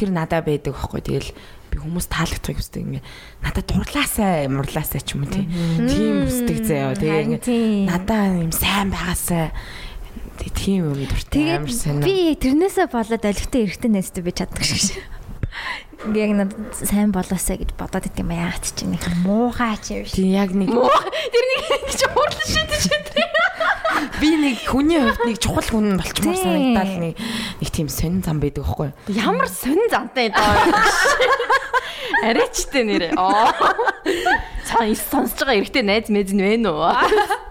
[0.00, 1.30] тэр надад байдаг байхгүй тэгэл
[1.70, 2.82] би хүмүүс таалагдахыг хүсдэг.
[2.82, 3.06] Ингээд
[3.44, 6.96] надад дурлаасаа мурлаасаа ч юм уу тийм хүсдэг заяа.
[6.98, 7.86] Тэгээ ингээд тийм.
[7.86, 9.52] надаа юм сайн байгаасаа
[10.48, 12.00] тийм юм дуртай амар сайн.
[12.00, 14.96] би тэрнээсээ болоод олигтой эрэхтэн нэстэй би чаддаг шиг.
[16.00, 20.04] Ингээ яг надад сайн болоосаа гэж бодоод идэм юм яагаад ч нэг муухай ч юм
[20.08, 20.16] шиг.
[20.16, 21.60] Тийм яг нэг Тэр нэг
[21.92, 23.16] гэж хурдан шидэж шидэж.
[24.20, 26.44] би нэг хүний хувьд нэг чухал хүн болчмоор Тийм.
[26.44, 27.14] санагдаад нэг
[27.60, 29.16] нэг тийм сонин зам байдаг байхгүй юу?
[29.16, 30.52] Ямар сонин зантай доо.
[32.24, 33.12] Арайчтай нэрээ.
[34.68, 36.96] Цаа ис сонсож байгаа эрэгтэй найз мэз нь вэ нөө?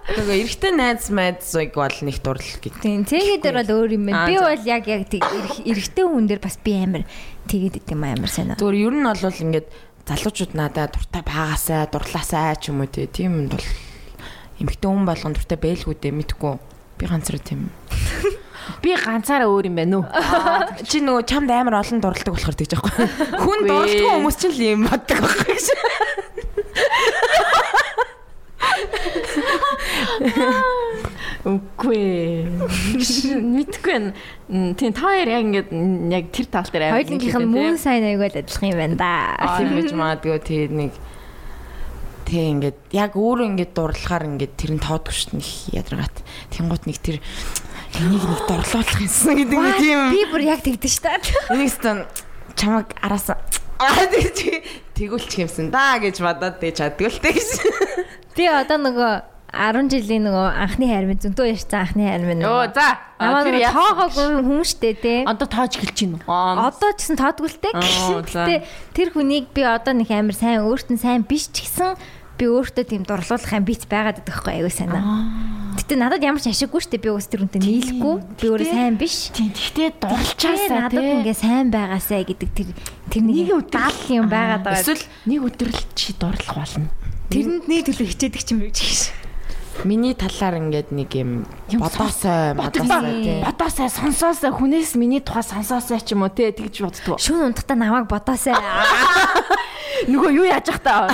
[0.09, 2.81] Тэгээ эрэгтэй найз майзыг бол нэг дурлал гэдэг.
[2.81, 4.29] Тийм тэгээд дээр бол өөр юм байна.
[4.29, 7.03] Би бол яг яг эрэгтэй хүн дээр бас би амар
[7.49, 8.53] тэгээд идэм амар сайн.
[8.53, 9.67] Зүгээр ер нь бол ингээд
[10.05, 13.09] залуучууд надад дуртай байгаасаа, дурлаасаа ч юм уу тий.
[13.09, 13.65] Тийм юм бол
[14.61, 16.53] эмэгтэй хүн болгон дуртай байлгүй дээ мэдгүй.
[17.01, 17.73] Би ганцраа тийм.
[18.85, 20.05] Би ганцаараа өөр юм байна уу?
[20.85, 23.09] Чи нөгөө чамд амар олон дурладаг болохоор тэгж байхгүй.
[23.41, 25.65] Хүн дурддаг хүмүүс ч л юм боддог байхгүй гэж.
[31.47, 32.43] Үгүй.
[33.39, 34.11] Мэдгүй байна.
[34.75, 35.69] Тийм та хоёр яг ингээд
[36.11, 39.11] яг тэр тал дээр амар Хоёулынх нь мөн сайн аягүй л адилхан юм байна да.
[39.55, 40.91] Тийм байж магадгүй тий нэг
[42.27, 45.49] тий ингээд яг өөрөө ингээд дурлахаар ингээд тэр нь тоодгүй шүү дээ нэг
[45.79, 46.17] ядаргаат.
[46.51, 47.17] Тэнгуут нэг тэр
[47.95, 51.23] энийг нэг дурлуулах юмсан гэдэг нэг тийм Би бүр яг тэгдэж штэ.
[51.55, 52.03] энийг стон
[52.59, 53.39] чамаг араасан
[53.79, 54.59] аа тий
[54.91, 57.49] тэгүүлчих юмсан да гэж бодоод тий чадгуултай гэж.
[58.35, 62.45] Би одоо нөгөө 10 жилийн нөгөө анхны хайр минь зөнтөө ярьсан анхны хайр минь.
[62.45, 63.01] Оо за.
[63.17, 65.15] Намаа нөгөө тоогоогүй хүн штэ те.
[65.25, 66.69] Одоо тоож эхэлж байна уу?
[66.69, 67.73] Одоо ч гэсэн тоодгүлтэй.
[67.73, 68.45] Аа, за.
[68.45, 68.55] Гэтэ
[68.93, 71.97] тэр хүнийг би одоо нэг амар сайн өөрт нь сайн биш ч гэсэн
[72.39, 74.95] би өөртөө тийм дурлуулах амбиц байгаад байдаг хгүй аягүй сайн.
[75.75, 78.15] Гэтэ надад ямар ч ашиггүй штэ би ус тэр үнтэй нийлэхгүй.
[78.39, 79.33] Би өөрөө сайн биш.
[79.35, 82.69] Тийм Тэ дурлчаасаа надад ингээ сайн байгаасаа гэдэг тэр
[83.11, 84.79] тэр Нэг нэг гал юм байгаад байгаа.
[84.79, 86.87] Эсвэл нэг өдөр л чи дурлах болно.
[87.27, 89.11] Тэрний төлөө хичээдэг ч юм биш.
[89.83, 93.39] Миний талаар ингээд нэг юм модоосоо тий.
[93.39, 97.15] Бодоосаа сонсоосаа хүнээс миний тухай сонсоосаа ч юм уу те тэгж боддгоо.
[97.15, 98.59] Шүүн унтахтаа намайг бодоосаа.
[100.11, 101.07] Нөгөө юу яаж ах та.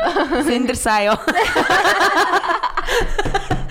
[0.48, 1.20] Сендер сая.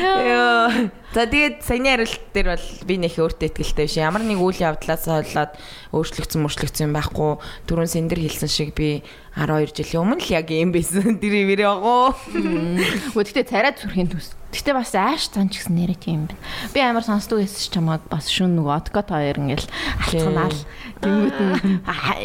[0.00, 0.90] Йоо.
[1.16, 3.96] За тэгээд саяны хариулт дээр бол би нэх өөртөө ихтэй биш.
[3.96, 5.56] Ямар нэг үйл явдлаас болоод
[5.96, 7.40] өөрчлөгдсөн мөрчлөгдсөн байхгүй.
[7.64, 9.00] Түрүүн сэндэр хэлсэн шиг би
[9.32, 11.16] 12 жилийн өмнө л яг юм байсан.
[11.16, 12.12] Тэр яриагоо.
[12.12, 14.36] Өө тэгтээ царай зүрхийн төс.
[14.56, 16.40] Гэтэ бас ааш цан ч гэсэн нэрээ тийм байна.
[16.72, 19.68] Би амар сонсдог байсан ч чамаад бас шүн нөгөө откот хоёр ингээл
[20.00, 20.60] алцганаал.
[21.04, 21.76] Тэнгүүд нь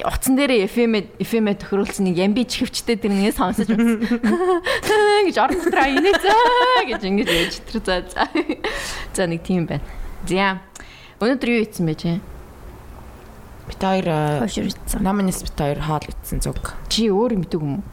[0.08, 4.00] утсан дээрээ FM FM тохируулсан нэг ямби чихвчтэй тэр нэг сонсож байсан.
[5.28, 5.60] гэж орон
[6.02, 8.26] дотроо инээзээ гэж ингэж яж тэр за за.
[9.14, 9.86] За нэг тийм байна.
[10.26, 10.60] За.
[11.22, 12.12] Өнөөдөр юу ийцэн бэ чи?
[13.70, 16.74] Бит хоёр э, намынс бит хоёр хаал итсэн зүг.
[16.90, 17.86] Чи өөр мэддэг юм уу?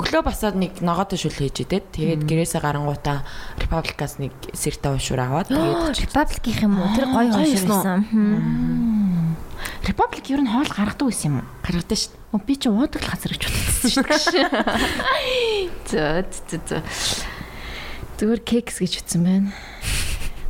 [0.00, 1.90] Өглөө басаад нэг ногоотой шүл хийж идэт.
[1.92, 3.26] Тэгээд гэрээсээ гарангуудаа
[3.58, 6.88] Republicas нэг сэртэ уушуур аваад тэгээд Republic юм уу?
[6.94, 7.50] Тэр гоё Гоё
[9.60, 9.68] уу?
[9.84, 11.48] Republic ер нь хоол гаргадаг байсан юм уу?
[11.60, 12.16] гаргадаг шүү.
[12.32, 15.68] Оо би чи уудаг л газар гэж бодсон шүү дээ.
[15.84, 16.80] За за.
[18.16, 19.52] Зүгээр кекс гэж утсан байна.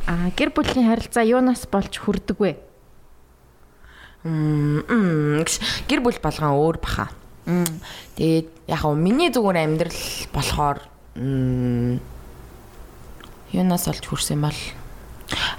[0.07, 2.57] А гэр бүлийн харилцаа юунаас болж хүрдэг вэ?
[4.23, 5.43] Мм
[5.87, 7.09] гэр бүл болгон өөр баха.
[8.15, 10.01] Тэгээд яг нь миний зүгээр амьдрал
[10.35, 10.77] болохоор
[13.51, 14.59] юунаас олж хүрсэн юм бол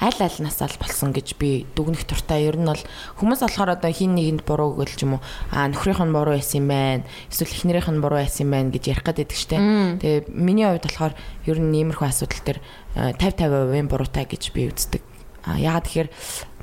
[0.02, 2.50] аль аль насаал болсон гэж би дүгнэх туртай.
[2.50, 2.82] Ер нь бол
[3.22, 5.22] хүмүүс болохоор одоо хин нэгэнд буруу гэл ч юм уу
[5.54, 7.06] аа нөхрийнх нь буруу байсан юм байна.
[7.30, 9.62] Эсвэл эхнэрийнх нь буруу байсан юм байна гэж ярих гэдэг штеп.
[10.02, 11.14] Тэгээ миний хувьд болохоор
[11.46, 12.58] ер нь иймэрхүү асуудал төр
[12.98, 15.02] 50 50% буруутай гэж би үздэг.
[15.46, 16.10] Аа ягаад тэгэхээр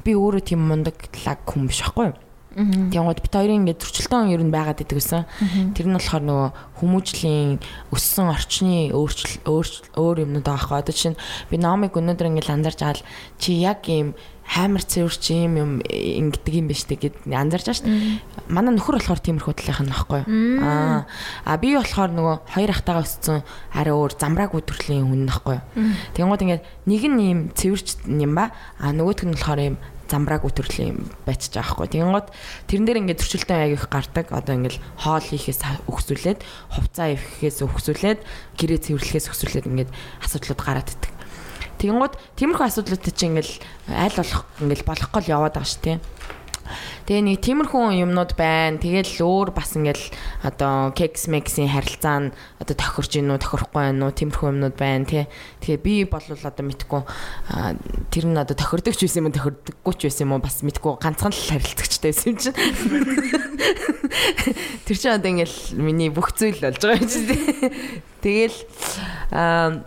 [0.03, 2.17] би өөрөө тийм мундаг лаг хүн биш байхгүй юу?
[2.55, 5.29] Тэгвэл бит хоёрын ингээд зөрчилтөн ер нь байгаад идэг гэсэн.
[5.77, 6.49] Тэр нь болохоор нөгөө
[6.81, 7.61] хүмүүжлийн
[7.93, 10.81] өссөн орчны өөрчлөл өөр юмнууд байхгүй.
[10.81, 11.19] Одоо чинь
[11.53, 13.01] би номыг өнөөдөр ингээд анзарч аал
[13.37, 14.17] чи яг ийм
[14.49, 18.17] хаймар цэвэрч юм юм ингэдэг юм биш тэг гэд анзарч дээ.
[18.49, 20.21] Манай нөхөр болохоор тиймэрхүү талынх нь байхгүй.
[20.65, 21.05] Аа
[21.45, 23.45] а би болохоор нөгөө хоёр ахтайгаа өссөн
[23.77, 25.61] арай өөр замраагүй төрлийн хүн нөхгүй.
[26.17, 28.49] Тэнгууд ингээд нэг нь ийм цэвэрч юм ба
[28.81, 29.77] а нөгөөх нь болохоор ийм
[30.09, 31.87] замбрааг өтөрлөө юм байчих жаахгүй.
[31.87, 32.33] Тэгэн гот
[32.65, 34.25] тэрэн дээр ингээд төрчлөлтөө аягих гардаг.
[34.33, 36.39] Одоо ингээд хоол хийхээс өгсүүлээд,
[36.73, 38.19] хувцас эвхэхээс өгсүүлээд,
[38.57, 39.89] гэрээ цэвэрлэхээс өгсүүлээд ингээд
[40.25, 41.13] асуудлууд гараад идэг.
[41.79, 45.99] Тэгэн гот тиймэрхүү асуудлуудтай чинь ингээд аль болох ингээд болохгүй л яваад байгаа шүү тийм.
[47.09, 48.77] Тэгээ нэг тиймэрхүү юмнууд байна.
[48.77, 50.13] Тэгэл өөр бас ингээл
[50.45, 54.13] одоо кекс мексийн харилцаа нь одоо тохирч гин үү, тохирохгүй байна уу?
[54.13, 55.25] Тиймэрхүү юмнууд байна тий.
[55.65, 57.01] Тэгээ би бол одоо мэдгүй
[58.13, 61.47] тэр нь одоо тохирдог ч байсан юм тохирдоггүй ч байсан юм бас мэдгүй ганцхан л
[61.49, 62.53] харилцагчтай байсан юм чинь.
[64.85, 67.73] Тэр чинь одоо ингээл миний бүх зүйл болж байгаа юм чинь.
[68.21, 68.57] Тэгэл
[69.33, 69.81] аа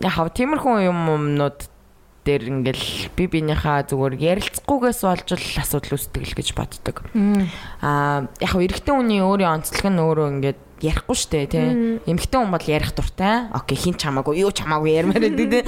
[0.00, 1.69] яхав тиймэрхүү юмнууд
[2.24, 6.96] дээр ингээл би бинийхээ зүгээр ярилцахгүйгээс болж л асуудал үүсдэг л гэж боддог.
[7.80, 12.00] Аа яг хөө эрэгтэй хүний өөрийн онцлог нь өөрөө ингээд ярихгүй штэ тий.
[12.04, 13.48] Эмэгтэй хүн бол ярих дуртай.
[13.52, 15.64] Окей хин чамаагүй юу чамаагүй ярмаар байдаг тий.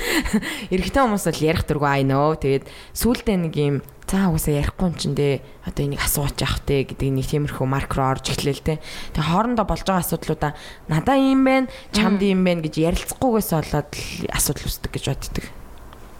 [0.72, 2.40] Эрэгтэй хүмүүс бол ярих дургүй ай нөө.
[2.40, 2.64] Тэгээд
[2.96, 3.76] сүултээ нэг юм
[4.12, 5.40] за угаасаа ярихгүй юм чин дээ.
[5.64, 8.76] Одоо энийг асууж явах те гэдэг нэг тиймэрхүү марк руу орж эхлэв те.
[9.16, 10.52] Тэгээ хоорондоо болж байгаа асуудлуудаа
[10.92, 13.92] надаа юм байна, чамд юм байна гэж ярилцахгүйгээс болоод
[14.36, 15.44] асуудал үүсдэг гэж боддог.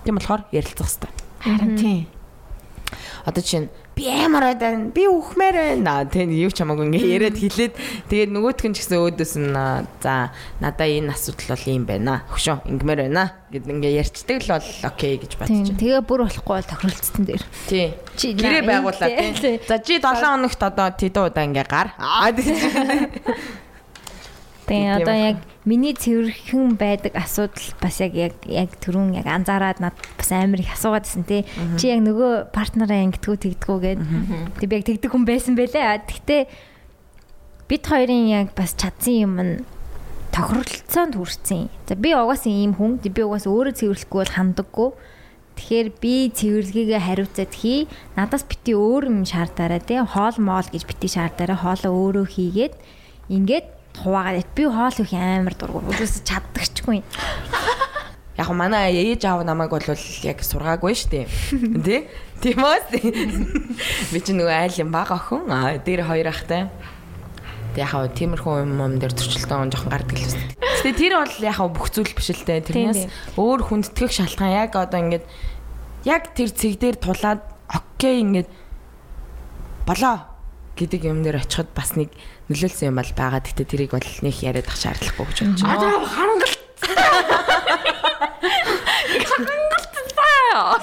[0.05, 1.11] Тийм болохоор ярилцах хэрэгтэй.
[1.43, 2.07] Харин тийм.
[3.25, 6.03] Одоо чинь би амар байна, би үхмээр байна.
[6.11, 7.75] Тэ юу ч хамаагүй ингээ яриад хэлээд
[8.11, 9.55] тэгээд нөгөөх нь ч гэсэн өөдөөс нь
[10.03, 12.27] за надаа энэ асуудал бол юм байна.
[12.35, 15.79] Хөшөө ингмээр байна гэд ингээ ярьцдаг л бол окей гэж бодож байна.
[15.79, 17.45] Тэгээ бүр болохгүй бол тохиролцсон дээр.
[17.71, 17.87] Тий.
[18.19, 19.61] Чи Гэрээ байгууллаа тий.
[19.71, 21.95] За чи 7 хоногт одоо тэдэн удаа ингээ гар.
[22.01, 22.59] Аа тий.
[24.67, 29.95] Тэгээ одоо яг миний цэвэрхэн байдаг асуудал бас яг яг яг түрүүн яг анзаараад над
[30.19, 31.47] бас амар их асуугаад байсан тий.
[31.79, 34.01] Чи яг нөгөө партнераа ингэдэггүй тэгдэггүй гээд.
[34.59, 36.03] Тэг би яг тэгдэг хүн байсан байлээ.
[36.03, 36.43] Гэхдээ
[37.71, 39.55] бид хоёрын яг бас чадсан юм нь
[40.35, 41.71] тохиролцоонд хүрсэн.
[41.87, 42.99] За би угаасаа ийм хүн.
[42.99, 44.91] Би угаасаа өөрөө цэвэрлэхгүй бол хандаггүй.
[45.53, 47.87] Тэгэхээр би цэвэрлэгээ хариуцаад хий.
[48.17, 50.01] Надаас бити өөр юм шаардаараа тий.
[50.01, 52.75] Хоол моол гэж бити шаардаараа хоолоо өөрөө хийгээд
[53.29, 53.67] ингээд
[53.99, 55.83] хуваагаад би хоол их амар дургу.
[55.85, 57.03] Үгүйс чаддагчгүй.
[58.41, 61.29] Яг манай ээж аав намайг бол яг сургаагүй штэ.
[61.85, 62.09] Тэ?
[62.41, 62.81] Тийм үү?
[64.09, 65.53] Би чи нөгөө айл юм бага охин.
[65.53, 66.73] Аа дээр хоёр ахтай.
[67.77, 70.49] Тэг яг тиймэрхүү юм юм дээр зөрчилтөө жоохон гардаг л байна.
[70.81, 72.67] Гэтэ тэр бол яг бүх зүйл биш л дээ.
[72.67, 73.03] Тэрнээс
[73.37, 75.25] өөр хүндэтгэх шалтгаан яг одоо ингээд
[76.09, 78.49] яг тэр цэг дээр тулаад окей ингээд
[79.87, 80.27] болоо
[80.75, 82.11] гэдэг юм дээр очиход бас нэг
[82.53, 83.41] нөлөөлсөн юм бол байгаа.
[83.41, 85.89] Гэтэ тэрийг бол нэг яриад ах шаардлагагүй гэж бодож байна.
[85.89, 86.61] Аа харангалт.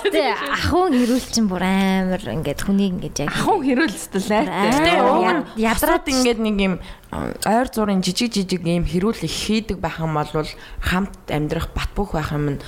[0.10, 4.74] Тэ ахуун хэрүүл чин бүр амар ингээд хүнийг ингээд яг Ахын хэрүүлстэл лайтай.
[4.74, 6.76] Гэтэ ядраад ингээд нэг юм
[7.14, 10.50] ойр зургийн жижиг жижиг юм хэрүүл их хийдэг байх юм бол
[10.82, 12.60] хамт амьдрах бат бөх байх юм нь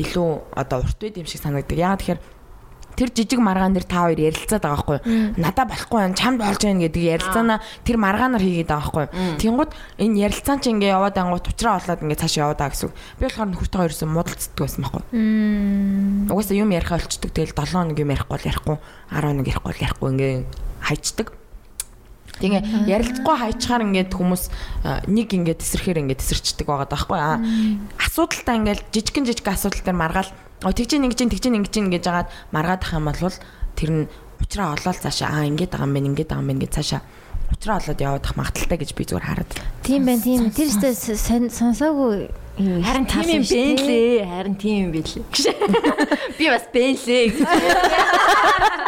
[0.00, 1.76] илүү одоо урт үед юм шиг санагддаг.
[1.76, 2.20] Яагаад тэгэхээр
[2.96, 6.82] тэр жижиг маргаан дээр та хоёр ярилцаад байгаа байхгүй надаа болохгүй байна чамд болж байна
[6.88, 7.60] гэдэг ярилцаана.
[7.84, 9.06] Тэр маргаанаар хийгээд байгаа байхгүй
[9.38, 13.24] тэнгууд энэ ярилцаан чи ингээ яваад ангууд уучраа болоод ингээ цаашаа яваад байгаа гэсэн би
[13.28, 15.04] болохоор нөхөртөө хоёрсон муудалцдаг байсан байхгүй
[16.32, 18.76] угаасаа юм ярих олчдөг тэгэл 7 хоног юм ярихгүй бол ярихгүй.
[19.12, 20.08] 10 хоног ярихгүй бол ярихгүй.
[20.16, 20.34] Ингээ
[20.80, 21.28] хайчдаг.
[22.36, 24.44] Тэгээ ярилцахгүй хайчаар ингээд хүмүүс
[25.08, 27.40] нэг ингээд тесрэхээр ингээд тесэрчдэг байгаа даахгүй аа
[27.96, 30.30] асуудалтай ингээд жижигэн жижиг асуудал дээр маргаал
[30.64, 33.36] О тэгж ингэж тэгж ингэж ингэж жагаад маргаад ах юм бол
[33.76, 34.08] тэр нь
[34.40, 37.02] уучраа олоод цаашаа аа ингэж байгаа юм байна ингэж байгаа юм байна гэж цаашаа
[37.52, 39.52] уучраа олоод яваад ах магадaltaй гэж би зүгээр хараад.
[39.84, 40.50] Тийм байна тийм.
[40.50, 40.90] Тэр өстө
[41.52, 42.32] сонсоогүй.
[42.56, 44.24] Харин тийм юм бэ лээ.
[44.24, 45.24] Харин тийм юм билээ.
[46.40, 47.36] Би бас бэлээ.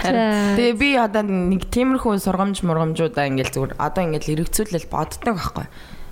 [0.00, 5.66] Тэгээ би одоо нэг тиймэрхүү сургамж мургамжуудаа ингээл зүгээр одоо ингээл эргэцүүлэл боддог байхгүй.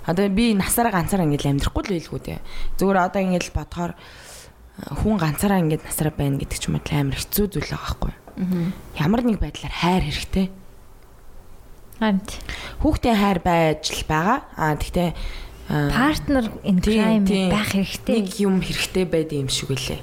[0.05, 2.39] Одоо би насаараа ганцаараа ингээл амьдрахгүй л байлгүй дээ.
[2.79, 3.93] Зүгээр одоо ингээл бодохоор
[5.03, 8.13] хүн ганцаараа ингээд насаараа байна гэдэг ч юм уу амар хэцүү зүйл байгаа байхгүй.
[8.95, 10.47] Ямар нэг байдлаар хайр хэрэгтэй.
[11.99, 12.39] Амт.
[12.79, 14.39] Хүүхдээ хайр байж л байгаа.
[14.55, 15.11] Аа тэгтээ
[15.69, 18.15] Партнер in crime байх хэрэгтэй.
[18.17, 20.01] Нэг юм хэрэгтэй байд юм шиг үлээ.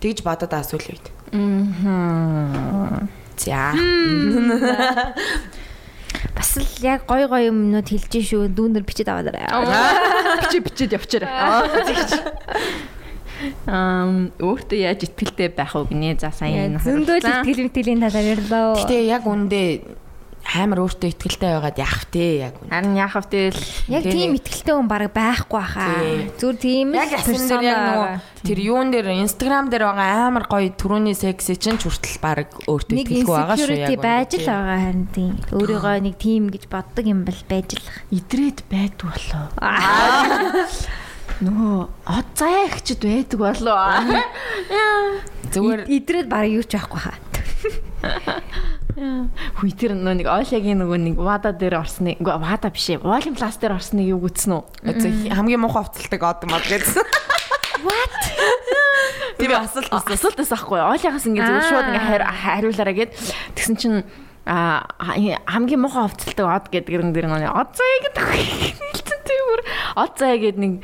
[0.00, 1.12] Тэгж бодоод асуул үед.
[1.36, 3.04] Аа.
[3.36, 3.76] За.
[6.56, 8.48] Бас л яг гой гой юмнууд хэлж шүү.
[8.48, 9.44] Дүүнэр бичиж аваад арай.
[10.40, 11.28] Бичиж бичиж явчаарай.
[13.68, 18.80] Ам өөртөө яаж ихтгэлтэй байх вэ гинэ за сайн зөндөө л ихтгэл мэтгэлийн талаар ярьлаа.
[18.80, 19.84] Гэтэ яг үндэ
[20.54, 22.70] амар өөртөө ихтгэлтэй байгаад яах вэ яг үндэ.
[22.70, 23.60] Харин яах вэ тэл
[23.90, 25.90] Яг тийм ихтгэлтэй хүн баг байхгүй хаа.
[26.38, 28.08] Зүр тийм л дээр яг нөгөө
[28.46, 32.96] тэр юун дээр инстаграм дээр байгаа амар гоё түрүүний секси чинь ч хүртэл баг өөртөө
[33.02, 33.98] ихтгэлгүй байгаа шүү яг.
[33.98, 35.34] байж л байгаа харин тийм.
[35.50, 37.86] Өөрийгөө нэг тийм гэж боддог юм бол байж л.
[38.14, 39.46] идрээд байдаг болоо.
[41.36, 41.74] Нөгөө
[42.08, 43.76] од заяа ихчд байдаг болоо.
[45.52, 47.16] Зүгээр Идрээд баг юу ч байхгүй хаа.
[49.60, 53.04] Хүй тэр нөө нэг Олягийн нөгөө нэг вада дээр орсны үгүй вада биш ээ.
[53.04, 54.62] Волим пласт дээр орсныг юу гүцсэн үү?
[55.36, 57.04] Хамгийн муухай хувцалдаг од мод гэсэн.
[57.84, 58.14] What?
[59.36, 60.80] Тэр асуулт асуулт асахгүй.
[60.80, 63.12] Оляхаас ингээ зөв шууд ингээ хари- хариулаараа гэд
[63.52, 64.00] тэгсэн чинь
[64.48, 64.80] а
[65.44, 68.24] хамгийн муухай хувцалдаг од гэдэг юм дээр нөгөө од заяа гэдэг.
[68.96, 69.15] Хэлсэн
[69.46, 69.62] тиймэр
[69.96, 70.74] од заяа гэдэг нэг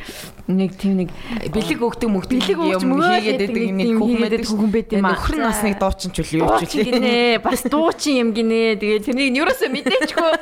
[0.46, 1.10] нэг тийм нэг
[1.50, 5.14] бэлэг өгдөг мөгдөг Бэлэг өгч мөгөөд хийгээд байдаг нэг тийм хүүхэн байт юм аа.
[5.14, 8.78] Нөхөр нь бас нэг дуучин ч үл юу ч дуучин гинэ бас дуучин юм гинэ.
[8.78, 10.32] Тэгээ тэрнийг юусоо мэдээчгүй.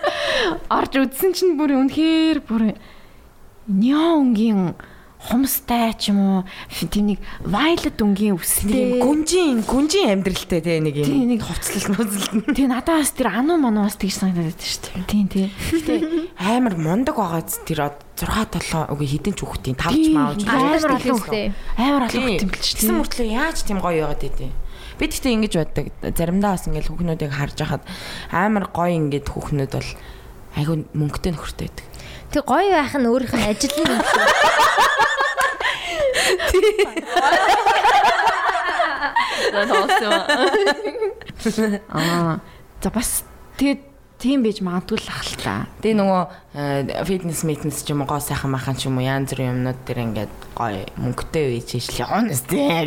[0.69, 2.63] Орж үзсэн чинь бүр үнэхээр бүр
[3.69, 4.77] няонгийн
[5.21, 6.41] хумстай ч юм уу
[6.89, 12.41] тийм нэг violet өнгийн үстэй гүнжин гүнжин амьдралтай те нэг Тийм, юм нэг хувцлал нууцлал
[12.57, 15.05] Тэгээ надаас тэр ану манаас тэгж санагдаад байдаг шүү дээ.
[15.13, 15.49] Тийм тийм.
[15.53, 15.95] Гэтэ
[16.41, 17.81] амар мундаг байгаа тэр
[18.21, 21.47] 6 7 үгүй хідэн ч хүүхдийн 5 ч маавч Амар олон үстэй.
[21.77, 22.41] Амар олон Тийм.
[22.41, 22.99] хэмтэлч Тэгсэн тийм.
[23.01, 24.53] мөртлөө яаж тийм гоё яваад байдیں۔
[25.01, 25.87] Би тэгтээ ингэж боддог.
[26.05, 27.85] Заримдаа бас ингээл хүүхнүүдийг харж хахад
[28.29, 29.91] амар гоё ингээд хүүхнүүд бол
[30.61, 31.87] айгүй мөнгөтэй нөхөртэй байдаг.
[32.31, 33.90] Тэг гоё байх нь өөрийнх нь ажил нь.
[39.51, 40.12] За тоосон.
[41.90, 42.39] Аа.
[42.78, 43.24] За бас
[43.59, 43.82] тэгээд
[44.23, 45.66] тийм байж магадгүй л ах л та.
[45.82, 46.23] Тэгээ нөгөө
[46.55, 49.81] э, фитнес митнес ч юм уу гоо сайхан махан ч юм уу янз бүрийн юмнууд
[49.89, 52.86] дээр ингээд гоё мөнгөтэй үйж ижил явна сте.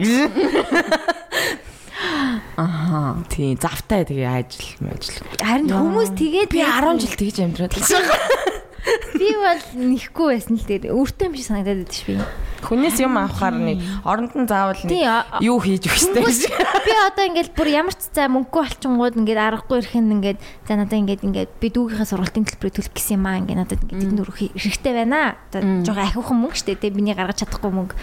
[2.55, 3.19] Аа.
[3.27, 5.19] Тийм завтай тэгээ ажил ажил.
[5.35, 8.07] Харин хүмүүс тэгээд Би яг 10 жил тэгж амьдраад байна.
[9.15, 10.91] би бол нэхгүй байсан л дээ.
[10.91, 12.19] Өөртөө юм шиг санагдаад байдаг ш би.
[12.64, 16.41] Хүнээс юм авахаар нэг оронд нь заавал нэг юу хийж өгч тээ гэж.
[16.88, 20.80] Би одоо ингээд бүр ямар ч цаа мөнгө олчингууд ингээд аргагүй ирэх нь ингээд за
[20.80, 24.15] надаа ингээд ингээд би дүүгийнхээ сургалтын төлбөрийг төлөх гэсэн юм аа ингээд надад ингээд тэд
[24.15, 25.35] нүрх хэрэгтэй байна.
[25.51, 27.99] Одоо жоохон ахиухан мөнгө штэ тэ биний гаргаж чадахгүй мөнгө.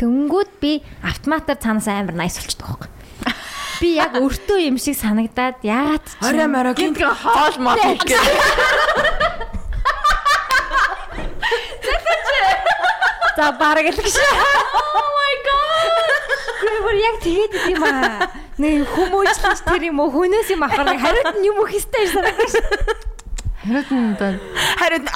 [0.00, 2.90] Тэнгүүд би автоматар цаанаас амар найс болчихдог байхгүй.
[3.80, 8.08] Би яг өөртөө юм шиг санагдаад яагаад ч Орой морой гинт хоол мол хийх
[13.36, 14.16] за бараг л гэж.
[14.16, 15.94] Oh my god.
[16.82, 18.28] Бүр яг тэгээд идэв юм аа.
[18.58, 22.52] Нэг хүмүүжлэж тэр юм уу хүнээс юм ахаар хариуд нь юм уу хэвээр санагдаж.
[23.62, 24.32] Хариуд нь одоо
[24.78, 25.06] Харин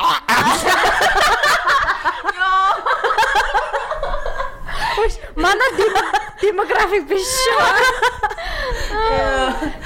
[5.36, 5.70] Манай
[6.40, 7.60] демографик биш шүү.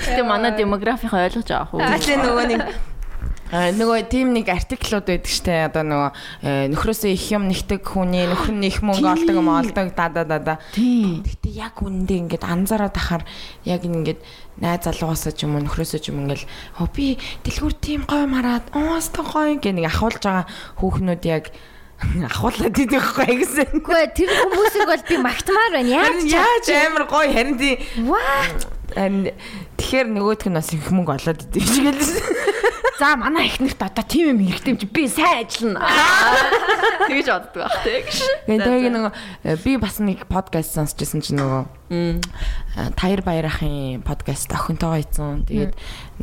[0.04, 1.80] Гэтэ манай демографийг ойлгож авах уу?
[1.82, 2.62] тэгээ нөгөө нэг
[3.50, 6.10] нөгөө тийм нэг артиклууд байдаг штэ одоо нөгөө
[6.46, 10.22] э, нөхрөөсөө их юм нэгтэг хүний нөхөр нь их мөнгө олдог юм олдог да да
[10.22, 10.54] да да.
[10.70, 11.26] Тийм.
[11.26, 13.26] Гэтэ яг үндэ ингээд анзаараад ахаар
[13.66, 14.22] яг ингээд
[14.62, 16.46] найз залуугаасаа ч юм уу нөхрөөсөө ч юм ингээл
[16.78, 20.46] оо би дэлгүүр тийм гоё мараад оо өстө гоё гэх нэг ахуулж байгаа
[20.78, 21.50] хүүхнүүд яг
[22.30, 23.82] ахуулаад идэх байхгүй гэсэн.
[23.82, 25.90] Үгүй тэр хүмүүсийг бол би магтмаар байна.
[25.90, 28.78] Яаж яаж амар гоё харин тий What?
[28.94, 29.30] харин
[29.80, 32.40] тэгэхээр нөгөөх нь бас их мөнгө олоод идэв шиг гэлсэн.
[33.00, 35.88] За манай ихнэрт одоо тийм юм хэрэгтэй юм чи би сайн ажиллана.
[37.08, 38.04] Тэгэж боддог бах тэг.
[38.44, 39.12] Тэгээд тэгээ нөгөө
[39.48, 41.64] э, би бас нэг подкаст сонсчихсан чинь нөгөө
[41.96, 42.20] э,
[43.00, 45.48] Таяр Баяр ахын подкаст охинтойгоо ийцэн.
[45.48, 45.72] Тэгээд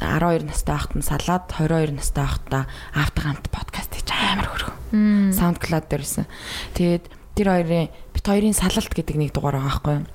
[0.05, 2.63] 12 настай байхад нь салаад 22 настай байхдаа
[2.93, 5.33] автаг хамт подкаст хийж амар хөргөө.
[5.33, 6.29] SoundCloud дээрсэн.
[6.77, 10.05] Тэгээд тэр хоёрын бит хоёрын салалт гэдэг нэг дугаар байгаа байхгүй юу?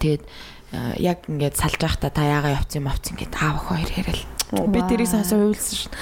[0.00, 0.22] Тэгээд
[0.98, 4.20] яг ингээд салж байхдаа та яага явцсан мовц ингээд аав охин хоёр яриад
[4.52, 5.92] би тэрийг сонсоо уйлсан шин.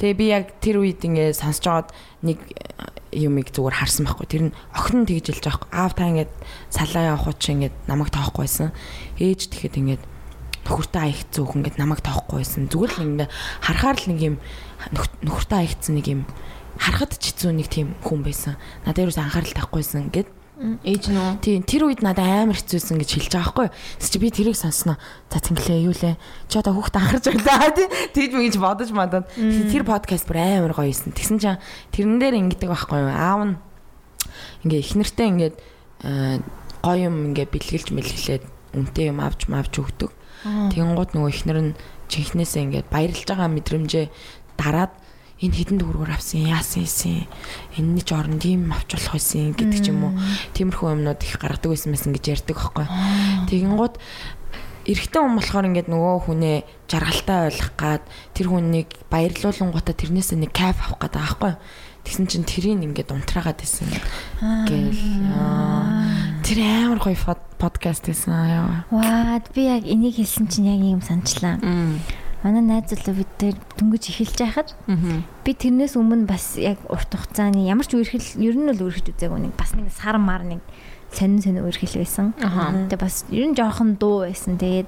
[0.00, 1.90] Тэгээ би яг тэр үед ингээд сонсож байгаад
[2.28, 4.26] нэг э, юмыг зүгээр харсан байхгүй.
[4.28, 5.68] Тэр нь охин нь тэгж хэлж байхгүй.
[5.72, 6.32] Аав та ингээд
[6.68, 8.76] салаа явах чи ингээд намайг тоохгүй байсан.
[9.16, 10.02] Ээж тэгэхэд ингээд
[10.68, 12.68] нөхөртөө аягц зөөх ингээд намайг тоохгүй байсан.
[12.68, 13.32] Зүгээр л ингээд
[13.64, 14.36] харахаар л нэг юм
[14.92, 16.20] нөх- нөхөртөө аягцсан нэг юм
[16.76, 18.60] харахад ч хэцүү нэг тийм хүн байсан.
[18.84, 21.44] Надад юус анхаарал тавихгүйсэн гэд Ээж нөө.
[21.44, 23.68] Тийм тэр үед надад амар хэцүүсэн гэж хэлж байгаа байхгүй.
[24.00, 24.96] Тэс чи би тэрийг сонсноо.
[25.28, 26.16] За тэнглээ юу лээ.
[26.48, 27.88] Чи одоо хүүхд анхарч байлаа тий.
[28.16, 29.28] Тэгж мэгж бодож мадад.
[29.36, 31.12] Тэр подкаст бүр амар гоё юусэн.
[31.12, 31.60] Тэгсэн чинь
[31.92, 33.12] тэрэн дээр ингэдэг байхгүй юу.
[33.12, 33.54] Аав нь
[34.64, 35.56] ингээ их нэртэй ингээд
[36.80, 38.44] гоё юм ингээ бэлгэлж мэлгэлээд
[38.80, 40.08] үнтэй юм авч мавч өгдөг.
[40.72, 41.76] Тэгэнгუთ нөгөө ихнэр нь
[42.08, 44.06] чихнээсээ ингээд баярлж байгаа мэдрэмжээ
[44.56, 44.92] дараад
[45.42, 46.48] энэ хідэн дүүргээр авсан?
[46.48, 47.28] Яасан юм
[47.76, 50.14] энэний ч орон тийм авч болох байсан гэдэг ч юм уу.
[50.56, 52.86] Тиймэрхүү юмнууд их гаргадаг байсан байсан гэж ярьдаг байхгүй
[53.52, 53.94] тэгэнгუთ
[54.86, 56.56] эрэгтэй хүн болохоор ингээд нөгөө хүнээ
[56.86, 58.02] жаргалтай ойлгох гад
[58.38, 61.52] тэр хүнийг баярлуулангуудаа тэрнээсээ нэг кайф авах гэдэг байхгүй
[62.06, 64.94] тэгсэн чинь тэрийг ингээд унтраагаад байсан гэл.
[65.34, 66.06] Аа.
[66.46, 71.02] тэр амар гоё под- подкаст байсан яа Ваа, би яг энийг хэлсэн чинь яг юм
[71.02, 71.58] санчлаа.
[72.46, 74.70] Манай найз залуу бид тэр дөнгөж эхэлж байхад
[75.42, 79.50] би тэрнээс өмнө бас яг урт хугацааны ямар ч үерхэл ер нь л үерхэж үзээгүй
[79.50, 80.62] нэг бас нэг сар мар нэг
[81.10, 82.38] сонин сонин үерхэл байсан.
[82.86, 84.62] Тэгээ бас ер нь жоохон дуу байсан.
[84.62, 84.86] Тэгээд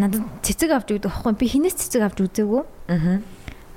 [0.00, 2.64] надад цэцэг авч өгдөг байхгүй би хинээс цэцэг авч үзээгүй.
[2.88, 3.20] аа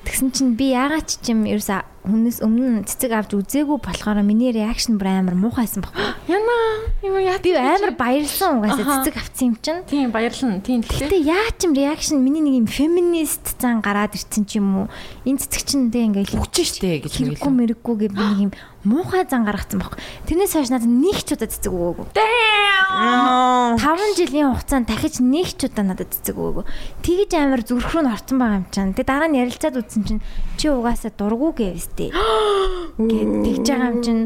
[0.06, 5.02] Тэгсэн чинь би яагаад ч юм ерөөсө хүнээс өмнө цэцэг авч үзээгүй болохоор миний реакшн
[5.02, 6.06] бүр амар муухайсан байхгүй.
[6.38, 6.57] Яна
[7.02, 7.41] юу яа.
[7.41, 9.82] Би амар баярлсан угаасаа цэцэг авсан юм чинь.
[9.90, 10.61] Тийм баярлна.
[10.61, 11.10] Тийм тэгтээ.
[11.10, 14.88] Гэтэ яа ч юм реакшн миний нэг юм феминист зан гараад ирсэн ч юм уу.
[15.26, 18.52] Энэ цэцэг чинь тэ ингээл үгч штэ гэж нэг хэрэггүй мэрэггүй гэх нэг юм
[18.85, 19.99] муухай зан гаргацсан байхгүй.
[20.29, 22.05] Тэрнээс хойш надад нэг ч удаа цэцэг өгөөгүй.
[22.15, 26.65] Аа 5 жилийн хугацаанд дахиж нэг ч удаа надад цэцэг өгөөгүй.
[27.01, 28.93] Тэгэж амар зүрх рүү орсон байгаа юм чинь.
[28.93, 30.21] Тэгээ дараа нь ярилцаад үзсэн чинь
[30.55, 32.13] чи угаасаа дургу гэвстэй.
[32.13, 34.23] Гэт тэгж байгаа юм чинь.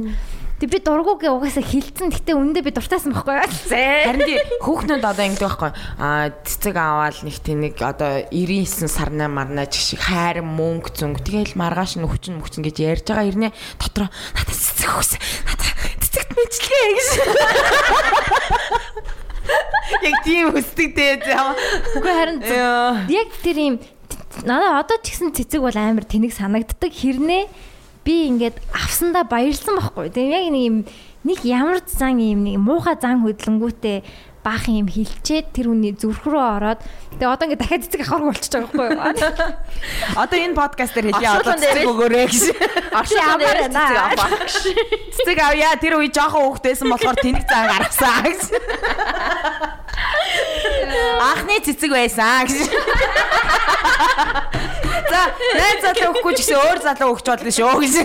[0.59, 2.11] Тэг би дургу гээ угаасаа хилцэн.
[2.11, 3.47] Гэтэ үндэ би дуртайсан байхгүй юу?
[4.11, 5.71] Харин тий хүүхнүүд одоо ингэдэг байхгүй.
[5.95, 11.23] Аа цэцэг аваад нэг тийм нэг одоо 99 сарнаа марнаа ч шиг хайр мөнгө зүнг
[11.23, 13.55] тэгэл маргааш нь хүчин мөчн гэж ярьж байгаа ирнэ.
[13.79, 15.71] Дотроо надад цэцэг өгсөн надад
[16.03, 17.09] цэцэгт мэдлээ гэж.
[20.11, 21.55] Яг тийм өсдөг дээ заа.
[21.95, 22.43] Үгүй харин
[23.07, 23.75] яг тэр юм
[24.43, 26.91] надад одоо ч гэсэн цэцэг бол амар тэнэг санагддаг.
[26.91, 27.47] Хэрнээ
[28.05, 30.09] би ингээд авсандаа баярлсан байхгүй.
[30.13, 30.77] Тэгээ яг нэг юм
[31.23, 33.97] нэг ямар зан юм нэг муухай зан хөдлөнгүүтээ
[34.43, 36.79] баах юм хилчээд тэр хүний зүрх рүү ороод
[37.19, 39.03] тэгээ одоо ингээд дахиад цэцэг авахраг болчихж байгаа байхгүй юу?
[40.23, 42.43] Одоо энэ подкаст дээр хэлье одоо цэцэг өгөөрэй гэж.
[42.95, 43.67] Оршин байна?
[43.67, 44.29] цэцэг аваа.
[44.47, 48.41] Цэцэг авъя тэр үе жоохон хөөхтэйсэн болохоор тэнэг цаа гаргасан гэж.
[51.19, 52.71] Анхны цэцэг байсан гэж.
[55.09, 55.21] За,
[55.57, 57.95] найз залуу өгөхгүй ч гэсэн өөр залуу өгч болно шүү гэж.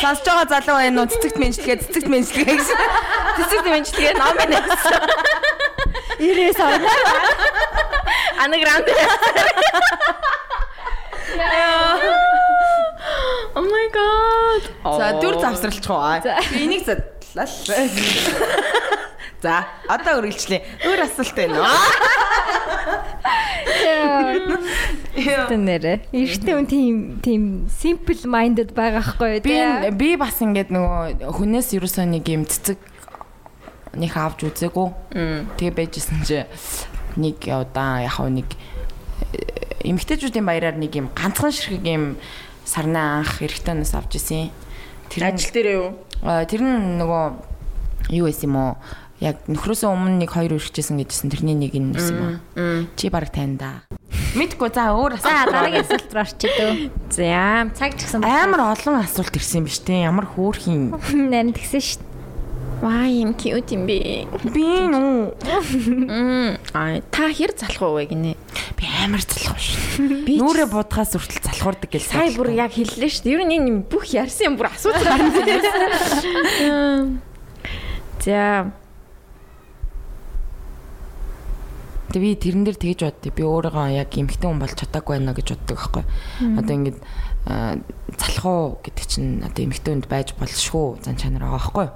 [0.00, 1.08] Сонсож байгаа залуу байна уу?
[1.08, 2.68] Цэцэгт мэнжлэгээ, цэцэгт мэнжлэгээ гэж.
[3.38, 4.58] Цэцэг дэмжлэгээ ном байна.
[6.18, 6.90] 90-ээс орно.
[8.42, 8.82] Анаграм.
[13.54, 14.62] Oh my god.
[14.98, 16.20] За, дүр завсралчих уу?
[16.58, 17.46] Энийг задлаа.
[19.44, 20.64] За, одоо үргэлжлэе.
[20.88, 21.68] Өөр асуулт байна уу?
[25.52, 26.08] Тэнэрэ.
[26.16, 29.60] Эрэгтэй хүн тийм тийм simple minded байгаа хгүй Би
[29.92, 32.80] би бас ингээд нөгөө хүнээс ерөөсөө нэг юм цэцэг
[34.00, 34.88] нэг авч үзээгүй.
[35.60, 36.48] Тэгээ байжсэн чи
[37.20, 42.16] нэг удаа яг нэг э, эмэгтэйчүүдийн баяраар нэг юм ганцхан ширхэг юм
[42.64, 44.48] сарнаа анх эрэгтэйнээс авч исэн.
[45.12, 45.88] Тэр Ажил дээр юу?
[46.24, 47.24] А, тэр нь нөгөө
[48.16, 48.72] юу байсан юм уу?
[49.22, 52.90] Яг нөхрөөсөө өмнө нэг хоёр өргөжсэн гэжсэн тэрний нэг нь юм уу?
[52.98, 53.86] Чи баг тань да.
[54.34, 55.46] Мэдгүй за өөр асуулт.
[55.54, 56.90] дараагийн асуулт руу орчих дөө.
[57.14, 57.70] За.
[57.78, 60.02] Цаг ч гэсэн Амар олон асуулт ирсэн юм биш үү?
[60.02, 60.90] Ямар хөөрхийн.
[61.30, 62.12] нарийн тэгсэн шүү дээ.
[62.82, 64.26] Ваа юм cute юм бэ.
[64.50, 65.38] Би нүү.
[66.10, 66.58] Мм.
[66.74, 68.34] Аа та хэр залах вэ гинэ?
[68.74, 70.26] Би амар залах шүү.
[70.26, 73.30] Би нүрэ будгаас үртэл залах шуурдаг гэж Сая бүр яг хэллээ шүү.
[73.30, 75.30] Ер нь энэ юм бүх ярьсан юм бүр асууж гарна.
[78.20, 78.74] За
[82.14, 83.34] Тэг би тэрэн дээр тэгж боддё.
[83.34, 86.04] Би өөрийгөө яг эмхтэн хүн болж чадаагүй байна гэж боддог байхгүй.
[86.62, 86.98] Одоо ингээд
[87.50, 87.74] аа,
[88.14, 91.88] залхуу гэдэг чинь одоо эмхтэн хүнд байж болшгүй зан чанар байгаа байхгүй.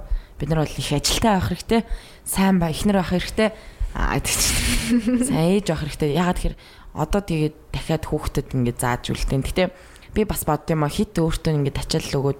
[0.43, 1.81] Бид нар бол их ажилтай байх хэрэгтэй.
[2.27, 3.49] Сайн ба ихнэр байх хэрэгтэй.
[3.95, 5.23] Аа гэдэг чинь.
[5.23, 6.11] Сайн ээж байх хэрэгтэй.
[6.19, 6.57] Ягаад тэгэхээр
[6.99, 9.39] одоо тэгээд дахиад хүүхдэд ингээд зааж үлдэн.
[9.47, 9.71] Гэтэ
[10.13, 12.39] би бас бодд юм а хит өөртөө ингээд ачаал өгөөд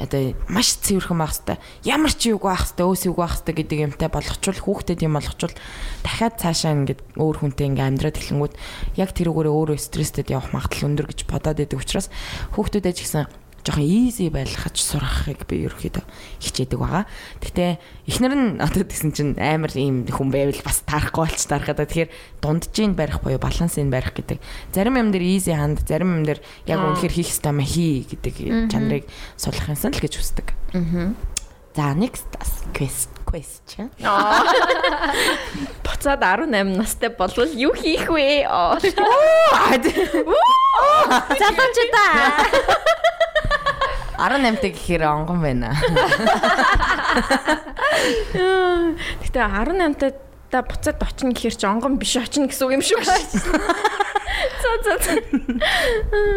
[0.00, 3.78] одоо маш цэвэрхэн байх хэвээр ямар ч юуг байх хэвээр өөс юуг байх хэвээр гэдэг
[3.92, 5.54] юмтай болгочвол хүүхдэд юм болгочвол
[6.00, 8.54] дахиад цаашаа ингээд өөр хүнтэй ингээд амьдраад эхлэнгүүд
[8.96, 12.08] яг тэрүүгээрээ өөрөө стресстэд явах магадлал өндөр гэж бодоод байдаг учраас
[12.56, 16.02] хүүхдүүдээ ч гэсэн жоохон easy байлгахад сурахыг би ерөөхдөө
[16.42, 17.06] хичээдэг байгаа.
[17.38, 17.70] Гэхдээ
[18.10, 21.78] эхнэр нь одоо тэгсэн чинь амар ийм хүн байвал бас таарахгүй болч таархаа.
[21.78, 22.10] Тэгэхээр
[22.42, 24.42] дунджийн барих буюу балансыг барих гэдэг.
[24.74, 28.34] Зарим юм дээр easy ханд, зарим юм дээр яг үнэхээр хийх ёстой юм хий гэдэг
[28.66, 29.06] чанарыг
[29.38, 30.48] сулах юмсан л гэж хүсдэг.
[30.74, 31.14] Аа.
[31.72, 32.28] За next
[32.74, 33.88] quest question.
[35.86, 38.44] буцаад 18 настай болвол юу хийх вэ?
[41.40, 42.98] Залуучуудаа
[44.22, 45.74] 18 тай гэхээр онгон байна.
[49.26, 50.12] Гэтэ 18 таа
[50.52, 53.02] та буцаад очно гэхээр чи онгон биш очно гэсэн үг юм шүү.
[54.62, 55.12] За за за.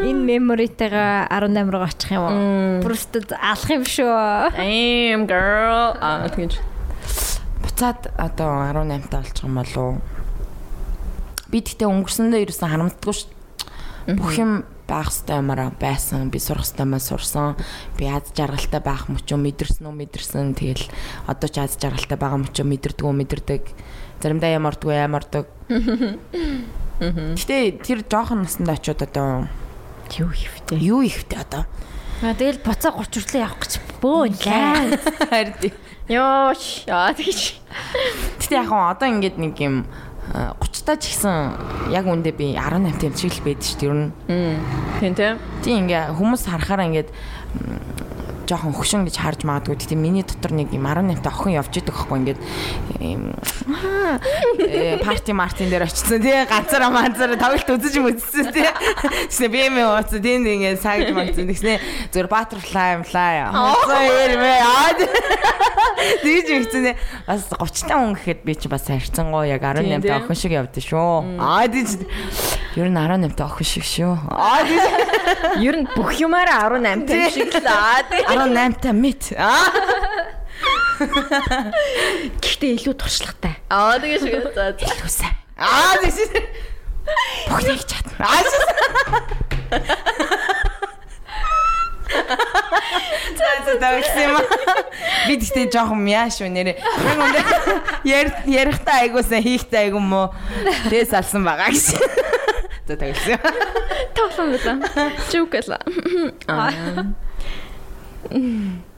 [0.07, 2.81] энэ меморитайгаа 18 руу очих юм уу?
[2.81, 4.55] Просто алах юм шүү.
[4.55, 5.93] Damn girl.
[6.01, 6.57] Аа тэгэж.
[7.61, 10.01] Буцаад одоо 18 таа болчих юм болов уу?
[11.51, 13.29] Би тэгтээ өнгөрсөндөө ерөөсөн харамддаггүй шүү.
[14.15, 16.29] Бүх юм байх хэвээр юмараа байсан.
[16.29, 17.57] Би сурах хэвээр юмаа сурсан.
[17.97, 20.53] Би аз жаргалтай байх юм мэдэрсэн үү мэдэрсэн.
[20.55, 20.85] Тэгэл
[21.27, 23.63] одоо ч аз жаргалтай байгаа юм мэдэрдэг үү мэдэрдэг.
[24.21, 25.45] Заримдаа ямардгүй ямардаг.
[27.01, 29.47] Гэтэ тэр жоохон наснд очиод одоо
[30.15, 30.79] Юу хийвтэй?
[30.79, 31.65] юу ихтэй одоо.
[32.23, 34.95] Аа тэгэл буцаа 30 хүртлээ явах гэж бөө лээ.
[35.27, 35.73] Харин тий.
[36.07, 36.85] Йоош.
[36.87, 37.59] Аа тэгэж.
[38.39, 39.83] Гэтэ яг одоо ингээд нэг юм
[40.33, 43.89] 30 таа ч гэсэн яг үндэ би 18 тийм шиг л байдаг шүү дээ.
[43.89, 44.09] Ер нь
[44.99, 45.37] Тин тин.
[45.61, 47.09] Тийм ингээ хүмүүс харахаараа ингээд
[48.47, 49.75] жоохон хөшин гэж харж магадгүй.
[49.75, 52.39] Тэгтээ миний дотор нэг юм 18 та охин явж идэг байхгүй ингээд
[53.01, 53.33] ийм
[54.61, 58.69] э, парти мартин дээр очсон тий ганцаараа манцаараа тоглолт үзэж үзсэн тий.
[59.29, 61.49] Тэгснэ би юм ууц тийм ингээд сагж магцсан.
[61.49, 61.73] Тэгснэ
[62.13, 63.49] зөвөр butterfly fly.
[63.49, 64.53] Хоцоо ярмэ.
[66.21, 66.93] Тэгж ихсэн.
[67.25, 70.83] Бас 30 та хүн гэхэд би чи бас харьцангуй яг 18 та охин шиг явдсан
[70.85, 71.41] шүү.
[71.41, 72.05] Аа тийч
[72.77, 74.13] ер нь 18 та охин шиг шүү.
[74.29, 75.15] Аа тийч
[75.59, 78.21] Ер нь бүх юмараа 18 тань шиг л аа тий.
[78.35, 79.31] 18 та мэд.
[79.39, 79.71] Аа
[82.43, 83.55] Гэхдээ илүү туршлагатай.
[83.71, 84.43] Аа тэгэж шиг.
[84.55, 84.87] За за.
[85.03, 85.27] Хүсэ.
[85.59, 86.31] Аа тийч.
[87.49, 88.15] Бүх нэг чадна.
[88.23, 88.55] Аа тийч.
[93.35, 94.37] За за тавьсан юм.
[95.27, 96.75] Би тэгтээ жоохон мяа шүү нэрээ.
[96.79, 97.41] Би үндэ
[98.07, 100.31] яр ярихтаа айгуусан хийхтаа айгуу мó.
[100.87, 101.99] Дээс алсан байгаа гэж.
[102.87, 103.39] За тавьсан.
[104.15, 105.11] Тоглоом байлаа.
[105.31, 105.79] Жуукала.
[106.47, 106.71] Аа.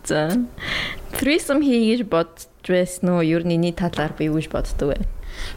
[0.07, 0.31] За.
[1.19, 3.23] Threesome хийж бодж байсан уу?
[3.23, 4.99] Нь энэ талаар би юу гэж боддог вэ?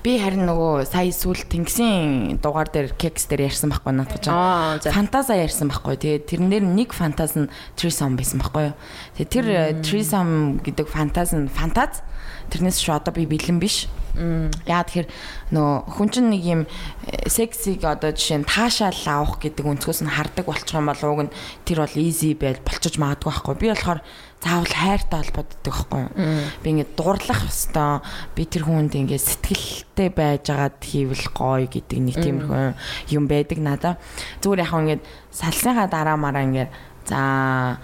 [0.05, 4.29] Би харин нөгөө сая сүүл тэнгисийн дугаар дээр кекс дээр ярьсан байхгүй надад ч.
[4.29, 4.93] Аа, за.
[4.93, 5.97] Фантаза ярьсан байхгүй.
[5.97, 8.77] Тэгээд тэрэн дээр нэг фантаз нь Трисом байсан байхгүй юу.
[9.17, 9.47] Тэгээд тэр
[9.81, 12.05] Трисом гэдэг фантаз нь фантаз
[12.51, 13.87] тэрнээс шүү одоо би бэлэн биш.
[14.67, 15.09] Яа тэгэхээр
[15.55, 16.63] нөгөө хүн чинь нэг юм
[17.07, 21.21] э, сексиг одоо жишээ нь таашаал авах гэдэг өнцгөөс нь хардаг болчих юм бол уг
[21.31, 23.55] нь тэр бол easy байл болчихж магадгүй байхгүй.
[23.55, 24.03] Би болохоор
[24.43, 26.11] заавал хайртай холбогддог байхгүй юу.
[26.59, 28.03] Би ингээд дурлах хэвээр
[28.35, 33.95] би тэр хүнд ингээд сэтгэлтэй байжгаад хийвэл гоё гэдэг нэг тиймэрхүү юм байдаг надаа.
[34.43, 36.71] Зүгээр яг ингээд салсныхаа дараа мараа ингээд
[37.07, 37.79] за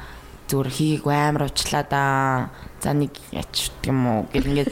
[0.47, 2.51] зүгээр хийг амар уучлаа да.
[2.81, 4.71] За нэг яч юм уу гэл ингээд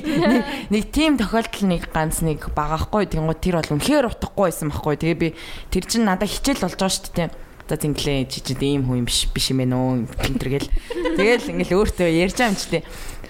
[0.72, 4.94] нэг- тийм тохиолдол нэг ганц нэг багаахгүй тэнгуү тэр бол үнэхээр утгагүй байсан байхгүй.
[5.00, 5.28] Тэгээ би
[5.72, 7.30] тэр чин надад хичээл болж байгаа шүү дээ.
[7.66, 10.70] За зинглээ чи чи ийм хүн юм биш биш юм ээ нөө гинтер гэл.
[11.16, 12.82] Тэгэл ингээл өөртөө ярьж байгаа юм ч дээ.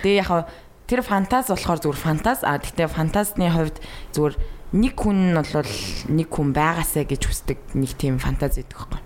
[0.02, 0.42] Тэгээ яг хаа
[0.90, 3.78] тэр фантаз болохоор зүгээр фантаз а тэгтээ фантазны хувьд
[4.12, 4.34] зүгээр
[4.72, 5.72] нэг хүн нь бол
[6.12, 9.00] нэг хүн байгаасаа гэж хүсдэг нэг тийм фантаз байдаг байхгүй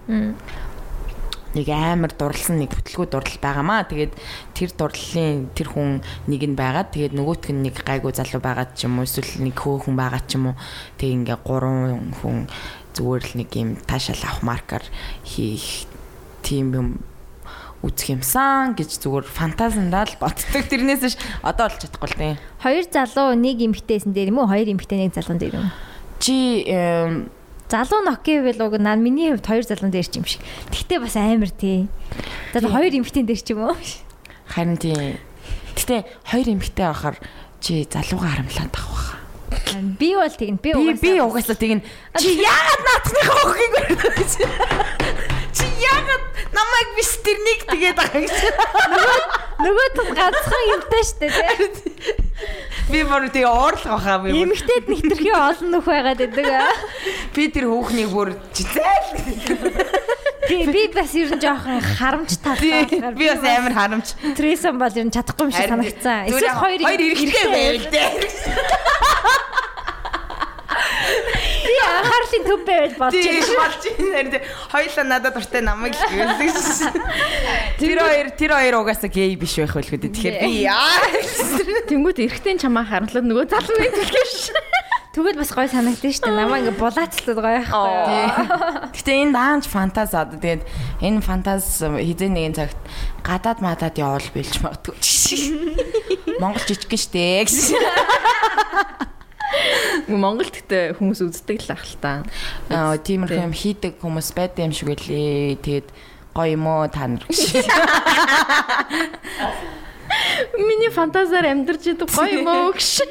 [1.57, 3.89] нэг амар дурлсан нэг бүтлгүй дурлал байгаамаа.
[3.89, 4.13] Тэгээд
[4.53, 8.85] тэр дурлалын тэр хүн нэг нь байгаад тэгээд нөгөөтг нь нэг гайгүй залуу байгаад ч
[8.85, 10.61] юм уу эсвэл нэг хөөхөн байгаад ч юм уу
[11.01, 12.47] тэг ингээ гурван хүн
[12.93, 14.85] зүгээр л нэг юм таашаал авах маркер
[15.25, 15.89] хийх
[16.45, 16.89] тийм юм
[17.85, 20.65] үзэх юмсан гэж зүгээр фантазандаа л боддог.
[20.71, 22.37] Тэрнээс ш одоо болж чадахгүй л тийм.
[22.61, 24.51] Хоёр залуу нэг эмэгтэйсэн дээр юм уу?
[24.51, 25.75] Хоёр эмэгтэй нэг залуун дээр юм уу?
[26.19, 27.29] Чи эм,
[27.69, 30.43] залуу ноки байл уг наа миний хувьд хоёр залуун дээр ч юм шиг.
[30.71, 31.89] Тэгтээ бас амар тий.
[32.55, 33.77] За хоёр эмхтэн дээр ч юм уу?
[34.47, 35.19] Харин тий.
[35.75, 37.17] Гэтэ хоёр эмэгтэй байхаар
[37.61, 39.19] чи залууга харамлаад авах.
[39.99, 40.59] Би бол тэгнэ.
[40.63, 41.83] Би Би би угаасаа тэгнэ.
[42.19, 44.33] Чи яагаад наацныхаа охин гэрэж?
[45.57, 48.37] Чи яагаад намайг биш тэрнийг тэгээд байгаа гэж.
[49.65, 52.25] нөгөө тул ганцхан юмтай штэ тий.
[52.93, 54.31] Би бүр тэгээ уурлах баха би.
[54.37, 56.71] Эмэгтэйд нэгтрхи олон нөх байгаад байдаг.
[57.35, 60.05] Би тэр хүүхнийг бүр жицээл.
[60.47, 62.87] Би би бас ер нь жоохон харамж талтай.
[63.17, 64.15] Би бас амар харамж.
[64.39, 66.31] Трейсон бол ер нь чадахгүй юм шиг санагцсан.
[66.31, 68.11] Зүгээр Эсвэл хоёр хоёр эрэхтэй байвал дээ.
[71.67, 73.57] Би анхаарлын төв байвал болж байна.
[73.61, 74.41] болж байна.
[74.73, 76.93] Хоёлаа надад дуртай намайг л гэсэн.
[77.79, 80.15] Тэр хоёр тэр хоёр угаасаа гей биш байх байлгүй дээ.
[80.15, 80.91] Тэгэхээр би яа.
[81.91, 84.37] Тэнгүүд эргэтэй чамаа харамлаад нөгөө залуу нэг төлгөөш.
[85.17, 86.37] Тэгвэл бас гой санагдсан шүү дээ.
[86.37, 88.93] Намаа ингээ булаацлаад гоё байхгүй.
[89.01, 90.63] Гэтэ энэ даанч фантаз одоо тэгээд
[91.01, 92.77] энэ фантаз хизээ нэгэн цагт
[93.25, 94.93] гадаад мадаад явал билж магадгүй.
[96.45, 97.81] Монгол жижиг штэ гэсэн.
[100.07, 102.23] Монголд гэтээ хүмүүс үздэг л ах л та.
[102.71, 105.59] Аа тиймэрхүү юм хийдэг хүмүүс байдаг юм шиг үлээ.
[105.63, 105.89] Тэгээд
[106.37, 107.65] гоё юм уу та нар гэж.
[110.69, 113.03] Миний фантазаар амьдарч идэг гоё юм уу гэж.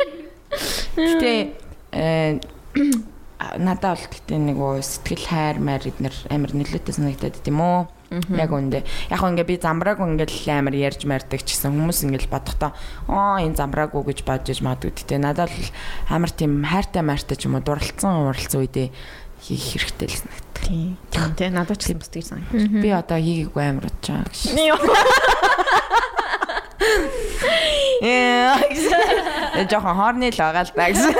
[0.95, 1.34] Гэтэ
[1.91, 2.39] э
[3.57, 7.94] надад бол гэтээ нэг уу сэтгэл хайр маяр эднэр амар нөлөөтэй санагдаад тийм үү?
[8.35, 8.83] Яг үндэ.
[9.11, 12.71] Яг ингээ би замбрааг ингээл амар ярьж мардаг ч гэсэн хүмүүс ингээл бодохдоо
[13.11, 15.69] оо энэ замбрааг уу гэж бодож магадгүй гэтээ надад бол
[16.09, 18.89] амар тийм хайртай майртай ч юм уу дурлцсан уралцсан үедээ
[19.41, 20.55] хийх хэрэгтэй л санагдав.
[20.65, 20.97] Тийм.
[21.37, 21.49] Тий.
[21.49, 22.81] Надад ч юм бас тийж санагдав.
[22.81, 24.39] Би одоо хийгээгүй амар бодож байгаа гэж.
[28.05, 28.57] Яа.
[29.69, 31.13] Жохон хорны л байгаа л да гэсэн.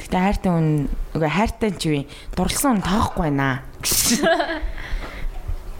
[0.00, 2.02] Гэтэ хайртай хүн үгүй хайртай ч үе
[2.34, 3.62] дурлсан хүн тоохгүй байна.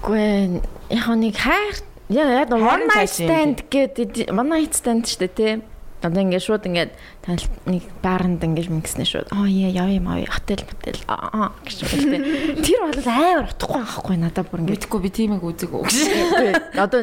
[0.00, 0.60] Гүй
[0.90, 1.76] яг нэг хайр
[2.10, 5.54] яа яа one night stand гэдэг one night stand шүү дээ тий.
[6.00, 9.28] Одоо ингээд шууд ингээд танил нэг бааранд ингээд мингснэ шууд.
[9.36, 12.20] Аа яа яа юм аа хотел хотел аа гэж хэлдэг.
[12.64, 15.84] Тэр бол амар утгагүй байхгүй надад бүр ингээд Мэдхгүй би тиймийг үзэг үү.
[15.84, 16.50] Үгүй,
[16.80, 17.00] одоо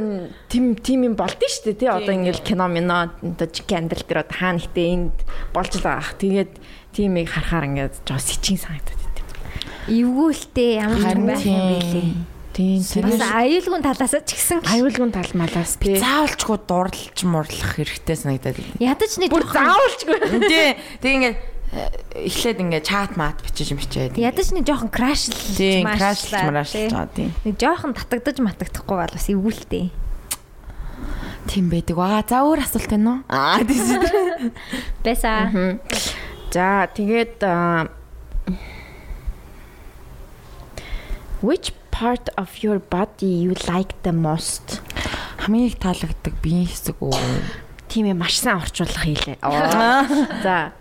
[0.49, 1.89] тим тим юм болд нь шүү дээ тий.
[1.93, 5.17] Одоо ингээд кино мино одоо амьдрал дээр одоо хаана ихтэй энд
[5.53, 6.01] болж л байгаа.
[6.01, 6.17] ах.
[6.17, 6.51] Тэгээд
[6.97, 9.05] тимийг харахаар ингээд жоо сичийн санагдаад.
[9.93, 12.36] Эвгүүлтэй ямар ч юм байх юм билээ.
[12.57, 16.01] Тийм Бас аюулгүй талаасаа ч гэсэн аюулгүй тал малаас тий.
[16.01, 18.81] Заавалчгүй дурлж мурлах хэрэгтэй санагдаад байна.
[18.81, 20.17] ядаж нэг Бүр заавалчгүй.
[20.49, 20.73] Тий.
[20.97, 24.17] Тэг ингээд э, эхлээд ингээд чат мат бичиж мичээд.
[24.17, 27.29] ядаж нэг жоохон краш л Тийм крашлж марашлж байгаа тийм.
[27.45, 29.93] Нэг жоохон татагдаж матагдахгүй бол бас эвгүүлтэй.
[31.45, 31.93] Тийм байдаг.
[32.01, 33.29] Аа за өөр асуулт байна уу?
[33.29, 34.49] Аа тийм.
[35.05, 35.77] Бэса.
[36.49, 37.37] За тэгээд
[41.37, 44.81] Which part of your body you like the most?
[45.41, 47.17] Хамгийн их таалагддаг биеийн хэсэг үү?
[47.89, 49.41] Тийм ээ маш сайн орчуулах хийлээ.
[50.45, 50.77] За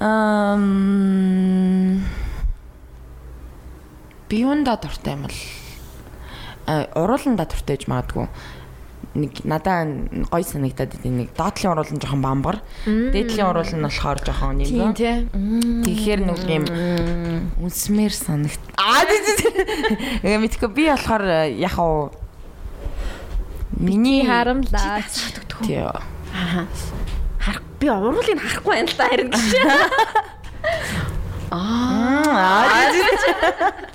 [0.00, 0.64] Ам
[4.30, 5.38] биюнда дуртай юм бол
[6.66, 8.26] а урууланда дуртай гэж магадгүй
[9.14, 9.86] нэг надаа
[10.30, 12.56] гой санагдаад идэв нэг доотлын уруулан жоохон бамбар
[12.86, 15.26] дээдлийн уруулан нь болохоор жоохон юм тий.
[15.82, 16.64] тэгэхээр нэг юм
[17.58, 19.02] үнсмэр санагт аа
[20.22, 21.24] тэгээ мэдгүй би болохоор
[21.58, 22.14] яг уу
[23.74, 25.02] миний Харамлаа.
[25.66, 26.66] тий Аа.
[27.42, 29.42] Харах би уруулыг харахгүй байна л да харин гэж.
[31.50, 32.86] аа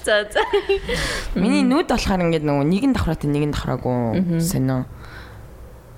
[0.06, 0.42] За за.
[1.40, 4.86] Миний нүд болохоор ингээд нөгөө нэг нь давхраатай нэг нь давхраагүй сонио.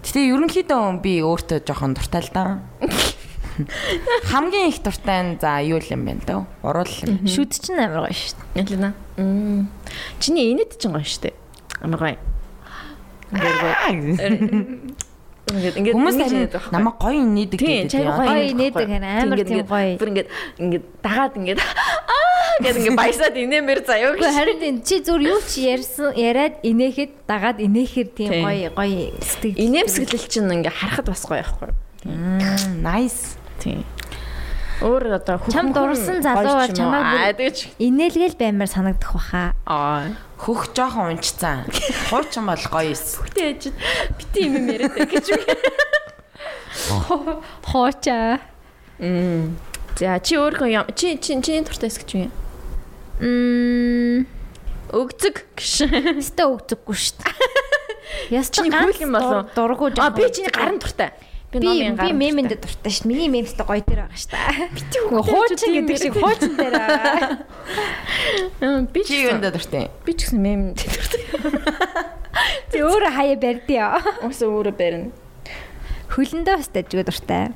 [0.07, 2.63] Гэтэ ерөнхийдөө би өөртөө жоохон дуртай л да.
[4.31, 6.47] Хамгийн их дуртай нь за юу л юм бэ дөө?
[6.63, 6.95] Уруул.
[7.27, 8.63] Шүд чинь амар гоё шүү дээ.
[8.63, 8.95] Ялина.
[9.19, 9.67] Мм.
[10.23, 11.35] Чиний инэд ч гоё штэ.
[11.83, 12.15] Амар гоё.
[15.47, 16.15] Ингээд ингээд Хүмүүс
[16.75, 18.03] намайг гоё нээдэг Тийм, гэдэг.
[18.03, 18.19] яа.
[18.19, 19.91] гоё харин амар Тийм, тийм гоё.
[19.95, 24.35] Бүр ингээд ингээд дагаад ингээд аа гэдэг ингээд баясаад инээмэр заяа Гэхдээ гэж.
[24.35, 28.43] харин энэ чи зүгээр юу ч ярьсан яриад инээхэд дагаад инээхээр тийм Тийм.
[28.43, 29.55] гоё гоё сэтгэл.
[29.55, 31.71] Инээмсэглэл чинь ингээд харахад бас гоё байхгүй.
[32.03, 33.39] Мм, Nice.
[33.63, 33.87] Тийм.
[34.83, 37.39] Өөр одоо хөхөн Чам дурсан залуу бол чамайг
[37.81, 39.55] инээлгээл баймаар санагдах баха.
[39.65, 40.11] Аа.
[40.37, 41.65] Хөх жоохон унцсан.
[42.09, 43.17] Хуучин бол гоё эс.
[43.33, 43.73] Тэгэж
[44.17, 45.55] бити юм юм яриад гэж үгүй.
[47.65, 48.39] Хоочаа.
[49.01, 49.57] Мм.
[49.97, 52.31] За чи өөрөө юм чи чи чиний дуртай хэсэг чи юу?
[53.17, 54.29] Мм.
[54.93, 55.89] Өгцөг гэж.
[56.21, 58.41] Өстө өгдөггүй шүү дээ.
[58.53, 59.49] Чиний ганц хөл юм болов?
[59.57, 61.11] дургу А би чиний гарын дуртай.
[61.47, 62.19] Би Би номын би гарна.
[62.19, 63.07] мемэнд дуртай шүү.
[63.07, 64.35] Миний мемстэй гоё дээр байгаа шүү.
[64.75, 64.81] Би
[65.23, 67.39] хуучин гэдэг шиг хуучин дээр байгаа.
[68.91, 69.87] Би ч юунд дуртай?
[70.03, 71.23] би ч гэсэн мем дуртай.
[72.71, 74.27] Ти өөрөө хаяа барьдээ.
[74.27, 75.15] Ус өөрөө барина.
[76.11, 77.55] Хөлөндөө бас дажгүй дуртай.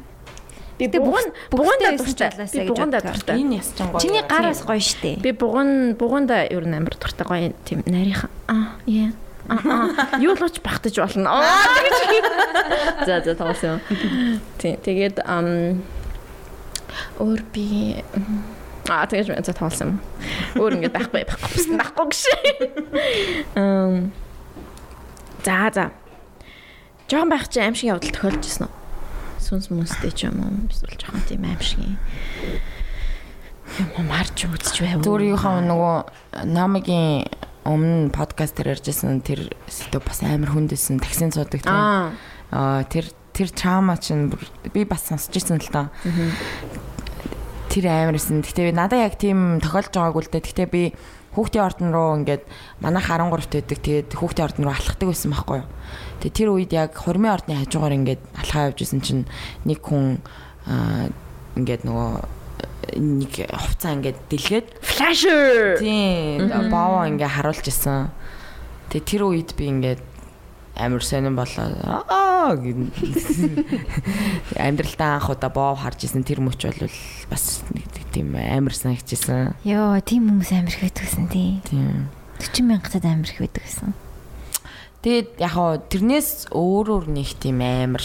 [0.80, 2.32] Би буганда бүгдээ дуртай.
[2.32, 3.04] ч Би боддог.
[3.06, 3.36] дуртай.
[3.44, 4.00] Энэ яс ч гоё.
[4.02, 5.20] Чиний гар бас гоё штэ.
[5.20, 8.32] Би буган буганда ер нь амар дуртай гоё тийм нарийнхан.
[8.48, 9.12] Аа яа.
[10.22, 11.42] Юу л уч багтаж болно.
[11.42, 12.26] Аа тэгэж.
[13.06, 13.82] За за тоглосон.
[14.62, 15.82] Тий тэгээд ам
[17.20, 18.04] өөр би
[18.90, 20.00] Аа тэгэж за тоглосон.
[20.56, 22.22] Өөр ингэ байхгүй байхгүй гэсэн байхгүй гэж.
[23.58, 24.12] Ам
[25.44, 25.92] За за.
[27.10, 28.74] Жохон байх чи аим шиг явдал тохиолж ирсэн үү?
[29.42, 30.70] Сүнс мүнстэй ч юм уу?
[30.70, 31.98] Эсвэл жохон тийм аим шиг юм.
[34.06, 35.02] Марч үзэж байв.
[35.02, 35.98] Зүрийнхээ нөгөө
[36.46, 37.26] намигийн
[37.62, 41.78] өмнө подкаст дээр ярьжсэн тэр сэдв бас амар хүндэсэн таксин суудаг тийм.
[42.50, 42.82] Аа.
[42.90, 43.06] Тэр
[43.38, 44.34] тэр чама чинь
[44.74, 45.94] би бас сонсч ирсэн л та.
[47.70, 48.42] Тэр амарсэн.
[48.42, 50.42] Гэтэ би надад яг тийм тохиолж байгаагүй л дээ.
[50.42, 50.84] Гэтэ би
[51.38, 52.44] хүүхдийн ордон руу ингээд
[52.82, 53.78] манайх 13 байдаг.
[53.78, 55.70] Тэгээд хүүхдийн ордон руу алхдаг байсан байхгүй юу.
[56.20, 59.24] Тэгээд тэр үед яг хормын ордны хажуугаар ингээд алхаа явж исэн чинь
[59.70, 60.20] нэг хүн
[61.56, 62.41] ингээд нөгөө
[62.98, 65.78] нэг хувцаа ингээд дэлгээд Flasher.
[65.80, 68.10] Тийм баава ингээ харуулж исэн.
[68.90, 70.02] Тэгээ тэр үед би ингээд
[70.76, 72.06] амар сонирн болоо.
[72.10, 72.90] Аа гин.
[74.58, 76.90] амьдралдаа анх удаа боо харж исэн тэр мөч бол
[77.30, 79.56] бас нэг тийм амар санагдчихсан.
[79.64, 81.62] Йоо, тийм хүмүүс амир их байдаг гэсэн тий.
[81.70, 82.12] Тийм.
[82.40, 83.94] 40 мянгатад амир их байдаг гэсэн.
[85.02, 88.04] Тэгээд яг хоо тэрнээс өөрөөр нэг тийм амар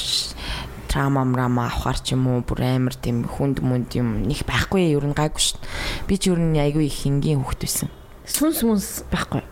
[0.97, 4.97] ш- трама мрама авахар ч юм уу бүр амар тийм хүнд мүнд юм них байхгүй
[4.97, 5.61] ер нь гайгүй дээ.
[6.09, 7.89] Би ч ер нь айгүй их энгийн хүүхэд байсан.
[8.25, 9.45] Сүнс мүнс байхгүй.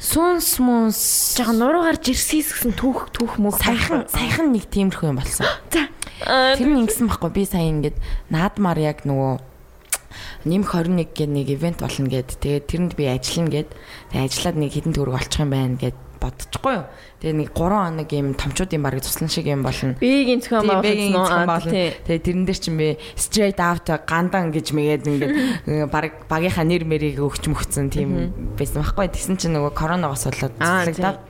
[0.00, 5.20] Сүнс мүнс Жага нуруу гарч ирсээс гэсэн түүх түүх мөх саяхан саяхан нэг тиймэрхүү юм
[5.20, 5.44] болсон.
[5.68, 5.86] За.
[6.56, 7.96] Тэр нь ингэсэн байхгүй би сая ингээд
[8.32, 9.36] наадмаар яг нөгөө
[10.48, 12.40] нэмх 21 гэх нэг ивент болно гэд.
[12.40, 13.70] Тэгээд тэрэнд би ажиллана гэд.
[14.10, 16.86] Тэгээд ажиллаад нэг хідэн төгрөг олчих юм байна гэд бодчихгүй юу.
[17.22, 19.94] Тэгээд нэг 3 хоног юм томчуудын барыг туслан шиг юм болно.
[19.98, 21.70] Бигийн аа, байгуулалт.
[21.70, 21.90] тий.
[22.06, 25.34] Тэгээд тэрэн дээр чинь би straight out гандан гэж мэгээд ингээд
[25.94, 29.10] баг багийнхаа нэр мэрийг өгч мөгцсөн тийм байсан байхгүй.
[29.10, 30.54] Тэгсэн чинь нөгөө коронавигоос болоод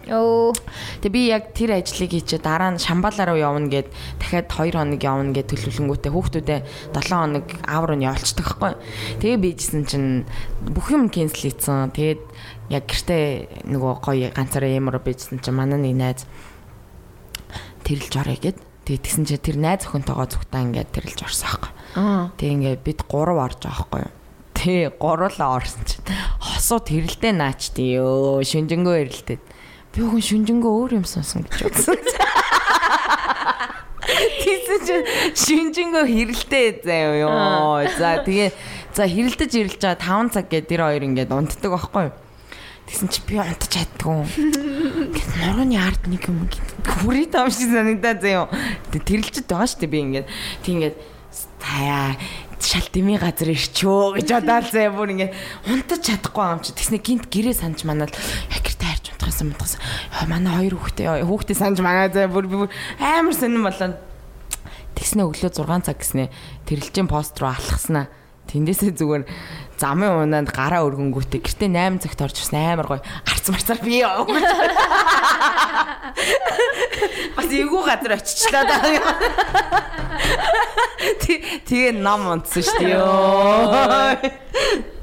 [0.08, 0.52] Өө,
[1.00, 5.00] Тэгээ би яг тэр ажлыг хийчээ дараа нь Шамбалаа руу явна гэд дахиад 2 хоног
[5.00, 6.60] явна гэд төлөвлөнгүүтээ хүүхдүүдээ
[6.96, 8.72] 7 хоног аав руу нь явуулчихдаг байхгүй.
[9.20, 10.24] Тэгээ bijсэн чинь
[10.72, 11.92] бүх юм кэнсел хийсэн.
[11.92, 12.22] Тэгээд
[12.72, 16.20] яг гэртээ нөгөө гоё ганцаараа ямар bijсэн чинь манай нэг найз
[17.84, 18.58] тэрэлж орё гэд.
[18.88, 21.72] Тэгээд тэгсэн чинь тэр найз охинтойгоо зүгтаа ингээд тэрэлж орсон байхгүй.
[22.00, 22.32] Аа.
[22.40, 24.12] Тэгээ ингээд бид 3 орж байгаа байхгүй юу.
[24.56, 26.06] Тэгээ гуруулаа орсон чинь
[26.40, 29.38] хосууд хэрэлдээ наачдээ ёо шүнжэнгөө хэрэлдээ.
[29.92, 32.00] Би хүн шүнжэнгөө өөр юм сонсон гэж бодсон.
[34.42, 37.86] Тийсэн чинь шүнжэнгөө хэрэлдээ заяа ёо.
[37.98, 38.50] За тэгээ
[38.94, 42.14] за хэрэлдэж ирэлж байгаа 5 цаг гэдэг тэр хоёр ингээд унтдаг байхгүй юу.
[42.86, 44.26] Тэгсэн чи би унтаж чаддгүй.
[45.38, 46.48] Нурууны ард нэг юм
[46.82, 48.50] хүрээ таам шиг санагдаа заяа.
[48.90, 50.26] Тэг тэрэлчэд байгаа шүү дээ би ингээд.
[50.62, 50.96] Тэг ингээд
[51.62, 52.18] таяа
[52.62, 55.32] шал дими газар ирчөө гэж бодоол заяа бүр ингээд
[55.70, 56.74] унтаж чадахгүй юм чи.
[56.74, 58.14] Тэгснэ гинт гэрээ санаж манаад
[58.82, 59.80] харж унтахсан унтахсан.
[60.12, 63.96] Яа манай хоёр хүүхдээ хүүхдээ санаж манаа би бүр амар сонирн болоо.
[64.94, 66.30] Тэгснэ өглөө 6 цаг гэснэ
[66.66, 68.06] тэрэлжийн пост руу алхаснаа.
[68.50, 69.24] Тэндээсээ зүгээр
[69.78, 74.22] замын унаанд гараа өргөнгүүтээ гэртээ 8 цагт орж ирсэн амар гоё арц марцаар би яа.
[77.36, 78.82] Бас эвгүй газар очичлаа даа.
[81.22, 82.94] Тэ- Тэгээ ном унтсан шүү дээ.
[83.00, 84.20] ёо.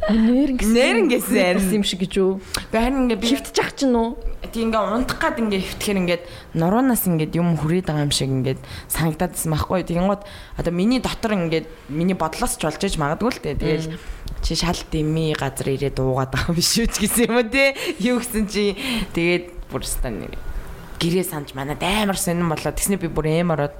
[0.09, 0.73] Нэр ингэсэн.
[0.73, 1.75] Нэр ингэсэн.
[1.75, 2.39] юм шиг гэж юу?
[2.71, 4.15] Би харин ингээ би Хөвтөж ах чинь уу?
[4.51, 6.23] Тийм ингээ унтах гад ингээ хөвтгөр ингээд
[6.57, 9.81] нуруунаас ингээд юм хүрээд байгаа юм шиг ингээд санагдаад байсан байхгүй.
[9.87, 10.21] Тэгэнгუთ
[10.59, 13.55] одоо миний дотор ингээд миний бодлоос ч болж иж магадгүй л дээ.
[13.61, 13.87] Тэгэл
[14.41, 17.77] чи шал дими газар ирээд уугаад байгаа юм биш үү ч гэсэн юм те.
[18.03, 18.75] Юу гэсэн чи
[19.15, 20.33] тэгээд бүр стан нэг
[20.99, 22.73] гэрээ санаж манад амар сонирн болоо.
[22.75, 23.73] Тэснэ би бүр эм ороод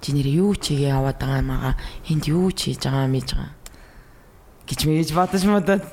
[0.00, 1.74] чи нэр юу чигээ яваад байгаа юм аа.
[2.08, 3.58] Энд юу ч хийж байгаа юм ийж байгаа.
[4.68, 5.84] гэж мэж бодож модод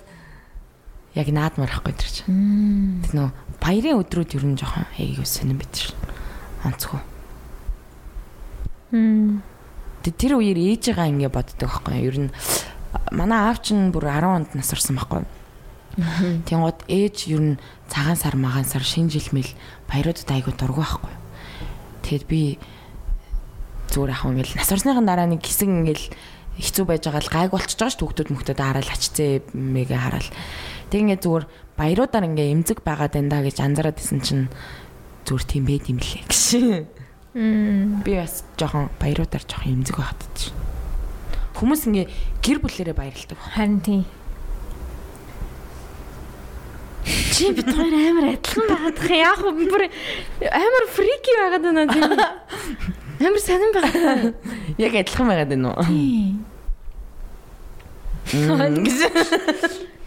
[1.15, 2.99] яг наадмаар ахгүй тэр чинь.
[3.07, 3.29] Тэр нөө
[3.61, 5.95] баярын өдрүүд ер нь жоохон аяг сонирн бит шин.
[6.63, 7.01] Онцгой.
[10.05, 12.07] Тэг тэр үеэр ээжээгаа ингэ боддог байхгүй юу?
[12.09, 12.31] Ер нь
[13.11, 15.29] манай аав чинь бүр 10 онд нас орсон байхгүй юу?
[16.45, 19.49] Тэнгууд ээж ер нь цагаан сар магаан сар шинэ жил мэл
[19.87, 21.21] баяруудад айгуу дургу байхгүй юу?
[22.05, 22.41] Тэгэд би
[23.89, 26.05] зүгээр ах ингээл нас орсныхан дараа нэг хэсэг ингээл
[26.59, 30.29] хэцүү байж байгаа л гайг болчихж байгаа ш түүхтүүд мөхтөд хараад ачцээ мэгэ хараал.
[30.91, 34.47] Тэг ингээ зүгээр баяруудаар ингээ эмзэг байгаад энэ да гэж анзаараад исэн чинь
[35.27, 36.39] зүгээр тийм байд юм лээ гэж.
[37.35, 40.55] Би бас жоохон баяруудаар жоохон эмзэг байхад ч.
[41.59, 42.07] Хүмүүс ингээ
[42.39, 43.39] гэр бүлэрээ баярлдаг.
[43.39, 44.03] Харин тийм.
[47.35, 49.83] Чи бид хоёр амар адилхан байгаад яг хөө бүр
[50.47, 52.11] амар фрики байгаад байна тийм.
[53.25, 54.35] Амар сонирн байгаад.
[54.79, 56.54] Яг адилхан байгаад байна уу?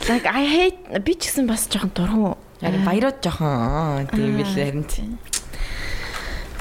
[0.08, 2.38] Like I hate би ч гэсэн бас жоохон дургу.
[2.62, 4.84] Харин баярууд жоохон тийм л харин.
[4.88, 5.18] тийм.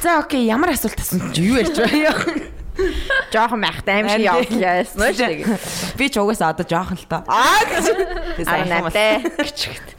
[0.02, 2.44] За окей, ямар асуулт асуусан чи юу ярьж байгаа юм?
[3.34, 5.58] Жоохон байхтай аим шиг явлаа яасан шүү.
[5.98, 7.26] Би ч угаасаа одоо жоохон л тоо.
[7.26, 7.86] Аа гэж.
[8.46, 9.26] Аа натай.
[9.42, 9.98] Гिचгт.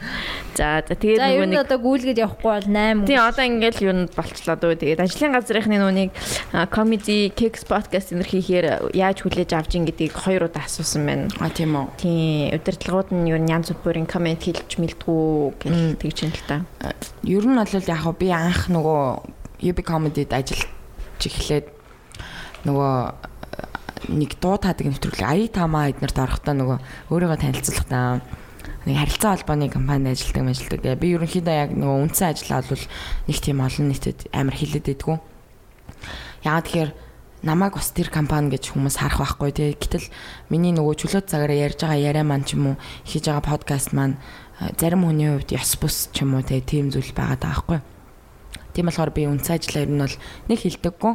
[0.58, 3.06] За за тэгээд нөгөө нэг одоо гүйлгээд явахгүй бол 8.
[3.06, 4.74] Тийм одоо ингээл юу нь болчлоо дөө.
[4.74, 6.10] Тэгээд ажлын газрынхны нүунийг
[6.74, 11.30] comedy Kicks podcast энэр хийхээр яаж хүлээж авч ин гэдгийг хоёр удаа асуусан байна.
[11.38, 11.86] А тийм үү.
[12.02, 16.66] Тийм удирдлагууд нь юу нянз бүрийн комент хэлж мэлдгүү гэж тэгж юм л та.
[17.22, 21.66] Ер нь бол яг хөө би анх нөгөө UB comedy-д ажиллаж эхлээд
[22.66, 22.94] нөгөө
[24.10, 26.78] нэг дуу таадаг нэвтрүүлэг Ая тамаа эднэрт орохдоо нөгөө
[27.14, 28.22] өөрийгөө танилцуулахдаа
[28.89, 30.81] нэг харилцаа холбооны компанид ажилладаг мэжилдэг.
[30.81, 32.84] Тэгээ би ерөнхийдөө яг нөгөө үндсэн ажиллаа бол
[33.28, 35.17] нэг тийм олон нийтэд амар хилээд байдгүй.
[36.49, 36.91] Яагаад тэгэхээр
[37.44, 39.70] намайг бас тэр компани гэж хүмүүс харах байхгүй тий.
[39.76, 40.08] Гэтэл
[40.49, 44.17] миний нөгөө чөлөөт цагаараа ярьж байгаа яриа маань ч юм уу хийж байгаа подкаст маань
[44.81, 47.81] зарим хүний хувьд ёс бус ч юм уу тий тийм зүйл байгаад байгаа байхгүй.
[48.75, 50.17] Тийм болохоор би үндсэн ажиллаа ер нь бол
[50.50, 51.15] нэг хилдэггүй.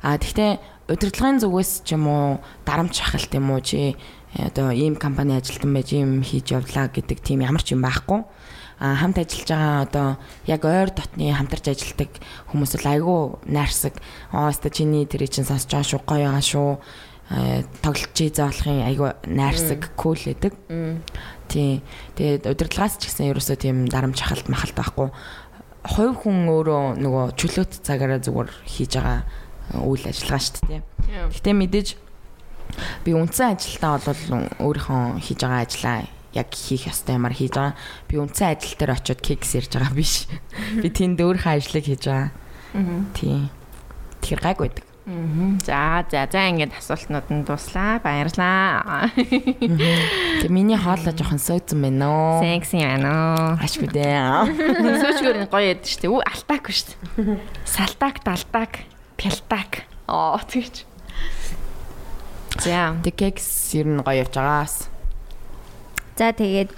[0.00, 0.50] А тэгтээ
[0.88, 4.00] удирдлагын зүгээс ч юм уу дарамт шахалт юм уу чи
[4.34, 8.22] одоо ийм компани ажилтан байж ийм хийж явлаа гэдэг тийм ямар ч юм байхгүй.
[8.80, 10.08] А хамт ажиллаж байгаа одоо
[10.46, 12.10] яг ойр дотны хамтарч ажилладаг
[12.48, 13.98] хүмүүс л айгүй найрсаг.
[14.32, 16.70] Аа өстө чиний тэр чинь сонсож байгаа шүү гоё байгаа шүү.
[17.30, 20.54] Э, тоглож ийзээ болохын айгүй найрсаг кул гэдэг.
[21.46, 21.82] Тий.
[22.18, 25.08] Тэгээд удирдлагаас ч гэсэн ерөөсөө тийм дарамт шахалт махалт байхгүй.
[25.84, 29.18] Хувь хүн өөрөө нөгөө чөлөөт цагаараа зүгээр хийж байгаа
[29.78, 30.82] үйл ажиллагаа шүү дээ.
[31.30, 31.88] Гэтэ мэдээж
[33.04, 34.22] би үндсэн ажилтаа бол
[34.58, 35.98] өөрийнхөө хийж байгаа ажлаа
[36.32, 37.74] яг хийх ёстой юмар хийж байгаа.
[38.06, 40.30] Би үндсэн ажил дээр очиод кекс ярьж байгаа биш.
[40.78, 42.30] Би тэнд өөрийнхөө ажлыг хийж байгаа.
[43.18, 43.50] Тий.
[44.22, 44.84] Тэр гайг байдаг.
[45.66, 47.98] За за за ингээд асуултнууд нь дуслаа.
[47.98, 49.10] Баярлаа.
[49.16, 52.38] Тэгээ миний хоолой жоохон сойцсон байна оо.
[52.38, 53.58] Секси байна.
[53.58, 54.22] Ашгүй дээ.
[55.02, 56.12] Сүүчгөр гоё шүү дээ.
[56.14, 57.42] Үу алтаак дээ.
[57.66, 58.86] Салтаак, далтаак,
[59.18, 59.82] пялтаак.
[60.06, 60.86] Оо тэгж.
[62.58, 62.96] За.
[63.04, 64.90] Тэг кекс ер нь гоё явж байгаас.
[66.18, 66.74] За тэгээд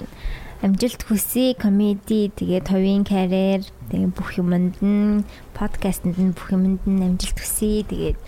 [0.62, 5.26] амжилт хүсье комеди тэгээд хувийн карьер тэгээд бүх юмд нь
[5.56, 8.18] подкастэнд нь бүх юмд нь амжилт хүсье тэгээд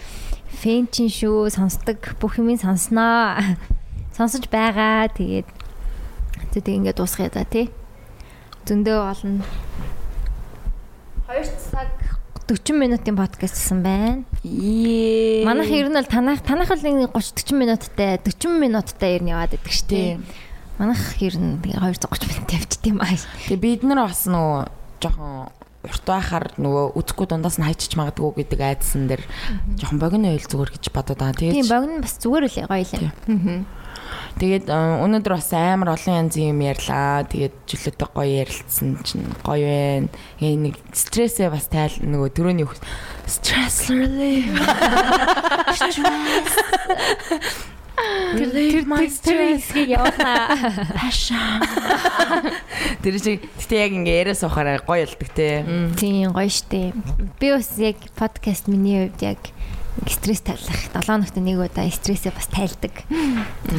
[0.51, 3.39] фэн чин шүү сонсдог бүх юмыг сонсноо.
[4.17, 5.47] Сонсож байгаа тэгээд
[6.51, 7.71] тэгээд ингээд дуусгая да тий.
[8.67, 9.45] Зөндөө олон
[11.29, 12.04] 2 цаг
[12.45, 14.25] 40 минутын подкаст гэсэн байна.
[14.45, 19.57] Манайх ер нь бол танах танах нэг 30 40 минуттай 40 минуттай ер нь яваад
[19.57, 20.21] байдаг шүү дээ.
[20.77, 23.17] Манайх ер нь тэгээ 230 минут явчихд юм аа.
[23.49, 24.61] Тэгээ бид нар бас нөгөө
[25.01, 25.49] жоохон
[25.89, 29.25] урт байхаар нөгөө үзэхгүй дундаас нь хайчиж магадгүй гэдэг айдсан дээр
[29.81, 31.41] жоохон богино ойл зүгээр гэж бодоод байгаа.
[31.41, 33.13] Тийм Тэгээд богино бас зүгээр үлээ гоё лээ.
[34.41, 37.25] Тэгээд э, өнөөдөр бас амар олон янзын юм ярьлаа.
[37.29, 40.09] Тэгээд жилэтэ гоё ярилцсан чинь гоё байна.
[40.41, 42.79] Тэгээ нэг стрессээ бас тайл нөгөө төрөний хөх
[43.27, 44.51] stress relief.
[48.35, 48.51] Тэр
[49.23, 50.51] тэр хэсгийг явуулнаа.
[50.99, 51.63] passion.
[53.03, 55.63] Тэр шиг гэтээ яг ингээ яриа суухаараа гоё ялдаг те.
[55.95, 56.91] Тийм гоё штэ.
[57.39, 59.41] Би бас яг подкаст миний хувьд яг
[60.11, 62.95] стресс тайлах 7 хоногт нэг удаа стрессээ бас тайлдаг.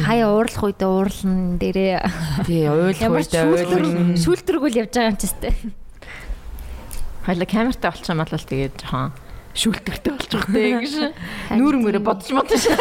[0.04, 2.00] Хаяа уурлах үедээ уурлан дээрээ
[2.48, 4.16] Тий, ч үедээ уйлна.
[4.16, 5.52] шүүлтэргүүл явж байгаа юм ч гэстэй.
[7.26, 9.12] хоёлаа камертай болчих юм бол тэгээд жоохон
[9.56, 10.94] шүлтэгтэй болчихтэй гэж.
[11.58, 12.64] Нүүр мөрө бодож бодож.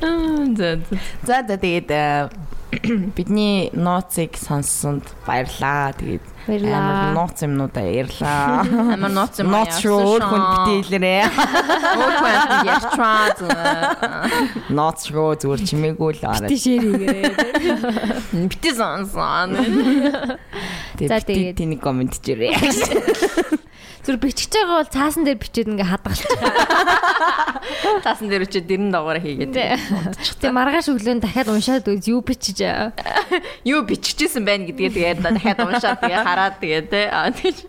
[0.00, 0.80] За за.
[1.26, 2.28] За за тэгээд э,
[3.16, 5.92] бидний нууцыг сонссонд баярлаа.
[5.96, 6.78] Тэгээд Баярлаа.
[6.78, 8.62] амар нууц юмнуудаа ярьлаа.
[8.94, 11.26] Амар нууц юм Нууц шүү өөр хүнд битээлэрээ.
[11.98, 12.14] Хүн
[12.70, 13.34] ярьчваа.
[14.70, 16.46] Нууц шүү зүгээр чимээгүй л ороо.
[16.46, 18.46] Тишээрээ.
[18.46, 19.58] Бити сонсон.
[20.96, 22.54] За, Тэгээд тэний комент жирээ.
[24.06, 26.30] Зүр бичиж байгаа бол цаасан дээр бичээд ингээ хадгалчих.
[28.06, 29.50] Таасан дээр үчи дэрэн доогоор хийгээд.
[30.38, 32.62] Тэг маргааш өглөө дахиад уншаад үз юу бичиж.
[33.66, 37.10] Юу биччихсэн байна гэдгээ тэгээд дахиад уншаад тэгээ хараад тэгээ те.
[37.10, 37.66] Аа тийч.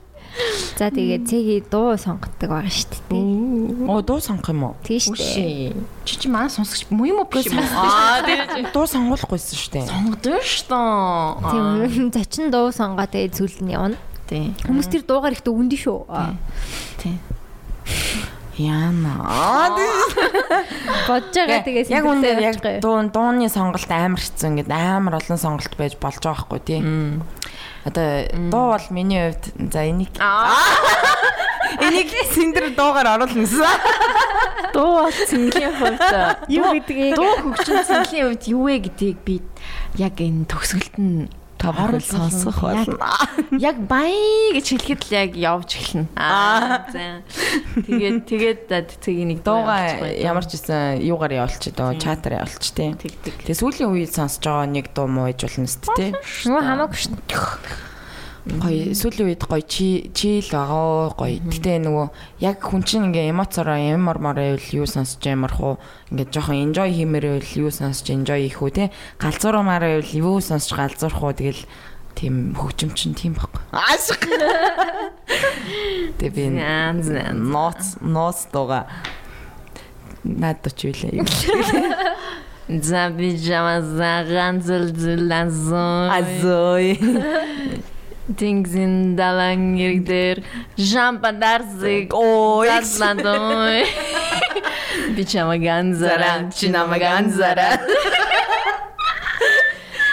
[0.78, 3.90] За тэгээд цэгийн дуу сонгодог байгаа шүү дээ.
[3.90, 4.76] Оо дуу сонгох юм уу?
[4.86, 5.74] Тийм шүү дээ.
[6.06, 7.66] Чи чи манай сонсогч муу юм уу биш юм уу?
[7.66, 9.86] Аа тэгээ Дуу сонгуулахгүйсэн шүү дээ.
[9.90, 11.90] сонгодоо шүү дээ.
[11.98, 13.98] Тийм зочин дуу сонгоо тэгээд зүйл нь явна.
[14.28, 14.52] Тий.
[14.68, 16.00] Хүмүүс тэр дуугаар ихтэй үндэ шүү.
[17.00, 17.16] Тий.
[18.58, 19.22] Яна.
[21.08, 25.74] Бодож байгаа тэгээс яг үнээр яг дуу дууны сонголт амар хэцүү ингээд амар олон сонголт
[25.78, 26.82] байж болж байгаа байхгүй тий.
[27.86, 28.08] Одоо
[28.50, 30.12] дуу бол миний хувьд за энийг
[31.86, 33.62] энийг синдэр дуугаар оруулна гэсэн.
[34.74, 36.02] Дуу бол цэнгийн хувьд
[36.58, 39.36] юу гэдгийг дуу хөгжим цэнгийн хувьд юу вэ гэдгийг би
[39.96, 41.30] яг энэ төгсгөлт нь
[41.64, 42.98] Орол сонсох болно.
[43.58, 44.14] Яг бай
[44.54, 46.08] гэж хэлэхэд л яг явж эхэлнэ.
[46.14, 46.86] Аа.
[47.82, 52.94] Тэгээд тэгээд цэцгийг нэг дуугаа ямар ч гэсэн юугаар явуулчих доо чатаар явуулчих тий.
[52.94, 53.36] Тэг тэг.
[53.42, 56.12] Тэгээ сүүлийн үед сонсож байгаа нэг дуу муу ээж болно сте тий.
[56.46, 57.18] Нөгөө хамаагүй шин.
[58.48, 61.44] Гоё сүүлийн үед гоё чи чийл байгаа гоё.
[61.44, 62.08] Гэтэ нөгөө
[62.48, 65.76] яг хүн чинь ингээ эмоцороо ямармаар байвал юу сонсож ямар хуу
[66.16, 68.86] ингээ жоохон enjoy хиймээр байвал юу сонсож enjoy хийх үү те
[69.20, 71.64] галзуурмаар байвал юу сонсож галзуурах уу тэгэл
[72.16, 73.62] тийм хөгжим чинь тийм байхгүй.
[73.76, 74.24] Аашиг.
[76.18, 78.88] Тэ би ноц ноц дууга
[80.24, 81.22] надад ч үлээ.
[82.68, 86.98] За би жама заган зул зул азой.
[88.40, 90.44] Dingzin dalangirdir.
[90.78, 92.14] Jampadarzig.
[92.14, 92.68] Oy.
[92.68, 93.86] Gazlandoy.
[95.18, 96.50] Biçamagan zaran.
[96.50, 97.78] Çinamagan zaran.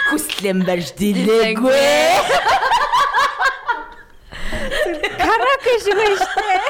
[0.09, 2.09] Kuslemberj dilegue.
[5.17, 6.61] Kara kaşıma işte.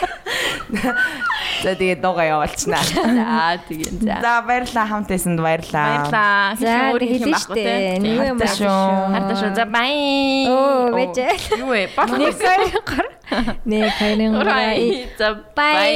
[1.65, 1.73] Байна.
[1.73, 2.77] За тэгээ дуугаа явуулчихна.
[3.17, 4.15] За тэгээ за.
[4.21, 6.05] За баярлаа хамт байсанд баярлаа.
[6.05, 6.53] Баярлаа.
[6.61, 7.97] За хэлээ штэ.
[7.99, 8.69] Нэг юм Хардаа шүү.
[9.17, 9.49] Хардаа шүү.
[9.57, 10.45] За бай.
[10.45, 11.17] Оо вэж.
[11.57, 11.89] Юу вэ?
[11.97, 13.07] Болох Нэг хоёр гар.
[13.65, 14.69] Нэг хоёрын гар.
[15.17, 15.95] За Бай.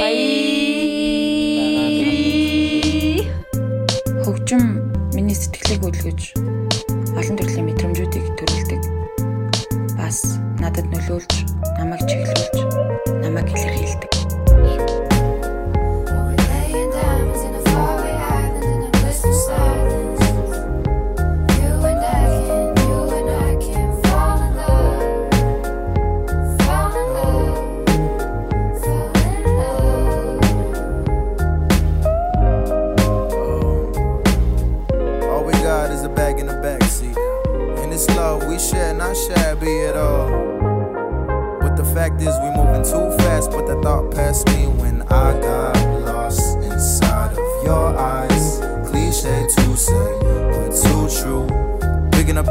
[4.26, 4.62] Хөгжим
[5.14, 6.22] миний сэтгэлийг хөдөлгөж
[7.18, 8.80] олон төрлийн мэдрэмжүүдийг төрүүлдэг.
[9.98, 11.49] Бас надад нөлөөлж,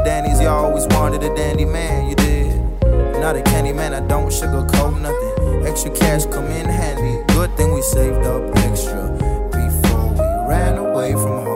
[0.04, 2.60] Danny's, you always wanted a dandy man, you did.
[3.20, 5.66] Not a candy man, I don't sugarcoat nothing.
[5.66, 7.22] Extra cash come in handy.
[7.34, 9.10] Good thing we saved up extra
[9.52, 11.49] before we ran away from home.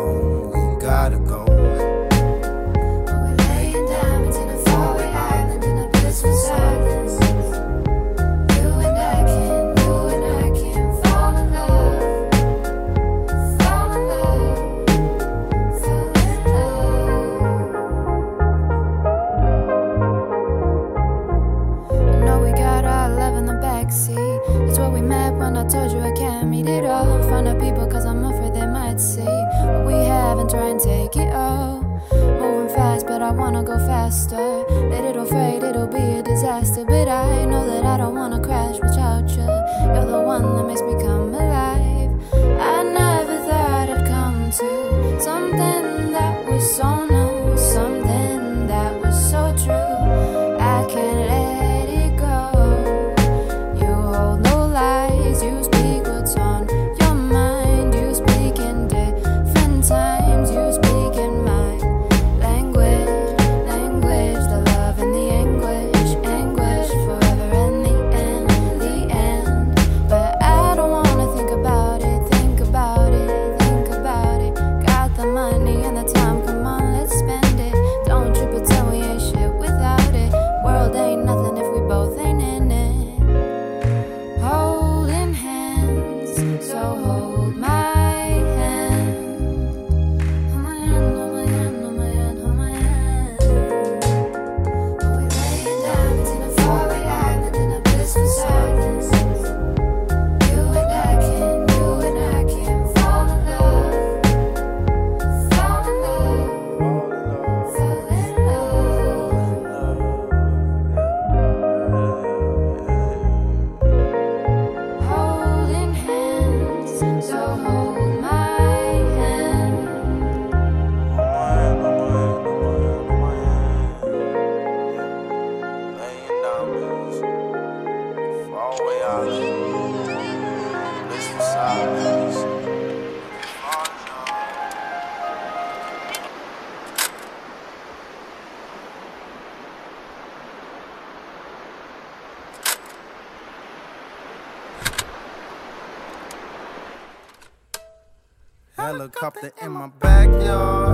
[149.04, 150.93] helicopter in my backyard.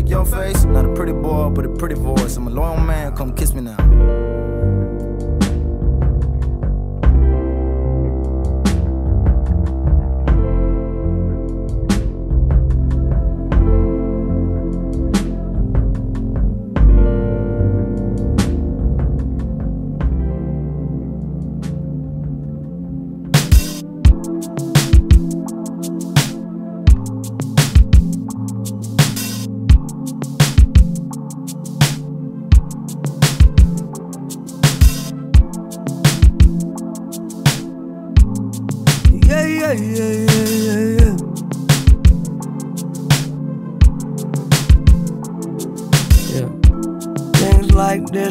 [0.00, 0.64] like your face.
[0.64, 2.36] Not a pretty boy, but a pretty voice.
[2.36, 4.39] I'm a loyal man, come kiss me now.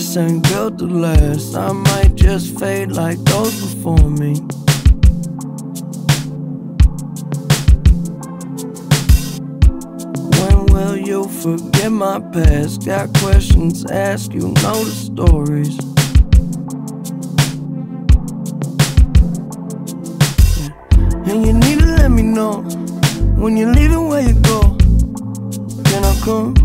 [0.09, 1.55] first and guilt to last.
[1.55, 4.33] I might just fade like those before me.
[10.37, 12.85] When will you forget my past?
[12.85, 15.77] Got questions, ask you know the stories.
[21.29, 22.61] And you need to let me know
[23.37, 24.61] when you're leaving where you go.
[25.83, 26.58] Can I come?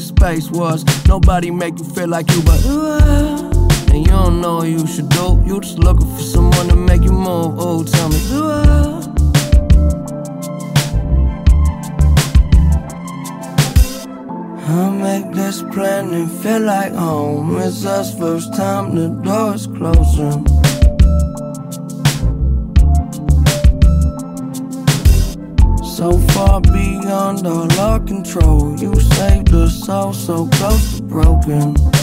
[0.00, 0.84] the space was.
[1.06, 2.64] Nobody make you feel like you, but
[3.92, 5.42] and you don't know what you should do.
[5.44, 7.56] You just looking for someone to make you move.
[7.58, 9.00] Oh, tell me, I?
[14.72, 17.58] I make this plan and feel like home.
[17.58, 20.46] It's us first time, the door's closing.
[25.84, 26.60] So far
[27.06, 28.78] under our control.
[28.78, 31.99] You saved us all so close to broken.